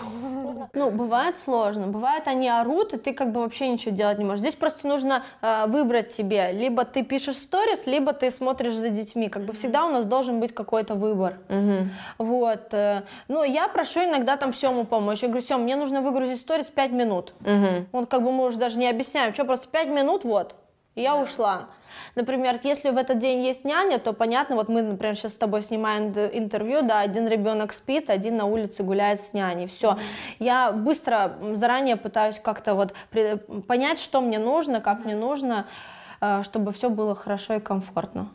Ну, 0.72 0.90
бывает 0.90 1.38
сложно. 1.38 1.86
Бывает, 1.86 2.26
они 2.26 2.48
орут, 2.48 2.92
и 2.92 2.98
ты 2.98 3.14
как 3.14 3.32
бы 3.32 3.40
вообще 3.40 3.68
ничего 3.68 3.94
делать 3.94 4.18
не 4.18 4.24
можешь. 4.24 4.40
Здесь 4.40 4.54
просто 4.54 4.86
нужно 4.86 5.24
э, 5.42 5.66
выбрать 5.76 6.08
тебе. 6.08 6.52
Либо 6.52 6.84
ты 6.84 7.02
пишешь 7.02 7.36
сторис, 7.36 7.86
либо 7.86 8.12
ты 8.12 8.30
смотришь 8.30 8.74
за 8.74 8.88
детьми. 8.88 9.28
Как 9.28 9.42
бы 9.44 9.52
всегда 9.52 9.84
у 9.86 9.90
нас 9.90 10.04
должен 10.04 10.40
быть 10.40 10.52
какой-то 10.54 10.94
выбор. 10.94 11.34
Вот. 12.18 12.72
э, 12.72 13.02
Ну, 13.28 13.44
я 13.44 13.68
прошу 13.68 14.00
иногда 14.00 14.36
там 14.36 14.52
Сему 14.52 14.84
помочь. 14.84 15.22
Я 15.22 15.28
говорю, 15.28 15.44
Сем, 15.46 15.62
мне 15.62 15.76
нужно 15.76 16.00
выгрузить 16.00 16.40
сторис 16.40 16.66
5 16.66 16.92
минут. 16.92 17.34
Он 17.92 18.06
как 18.06 18.22
бы 18.22 18.32
мы 18.32 18.44
уже 18.46 18.58
даже 18.58 18.78
не 18.78 18.88
объясняем. 18.88 19.34
Что, 19.34 19.44
просто 19.44 19.68
5 19.68 19.88
минут, 19.88 20.24
вот. 20.24 20.54
И 20.96 21.02
я 21.02 21.16
ушла. 21.16 21.66
Например, 22.14 22.58
если 22.62 22.88
в 22.88 22.96
этот 22.96 23.18
день 23.18 23.44
есть 23.44 23.66
няня, 23.66 23.98
то 23.98 24.14
понятно, 24.14 24.56
вот 24.56 24.70
мы, 24.70 24.80
например, 24.80 25.14
сейчас 25.14 25.32
с 25.32 25.36
тобой 25.36 25.60
снимаем 25.60 26.12
интервью, 26.32 26.80
да, 26.80 27.00
один 27.00 27.28
ребенок 27.28 27.72
спит, 27.72 28.08
один 28.08 28.38
на 28.38 28.46
улице 28.46 28.82
гуляет 28.82 29.20
с 29.20 29.34
няней, 29.34 29.66
все. 29.66 29.98
Я 30.38 30.72
быстро 30.72 31.36
заранее 31.52 31.96
пытаюсь 31.96 32.40
как-то 32.40 32.74
вот 32.74 32.94
понять, 33.68 34.00
что 34.00 34.22
мне 34.22 34.38
нужно, 34.38 34.80
как 34.80 35.04
мне 35.04 35.14
нужно, 35.14 35.66
э, 36.22 36.42
чтобы 36.42 36.72
все 36.72 36.88
было 36.88 37.14
хорошо 37.14 37.54
и 37.54 37.60
комфортно. 37.60 38.30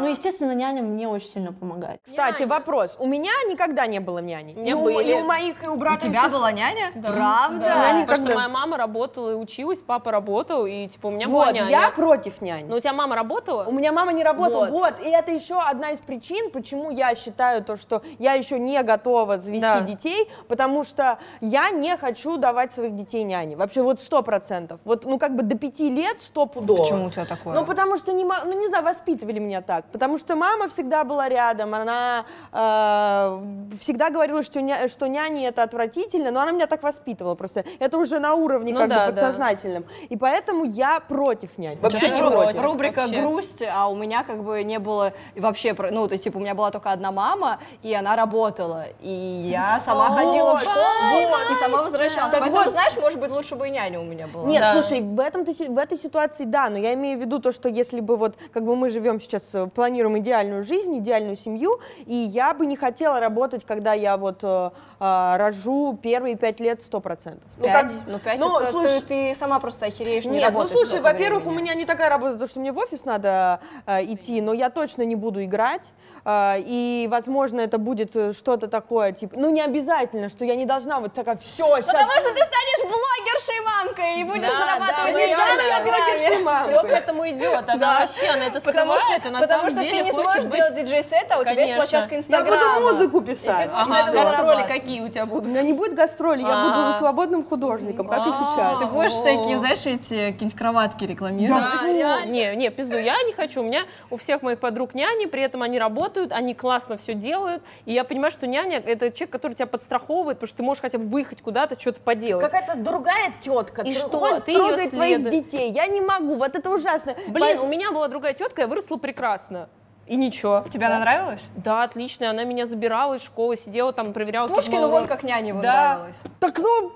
Ну, 0.00 0.08
естественно, 0.08 0.52
няня 0.52 0.80
мне 0.82 1.06
очень 1.08 1.28
сильно 1.28 1.52
помогает. 1.52 2.00
Кстати, 2.02 2.44
вопрос. 2.44 2.96
У 2.98 3.06
меня 3.06 3.30
никогда 3.50 3.86
не 3.86 4.00
было 4.00 4.18
няни. 4.18 4.54
меня 4.54 4.70
и, 4.70 4.72
у, 4.74 4.82
были. 4.82 5.10
и 5.10 5.14
у 5.14 5.24
моих, 5.24 5.62
и 5.62 5.68
у 5.68 5.74
У 5.74 5.76
брата. 5.76 6.06
и 6.06 6.10
тебя 6.10 6.24
сестр- 6.24 6.32
была 6.32 6.52
няня? 6.52 6.90
Да. 6.94 7.12
Правда? 7.12 7.58
Да, 7.58 8.00
потому 8.06 8.26
что 8.28 8.34
моя 8.36 8.48
мама 8.48 8.78
работала 8.78 9.32
и 9.32 9.34
училась, 9.34 9.80
папа 9.80 10.10
работал, 10.10 10.64
и 10.64 10.86
типа 10.88 11.08
у 11.08 11.10
меня 11.10 11.28
Вот, 11.28 11.42
была 11.48 11.52
няня. 11.52 11.68
я 11.70 11.90
против 11.90 12.40
няни. 12.40 12.66
Но 12.66 12.76
у 12.76 12.80
тебя 12.80 12.94
мама 12.94 13.14
работала? 13.14 13.64
У 13.64 13.72
меня 13.72 13.92
мама 13.92 14.12
не 14.14 14.24
работала. 14.24 14.66
Вот. 14.68 14.70
Вот. 14.70 15.00
И 15.00 15.10
это 15.10 15.32
еще 15.32 15.60
одна 15.60 15.90
из 15.90 16.00
причин, 16.00 16.50
почему 16.50 16.90
я 16.90 17.14
считаю 17.14 17.62
то, 17.62 17.76
что 17.76 18.00
я 18.18 18.32
еще 18.32 18.58
не 18.58 18.82
готова 18.82 19.36
завести 19.38 19.60
Да. 19.68 19.80
детей, 19.82 20.30
потому 20.48 20.82
что 20.82 21.18
я 21.42 21.68
не 21.70 21.94
хочу 21.98 22.38
давать 22.38 22.72
своих 22.72 22.96
детей 22.96 23.22
няне. 23.22 23.54
Вообще 23.54 23.82
вот 23.82 24.00
сто 24.00 24.22
процентов. 24.22 24.80
Вот, 24.86 25.04
ну 25.04 25.18
как 25.18 25.36
бы 25.36 25.42
до 25.42 25.58
пяти 25.58 25.90
лет 25.90 26.22
сто 26.22 26.46
пудово. 26.46 26.78
Почему 26.84 27.06
у 27.06 27.10
тебя 27.10 27.26
такое? 27.26 27.54
Ну, 27.54 27.66
потому 27.66 27.98
что, 27.98 28.12
не, 28.14 28.24
ну, 28.24 28.58
не 28.58 28.66
знаю, 28.68 28.77
воспитывали 28.82 29.38
меня 29.38 29.60
так. 29.62 29.84
Потому 29.92 30.18
что 30.18 30.36
мама 30.36 30.68
всегда 30.68 31.04
была 31.04 31.28
рядом, 31.28 31.74
она 31.74 32.24
э, 32.52 33.76
всегда 33.80 34.10
говорила, 34.10 34.42
что, 34.42 34.60
ня, 34.60 34.88
что 34.88 35.06
няни 35.06 35.46
это 35.46 35.62
отвратительно, 35.62 36.30
но 36.30 36.40
она 36.40 36.52
меня 36.52 36.66
так 36.66 36.82
воспитывала 36.82 37.34
просто. 37.34 37.64
Это 37.78 37.98
уже 37.98 38.18
на 38.18 38.34
уровне 38.34 38.72
Ну 38.72 38.80
как 38.80 38.88
да, 38.88 39.06
бы 39.06 39.12
да. 39.12 39.22
подсознательном. 39.22 39.84
И 40.08 40.16
поэтому 40.16 40.64
я 40.64 41.00
против 41.00 41.58
нянь. 41.58 41.78
Вообще 41.80 42.10
не 42.10 42.20
против. 42.20 42.38
против. 42.38 42.62
Рубрика 42.62 43.00
Вообще. 43.02 43.20
грусть, 43.20 43.62
а 43.70 43.88
у 43.88 43.94
меня 43.94 44.24
как 44.24 44.42
бы 44.42 44.62
не 44.62 44.78
было 44.78 45.12
вообще, 45.36 45.74
ну, 45.90 46.06
то 46.08 46.14
есть, 46.14 46.24
типа, 46.24 46.38
у 46.38 46.40
меня 46.40 46.54
была 46.54 46.70
только 46.70 46.90
одна 46.90 47.12
мама, 47.12 47.58
и 47.82 47.94
она 47.94 48.16
работала, 48.16 48.84
и 49.00 49.10
я 49.10 49.78
сама 49.80 50.08
ходила 50.10 50.56
в 50.56 50.60
школу 50.60 51.52
и 51.52 51.54
сама 51.56 51.82
возвращалась. 51.82 52.30
Так 52.30 52.40
Поэтому, 52.40 52.64
вот. 52.64 52.72
знаешь, 52.72 52.96
может 52.96 53.20
быть, 53.20 53.30
лучше 53.30 53.56
бы 53.56 53.68
и 53.68 53.70
няня 53.70 54.00
у 54.00 54.04
меня 54.04 54.26
была. 54.26 54.44
Нет, 54.44 54.60
Да. 54.60 54.72
слушай, 54.72 55.00
в, 55.00 55.20
этом 55.20 55.44
в 55.44 55.78
этой 55.78 55.98
ситуации 55.98 56.44
да, 56.44 56.68
но 56.68 56.78
я 56.78 56.94
имею 56.94 57.18
в 57.18 57.20
виду 57.20 57.38
то, 57.38 57.52
что 57.52 57.68
если 57.68 58.00
бы 58.00 58.16
вот, 58.16 58.36
как 58.58 58.66
бы 58.66 58.74
мы 58.74 58.88
живем 58.88 59.20
сейчас, 59.20 59.54
э, 59.54 59.68
планируем 59.68 60.18
идеальную 60.18 60.64
жизнь, 60.64 60.98
идеальную 60.98 61.36
семью, 61.36 61.78
и 62.06 62.14
я 62.14 62.54
бы 62.54 62.66
не 62.66 62.74
хотела 62.74 63.20
работать, 63.20 63.64
когда 63.64 63.92
я 63.92 64.16
вот 64.16 64.40
э, 64.42 64.70
э, 64.98 65.36
рожу 65.36 65.96
первые 66.02 66.34
пять 66.34 66.58
лет 66.58 66.82
сто 66.82 66.98
процентов. 66.98 67.48
Пять? 67.62 67.94
Ну, 68.08 68.18
пять, 68.18 68.40
ну, 68.40 68.58
это 68.58 68.72
слушай, 68.72 69.00
ты, 69.00 69.30
ты 69.30 69.34
сама 69.36 69.60
просто 69.60 69.86
охереешь 69.86 70.24
не 70.24 70.38
Нет, 70.38 70.50
ну 70.50 70.58
работать 70.58 70.72
слушай, 70.72 70.88
столько 70.88 71.04
во-первых, 71.04 71.46
у 71.46 71.52
меня 71.52 71.74
не 71.74 71.84
такая 71.84 72.10
работа, 72.10 72.32
потому 72.32 72.48
что 72.48 72.58
мне 72.58 72.72
в 72.72 72.78
офис 72.78 73.04
надо 73.04 73.60
э, 73.86 74.04
идти, 74.06 74.40
но 74.40 74.52
я 74.52 74.70
точно 74.70 75.02
не 75.02 75.14
буду 75.14 75.44
играть. 75.44 75.92
Э, 76.28 76.54
и, 76.60 77.08
возможно, 77.10 77.60
это 77.60 77.78
будет 77.78 78.14
э, 78.16 78.32
что-то 78.32 78.68
такое, 78.68 79.12
типа, 79.12 79.34
ну 79.38 79.50
не 79.50 79.62
обязательно, 79.62 80.28
что 80.28 80.44
я 80.44 80.54
не 80.54 80.66
должна 80.66 81.00
вот 81.00 81.12
такая, 81.14 81.36
все, 81.36 81.64
сейчас... 81.76 81.86
Потому 81.86 82.12
что 82.12 82.28
ты 82.34 82.40
станешь 82.40 82.82
блогершей 82.82 83.60
мамкой 83.64 84.20
и 84.20 84.24
будешь 84.24 84.42
Да, 84.42 84.60
зарабатывать 84.60 85.14
да. 85.14 85.24
Инстаграме. 85.26 86.66
Все 86.68 86.80
к 86.82 86.90
этому 86.90 87.28
идет. 87.28 87.68
Она 87.68 88.00
вообще, 88.00 88.26
она 88.28 88.46
это 88.46 88.60
Потому 88.60 88.92
скрывает, 88.94 89.20
что, 89.20 89.28
и 89.28 89.32
на 89.32 89.40
потому 89.40 89.58
самом 89.58 89.70
что 89.70 89.80
деле 89.80 89.90
ты 89.98 90.04
не 90.04 90.12
сможешь 90.12 90.44
быть- 90.44 90.52
делать 90.54 90.74
диджей-сет, 90.74 91.26
а 91.30 91.38
у 91.38 91.44
тебя 91.44 91.52
есть 91.62 91.72
Конечно. 91.72 91.76
площадка 91.76 92.14
Я 92.14 92.18
Инстаграма. 92.20 92.74
буду 92.80 92.92
музыку 92.92 93.18
И 93.18 93.24
ты 93.24 93.30
писать. 93.32 93.70
Ага, 93.74 94.12
гастроли 94.12 94.62
какие 94.68 95.00
у 95.00 95.08
тебя 95.08 95.24
У 95.24 95.26
будут? 95.26 95.48
меня 95.48 95.62
не 95.62 95.72
будет 95.72 95.94
гастроли, 95.94 96.40
я 96.40 96.46
буду 96.46 96.80
А. 96.90 96.96
свободным 96.98 97.44
художником, 97.44 98.06
как 98.08 98.18
и 98.26 98.30
А. 98.30 98.32
сейчас. 98.32 98.78
Ты 98.80 98.86
будешь 98.86 99.12
всякие, 99.12 99.58
знаешь, 99.58 99.86
эти 99.86 100.30
какие-нибудь 100.32 100.56
кроватки 100.58 101.04
рекламировать? 101.04 101.64
Да. 101.82 102.24
Не, 102.24 102.54
не, 102.56 102.70
пизду, 102.70 102.96
я 102.98 103.22
не 103.24 103.32
хочу. 103.32 103.60
У 103.60 103.64
меня 103.64 103.84
у 104.10 104.16
всех 104.16 104.42
моих 104.42 104.60
подруг 104.60 104.94
няни, 104.94 105.26
при 105.26 105.42
этом 105.42 105.62
они 105.62 105.78
работают, 105.78 106.17
они 106.30 106.54
классно 106.54 106.96
все 106.96 107.14
делают. 107.14 107.62
И 107.84 107.92
я 107.92 108.04
понимаю, 108.04 108.30
что 108.30 108.46
няня— 108.46 108.78
это 108.86 109.10
человек, 109.10 109.30
который 109.30 109.54
тебя 109.54 109.66
подстраховывает, 109.66 110.38
потому 110.38 110.48
что 110.48 110.56
ты 110.58 110.62
можешь 110.62 110.80
хотя 110.80 110.98
бы 110.98 111.04
выехать 111.04 111.42
куда-то, 111.42 111.78
что-то 111.78 112.00
поделать. 112.00 112.44
Какая-то 112.44 112.76
другая 112.78 113.32
тетка 113.40 113.82
И 113.82 113.92
что? 113.92 114.18
ходит, 114.18 114.44
Ты 114.44 114.54
трогает 114.54 114.90
твоих 114.90 115.28
детей. 115.28 115.70
Я 115.70 115.86
не 115.86 116.00
могу, 116.00 116.36
вот 116.36 116.54
это 116.54 116.70
ужасно. 116.70 117.14
Блин, 117.28 117.58
По- 117.58 117.62
у 117.64 117.68
меня 117.68 117.92
была 117.92 118.08
другая 118.08 118.34
тетка, 118.34 118.62
я 118.62 118.66
выросла 118.68 118.96
прекрасно. 118.96 119.68
И 120.08 120.16
ничего. 120.16 120.64
Тебе 120.70 120.86
она 120.86 121.00
нравилась? 121.00 121.48
Да, 121.56 121.82
отлично. 121.82 122.30
Она 122.30 122.44
меня 122.44 122.66
забирала 122.66 123.14
из 123.14 123.22
школы, 123.22 123.56
сидела 123.56 123.92
там, 123.92 124.12
проверяла. 124.12 124.48
Пушкину 124.48 124.82
мои 124.82 124.90
вон 124.90 125.06
как 125.06 125.22
няня 125.22 125.48
его 125.48 125.60
Да. 125.60 125.72
нравилась. 125.98 126.16
Так 126.40 126.58
ну, 126.58 126.92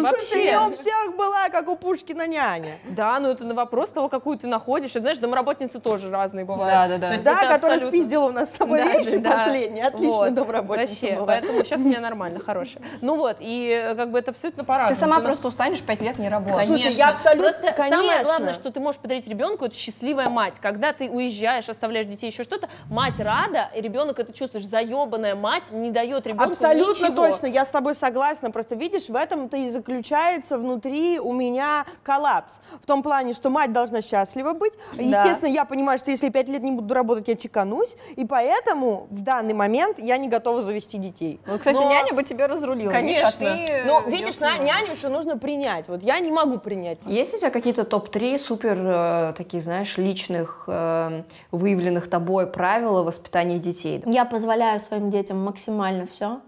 Вообще. 0.00 0.44
я 0.46 0.66
у 0.66 0.72
всех 0.72 1.14
была, 1.16 1.48
как 1.50 1.68
у 1.68 1.76
Пушкина 1.76 2.26
няня. 2.26 2.78
Да, 2.88 3.18
но 3.20 3.30
это 3.30 3.44
на 3.44 3.54
вопрос 3.54 3.90
того, 3.90 4.08
какую 4.08 4.38
ты 4.38 4.46
находишь. 4.46 4.96
И, 4.96 5.00
знаешь, 5.00 5.18
домработницы 5.18 5.78
тоже 5.78 6.10
разные 6.10 6.44
бывают. 6.44 6.72
Да, 6.72 6.88
да, 6.88 6.98
да. 6.98 7.06
То 7.08 7.12
есть 7.12 7.24
Да, 7.24 7.32
это 7.32 7.40
которая 7.54 7.76
абсолютно- 7.76 7.88
спиздила 7.98 8.24
у 8.24 8.32
нас 8.32 8.48
с 8.48 8.52
тобой 8.52 8.82
Да, 8.82 8.92
вещи 8.92 9.18
да, 9.18 9.30
да. 9.30 9.44
последние. 9.44 9.84
Отлично, 9.84 10.12
Вот. 10.12 10.34
домработница 10.34 10.92
Вообще, 10.94 11.16
была. 11.16 11.26
поэтому 11.26 11.64
сейчас 11.64 11.80
у 11.80 11.84
меня 11.84 12.00
нормально, 12.00 12.40
хорошая. 12.40 12.82
Ну 13.02 13.16
вот, 13.16 13.36
и 13.40 13.94
как 13.96 14.10
бы 14.10 14.18
это 14.18 14.30
абсолютно 14.30 14.64
по-разному. 14.64 14.94
Ты 14.94 15.00
сама 15.00 15.18
на- 15.18 15.24
просто 15.24 15.48
устанешь 15.48 15.82
пять 15.82 16.00
лет 16.00 16.18
не 16.18 16.28
работать. 16.30 16.66
Слушай, 16.66 16.92
я 16.92 17.10
абсолютно- 17.10 17.50
Просто 17.52 17.74
самое 17.76 17.90
конечно. 17.90 18.24
главное, 18.24 18.54
что 18.54 18.70
ты 18.72 18.80
можешь 18.80 19.00
подарить 19.00 19.26
ребенку, 19.28 19.66
это 19.66 19.74
счастливая 19.76 20.30
мать. 20.30 20.54
Когда 20.60 20.92
ты 20.94 21.10
уезжаешь, 21.10 21.68
оставляешь 21.68 22.06
детей, 22.06 22.30
еще 22.30 22.42
что 22.42 22.53
что-то, 22.54 22.68
мать 22.88 23.18
рада, 23.18 23.70
и 23.74 23.80
ребенок 23.80 24.18
это 24.18 24.32
чувствуешь, 24.32 24.66
заебанная 24.66 25.34
мать 25.34 25.70
не 25.70 25.90
дает 25.90 26.26
ребенку 26.26 26.52
Абсолютно 26.52 27.06
ничего. 27.08 27.16
точно, 27.16 27.46
я 27.46 27.64
с 27.64 27.68
тобой 27.68 27.94
согласна. 27.94 28.50
Просто 28.50 28.74
видишь, 28.74 29.08
в 29.08 29.16
этом-то 29.16 29.56
и 29.56 29.70
заключается 29.70 30.58
внутри 30.58 31.18
у 31.18 31.32
меня 31.32 31.86
коллапс. 32.02 32.60
В 32.82 32.86
том 32.86 33.02
плане, 33.02 33.34
что 33.34 33.50
мать 33.50 33.72
должна 33.72 34.02
счастлива 34.02 34.52
быть. 34.52 34.74
Естественно, 34.94 35.50
я 35.50 35.64
понимаю, 35.64 35.98
что 35.98 36.10
если 36.10 36.26
я 36.26 36.32
пять 36.32 36.48
лет 36.48 36.62
не 36.62 36.72
буду 36.72 36.94
работать, 36.94 37.28
я 37.28 37.36
чеканусь. 37.36 37.94
И 38.16 38.24
поэтому 38.24 39.06
в 39.10 39.22
данный 39.22 39.54
момент 39.54 39.98
я 39.98 40.16
не 40.16 40.28
готова 40.28 40.62
завести 40.62 40.98
детей. 40.98 41.40
Ну, 41.46 41.58
кстати, 41.58 41.76
Но- 41.76 41.90
няня 41.90 42.12
бы 42.12 42.22
тебе 42.22 42.46
разрулила. 42.46 42.90
Конечно. 42.90 43.24
Миша, 43.24 43.52
а 43.52 43.66
ты... 43.66 43.84
Но 43.86 44.02
э, 44.06 44.10
видишь, 44.10 44.38
на, 44.40 44.56
няню 44.58 44.92
еще 44.94 45.08
нужно 45.08 45.36
принять. 45.38 45.88
Вот 45.88 46.02
я 46.02 46.18
не 46.20 46.30
могу 46.30 46.58
принять. 46.58 46.98
Есть 47.06 47.34
у 47.34 47.38
тебя 47.38 47.50
какие-то 47.50 47.84
топ-3 47.84 48.38
супер 48.38 48.78
э, 48.80 49.32
такие, 49.36 49.62
знаешь, 49.62 49.96
личных, 49.98 50.64
э, 50.66 51.22
выявленных 51.50 52.08
тобой 52.08 52.43
правила 52.46 53.02
воспитания 53.02 53.58
детей? 53.58 54.02
Я 54.06 54.24
позволяю 54.24 54.80
своим 54.80 55.10
детям 55.10 55.42
максимально 55.42 56.06
все, 56.06 56.40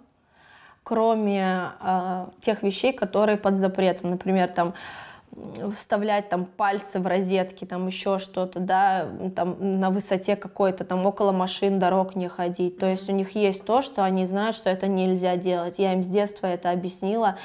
кроме 0.83 1.71
э, 1.81 2.27
тех 2.41 2.63
вещей, 2.63 2.93
которые 2.93 3.37
под 3.37 3.57
запретом. 3.57 4.11
Например, 4.11 4.49
там 4.49 4.75
вставлять 5.77 6.29
там 6.29 6.47
пальцы 6.47 6.99
в 6.99 7.07
розетки, 7.07 7.65
там 7.65 7.87
еще 7.87 8.19
что-то, 8.19 8.59
да, 8.61 9.07
там 9.35 9.81
на 9.81 9.91
высоте 9.91 10.37
какой-то, 10.37 10.85
там 10.85 11.05
около 11.05 11.33
машин, 11.33 11.79
дорог 11.79 12.17
не 12.17 12.29
ходить. 12.29 12.79
То 12.79 12.87
есть 12.87 13.09
у 13.09 13.13
них 13.13 13.35
есть 13.35 13.65
то, 13.65 13.83
что 13.83 14.05
они 14.05 14.27
знают, 14.27 14.57
что 14.57 14.71
это 14.71 14.87
нельзя 14.87 15.37
делать. 15.37 15.79
Я 15.79 15.93
им 15.93 16.03
с 16.03 16.09
детства 16.09 16.47
это 16.47 16.71
объяснила. 16.71 17.37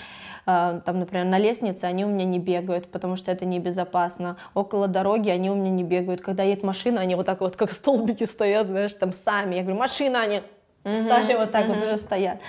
Э, 0.46 0.82
Там, 0.86 1.00
например, 1.00 1.26
на 1.26 1.38
лестнице 1.38 1.86
они 1.86 2.06
у 2.06 2.10
меня 2.10 2.26
не 2.26 2.40
бегают, 2.40 2.92
потому 2.92 3.16
что 3.16 3.32
это 3.32 3.46
небезопасно. 3.46 4.38
Около 4.54 4.88
дороги 4.88 5.30
они 5.30 5.50
у 5.50 5.56
меня 5.56 5.72
не 5.72 5.84
бегают. 5.84 6.22
Когда 6.22 6.44
едет 6.44 6.64
машина, 6.64 7.02
они 7.02 7.16
вот 7.16 7.26
так 7.26 7.42
вот, 7.42 7.56
как 7.56 7.72
столбики 7.72 8.26
стоят, 8.26 8.68
знаешь, 8.68 8.94
там 8.94 9.14
сами. 9.14 9.56
Я 9.56 9.62
говорю, 9.62 9.80
машина, 9.80 10.22
они 10.22 10.42
встали 10.84 11.36
вот 11.36 11.52
так 11.52 11.68
вот 11.68 11.78
уже 11.78 11.98
стоят. 11.98 12.40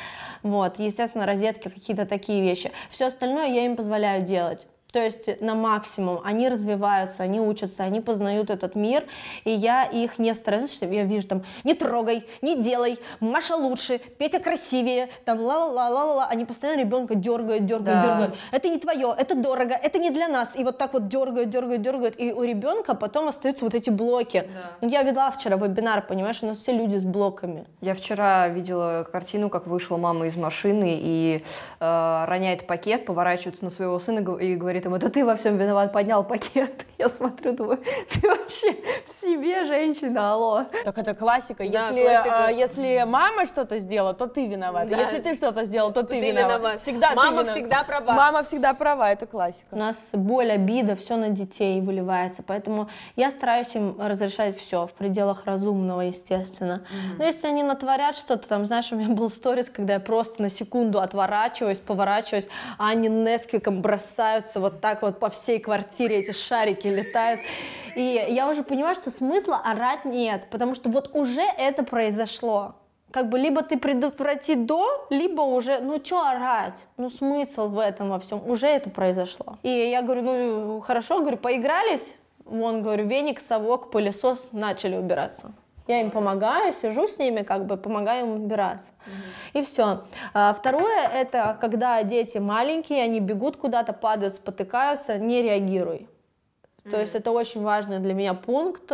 Вот, 0.42 0.78
естественно, 0.78 1.26
розетки, 1.26 1.68
какие-то 1.68 2.06
такие 2.06 2.42
вещи. 2.42 2.72
Все 2.90 3.06
остальное 3.06 3.46
я 3.46 3.64
им 3.64 3.76
позволяю 3.76 4.24
делать. 4.24 4.66
То 4.92 4.98
есть 5.02 5.40
на 5.40 5.54
максимум 5.54 6.20
они 6.22 6.48
развиваются, 6.50 7.22
они 7.22 7.40
учатся, 7.40 7.82
они 7.82 8.00
познают 8.02 8.50
этот 8.50 8.74
мир, 8.76 9.04
и 9.44 9.50
я 9.50 9.84
их 9.84 10.18
не 10.18 10.34
стараюсь, 10.34 10.72
что 10.72 10.86
я 10.86 11.04
вижу 11.04 11.26
там, 11.26 11.42
не 11.64 11.72
трогай, 11.74 12.26
не 12.42 12.62
делай, 12.62 12.98
Маша 13.20 13.56
лучше, 13.56 13.98
Петя 14.18 14.38
красивее, 14.38 15.08
там 15.24 15.40
ла-ла-ла-ла-ла, 15.40 16.26
они 16.26 16.44
постоянно 16.44 16.80
ребенка 16.80 17.14
дергают, 17.14 17.64
дергают, 17.64 18.02
Да. 18.02 18.06
дергают. 18.06 18.34
Это 18.52 18.68
не 18.68 18.78
твое, 18.78 19.14
это 19.16 19.34
дорого, 19.34 19.74
это 19.74 19.98
не 19.98 20.10
для 20.10 20.28
нас, 20.28 20.56
и 20.56 20.62
вот 20.62 20.76
так 20.76 20.92
вот 20.92 21.08
дергают, 21.08 21.48
дергают, 21.48 21.80
дергают, 21.80 22.20
и 22.20 22.32
у 22.32 22.42
ребенка 22.42 22.94
потом 22.94 23.28
остаются 23.28 23.64
вот 23.64 23.74
эти 23.74 23.88
блоки. 23.88 24.44
Ну, 24.82 24.88
Я 24.88 25.02
видела 25.04 25.30
вчера 25.30 25.56
вебинар, 25.56 26.02
понимаешь, 26.02 26.42
у 26.42 26.46
нас 26.46 26.58
все 26.58 26.72
люди 26.72 26.96
с 26.96 27.04
блоками. 27.04 27.64
Я 27.80 27.94
вчера 27.94 28.48
видела 28.48 29.08
картину, 29.10 29.48
как 29.48 29.66
вышла 29.66 29.96
мама 29.96 30.26
из 30.26 30.36
машины 30.36 30.98
и 31.00 31.42
э, 31.80 32.24
роняет 32.26 32.66
пакет, 32.66 33.06
поворачивается 33.06 33.64
на 33.64 33.70
своего 33.70 33.98
сына 33.98 34.18
и 34.38 34.54
говорит 34.54 34.81
ему, 34.84 34.96
это 34.96 35.08
ты 35.08 35.24
во 35.24 35.34
всем 35.36 35.56
виноват, 35.56 35.92
поднял 35.92 36.24
пакет. 36.24 36.86
Я 36.98 37.08
смотрю, 37.08 37.52
думаю, 37.52 37.80
ты 38.10 38.28
вообще 38.28 38.76
в 39.06 39.12
себе 39.12 39.64
женщина, 39.64 40.32
алло. 40.32 40.66
Так 40.84 40.98
это 40.98 41.14
классика. 41.14 41.64
Да, 41.68 41.88
если, 41.88 42.02
классика. 42.02 42.46
а, 42.46 42.50
если 42.50 43.04
мама 43.06 43.46
что-то 43.46 43.78
сделала, 43.78 44.14
то 44.14 44.26
ты 44.26 44.46
виноват. 44.46 44.88
Да. 44.88 44.96
Если 44.96 45.18
ты 45.18 45.34
что-то 45.34 45.64
сделал, 45.64 45.92
то 45.92 46.02
ты, 46.02 46.20
Ты 46.20 46.20
виноват. 46.20 46.58
виноват. 46.60 46.80
Всегда 46.80 47.10
ты 47.10 47.16
Мама 47.16 47.30
виноват. 47.30 47.50
всегда 47.50 47.82
права. 47.84 48.12
Мама 48.12 48.42
всегда 48.44 48.74
права, 48.74 49.10
это 49.10 49.26
классика. 49.26 49.66
У 49.70 49.76
нас 49.76 50.10
боль, 50.12 50.50
обида, 50.52 50.96
все 50.96 51.16
на 51.16 51.28
детей 51.30 51.80
выливается, 51.80 52.42
поэтому 52.46 52.88
я 53.16 53.30
стараюсь 53.30 53.74
им 53.74 53.96
разрешать 54.00 54.56
все 54.58 54.86
в 54.86 54.92
пределах 54.92 55.44
разумного, 55.46 56.02
естественно. 56.02 56.84
Но 57.18 57.24
если 57.24 57.48
они 57.48 57.62
натворят 57.62 58.16
что-то, 58.16 58.48
там, 58.48 58.64
знаешь, 58.64 58.92
у 58.92 58.96
меня 58.96 59.08
был 59.14 59.28
сторис, 59.28 59.68
когда 59.70 59.94
я 59.94 60.00
просто 60.00 60.40
на 60.42 60.48
секунду 60.48 61.00
отворачиваюсь, 61.00 61.80
поворачиваюсь, 61.80 62.48
а 62.78 62.88
они 62.90 63.08
Несквиком 63.08 63.82
бросаются 63.82 64.60
вот 64.60 64.71
так 64.80 65.02
вот 65.02 65.18
по 65.18 65.28
всей 65.28 65.58
квартире, 65.58 66.18
эти 66.18 66.32
шарики 66.32 66.88
летают. 66.88 67.40
И 67.94 68.26
я 68.28 68.48
уже 68.48 68.62
понимаю, 68.62 68.94
что 68.94 69.10
смысла 69.10 69.60
орать 69.64 70.04
нет, 70.04 70.48
потому 70.50 70.74
что 70.74 70.88
вот 70.88 71.10
уже 71.14 71.42
это 71.42 71.84
произошло. 71.84 72.74
Как 73.10 73.28
бы 73.28 73.38
либо 73.38 73.62
ты 73.62 73.78
предотврати 73.78 74.54
до, 74.54 75.06
либо 75.10 75.42
уже, 75.42 75.80
ну 75.80 76.00
что 76.02 76.26
орать? 76.26 76.86
Ну 76.96 77.10
смысл 77.10 77.68
в 77.68 77.78
этом 77.78 78.08
во 78.08 78.18
всем? 78.18 78.48
Уже 78.48 78.66
это 78.66 78.88
произошло. 78.88 79.58
И 79.62 79.68
я 79.68 80.00
говорю, 80.00 80.22
ну 80.22 80.80
хорошо, 80.80 81.20
говорю, 81.20 81.36
поигрались? 81.36 82.16
Вон, 82.46 82.82
говорю, 82.82 83.06
веник, 83.06 83.40
совок, 83.40 83.90
пылесос, 83.90 84.48
начали 84.52 84.96
убираться. 84.96 85.52
Я 85.86 86.00
им 86.00 86.10
помогаю, 86.10 86.72
сижу 86.72 87.08
с 87.08 87.18
ними, 87.18 87.42
как 87.42 87.66
бы 87.66 87.76
помогаю 87.76 88.26
им 88.26 88.44
убираться. 88.44 88.90
И 89.52 89.62
все. 89.62 90.04
Второе, 90.30 91.08
это 91.08 91.56
когда 91.60 92.02
дети 92.02 92.38
маленькие, 92.38 93.02
они 93.02 93.20
бегут 93.20 93.56
куда-то, 93.56 93.92
падают, 93.92 94.34
спотыкаются, 94.34 95.18
не 95.18 95.42
реагируй. 95.42 96.08
То 96.90 97.00
есть 97.00 97.14
это 97.14 97.30
очень 97.30 97.62
важный 97.62 98.00
для 98.00 98.12
меня 98.12 98.34
пункт. 98.34 98.90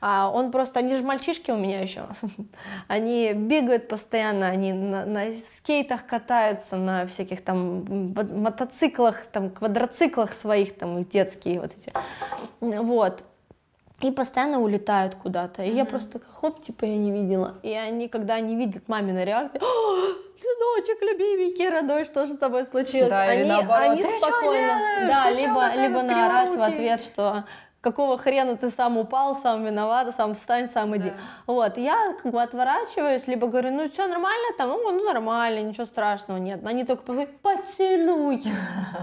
А, 0.00 0.30
Он 0.32 0.52
просто, 0.52 0.78
они 0.78 0.94
же 0.94 1.02
мальчишки 1.02 1.50
у 1.50 1.56
меня 1.56 1.80
еще. 1.80 2.02
Они 2.88 3.32
бегают 3.32 3.88
постоянно, 3.88 4.48
они 4.48 4.72
на, 4.72 5.04
на 5.04 5.32
скейтах 5.32 6.06
катаются, 6.06 6.76
на 6.76 7.06
всяких 7.06 7.42
там 7.42 7.84
мотоциклах, 8.14 9.26
там 9.26 9.50
квадроциклах 9.50 10.32
своих, 10.32 10.78
там 10.78 10.98
их 10.98 11.08
детские 11.08 11.60
вот 11.60 11.72
эти. 11.76 11.92
Вот. 12.60 13.24
И 14.00 14.12
постоянно 14.12 14.60
улетают 14.60 15.16
куда-то. 15.16 15.64
И 15.64 15.70
я 15.70 15.84
просто 15.84 16.12
такая, 16.12 16.30
хоп, 16.32 16.62
типа 16.62 16.84
я 16.84 16.96
не 16.96 17.10
видела. 17.10 17.56
И 17.64 17.72
они, 17.72 18.08
когда 18.08 18.34
они 18.34 18.54
видят 18.54 18.86
мамину 18.86 19.24
реакцию, 19.24 19.60
«О, 19.60 19.96
сыночек, 20.38 21.02
любименький, 21.02 21.68
родной, 21.68 22.04
что 22.04 22.26
же 22.26 22.34
с 22.34 22.36
тобой 22.36 22.64
случилось? 22.64 23.10
Да, 23.10 23.34
или 23.34 23.40
они, 23.40 23.50
наоборот, 23.50 23.90
они 23.90 24.02
«Ты 24.02 24.08
чё 24.08 24.18
спокойно. 24.20 24.78
Да, 25.08 25.30
либо, 25.30 25.74
либо 25.74 26.02
наорать 26.02 26.50
в 26.50 26.52
криворукий?» 26.52 26.74
ответ, 26.74 27.00
что 27.00 27.44
какого 27.80 28.18
хрена 28.18 28.56
ты 28.56 28.70
сам 28.70 28.98
упал, 28.98 29.34
сам 29.34 29.64
виноват, 29.64 30.14
сам 30.14 30.34
встань, 30.34 30.66
сам 30.66 30.96
иди. 30.96 31.12
Вот, 31.46 31.78
я 31.78 32.14
как 32.20 32.32
бы 32.32 32.42
отворачиваюсь, 32.42 33.26
либо 33.26 33.46
говорю, 33.46 33.70
ну 33.70 33.88
все 33.88 34.06
нормально 34.06 34.48
там, 34.56 34.68
ну, 34.68 34.90
ну 34.90 35.04
нормально, 35.04 35.60
ничего 35.60 35.86
страшного 35.86 36.38
нет. 36.38 36.64
Они 36.66 36.84
только 36.84 37.04
говорят, 37.04 37.38
поцелуй. 37.40 38.42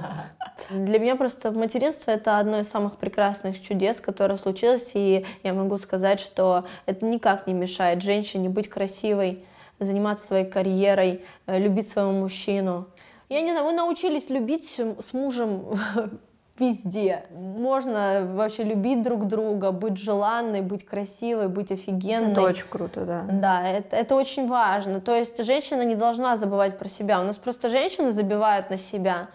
Для 0.69 0.99
меня 0.99 1.15
просто 1.15 1.51
материнство 1.51 2.11
это 2.11 2.39
одно 2.39 2.59
из 2.59 2.69
самых 2.69 2.97
прекрасных 2.97 3.61
чудес, 3.61 4.01
которое 4.01 4.37
случилось, 4.37 4.91
и 4.93 5.25
я 5.43 5.53
могу 5.53 5.77
сказать, 5.77 6.19
что 6.19 6.65
это 6.85 7.05
никак 7.05 7.47
не 7.47 7.53
мешает 7.53 8.01
женщине 8.01 8.49
быть 8.49 8.69
красивой, 8.69 9.45
заниматься 9.79 10.27
своей 10.27 10.45
карьерой, 10.45 11.23
э, 11.47 11.59
любить 11.59 11.89
своего 11.89 12.11
мужчину. 12.11 12.87
Я 13.29 13.41
не 13.41 13.51
знаю, 13.51 13.65
мы 13.65 13.73
научились 13.73 14.29
любить 14.29 14.79
с 14.79 15.13
мужем 15.13 15.79
везде. 16.57 17.25
Можно 17.31 18.27
вообще 18.33 18.63
любить 18.63 19.01
друг 19.01 19.27
друга, 19.27 19.71
быть 19.71 19.97
желанной, 19.97 20.61
быть 20.61 20.85
красивой, 20.85 21.47
быть 21.47 21.71
офигенной. 21.71 22.31
Это 22.31 22.41
очень 22.41 22.67
круто, 22.67 23.05
да. 23.05 23.25
Да, 23.29 23.67
это, 23.67 23.95
это 23.95 24.15
очень 24.15 24.47
важно. 24.47 25.01
То 25.01 25.15
есть 25.15 25.43
женщина 25.43 25.83
не 25.83 25.95
должна 25.95 26.37
забывать 26.37 26.77
про 26.77 26.87
себя. 26.87 27.19
У 27.21 27.23
нас 27.23 27.37
просто 27.37 27.69
женщины 27.69 28.11
забивают 28.11 28.69
на 28.69 28.77
себя. 28.77 29.27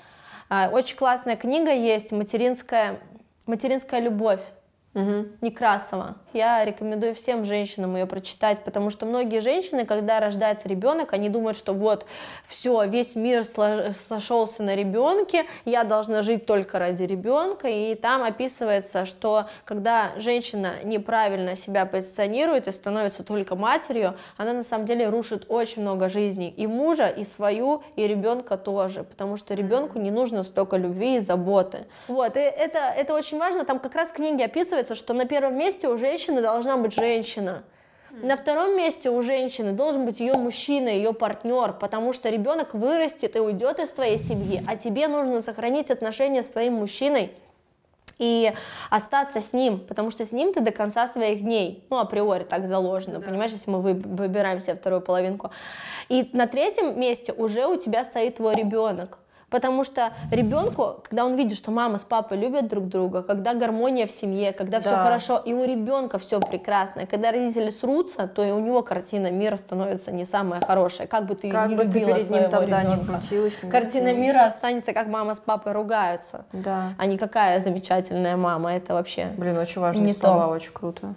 А, 0.49 0.69
Очень 0.73 0.97
классная 0.97 1.37
книга 1.37 1.73
есть 1.73 2.11
«Материнская, 2.13 2.99
материнская 3.47 4.01
любовь». 4.01 4.41
Некрасова. 5.41 6.17
Я 6.33 6.65
рекомендую 6.65 7.15
всем 7.15 7.45
женщинам 7.45 7.97
ее 7.97 8.07
прочитать, 8.07 8.61
потому 8.65 8.91
что 8.91 9.05
многие 9.05 9.41
женщины, 9.41 9.85
когда 9.85 10.21
рождается 10.21 10.69
ребенок, 10.69 11.13
они 11.13 11.29
думают, 11.29 11.59
что 11.59 11.73
вот 11.73 12.07
все, 12.47 12.85
весь 12.85 13.17
мир 13.17 13.45
сошелся 13.45 14.63
на 14.63 14.77
ребенке, 14.77 15.47
я 15.65 15.83
должна 15.83 16.23
жить 16.23 16.47
только 16.47 16.79
ради 16.79 17.03
ребенка, 17.03 17.67
и 17.69 17.97
там 17.97 18.23
описывается, 18.23 19.05
что 19.07 19.47
когда 19.65 20.13
женщина 20.17 20.75
неправильно 20.85 21.57
себя 21.57 21.85
позиционирует 21.85 22.69
и 22.69 22.73
становится 22.73 23.25
только 23.25 23.57
матерью, 23.57 24.15
она 24.37 24.53
на 24.53 24.63
самом 24.63 24.87
деле 24.87 25.09
рушит 25.09 25.47
очень 25.49 25.83
много 25.83 26.09
жизней 26.09 26.55
и 26.57 26.69
мужа, 26.69 27.09
и 27.09 27.25
свою, 27.25 27.83
и 27.97 28.07
ребенка 28.07 28.57
тоже, 28.57 29.03
потому 29.03 29.37
что 29.37 29.55
ребенку 29.55 29.99
не 29.99 30.13
нужно 30.13 30.45
столько 30.45 30.77
любви 30.77 31.17
и 31.17 31.21
заботы. 31.21 31.87
Вот, 32.07 32.37
и 32.37 32.41
это, 32.41 32.79
это 32.79 33.15
очень 33.15 33.39
важно, 33.39 33.65
там 33.65 33.81
как 33.81 33.97
раз 33.97 34.11
в 34.11 34.13
книге 34.13 34.45
описывается, 34.45 34.95
что 34.95 35.13
на 35.13 35.25
первом 35.25 35.59
месте 35.59 35.89
у 35.89 35.97
женщины 36.21 36.43
должна 36.43 36.77
быть 36.77 36.93
женщина. 36.95 37.63
На 38.11 38.37
втором 38.37 38.77
месте 38.77 39.09
у 39.09 39.23
женщины 39.23 39.73
должен 39.73 40.05
быть 40.05 40.21
ее 40.21 40.35
мужчина, 40.35 40.89
ее 40.89 41.15
партнер, 41.15 41.73
потому 41.73 42.13
что 42.13 42.29
ребенок 42.29 42.75
вырастет 42.75 43.37
и 43.37 43.39
уйдет 43.39 43.79
из 43.79 43.89
твоей 43.91 44.19
семьи, 44.19 44.63
а 44.69 44.77
тебе 44.77 45.09
нужно 45.09 45.41
сохранить 45.41 45.91
отношения 45.91 46.43
с 46.43 46.49
твоим 46.49 46.75
мужчиной 46.75 47.33
и 48.19 48.53
остаться 48.91 49.41
с 49.41 49.55
ним, 49.55 49.79
потому 49.79 50.11
что 50.11 50.27
с 50.27 50.33
ним 50.33 50.53
ты 50.53 50.61
до 50.61 50.73
конца 50.73 51.09
своих 51.09 51.41
дней, 51.41 51.87
ну, 51.89 51.99
априори 51.99 52.45
так 52.45 52.67
заложено, 52.67 53.21
понимаешь, 53.21 53.53
если 53.53 53.71
мы 53.71 53.81
вы- 53.81 53.95
выбираем 53.95 54.61
себе 54.61 54.75
вторую 54.75 55.01
половинку. 55.01 55.51
И 56.11 56.29
на 56.35 56.47
третьем 56.47 57.01
месте 57.01 57.33
уже 57.33 57.67
у 57.67 57.77
тебя 57.77 58.05
стоит 58.05 58.37
твой 58.37 58.57
ребенок, 58.57 59.19
Потому 59.51 59.85
что 59.85 60.13
ребенку, 60.31 60.97
когда 61.03 61.25
он 61.25 61.35
видит, 61.37 61.59
что 61.59 61.71
мама 61.71 61.99
с 61.99 62.05
папой 62.05 62.39
любят 62.39 62.69
друг 62.69 62.89
друга, 62.89 63.23
когда 63.23 63.55
гармония 63.55 64.07
в 64.07 64.11
семье, 64.11 64.53
когда 64.53 64.81
все 64.81 64.91
Да. 64.91 65.03
хорошо, 65.03 65.39
и 65.39 65.53
у 65.53 65.65
ребенка 65.65 66.19
все 66.19 66.41
прекрасно, 66.41 67.07
когда 67.07 67.33
родители 67.33 67.71
срутся, 67.71 68.27
то 68.29 68.43
и 68.45 68.51
у 68.53 68.61
него 68.61 68.83
картина 68.83 69.31
мира 69.31 69.57
становится 69.57 70.13
не 70.13 70.25
самая 70.25 70.61
хорошая. 70.61 71.07
Как 71.07 71.27
бы 71.27 71.35
ты 71.35 71.51
Как 71.51 71.69
не 71.69 71.75
бы 71.77 71.83
ты 71.83 71.89
любила 71.99 72.15
перед 72.15 72.31
ним 72.31 72.39
своего 72.39 72.49
тогда 72.51 72.83
не 72.83 72.95
ребенка. 72.95 73.13
крутилась, 73.13 73.63
не 73.63 73.71
Картина 73.71 74.05
крутилась. 74.11 74.27
мира 74.27 74.45
останется, 74.47 74.93
как 74.93 75.09
мама 75.09 75.35
с 75.35 75.41
папой 75.41 75.73
ругаются. 75.73 76.45
Да. 76.53 76.95
А 76.99 77.07
не 77.07 77.19
какая 77.19 77.61
замечательная 77.61 78.37
мама, 78.37 78.73
это 78.75 78.95
вообще... 78.95 79.33
Блин, 79.37 79.57
очень 79.59 79.81
важные 79.81 80.07
Не 80.07 80.13
слова, 80.13 80.47
то. 80.47 80.53
очень 80.53 80.73
круто. 80.73 81.15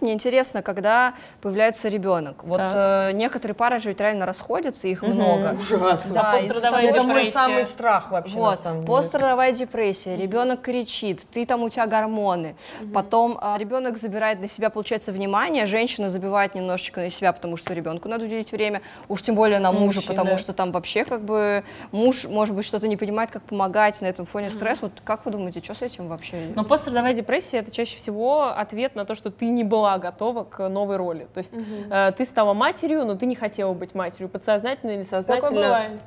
Мне 0.00 0.12
интересно, 0.14 0.62
когда 0.62 1.14
появляется 1.42 1.88
ребенок. 1.88 2.44
Вот 2.44 2.60
э, 2.60 3.10
некоторые 3.12 3.54
пары 3.54 3.80
же 3.80 3.90
ведь 3.90 4.00
реально 4.00 4.26
расходятся, 4.26 4.88
их 4.88 5.02
много. 5.02 5.56
Ужасно. 5.58 6.14
Да, 6.14 6.34
пострадовая 6.36 6.84
Это 6.88 7.02
мой 7.02 7.14
депрессия. 7.16 7.32
самый 7.32 7.64
страх 7.66 8.10
вообще, 8.10 8.34
на 8.36 8.40
Вот, 8.40 8.60
самом 8.60 8.80
деле. 8.82 8.86
пострадовая 8.96 9.52
депрессия, 9.52 10.16
ребенок 10.16 10.62
кричит, 10.62 11.26
ты 11.32 11.44
там 11.44 11.62
у 11.62 11.68
тебя 11.68 11.86
гормоны, 11.86 12.56
потом 12.94 13.38
а, 13.40 13.56
ребенок 13.58 13.98
забирает 13.98 14.40
на 14.40 14.48
себя, 14.48 14.70
получается, 14.70 15.12
внимание, 15.12 15.66
женщина 15.66 16.08
забивает 16.10 16.54
немножечко 16.54 17.00
на 17.00 17.10
себя, 17.10 17.32
потому 17.32 17.56
что 17.56 17.74
ребенку 17.74 18.08
надо 18.08 18.24
уделить 18.24 18.52
время, 18.52 18.80
уж 19.08 19.22
тем 19.22 19.34
более 19.34 19.58
на 19.58 19.70
мужа, 19.72 20.00
Мужчина. 20.00 20.06
потому 20.16 20.38
что 20.38 20.52
там 20.52 20.72
вообще 20.72 21.04
как 21.04 21.22
бы 21.24 21.62
муж, 21.92 22.24
может 22.24 22.54
быть, 22.54 22.64
что-то 22.64 22.88
не 22.88 22.96
понимает, 22.96 23.30
как 23.30 23.42
помогать 23.42 24.00
на 24.00 24.06
этом 24.06 24.24
фоне 24.26 24.50
стресс. 24.50 24.80
Вот 24.82 24.92
как 25.04 25.24
вы 25.26 25.32
думаете, 25.32 25.60
что 25.62 25.74
с 25.74 25.82
этим 25.82 26.08
вообще? 26.08 26.36
Но 26.54 26.64
пострадовая 26.64 27.12
депрессия 27.12 27.58
это 27.58 27.70
чаще 27.70 27.98
всего 27.98 28.44
ответ 28.48 28.94
на 28.94 29.04
то, 29.04 29.14
что 29.14 29.30
ты 29.30 29.46
не 29.46 29.64
была 29.64 29.89
готова 29.98 30.44
к 30.44 30.68
новой 30.68 30.96
роли. 30.96 31.26
То 31.32 31.38
есть 31.38 31.54
э, 31.90 32.12
ты 32.16 32.24
стала 32.24 32.54
матерью, 32.54 33.04
но 33.04 33.16
ты 33.16 33.26
не 33.26 33.34
хотела 33.34 33.72
быть 33.72 33.94
матерью, 33.94 34.28
подсознательно 34.28 34.92
или 34.92 35.02
сознательно. 35.02 35.48
Такое 35.48 35.64
бывает. 35.64 36.00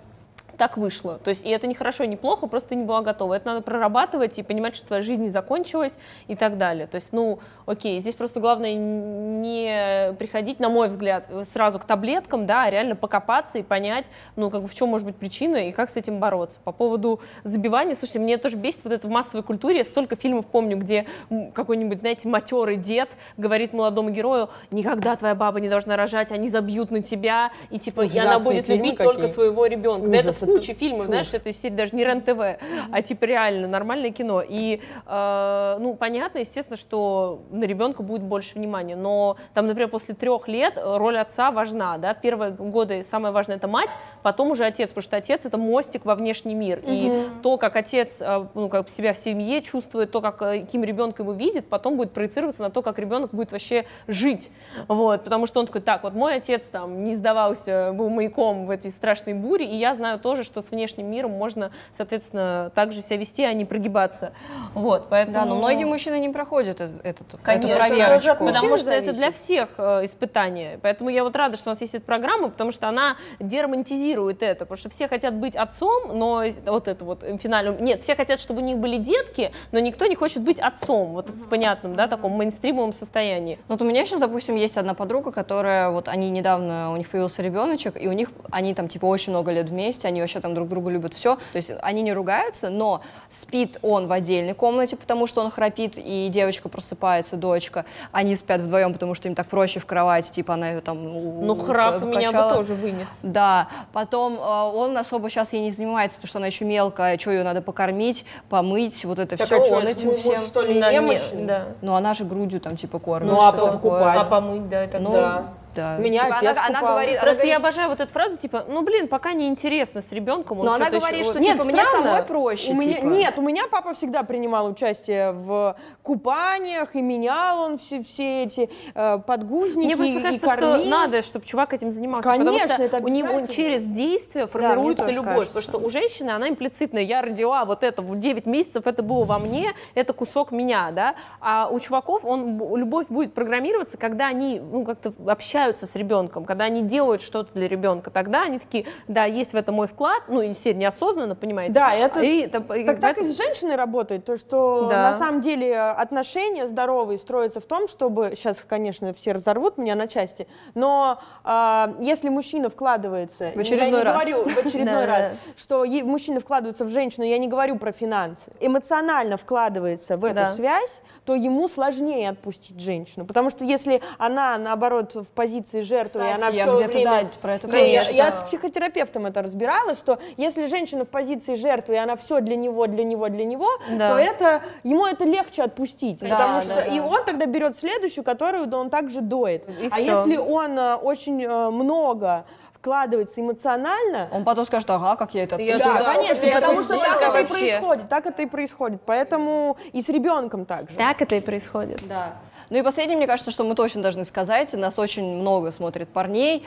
Так 0.58 0.78
вышло. 0.78 1.20
То 1.24 1.30
есть, 1.30 1.45
и 1.45 1.49
это 1.49 1.68
не 1.68 1.74
хорошо 1.74 2.06
не 2.06 2.16
плохо, 2.16 2.47
просто 2.47 2.70
ты 2.70 2.76
не 2.76 2.86
была 2.86 3.01
готова. 3.01 3.34
Это 3.34 3.47
надо 3.47 3.62
прорабатывать 3.62 4.38
и 4.39 4.43
понимать, 4.43 4.76
что 4.76 4.88
твоя 4.88 5.01
жизнь 5.01 5.24
не 5.24 5.30
закончилась 5.30 5.97
и 6.28 6.36
так 6.36 6.58
далее. 6.58 6.88
То 6.88 6.95
есть, 6.95 7.10
ну, 7.12 7.39
окей, 7.66 7.99
здесь 7.99 8.16
просто 8.16 8.39
главное 8.39 8.74
не 8.76 10.14
приходить, 10.20 10.60
на 10.60 10.70
мой 10.70 10.89
взгляд, 10.89 11.28
сразу 11.51 11.80
к 11.80 11.86
таблеткам, 11.86 12.45
да, 12.45 12.64
а 12.64 12.70
реально 12.70 12.95
покопаться 12.95 13.58
и 13.58 13.64
понять, 13.64 14.06
ну, 14.36 14.49
как 14.49 14.62
бы 14.62 14.68
в 14.68 14.76
чем 14.76 14.89
может 14.89 15.06
быть 15.06 15.16
причина 15.16 15.58
и 15.58 15.72
как 15.72 15.89
с 15.89 15.95
этим 15.95 16.20
бороться. 16.20 16.58
По 16.64 16.72
поводу 16.72 17.20
забивания, 17.43 17.95
слушайте, 17.95 18.20
мне 18.20 18.38
тоже 18.38 18.58
бесит 18.58 18.82
вот 18.84 18.93
это 18.93 19.08
в 19.08 19.10
массовой 19.10 19.43
культуре. 19.43 19.78
Я 19.78 19.84
столько 19.84 20.16
фильмов 20.16 20.45
помню, 20.45 20.78
где 20.78 21.06
какой-нибудь, 21.54 21.99
знаете, 21.99 22.28
матерый 22.28 22.78
дед 22.78 23.10
говорит 23.38 23.74
молодому 23.74 24.10
герою, 24.10 24.49
никогда 24.72 25.16
твоя 25.16 25.36
баба 25.36 25.60
не 25.60 25.70
должна 25.70 25.95
рожать, 25.95 26.32
они 26.32 26.49
забьют 26.49 26.91
на 26.91 27.01
тебя, 27.01 27.51
и 27.70 27.80
типа, 27.80 28.01
и 28.01 28.18
она 28.18 28.39
будет 28.39 28.66
фильмы 28.66 28.86
любить 28.86 28.97
какие. 28.97 29.14
только 29.14 29.28
своего 29.28 29.66
ребенка. 29.66 30.08
Ужас, 30.08 30.43
куче 30.46 30.74
фильмов, 30.74 31.02
чушь. 31.02 31.08
знаешь, 31.08 31.34
это 31.34 31.54
серии 31.54 31.76
даже 31.76 31.96
не 31.96 32.04
РЕН-ТВ, 32.04 32.60
а 32.91 33.02
типа 33.02 33.26
реально 33.26 33.68
нормальное 33.68 34.12
кино. 34.12 34.44
И, 34.48 34.82
э, 35.06 35.78
ну, 35.80 35.96
понятно, 35.96 36.39
естественно, 36.39 36.78
что 36.78 37.41
на 37.52 37.64
ребенка 37.64 38.04
будет 38.04 38.22
больше 38.22 38.56
внимания, 38.56 38.96
но 38.96 39.38
там, 39.54 39.68
например, 39.68 39.89
после 39.89 40.16
трех 40.16 40.48
лет 40.48 40.74
э, 40.78 40.98
роль 40.98 41.18
отца 41.18 41.52
важна, 41.52 41.98
да, 41.98 42.14
первые 42.14 42.52
годы 42.52 43.04
самое 43.10 43.34
важное 43.34 43.58
это 43.58 43.68
мать, 43.68 43.89
потом 44.22 44.52
уже 44.52 44.66
отец, 44.66 44.89
потому 44.89 45.04
что 45.04 45.18
отец 45.18 45.46
это 45.46 45.58
мостик 45.58 46.06
во 46.06 46.16
внешний 46.16 46.56
мир, 46.56 46.82
и 46.86 47.28
то, 47.41 47.58
как 47.58 47.76
отец, 47.76 48.18
э, 48.20 48.46
ну, 48.54 48.70
как 48.70 48.89
себя 48.89 49.14
в 49.14 49.18
семье 49.18 49.62
чувствует, 49.62 50.12
то, 50.12 50.22
как, 50.22 50.41
э, 50.41 50.62
каким 50.62 50.84
ребенка 50.84 51.24
его 51.24 51.34
видит, 51.34 51.68
потом 51.68 51.98
будет 51.98 52.12
проецироваться 52.12 52.62
на 52.62 52.70
то, 52.70 52.82
как 52.82 53.00
ребенок 53.00 53.32
будет 53.32 53.52
вообще 53.52 53.86
жить, 54.08 54.52
вот, 54.88 55.24
потому 55.24 55.48
что 55.48 55.60
он 55.60 55.68
такой, 55.68 55.82
так, 55.82 56.04
вот 56.04 56.14
мой 56.14 56.36
отец 56.36 56.64
там 56.72 57.04
не 57.04 57.16
сдавался, 57.16 57.91
был 57.94 58.10
маяком 58.10 58.66
в 58.66 58.70
этой 58.70 58.91
страшной 58.91 59.34
буре, 59.34 59.66
и 59.66 59.76
я 59.76 59.94
знаю 59.96 60.20
тоже, 60.34 60.43
что 60.43 60.63
с 60.63 60.71
внешним 60.71 61.11
миром 61.11 61.31
можно, 61.31 61.71
соответственно, 61.95 62.71
также 62.73 63.03
себя 63.03 63.17
вести, 63.17 63.43
а 63.43 63.53
не 63.53 63.65
прогибаться, 63.65 64.34
вот, 64.73 65.07
поэтому... 65.09 65.34
Да, 65.36 65.45
но 65.45 65.55
многие 65.55 65.86
мужчины 65.86 66.19
не 66.19 66.29
проходят 66.29 66.81
э- 66.81 66.89
этот, 67.03 67.27
Конечно, 67.43 67.67
эту 67.67 67.77
это 67.77 67.88
проверочку. 67.88 68.45
Потому 68.45 68.77
что 68.77 68.89
это 68.89 69.13
зависит. 69.13 69.15
для 69.15 69.31
всех 69.31 69.69
э, 69.77 70.05
испытание. 70.05 70.79
Поэтому 70.81 71.11
я 71.11 71.23
вот 71.23 71.36
рада, 71.36 71.57
что 71.57 71.69
у 71.69 71.73
нас 71.73 71.81
есть 71.81 71.93
эта 71.93 72.03
программа, 72.03 72.49
потому 72.49 72.71
что 72.71 72.89
она 72.89 73.17
деромантизирует 73.39 74.41
это. 74.41 74.65
Потому 74.65 74.77
что 74.77 74.89
все 74.89 75.07
хотят 75.07 75.36
быть 75.36 75.55
отцом, 75.55 76.17
но 76.17 76.43
вот 76.65 76.88
это 76.88 77.05
вот 77.05 77.23
э, 77.23 77.38
финально... 77.38 77.77
Нет, 77.79 78.01
все 78.01 78.15
хотят, 78.15 78.39
чтобы 78.39 78.61
у 78.61 78.63
них 78.63 78.77
были 78.77 78.97
детки, 78.97 79.51
но 79.71 79.77
никто 79.77 80.07
не 80.07 80.15
хочет 80.15 80.41
быть 80.41 80.59
отцом. 80.59 81.09
Вот 81.09 81.29
в 81.29 81.47
понятном, 81.47 81.95
да, 81.95 82.07
таком 82.07 82.31
мейнстримовом 82.31 82.93
состоянии. 82.93 83.59
Вот 83.67 83.81
у 83.84 83.86
меня 83.86 84.03
сейчас, 84.05 84.19
допустим, 84.19 84.55
есть 84.55 84.77
одна 84.77 84.95
подруга, 84.95 85.31
которая, 85.31 85.91
вот 85.91 86.07
они 86.07 86.31
недавно, 86.31 86.91
у 86.91 86.97
них 86.97 87.07
появился 87.07 87.43
ребеночек, 87.43 88.01
и 88.01 88.07
у 88.07 88.13
них, 88.13 88.29
они 88.49 88.73
там, 88.73 88.88
типа, 88.88 89.05
очень 89.05 89.31
много 89.31 89.51
лет 89.51 89.69
вместе, 89.69 90.07
они 90.07 90.22
вообще 90.24 90.39
там 90.39 90.53
друг 90.53 90.67
друга 90.69 90.89
любят, 90.89 91.13
все. 91.13 91.36
То 91.36 91.55
есть 91.57 91.71
они 91.82 92.01
не 92.01 92.13
ругаются, 92.13 92.69
но 92.69 93.01
спит 93.30 93.78
он 93.82 94.07
в 94.07 94.11
отдельной 94.11 94.53
комнате, 94.53 94.95
потому 94.95 95.28
что 95.28 95.41
он 95.41 95.49
храпит, 95.51 95.93
и 95.97 96.30
девочка 96.32 96.69
просыпается, 96.69 97.36
дочка. 97.36 97.86
Они 98.11 98.36
спят 98.36 98.61
вдвоем, 98.61 98.93
потому 98.93 99.13
что 99.13 99.28
им 99.28 99.36
так 99.36 99.47
проще 99.47 99.80
в 99.80 99.86
кровати, 99.86 100.32
типа, 100.32 100.55
она 100.55 100.69
ее 100.71 100.82
там 100.82 101.03
Ну, 101.45 101.55
храп 101.55 101.99
ка- 101.99 102.05
меня 102.05 102.32
бы 102.32 102.53
тоже 102.55 102.74
вынес. 102.76 103.09
Да, 103.24 103.67
потом 103.91 104.34
э, 104.36 104.38
он 104.74 104.97
особо 104.97 105.30
сейчас 105.30 105.53
ей 105.53 105.61
не 105.61 105.71
занимается, 105.71 106.17
потому 106.17 106.30
что 106.30 106.38
она 106.39 106.47
еще 106.47 106.65
мелкая, 106.65 107.17
что 107.17 107.32
ее 107.32 107.43
надо 107.43 107.61
покормить, 107.61 108.26
помыть, 108.49 109.03
вот 109.05 109.19
это 109.19 109.38
Так, 109.38 109.47
все, 109.47 109.61
а 109.61 109.65
чё, 109.65 109.76
он 109.78 109.88
этим 109.88 110.09
муж, 110.09 110.17
всем. 110.17 110.41
что 110.41 110.61
ли, 110.61 110.80
Да, 110.80 110.89
не- 110.91 110.95
немощный? 110.99 111.45
да. 111.45 111.65
Но 111.82 111.95
она 111.95 112.13
же 112.13 112.24
грудью 112.26 112.59
там 112.61 112.78
типа 112.78 112.99
кормит. 112.99 113.32
Ну, 113.32 113.39
а 113.41 113.51
покупать? 113.51 114.17
А 114.19 114.24
помыть, 114.26 114.69
да, 114.69 114.84
это 114.84 114.99
Ну, 114.99 115.11
Да. 115.13 115.53
Да. 115.76 115.97
Меня 115.97 116.24
Типа, 116.24 116.36
отец 116.38 116.51
она, 116.57 116.65
она 116.67 116.80
купал. 116.80 116.93
говорит, 116.93 117.13
она 117.15 117.21
Просто 117.21 117.36
говорит- 117.41 117.51
я 117.51 117.57
обожаю 117.57 117.89
вот 117.89 117.99
эту 118.01 118.11
фразу, 118.13 118.38
типа, 118.38 118.65
ну, 118.67 118.82
блин, 118.84 119.07
пока 119.07 119.34
не 119.34 119.47
интересно 119.47 120.01
с 120.01 120.11
ребенком. 120.11 120.59
Но 120.59 120.74
она 120.74 120.89
говорит, 120.89 121.19
еще- 121.21 121.30
что 121.32 121.39
типа, 121.43 121.63
мне 121.63 121.84
странно. 121.86 122.05
самой 122.07 122.24
проще, 122.24 122.71
У 122.71 122.76
меня, 122.76 122.93
типа. 122.95 123.05
Нет, 123.05 123.34
у 123.38 123.41
меня 123.41 123.63
папа 123.69 123.93
всегда 123.93 124.24
принимал 124.24 124.67
участие 124.67 125.32
в 125.32 125.76
купаниях, 126.03 126.95
и 126.95 127.01
менял 127.01 127.61
он 127.61 127.78
все, 127.78 128.03
все 128.03 128.43
эти 128.43 128.69
э, 128.93 129.19
подгузники, 129.26 129.86
Мне 129.86 129.95
просто 129.95 130.19
и 130.19 130.21
кажется, 130.21 130.47
кормил. 130.47 130.80
что 130.82 130.89
надо, 130.89 131.21
чтобы 131.21 131.45
чувак 131.45 131.74
этим 131.74 131.91
занимался. 131.91 132.24
Конечно, 132.30 132.53
потому 132.53 132.69
что 132.74 132.84
это 132.84 132.97
у 132.97 133.07
него 133.07 133.45
через 133.47 133.84
действие 133.86 134.45
мне 134.45 134.51
формируется 134.51 135.05
тоже 135.05 135.15
любовь. 135.15 135.34
кажется. 135.34 135.53
Потому 135.55 135.80
что 135.80 135.88
у 135.88 135.89
женщины 135.89 136.30
она 136.32 136.49
имплицитная. 136.49 137.03
Я 137.03 137.21
родила 137.21 137.65
вот 137.65 137.84
это 137.84 138.01
в 138.01 138.17
9 138.19 138.45
месяцев, 138.45 138.86
это 138.86 139.01
было 139.01 139.24
во 139.26 139.39
мне, 139.39 139.74
это 139.95 140.13
кусок 140.13 140.51
меня, 140.51 140.91
да. 140.91 141.15
А 141.39 141.67
у 141.71 141.80
чуваков 141.80 142.26
он, 142.26 142.57
любовь 142.78 143.07
будет 143.07 143.34
программироваться, 143.34 143.97
когда 143.97 144.28
они 144.28 144.59
ну, 144.59 144.84
как-то 144.86 145.13
общаются 145.28 145.62
с 145.72 145.95
ребенком, 145.95 146.45
когда 146.45 146.66
они 146.66 146.82
делают 146.84 147.22
что-то 147.22 147.51
для 147.53 147.68
ребенка. 147.68 148.11
Тогда 148.11 148.43
они 148.43 148.59
такие, 148.59 148.86
да, 149.07 149.26
есть 149.26 149.53
в 149.53 149.55
этом 149.55 149.76
мой 149.76 149.88
вклад, 149.88 150.24
ну, 150.28 150.41
и 150.41 150.53
все 150.53 150.74
неосознанно, 150.74 151.36
понимаете. 151.36 151.74
Да, 151.74 151.93
это- 151.93 152.20
И 152.20 152.41
это- 152.41 152.57
и 152.74 152.86
Так, 152.86 152.99
так 152.99 153.18
и 153.18 153.22
поэтому- 153.22 153.32
с 153.34 153.38
женщиной 153.38 153.76
работает, 153.76 154.26
то 154.26 154.38
что 154.38 154.88
Да. 154.89 155.11
на 155.11 155.16
самом 155.16 155.41
деле 155.41 155.70
э, 155.72 155.91
отношения 155.91 156.68
здоровые 156.68 157.18
строятся 157.18 157.59
в 157.59 157.66
том, 157.66 157.88
чтобы, 157.88 158.34
сейчас, 158.36 158.64
конечно, 158.68 159.14
все 159.14 159.32
разорвут 159.32 159.78
меня 159.78 159.95
на 159.95 160.07
части, 160.07 160.47
но 160.76 161.20
а, 161.43 161.93
если 161.99 162.30
мужчина 162.30 162.70
вкладывается, 162.70 163.51
В 163.55 163.59
очередной 163.59 163.89
я 163.91 163.97
не 163.97 164.03
раз. 164.03 164.14
говорю 164.14 164.43
в 164.49 164.57
очередной 164.66 165.05
раз, 165.05 165.32
что 165.57 165.86
мужчина 166.03 166.39
вкладывается 166.39 166.86
в 166.86 166.89
женщину, 166.89 167.26
я 167.26 167.38
не 167.38 167.47
говорю 167.47 167.78
про 167.78 167.91
финансы, 167.91 168.51
эмоционально 168.59 169.38
вкладывается 169.38 170.18
в 170.18 170.26
эту 170.26 170.51
связь, 170.53 171.01
то 171.26 171.36
ему 171.36 171.68
сложнее 171.68 172.30
отпустить 172.30 172.80
женщину, 172.80 173.26
потому 173.26 173.49
что 173.49 173.64
если 173.64 174.01
она, 174.18 174.57
наоборот, 174.57 175.16
в 175.16 175.28
позиции 175.28 175.53
жертвы, 175.82 176.22
и 176.22 176.24
Кстати, 176.24 176.36
она 176.36 176.47
я 176.49 176.64
все 176.64 176.76
где-то, 176.76 176.93
время... 176.93 177.22
да, 177.24 177.30
про 177.41 177.56
это 177.56 177.68
Не, 177.68 177.93
я, 177.93 178.10
я 178.10 178.32
с 178.32 178.43
психотерапевтом 178.45 179.26
это 179.26 179.41
разбирала, 179.41 179.95
что 179.95 180.20
если 180.38 180.68
женщина 180.68 181.06
в 181.06 181.10
позиции 181.10 181.56
жертвы, 181.56 181.95
и 181.95 181.97
она 181.97 182.16
все 182.16 182.39
для 182.41 182.56
него, 182.56 182.88
для 182.88 183.04
него, 183.04 183.30
для 183.30 183.45
него, 183.45 183.70
Да. 183.91 184.10
то 184.10 184.18
это 184.18 184.62
ему 184.84 185.06
это 185.06 185.26
легче 185.26 185.64
отпустить. 185.64 186.20
Да, 186.20 186.30
потому 186.30 186.56
да, 186.56 186.62
что 186.62 186.76
да. 186.76 186.84
и 186.86 186.99
он 186.99 187.24
тогда 187.26 187.45
берет 187.45 187.78
следующую, 187.78 188.24
которую 188.24 188.68
да, 188.68 188.78
он 188.78 188.89
также 188.89 189.22
доет. 189.22 189.68
И 189.80 189.88
а 189.88 189.95
всё. 189.95 190.04
если 190.04 190.38
он 190.38 190.78
э, 190.78 190.95
очень 190.95 191.43
э, 191.43 191.70
много 191.70 192.45
вкладывается 192.84 193.39
эмоционально, 193.39 194.28
Он 194.34 194.43
потом 194.43 194.66
скажет, 194.66 194.89
ага, 194.89 195.16
как 195.16 195.34
я 195.34 195.43
это 195.43 195.56
Я 195.56 195.76
отпустила. 195.76 195.99
да, 195.99 196.14
конечно, 196.14 196.45
это 196.45 196.60
потому 196.60 196.82
что 196.82 196.97
так 196.97 197.22
это 197.22 197.39
и 197.39 197.45
происходит, 197.45 198.10
так 198.10 198.26
это 198.26 198.41
и 198.41 198.45
происходит. 198.45 199.01
Поэтому 199.06 199.78
и 199.93 200.01
с 200.01 200.10
ребенком 200.10 200.66
также. 200.66 200.97
Так 200.97 201.22
это 201.22 201.36
и 201.36 201.39
происходит. 201.39 202.06
Да. 202.10 202.34
Ну 202.74 202.80
и 202.80 202.82
последнее, 202.82 203.15
мне 203.15 203.28
кажется, 203.28 203.51
что 203.51 203.63
мы 203.63 203.76
точно 203.76 204.01
должны 204.01 204.26
сказать, 204.26 204.74
нас 204.74 204.97
очень 204.97 205.36
много 205.36 205.71
смотрит 205.71 206.09
парней. 206.09 206.65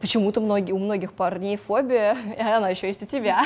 Почему-то 0.00 0.40
многие, 0.40 0.72
у 0.72 0.78
многих 0.78 1.12
парней 1.12 1.56
фобия, 1.56 2.16
и 2.38 2.40
она 2.40 2.68
еще 2.68 2.86
есть 2.86 3.02
у 3.02 3.06
тебя. 3.06 3.40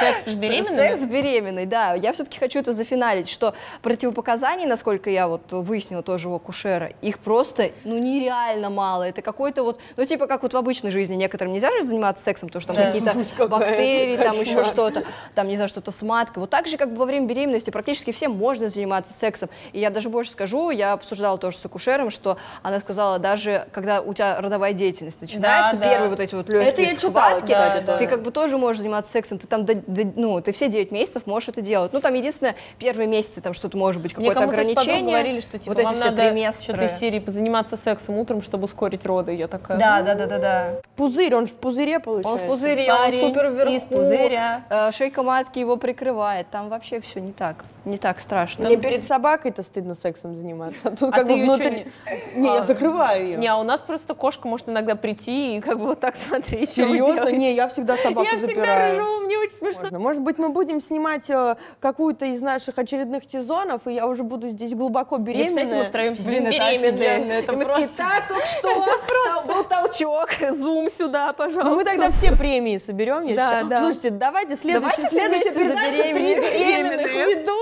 Секс 0.00 0.32
с 0.32 0.36
беременными? 0.36 0.76
Секс 0.76 1.00
с 1.00 1.04
беременной, 1.04 1.66
да. 1.66 1.94
Я 1.94 2.12
все-таки 2.14 2.38
хочу 2.38 2.58
это 2.58 2.72
зафиналить, 2.72 3.28
что 3.28 3.54
противопоказаний, 3.82 4.64
насколько 4.66 5.10
я 5.10 5.28
вот 5.28 5.52
выяснила 5.52 6.02
тоже 6.02 6.28
у 6.30 6.34
акушера, 6.34 6.92
их 7.02 7.18
просто, 7.18 7.70
ну, 7.84 7.98
нереально 7.98 8.70
мало. 8.70 9.02
Это 9.02 9.20
какой-то 9.20 9.62
вот, 9.62 9.78
ну, 9.96 10.06
типа, 10.06 10.26
как 10.26 10.42
вот 10.42 10.54
в 10.54 10.56
обычной 10.56 10.90
жизни. 10.90 11.14
Некоторым 11.16 11.52
нельзя 11.52 11.70
же 11.70 11.86
заниматься 11.86 12.24
сексом, 12.24 12.48
потому 12.48 12.62
что 12.62 12.72
там 12.72 12.84
Да. 12.84 12.92
какие-то 12.92 13.48
бактерии, 13.48 14.16
там 14.16 14.40
еще 14.40 14.64
что-то, 14.64 15.04
там, 15.34 15.48
не 15.48 15.56
знаю, 15.56 15.68
что-то 15.68 15.92
с 15.92 16.00
маткой. 16.02 16.40
Вот 16.40 16.50
так 16.50 16.66
же, 16.66 16.78
как 16.78 16.90
бы 16.92 16.96
во 16.96 17.04
время 17.04 17.26
беременности, 17.26 17.68
практически 17.70 18.10
всем 18.12 18.32
можно 18.32 18.70
заниматься 18.70 19.12
сексом. 19.12 19.50
И 19.72 19.80
я 19.80 19.90
даже 19.90 20.08
больше 20.08 20.30
скажу, 20.30 20.70
я 20.70 20.92
обсуждала 20.94 21.36
тоже 21.36 21.58
с 21.58 21.64
акушером, 21.66 22.10
что 22.10 22.38
она 22.62 22.80
сказала, 22.80 23.18
даже 23.18 23.66
когда 23.72 24.00
у 24.00 24.14
тебя 24.14 24.40
родовая 24.40 24.72
деятельность 24.72 25.20
начинается, 25.20 25.73
да. 25.76 25.88
первые 25.88 26.08
вот 26.10 26.20
эти 26.20 26.34
вот 26.34 26.48
легкие 26.48 26.68
Это 26.70 26.82
я 26.82 26.94
читала, 26.96 27.40
да, 27.40 27.80
да. 27.86 27.98
ты 27.98 28.06
как 28.06 28.22
бы 28.22 28.30
тоже 28.30 28.58
можешь 28.58 28.78
заниматься 28.80 29.10
сексом, 29.10 29.38
ты 29.38 29.46
там, 29.46 29.64
до- 29.64 29.74
до- 29.74 30.12
ну, 30.16 30.40
ты 30.40 30.52
все 30.52 30.68
9 30.68 30.90
месяцев 30.90 31.26
можешь 31.26 31.48
это 31.48 31.60
делать. 31.60 31.92
Ну, 31.92 32.00
там 32.00 32.14
единственное, 32.14 32.54
первые 32.78 33.06
месяцы 33.06 33.40
там 33.40 33.54
что-то 33.54 33.76
может 33.76 34.02
быть, 34.02 34.16
Мне 34.16 34.28
какое-то 34.28 34.48
ограничение. 34.50 35.02
говорили, 35.02 35.40
что 35.40 35.58
типа 35.58 35.74
вот 35.74 35.78
эти 35.84 35.94
все 35.94 36.04
надо 36.10 36.16
триместры. 36.28 36.62
что-то 36.64 36.84
из 36.84 36.98
серии 36.98 37.18
позаниматься 37.18 37.76
сексом 37.76 38.16
утром, 38.18 38.42
чтобы 38.42 38.64
ускорить 38.64 39.04
роды. 39.06 39.34
Я 39.34 39.48
такая. 39.48 39.78
Да, 39.78 40.02
да, 40.02 40.14
да, 40.14 40.26
да, 40.26 40.38
да. 40.38 40.68
Пузырь, 40.96 41.34
он 41.34 41.46
же 41.46 41.52
в 41.52 41.56
пузыре 41.56 41.98
получается. 42.00 42.30
Он 42.32 42.38
в 42.38 42.46
пузыре, 42.50 42.92
он 42.92 42.98
Парень 42.98 43.20
супер 43.20 43.50
вверху. 43.50 43.72
из 43.74 43.82
пузыря. 43.82 44.62
э, 44.70 44.90
шейка 44.92 45.22
матки 45.22 45.58
его 45.58 45.76
прикрывает. 45.76 46.48
Там 46.50 46.68
вообще 46.68 47.00
все 47.00 47.20
не 47.20 47.32
так, 47.32 47.64
не 47.84 47.96
так 47.98 48.20
страшно. 48.20 48.66
Мне 48.66 48.76
перед 48.76 49.04
собакой-то 49.04 49.62
стыдно 49.62 49.94
сексом 49.94 50.34
заниматься. 50.34 50.90
Тут 50.90 51.10
А 51.12 51.18
как 51.18 51.26
бы 51.26 51.34
внутри... 51.34 51.86
Не, 52.34 52.48
я 52.54 52.62
закрываю 52.62 53.24
ее. 53.24 53.36
Не, 53.38 53.48
а 53.48 53.56
у 53.56 53.62
нас 53.62 53.80
просто 53.80 54.14
кошка 54.14 54.48
может 54.48 54.68
иногда 54.68 54.94
прийти 54.94 55.56
и 55.56 55.60
как 55.64 55.78
бы 55.78 55.86
вот 55.86 56.00
так 56.00 56.14
смотреть. 56.16 56.70
Серьезно? 56.70 57.30
Не, 57.30 57.52
я 57.54 57.68
всегда 57.68 57.96
собаку 57.96 58.22
Я 58.26 58.36
всегда 58.36 58.46
запираю. 58.46 58.98
ржу, 59.00 59.20
мне 59.20 59.38
очень 59.38 59.52
смешно. 59.56 59.82
Можно. 59.82 59.98
Может 59.98 60.22
быть, 60.22 60.38
мы 60.38 60.48
будем 60.50 60.80
снимать 60.80 61.28
э, 61.30 61.56
какую-то 61.80 62.26
из 62.26 62.40
наших 62.42 62.78
очередных 62.78 63.24
сезонов, 63.24 63.86
и 63.86 63.92
я 63.92 64.06
уже 64.06 64.22
буду 64.22 64.50
здесь 64.50 64.74
глубоко 64.74 65.16
И, 65.16 65.20
беременная. 65.20 65.64
кстати, 65.64 65.80
мы 65.80 65.86
втроем 65.86 66.16
сидим 66.16 66.30
Блин, 66.30 66.46
это 66.46 66.50
беременные. 66.58 66.90
офигенно, 67.14 67.32
это 67.32 67.46
такие, 67.52 67.66
просто- 67.66 67.88
так, 67.96 68.28
только 68.28 68.46
что 68.46 68.84
там 69.26 69.46
был 69.46 69.64
толчок, 69.64 70.28
зум 70.52 70.90
сюда, 70.90 71.32
пожалуйста. 71.32 71.70
Ну, 71.70 71.76
мы 71.76 71.84
тогда 71.84 72.10
все 72.10 72.32
премии 72.36 72.78
соберем, 72.78 73.24
я 73.24 73.34
Да, 73.36 73.44
считаю. 73.46 73.66
да. 73.66 73.78
Слушайте, 73.78 74.10
давайте 74.10 74.56
следующая, 74.56 74.80
Давайте 74.96 75.08
следующая 75.08 75.50
вместе 75.50 75.74
передача 75.74 76.02
«Три 76.14 76.34
беременных» 76.34 77.14
ведут. 77.14 77.54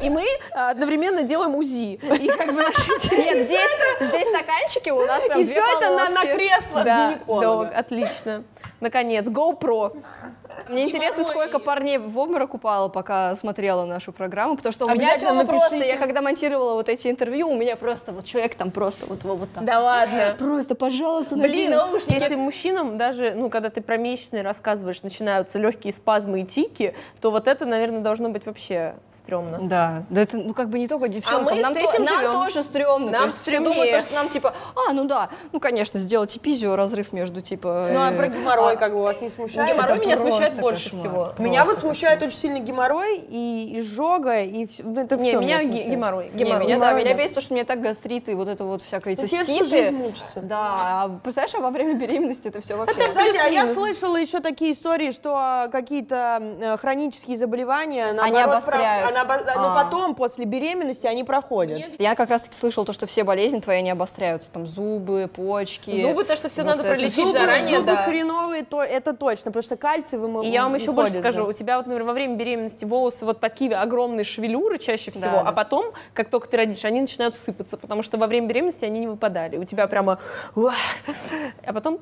И 0.00 0.10
мы 0.10 0.26
а, 0.52 0.70
одновременно 0.70 1.22
делаем 1.22 1.54
УЗИ. 1.54 1.94
И 2.02 2.28
как 2.28 2.46
бы 2.54 2.62
наши 2.62 2.90
Нет, 3.16 3.44
здесь, 3.44 3.70
здесь 4.00 4.28
стаканчики 4.28 4.90
у 4.90 5.04
нас 5.06 5.24
прям 5.24 5.40
И 5.40 5.44
все 5.44 5.60
это 5.60 5.90
на, 5.90 6.08
на 6.10 6.22
кресло 6.22 6.82
Да, 6.84 7.12
гинеколога. 7.12 7.70
да, 7.70 7.78
отлично. 7.78 8.44
Наконец, 8.80 9.26
GoPro. 9.26 10.02
Мне 10.68 10.84
интересно, 10.84 11.24
сколько 11.24 11.58
парней 11.58 11.98
в 11.98 12.18
обморок 12.18 12.54
упало, 12.54 12.88
пока 12.88 13.34
смотрела 13.36 13.84
нашу 13.84 14.12
программу, 14.12 14.56
потому 14.56 14.72
что 14.72 14.86
у 14.86 14.90
меня 14.90 15.18
тема 15.18 15.44
просто, 15.44 15.76
я 15.76 15.96
когда 15.96 16.22
монтировала 16.22 16.74
вот 16.74 16.88
эти 16.88 17.08
интервью, 17.08 17.48
у 17.48 17.56
меня 17.56 17.76
просто 17.76 18.12
вот 18.12 18.24
человек 18.24 18.54
там 18.54 18.70
просто 18.70 19.06
вот, 19.06 19.24
вот, 19.24 19.38
вот 19.38 19.52
там. 19.52 19.64
Да 19.64 19.80
ладно. 19.80 20.36
Просто, 20.38 20.74
пожалуйста, 20.74 21.36
Блин, 21.36 21.70
надень 21.70 21.70
наушники. 21.70 22.20
если 22.20 22.34
мужчинам 22.34 22.98
даже, 22.98 23.34
ну, 23.34 23.48
когда 23.50 23.70
ты 23.70 23.80
про 23.80 23.96
месячные 23.96 24.42
рассказываешь, 24.42 25.02
начинаются 25.02 25.58
легкие 25.58 25.92
спазмы 25.92 26.42
и 26.42 26.44
тики, 26.44 26.94
то 27.20 27.30
вот 27.30 27.46
это, 27.48 27.64
наверное, 27.64 28.00
должно 28.00 28.28
быть 28.28 28.46
вообще 28.46 28.94
стрёмно. 29.22 29.58
Да, 29.62 30.04
да 30.10 30.22
это, 30.22 30.36
ну, 30.36 30.54
как 30.54 30.68
бы 30.68 30.78
не 30.78 30.88
только 30.88 31.08
девчонкам, 31.08 31.54
мы 31.56 31.62
нам, 31.62 31.74
то- 31.74 31.98
нам 32.02 32.32
тоже 32.32 32.62
стрёмно. 32.62 33.10
Нам 33.10 33.20
то 33.20 33.26
есть 33.26 33.42
все 33.42 33.60
думают, 33.60 33.90
то, 33.90 34.00
что 34.00 34.14
нам 34.14 34.28
типа, 34.28 34.54
а, 34.74 34.92
ну 34.92 35.04
да, 35.04 35.30
ну, 35.52 35.60
конечно, 35.60 36.00
сделайте 36.00 36.40
пизио, 36.40 36.76
разрыв 36.76 37.12
между 37.12 37.40
типа... 37.40 37.88
Ну, 37.92 38.00
а 38.00 38.12
э, 38.12 38.16
про 38.16 38.28
геморрой 38.28 38.76
как 38.76 38.92
бы 38.92 39.02
вас 39.02 39.20
не 39.20 39.28
смущает? 39.28 39.68
Геморрой 39.68 39.98
меня 40.00 40.16
просто 40.16 40.30
смущает 40.30 40.51
больше 40.60 40.90
кошмар. 40.90 41.00
всего. 41.00 41.32
Меня 41.38 41.60
вот 41.64 41.72
Просто 41.72 41.80
смущает 41.86 42.22
очень 42.22 42.36
сильно 42.36 42.58
геморрой 42.58 43.18
и 43.18 43.78
изжога, 43.78 44.40
и 44.42 44.66
всё- 44.66 44.82
ну, 44.84 45.00
это 45.00 45.16
Не, 45.16 45.30
все 45.30 45.40
меня 45.40 45.62
ге- 45.64 45.84
геморрой. 45.84 46.30
Не, 46.34 46.44
геморрой. 46.44 46.64
меня, 46.66 46.78
да, 46.78 46.86
Геморрой, 46.90 47.04
меня 47.04 47.14
бесит 47.14 47.34
то, 47.34 47.40
что 47.40 47.54
мне 47.54 47.64
так 47.64 47.80
гастрит 47.80 48.28
и 48.28 48.34
вот 48.34 48.48
это 48.48 48.64
вот 48.64 48.82
всякое 48.82 49.14
эти 49.14 49.22
Ну, 49.22 49.26
тебе 49.28 49.42
всю 49.42 49.54
ститы. 49.64 49.68
жизнь 49.70 49.96
мучиться. 49.96 50.40
Да, 50.42 50.58
а 51.04 51.08
представляешь, 51.22 51.54
а 51.54 51.60
во 51.60 51.70
время 51.70 51.94
беременности 51.94 52.48
это 52.48 52.60
все 52.60 52.76
вообще... 52.76 53.04
Кстати, 53.04 53.36
а 53.36 53.48
я 53.48 53.66
слышала 53.72 54.16
еще 54.16 54.40
такие 54.40 54.72
истории, 54.72 55.12
что 55.12 55.34
а, 55.36 55.68
какие-то 55.68 56.42
э, 56.60 56.76
хронические 56.78 57.36
заболевания, 57.36 58.12
наоборот, 58.12 58.42
про- 58.44 58.52
обостряются. 58.52 59.08
а 59.20 59.24
наобо- 59.24 59.44
А. 59.54 59.62
но 59.62 59.74
потом, 59.84 60.14
после 60.14 60.44
беременности, 60.44 61.06
они 61.06 61.24
проходят. 61.24 61.80
Я 61.98 62.14
как 62.14 62.30
раз 62.30 62.42
таки 62.42 62.56
слышала 62.56 62.84
то, 62.86 62.92
что 62.92 63.06
все 63.06 63.24
болезни 63.24 63.60
твои 63.60 63.82
не 63.82 63.90
обостряются, 63.90 64.50
там 64.50 64.66
зубы, 64.66 65.28
почки. 65.34 66.02
Зубы, 66.02 66.24
то, 66.24 66.36
что 66.36 66.48
все 66.48 66.62
вот 66.62 66.70
надо 66.70 66.82
это. 66.84 66.92
пролечить 66.92 67.14
Зубы, 67.16 67.32
заранее, 67.32 67.76
зубы 67.78 67.92
да. 67.92 68.04
хреновые, 68.04 68.64
то 68.64 68.82
это 68.82 69.12
точно, 69.12 69.50
потому 69.50 69.62
что 69.62 69.76
кальций 69.76 70.18
вымывает. 70.18 70.41
И 70.42 70.48
я 70.50 70.62
вам 70.64 70.74
еще 70.74 70.92
больше 70.92 71.18
скажу, 71.18 71.46
у 71.46 71.52
тебя 71.52 71.76
вот, 71.76 71.86
например, 71.86 72.04
во 72.06 72.12
время 72.12 72.36
беременности 72.36 72.84
волосы 72.84 73.24
вот 73.24 73.40
такие 73.40 73.74
огромные 73.74 74.24
шевелюры 74.24 74.78
чаще 74.78 75.10
всего, 75.10 75.38
а 75.38 75.52
потом, 75.52 75.92
как 76.14 76.28
только 76.28 76.48
ты 76.48 76.56
родишь, 76.56 76.84
они 76.84 77.00
начинают 77.00 77.36
сыпаться, 77.36 77.76
потому 77.76 78.02
что 78.02 78.18
во 78.18 78.26
время 78.26 78.46
беременности 78.46 78.84
они 78.84 79.00
не 79.00 79.06
выпадали. 79.06 79.56
У 79.56 79.64
тебя 79.64 79.86
прямо... 79.86 80.18
А 80.54 81.72
потом, 81.72 82.00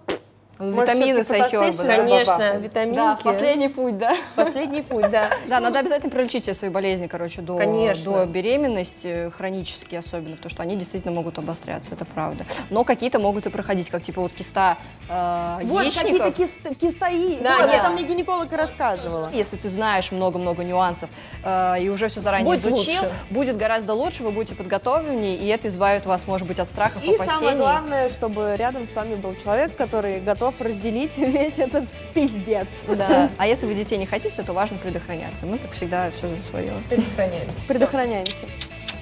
Витамины 0.60 1.24
да? 1.24 1.96
конечно, 1.96 2.56
витаминки. 2.58 2.96
Да, 2.96 3.18
последний 3.22 3.68
путь, 3.68 3.98
да. 3.98 4.14
Последний 4.34 4.82
путь, 4.82 5.10
да. 5.10 5.30
Да, 5.48 5.58
надо 5.60 5.78
обязательно 5.78 6.10
пролечить 6.10 6.42
все 6.42 6.54
свои 6.54 6.70
болезни, 6.70 7.06
короче, 7.06 7.40
до, 7.40 7.56
Конечно. 7.56 8.12
до 8.12 8.26
беременности, 8.26 9.32
хронические 9.36 10.00
особенно, 10.00 10.36
потому 10.36 10.50
что 10.50 10.62
они 10.62 10.76
действительно 10.76 11.12
могут 11.12 11.38
обостряться, 11.38 11.92
это 11.94 12.04
правда. 12.04 12.44
Но 12.68 12.84
какие-то 12.84 13.18
могут 13.18 13.46
и 13.46 13.50
проходить, 13.50 13.88
как 13.90 14.02
типа 14.02 14.20
вот 14.20 14.32
киста 14.32 14.76
э, 15.08 15.58
Вот 15.64 15.84
какие-то 15.84 16.30
кист- 16.30 16.76
кистои. 16.80 17.38
Да, 17.40 17.58
вот, 17.58 17.66
да. 17.66 17.72
это 17.74 17.88
мне 17.90 18.02
гинеколог 18.04 18.52
и 18.52 18.56
рассказывала. 18.56 19.30
Если 19.32 19.56
ты 19.56 19.68
знаешь 19.70 20.12
много-много 20.12 20.62
нюансов 20.62 21.10
э, 21.42 21.76
и 21.80 21.88
уже 21.88 22.08
все 22.08 22.20
заранее 22.20 22.46
Будет 22.58 22.66
изучил, 22.66 23.02
лучше. 23.02 23.12
будет 23.30 23.56
гораздо 23.56 23.94
лучше, 23.94 24.22
вы 24.22 24.30
будете 24.30 24.54
подготовленнее, 24.54 25.36
и 25.36 25.46
это 25.48 25.68
избавит 25.68 26.06
вас, 26.06 26.26
может 26.26 26.46
быть, 26.46 26.58
от 26.58 26.68
страхов, 26.68 27.02
И 27.02 27.14
опасений. 27.14 27.38
самое 27.38 27.56
главное, 27.56 28.10
чтобы 28.10 28.54
рядом 28.56 28.86
с 28.86 28.94
вами 28.94 29.14
был 29.14 29.34
человек, 29.42 29.74
который 29.76 30.20
готов 30.50 30.66
разделить 30.66 31.10
весь 31.16 31.58
этот 31.58 31.84
пиздец. 32.14 32.66
Да. 32.88 33.30
А 33.38 33.46
если 33.46 33.66
вы 33.66 33.74
детей 33.74 33.98
не 33.98 34.06
хотите, 34.06 34.42
то 34.42 34.52
важно 34.52 34.78
предохраняться. 34.78 35.46
Мы, 35.46 35.58
как 35.58 35.72
всегда, 35.72 36.10
все 36.10 36.28
за 36.28 36.42
свое. 36.42 36.72
Предохраняемся. 36.88 37.58
Предохраняемся. 37.66 38.36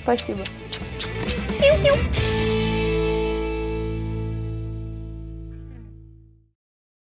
Спасибо. 0.02 0.40
Пиу-пиу. 1.60 2.57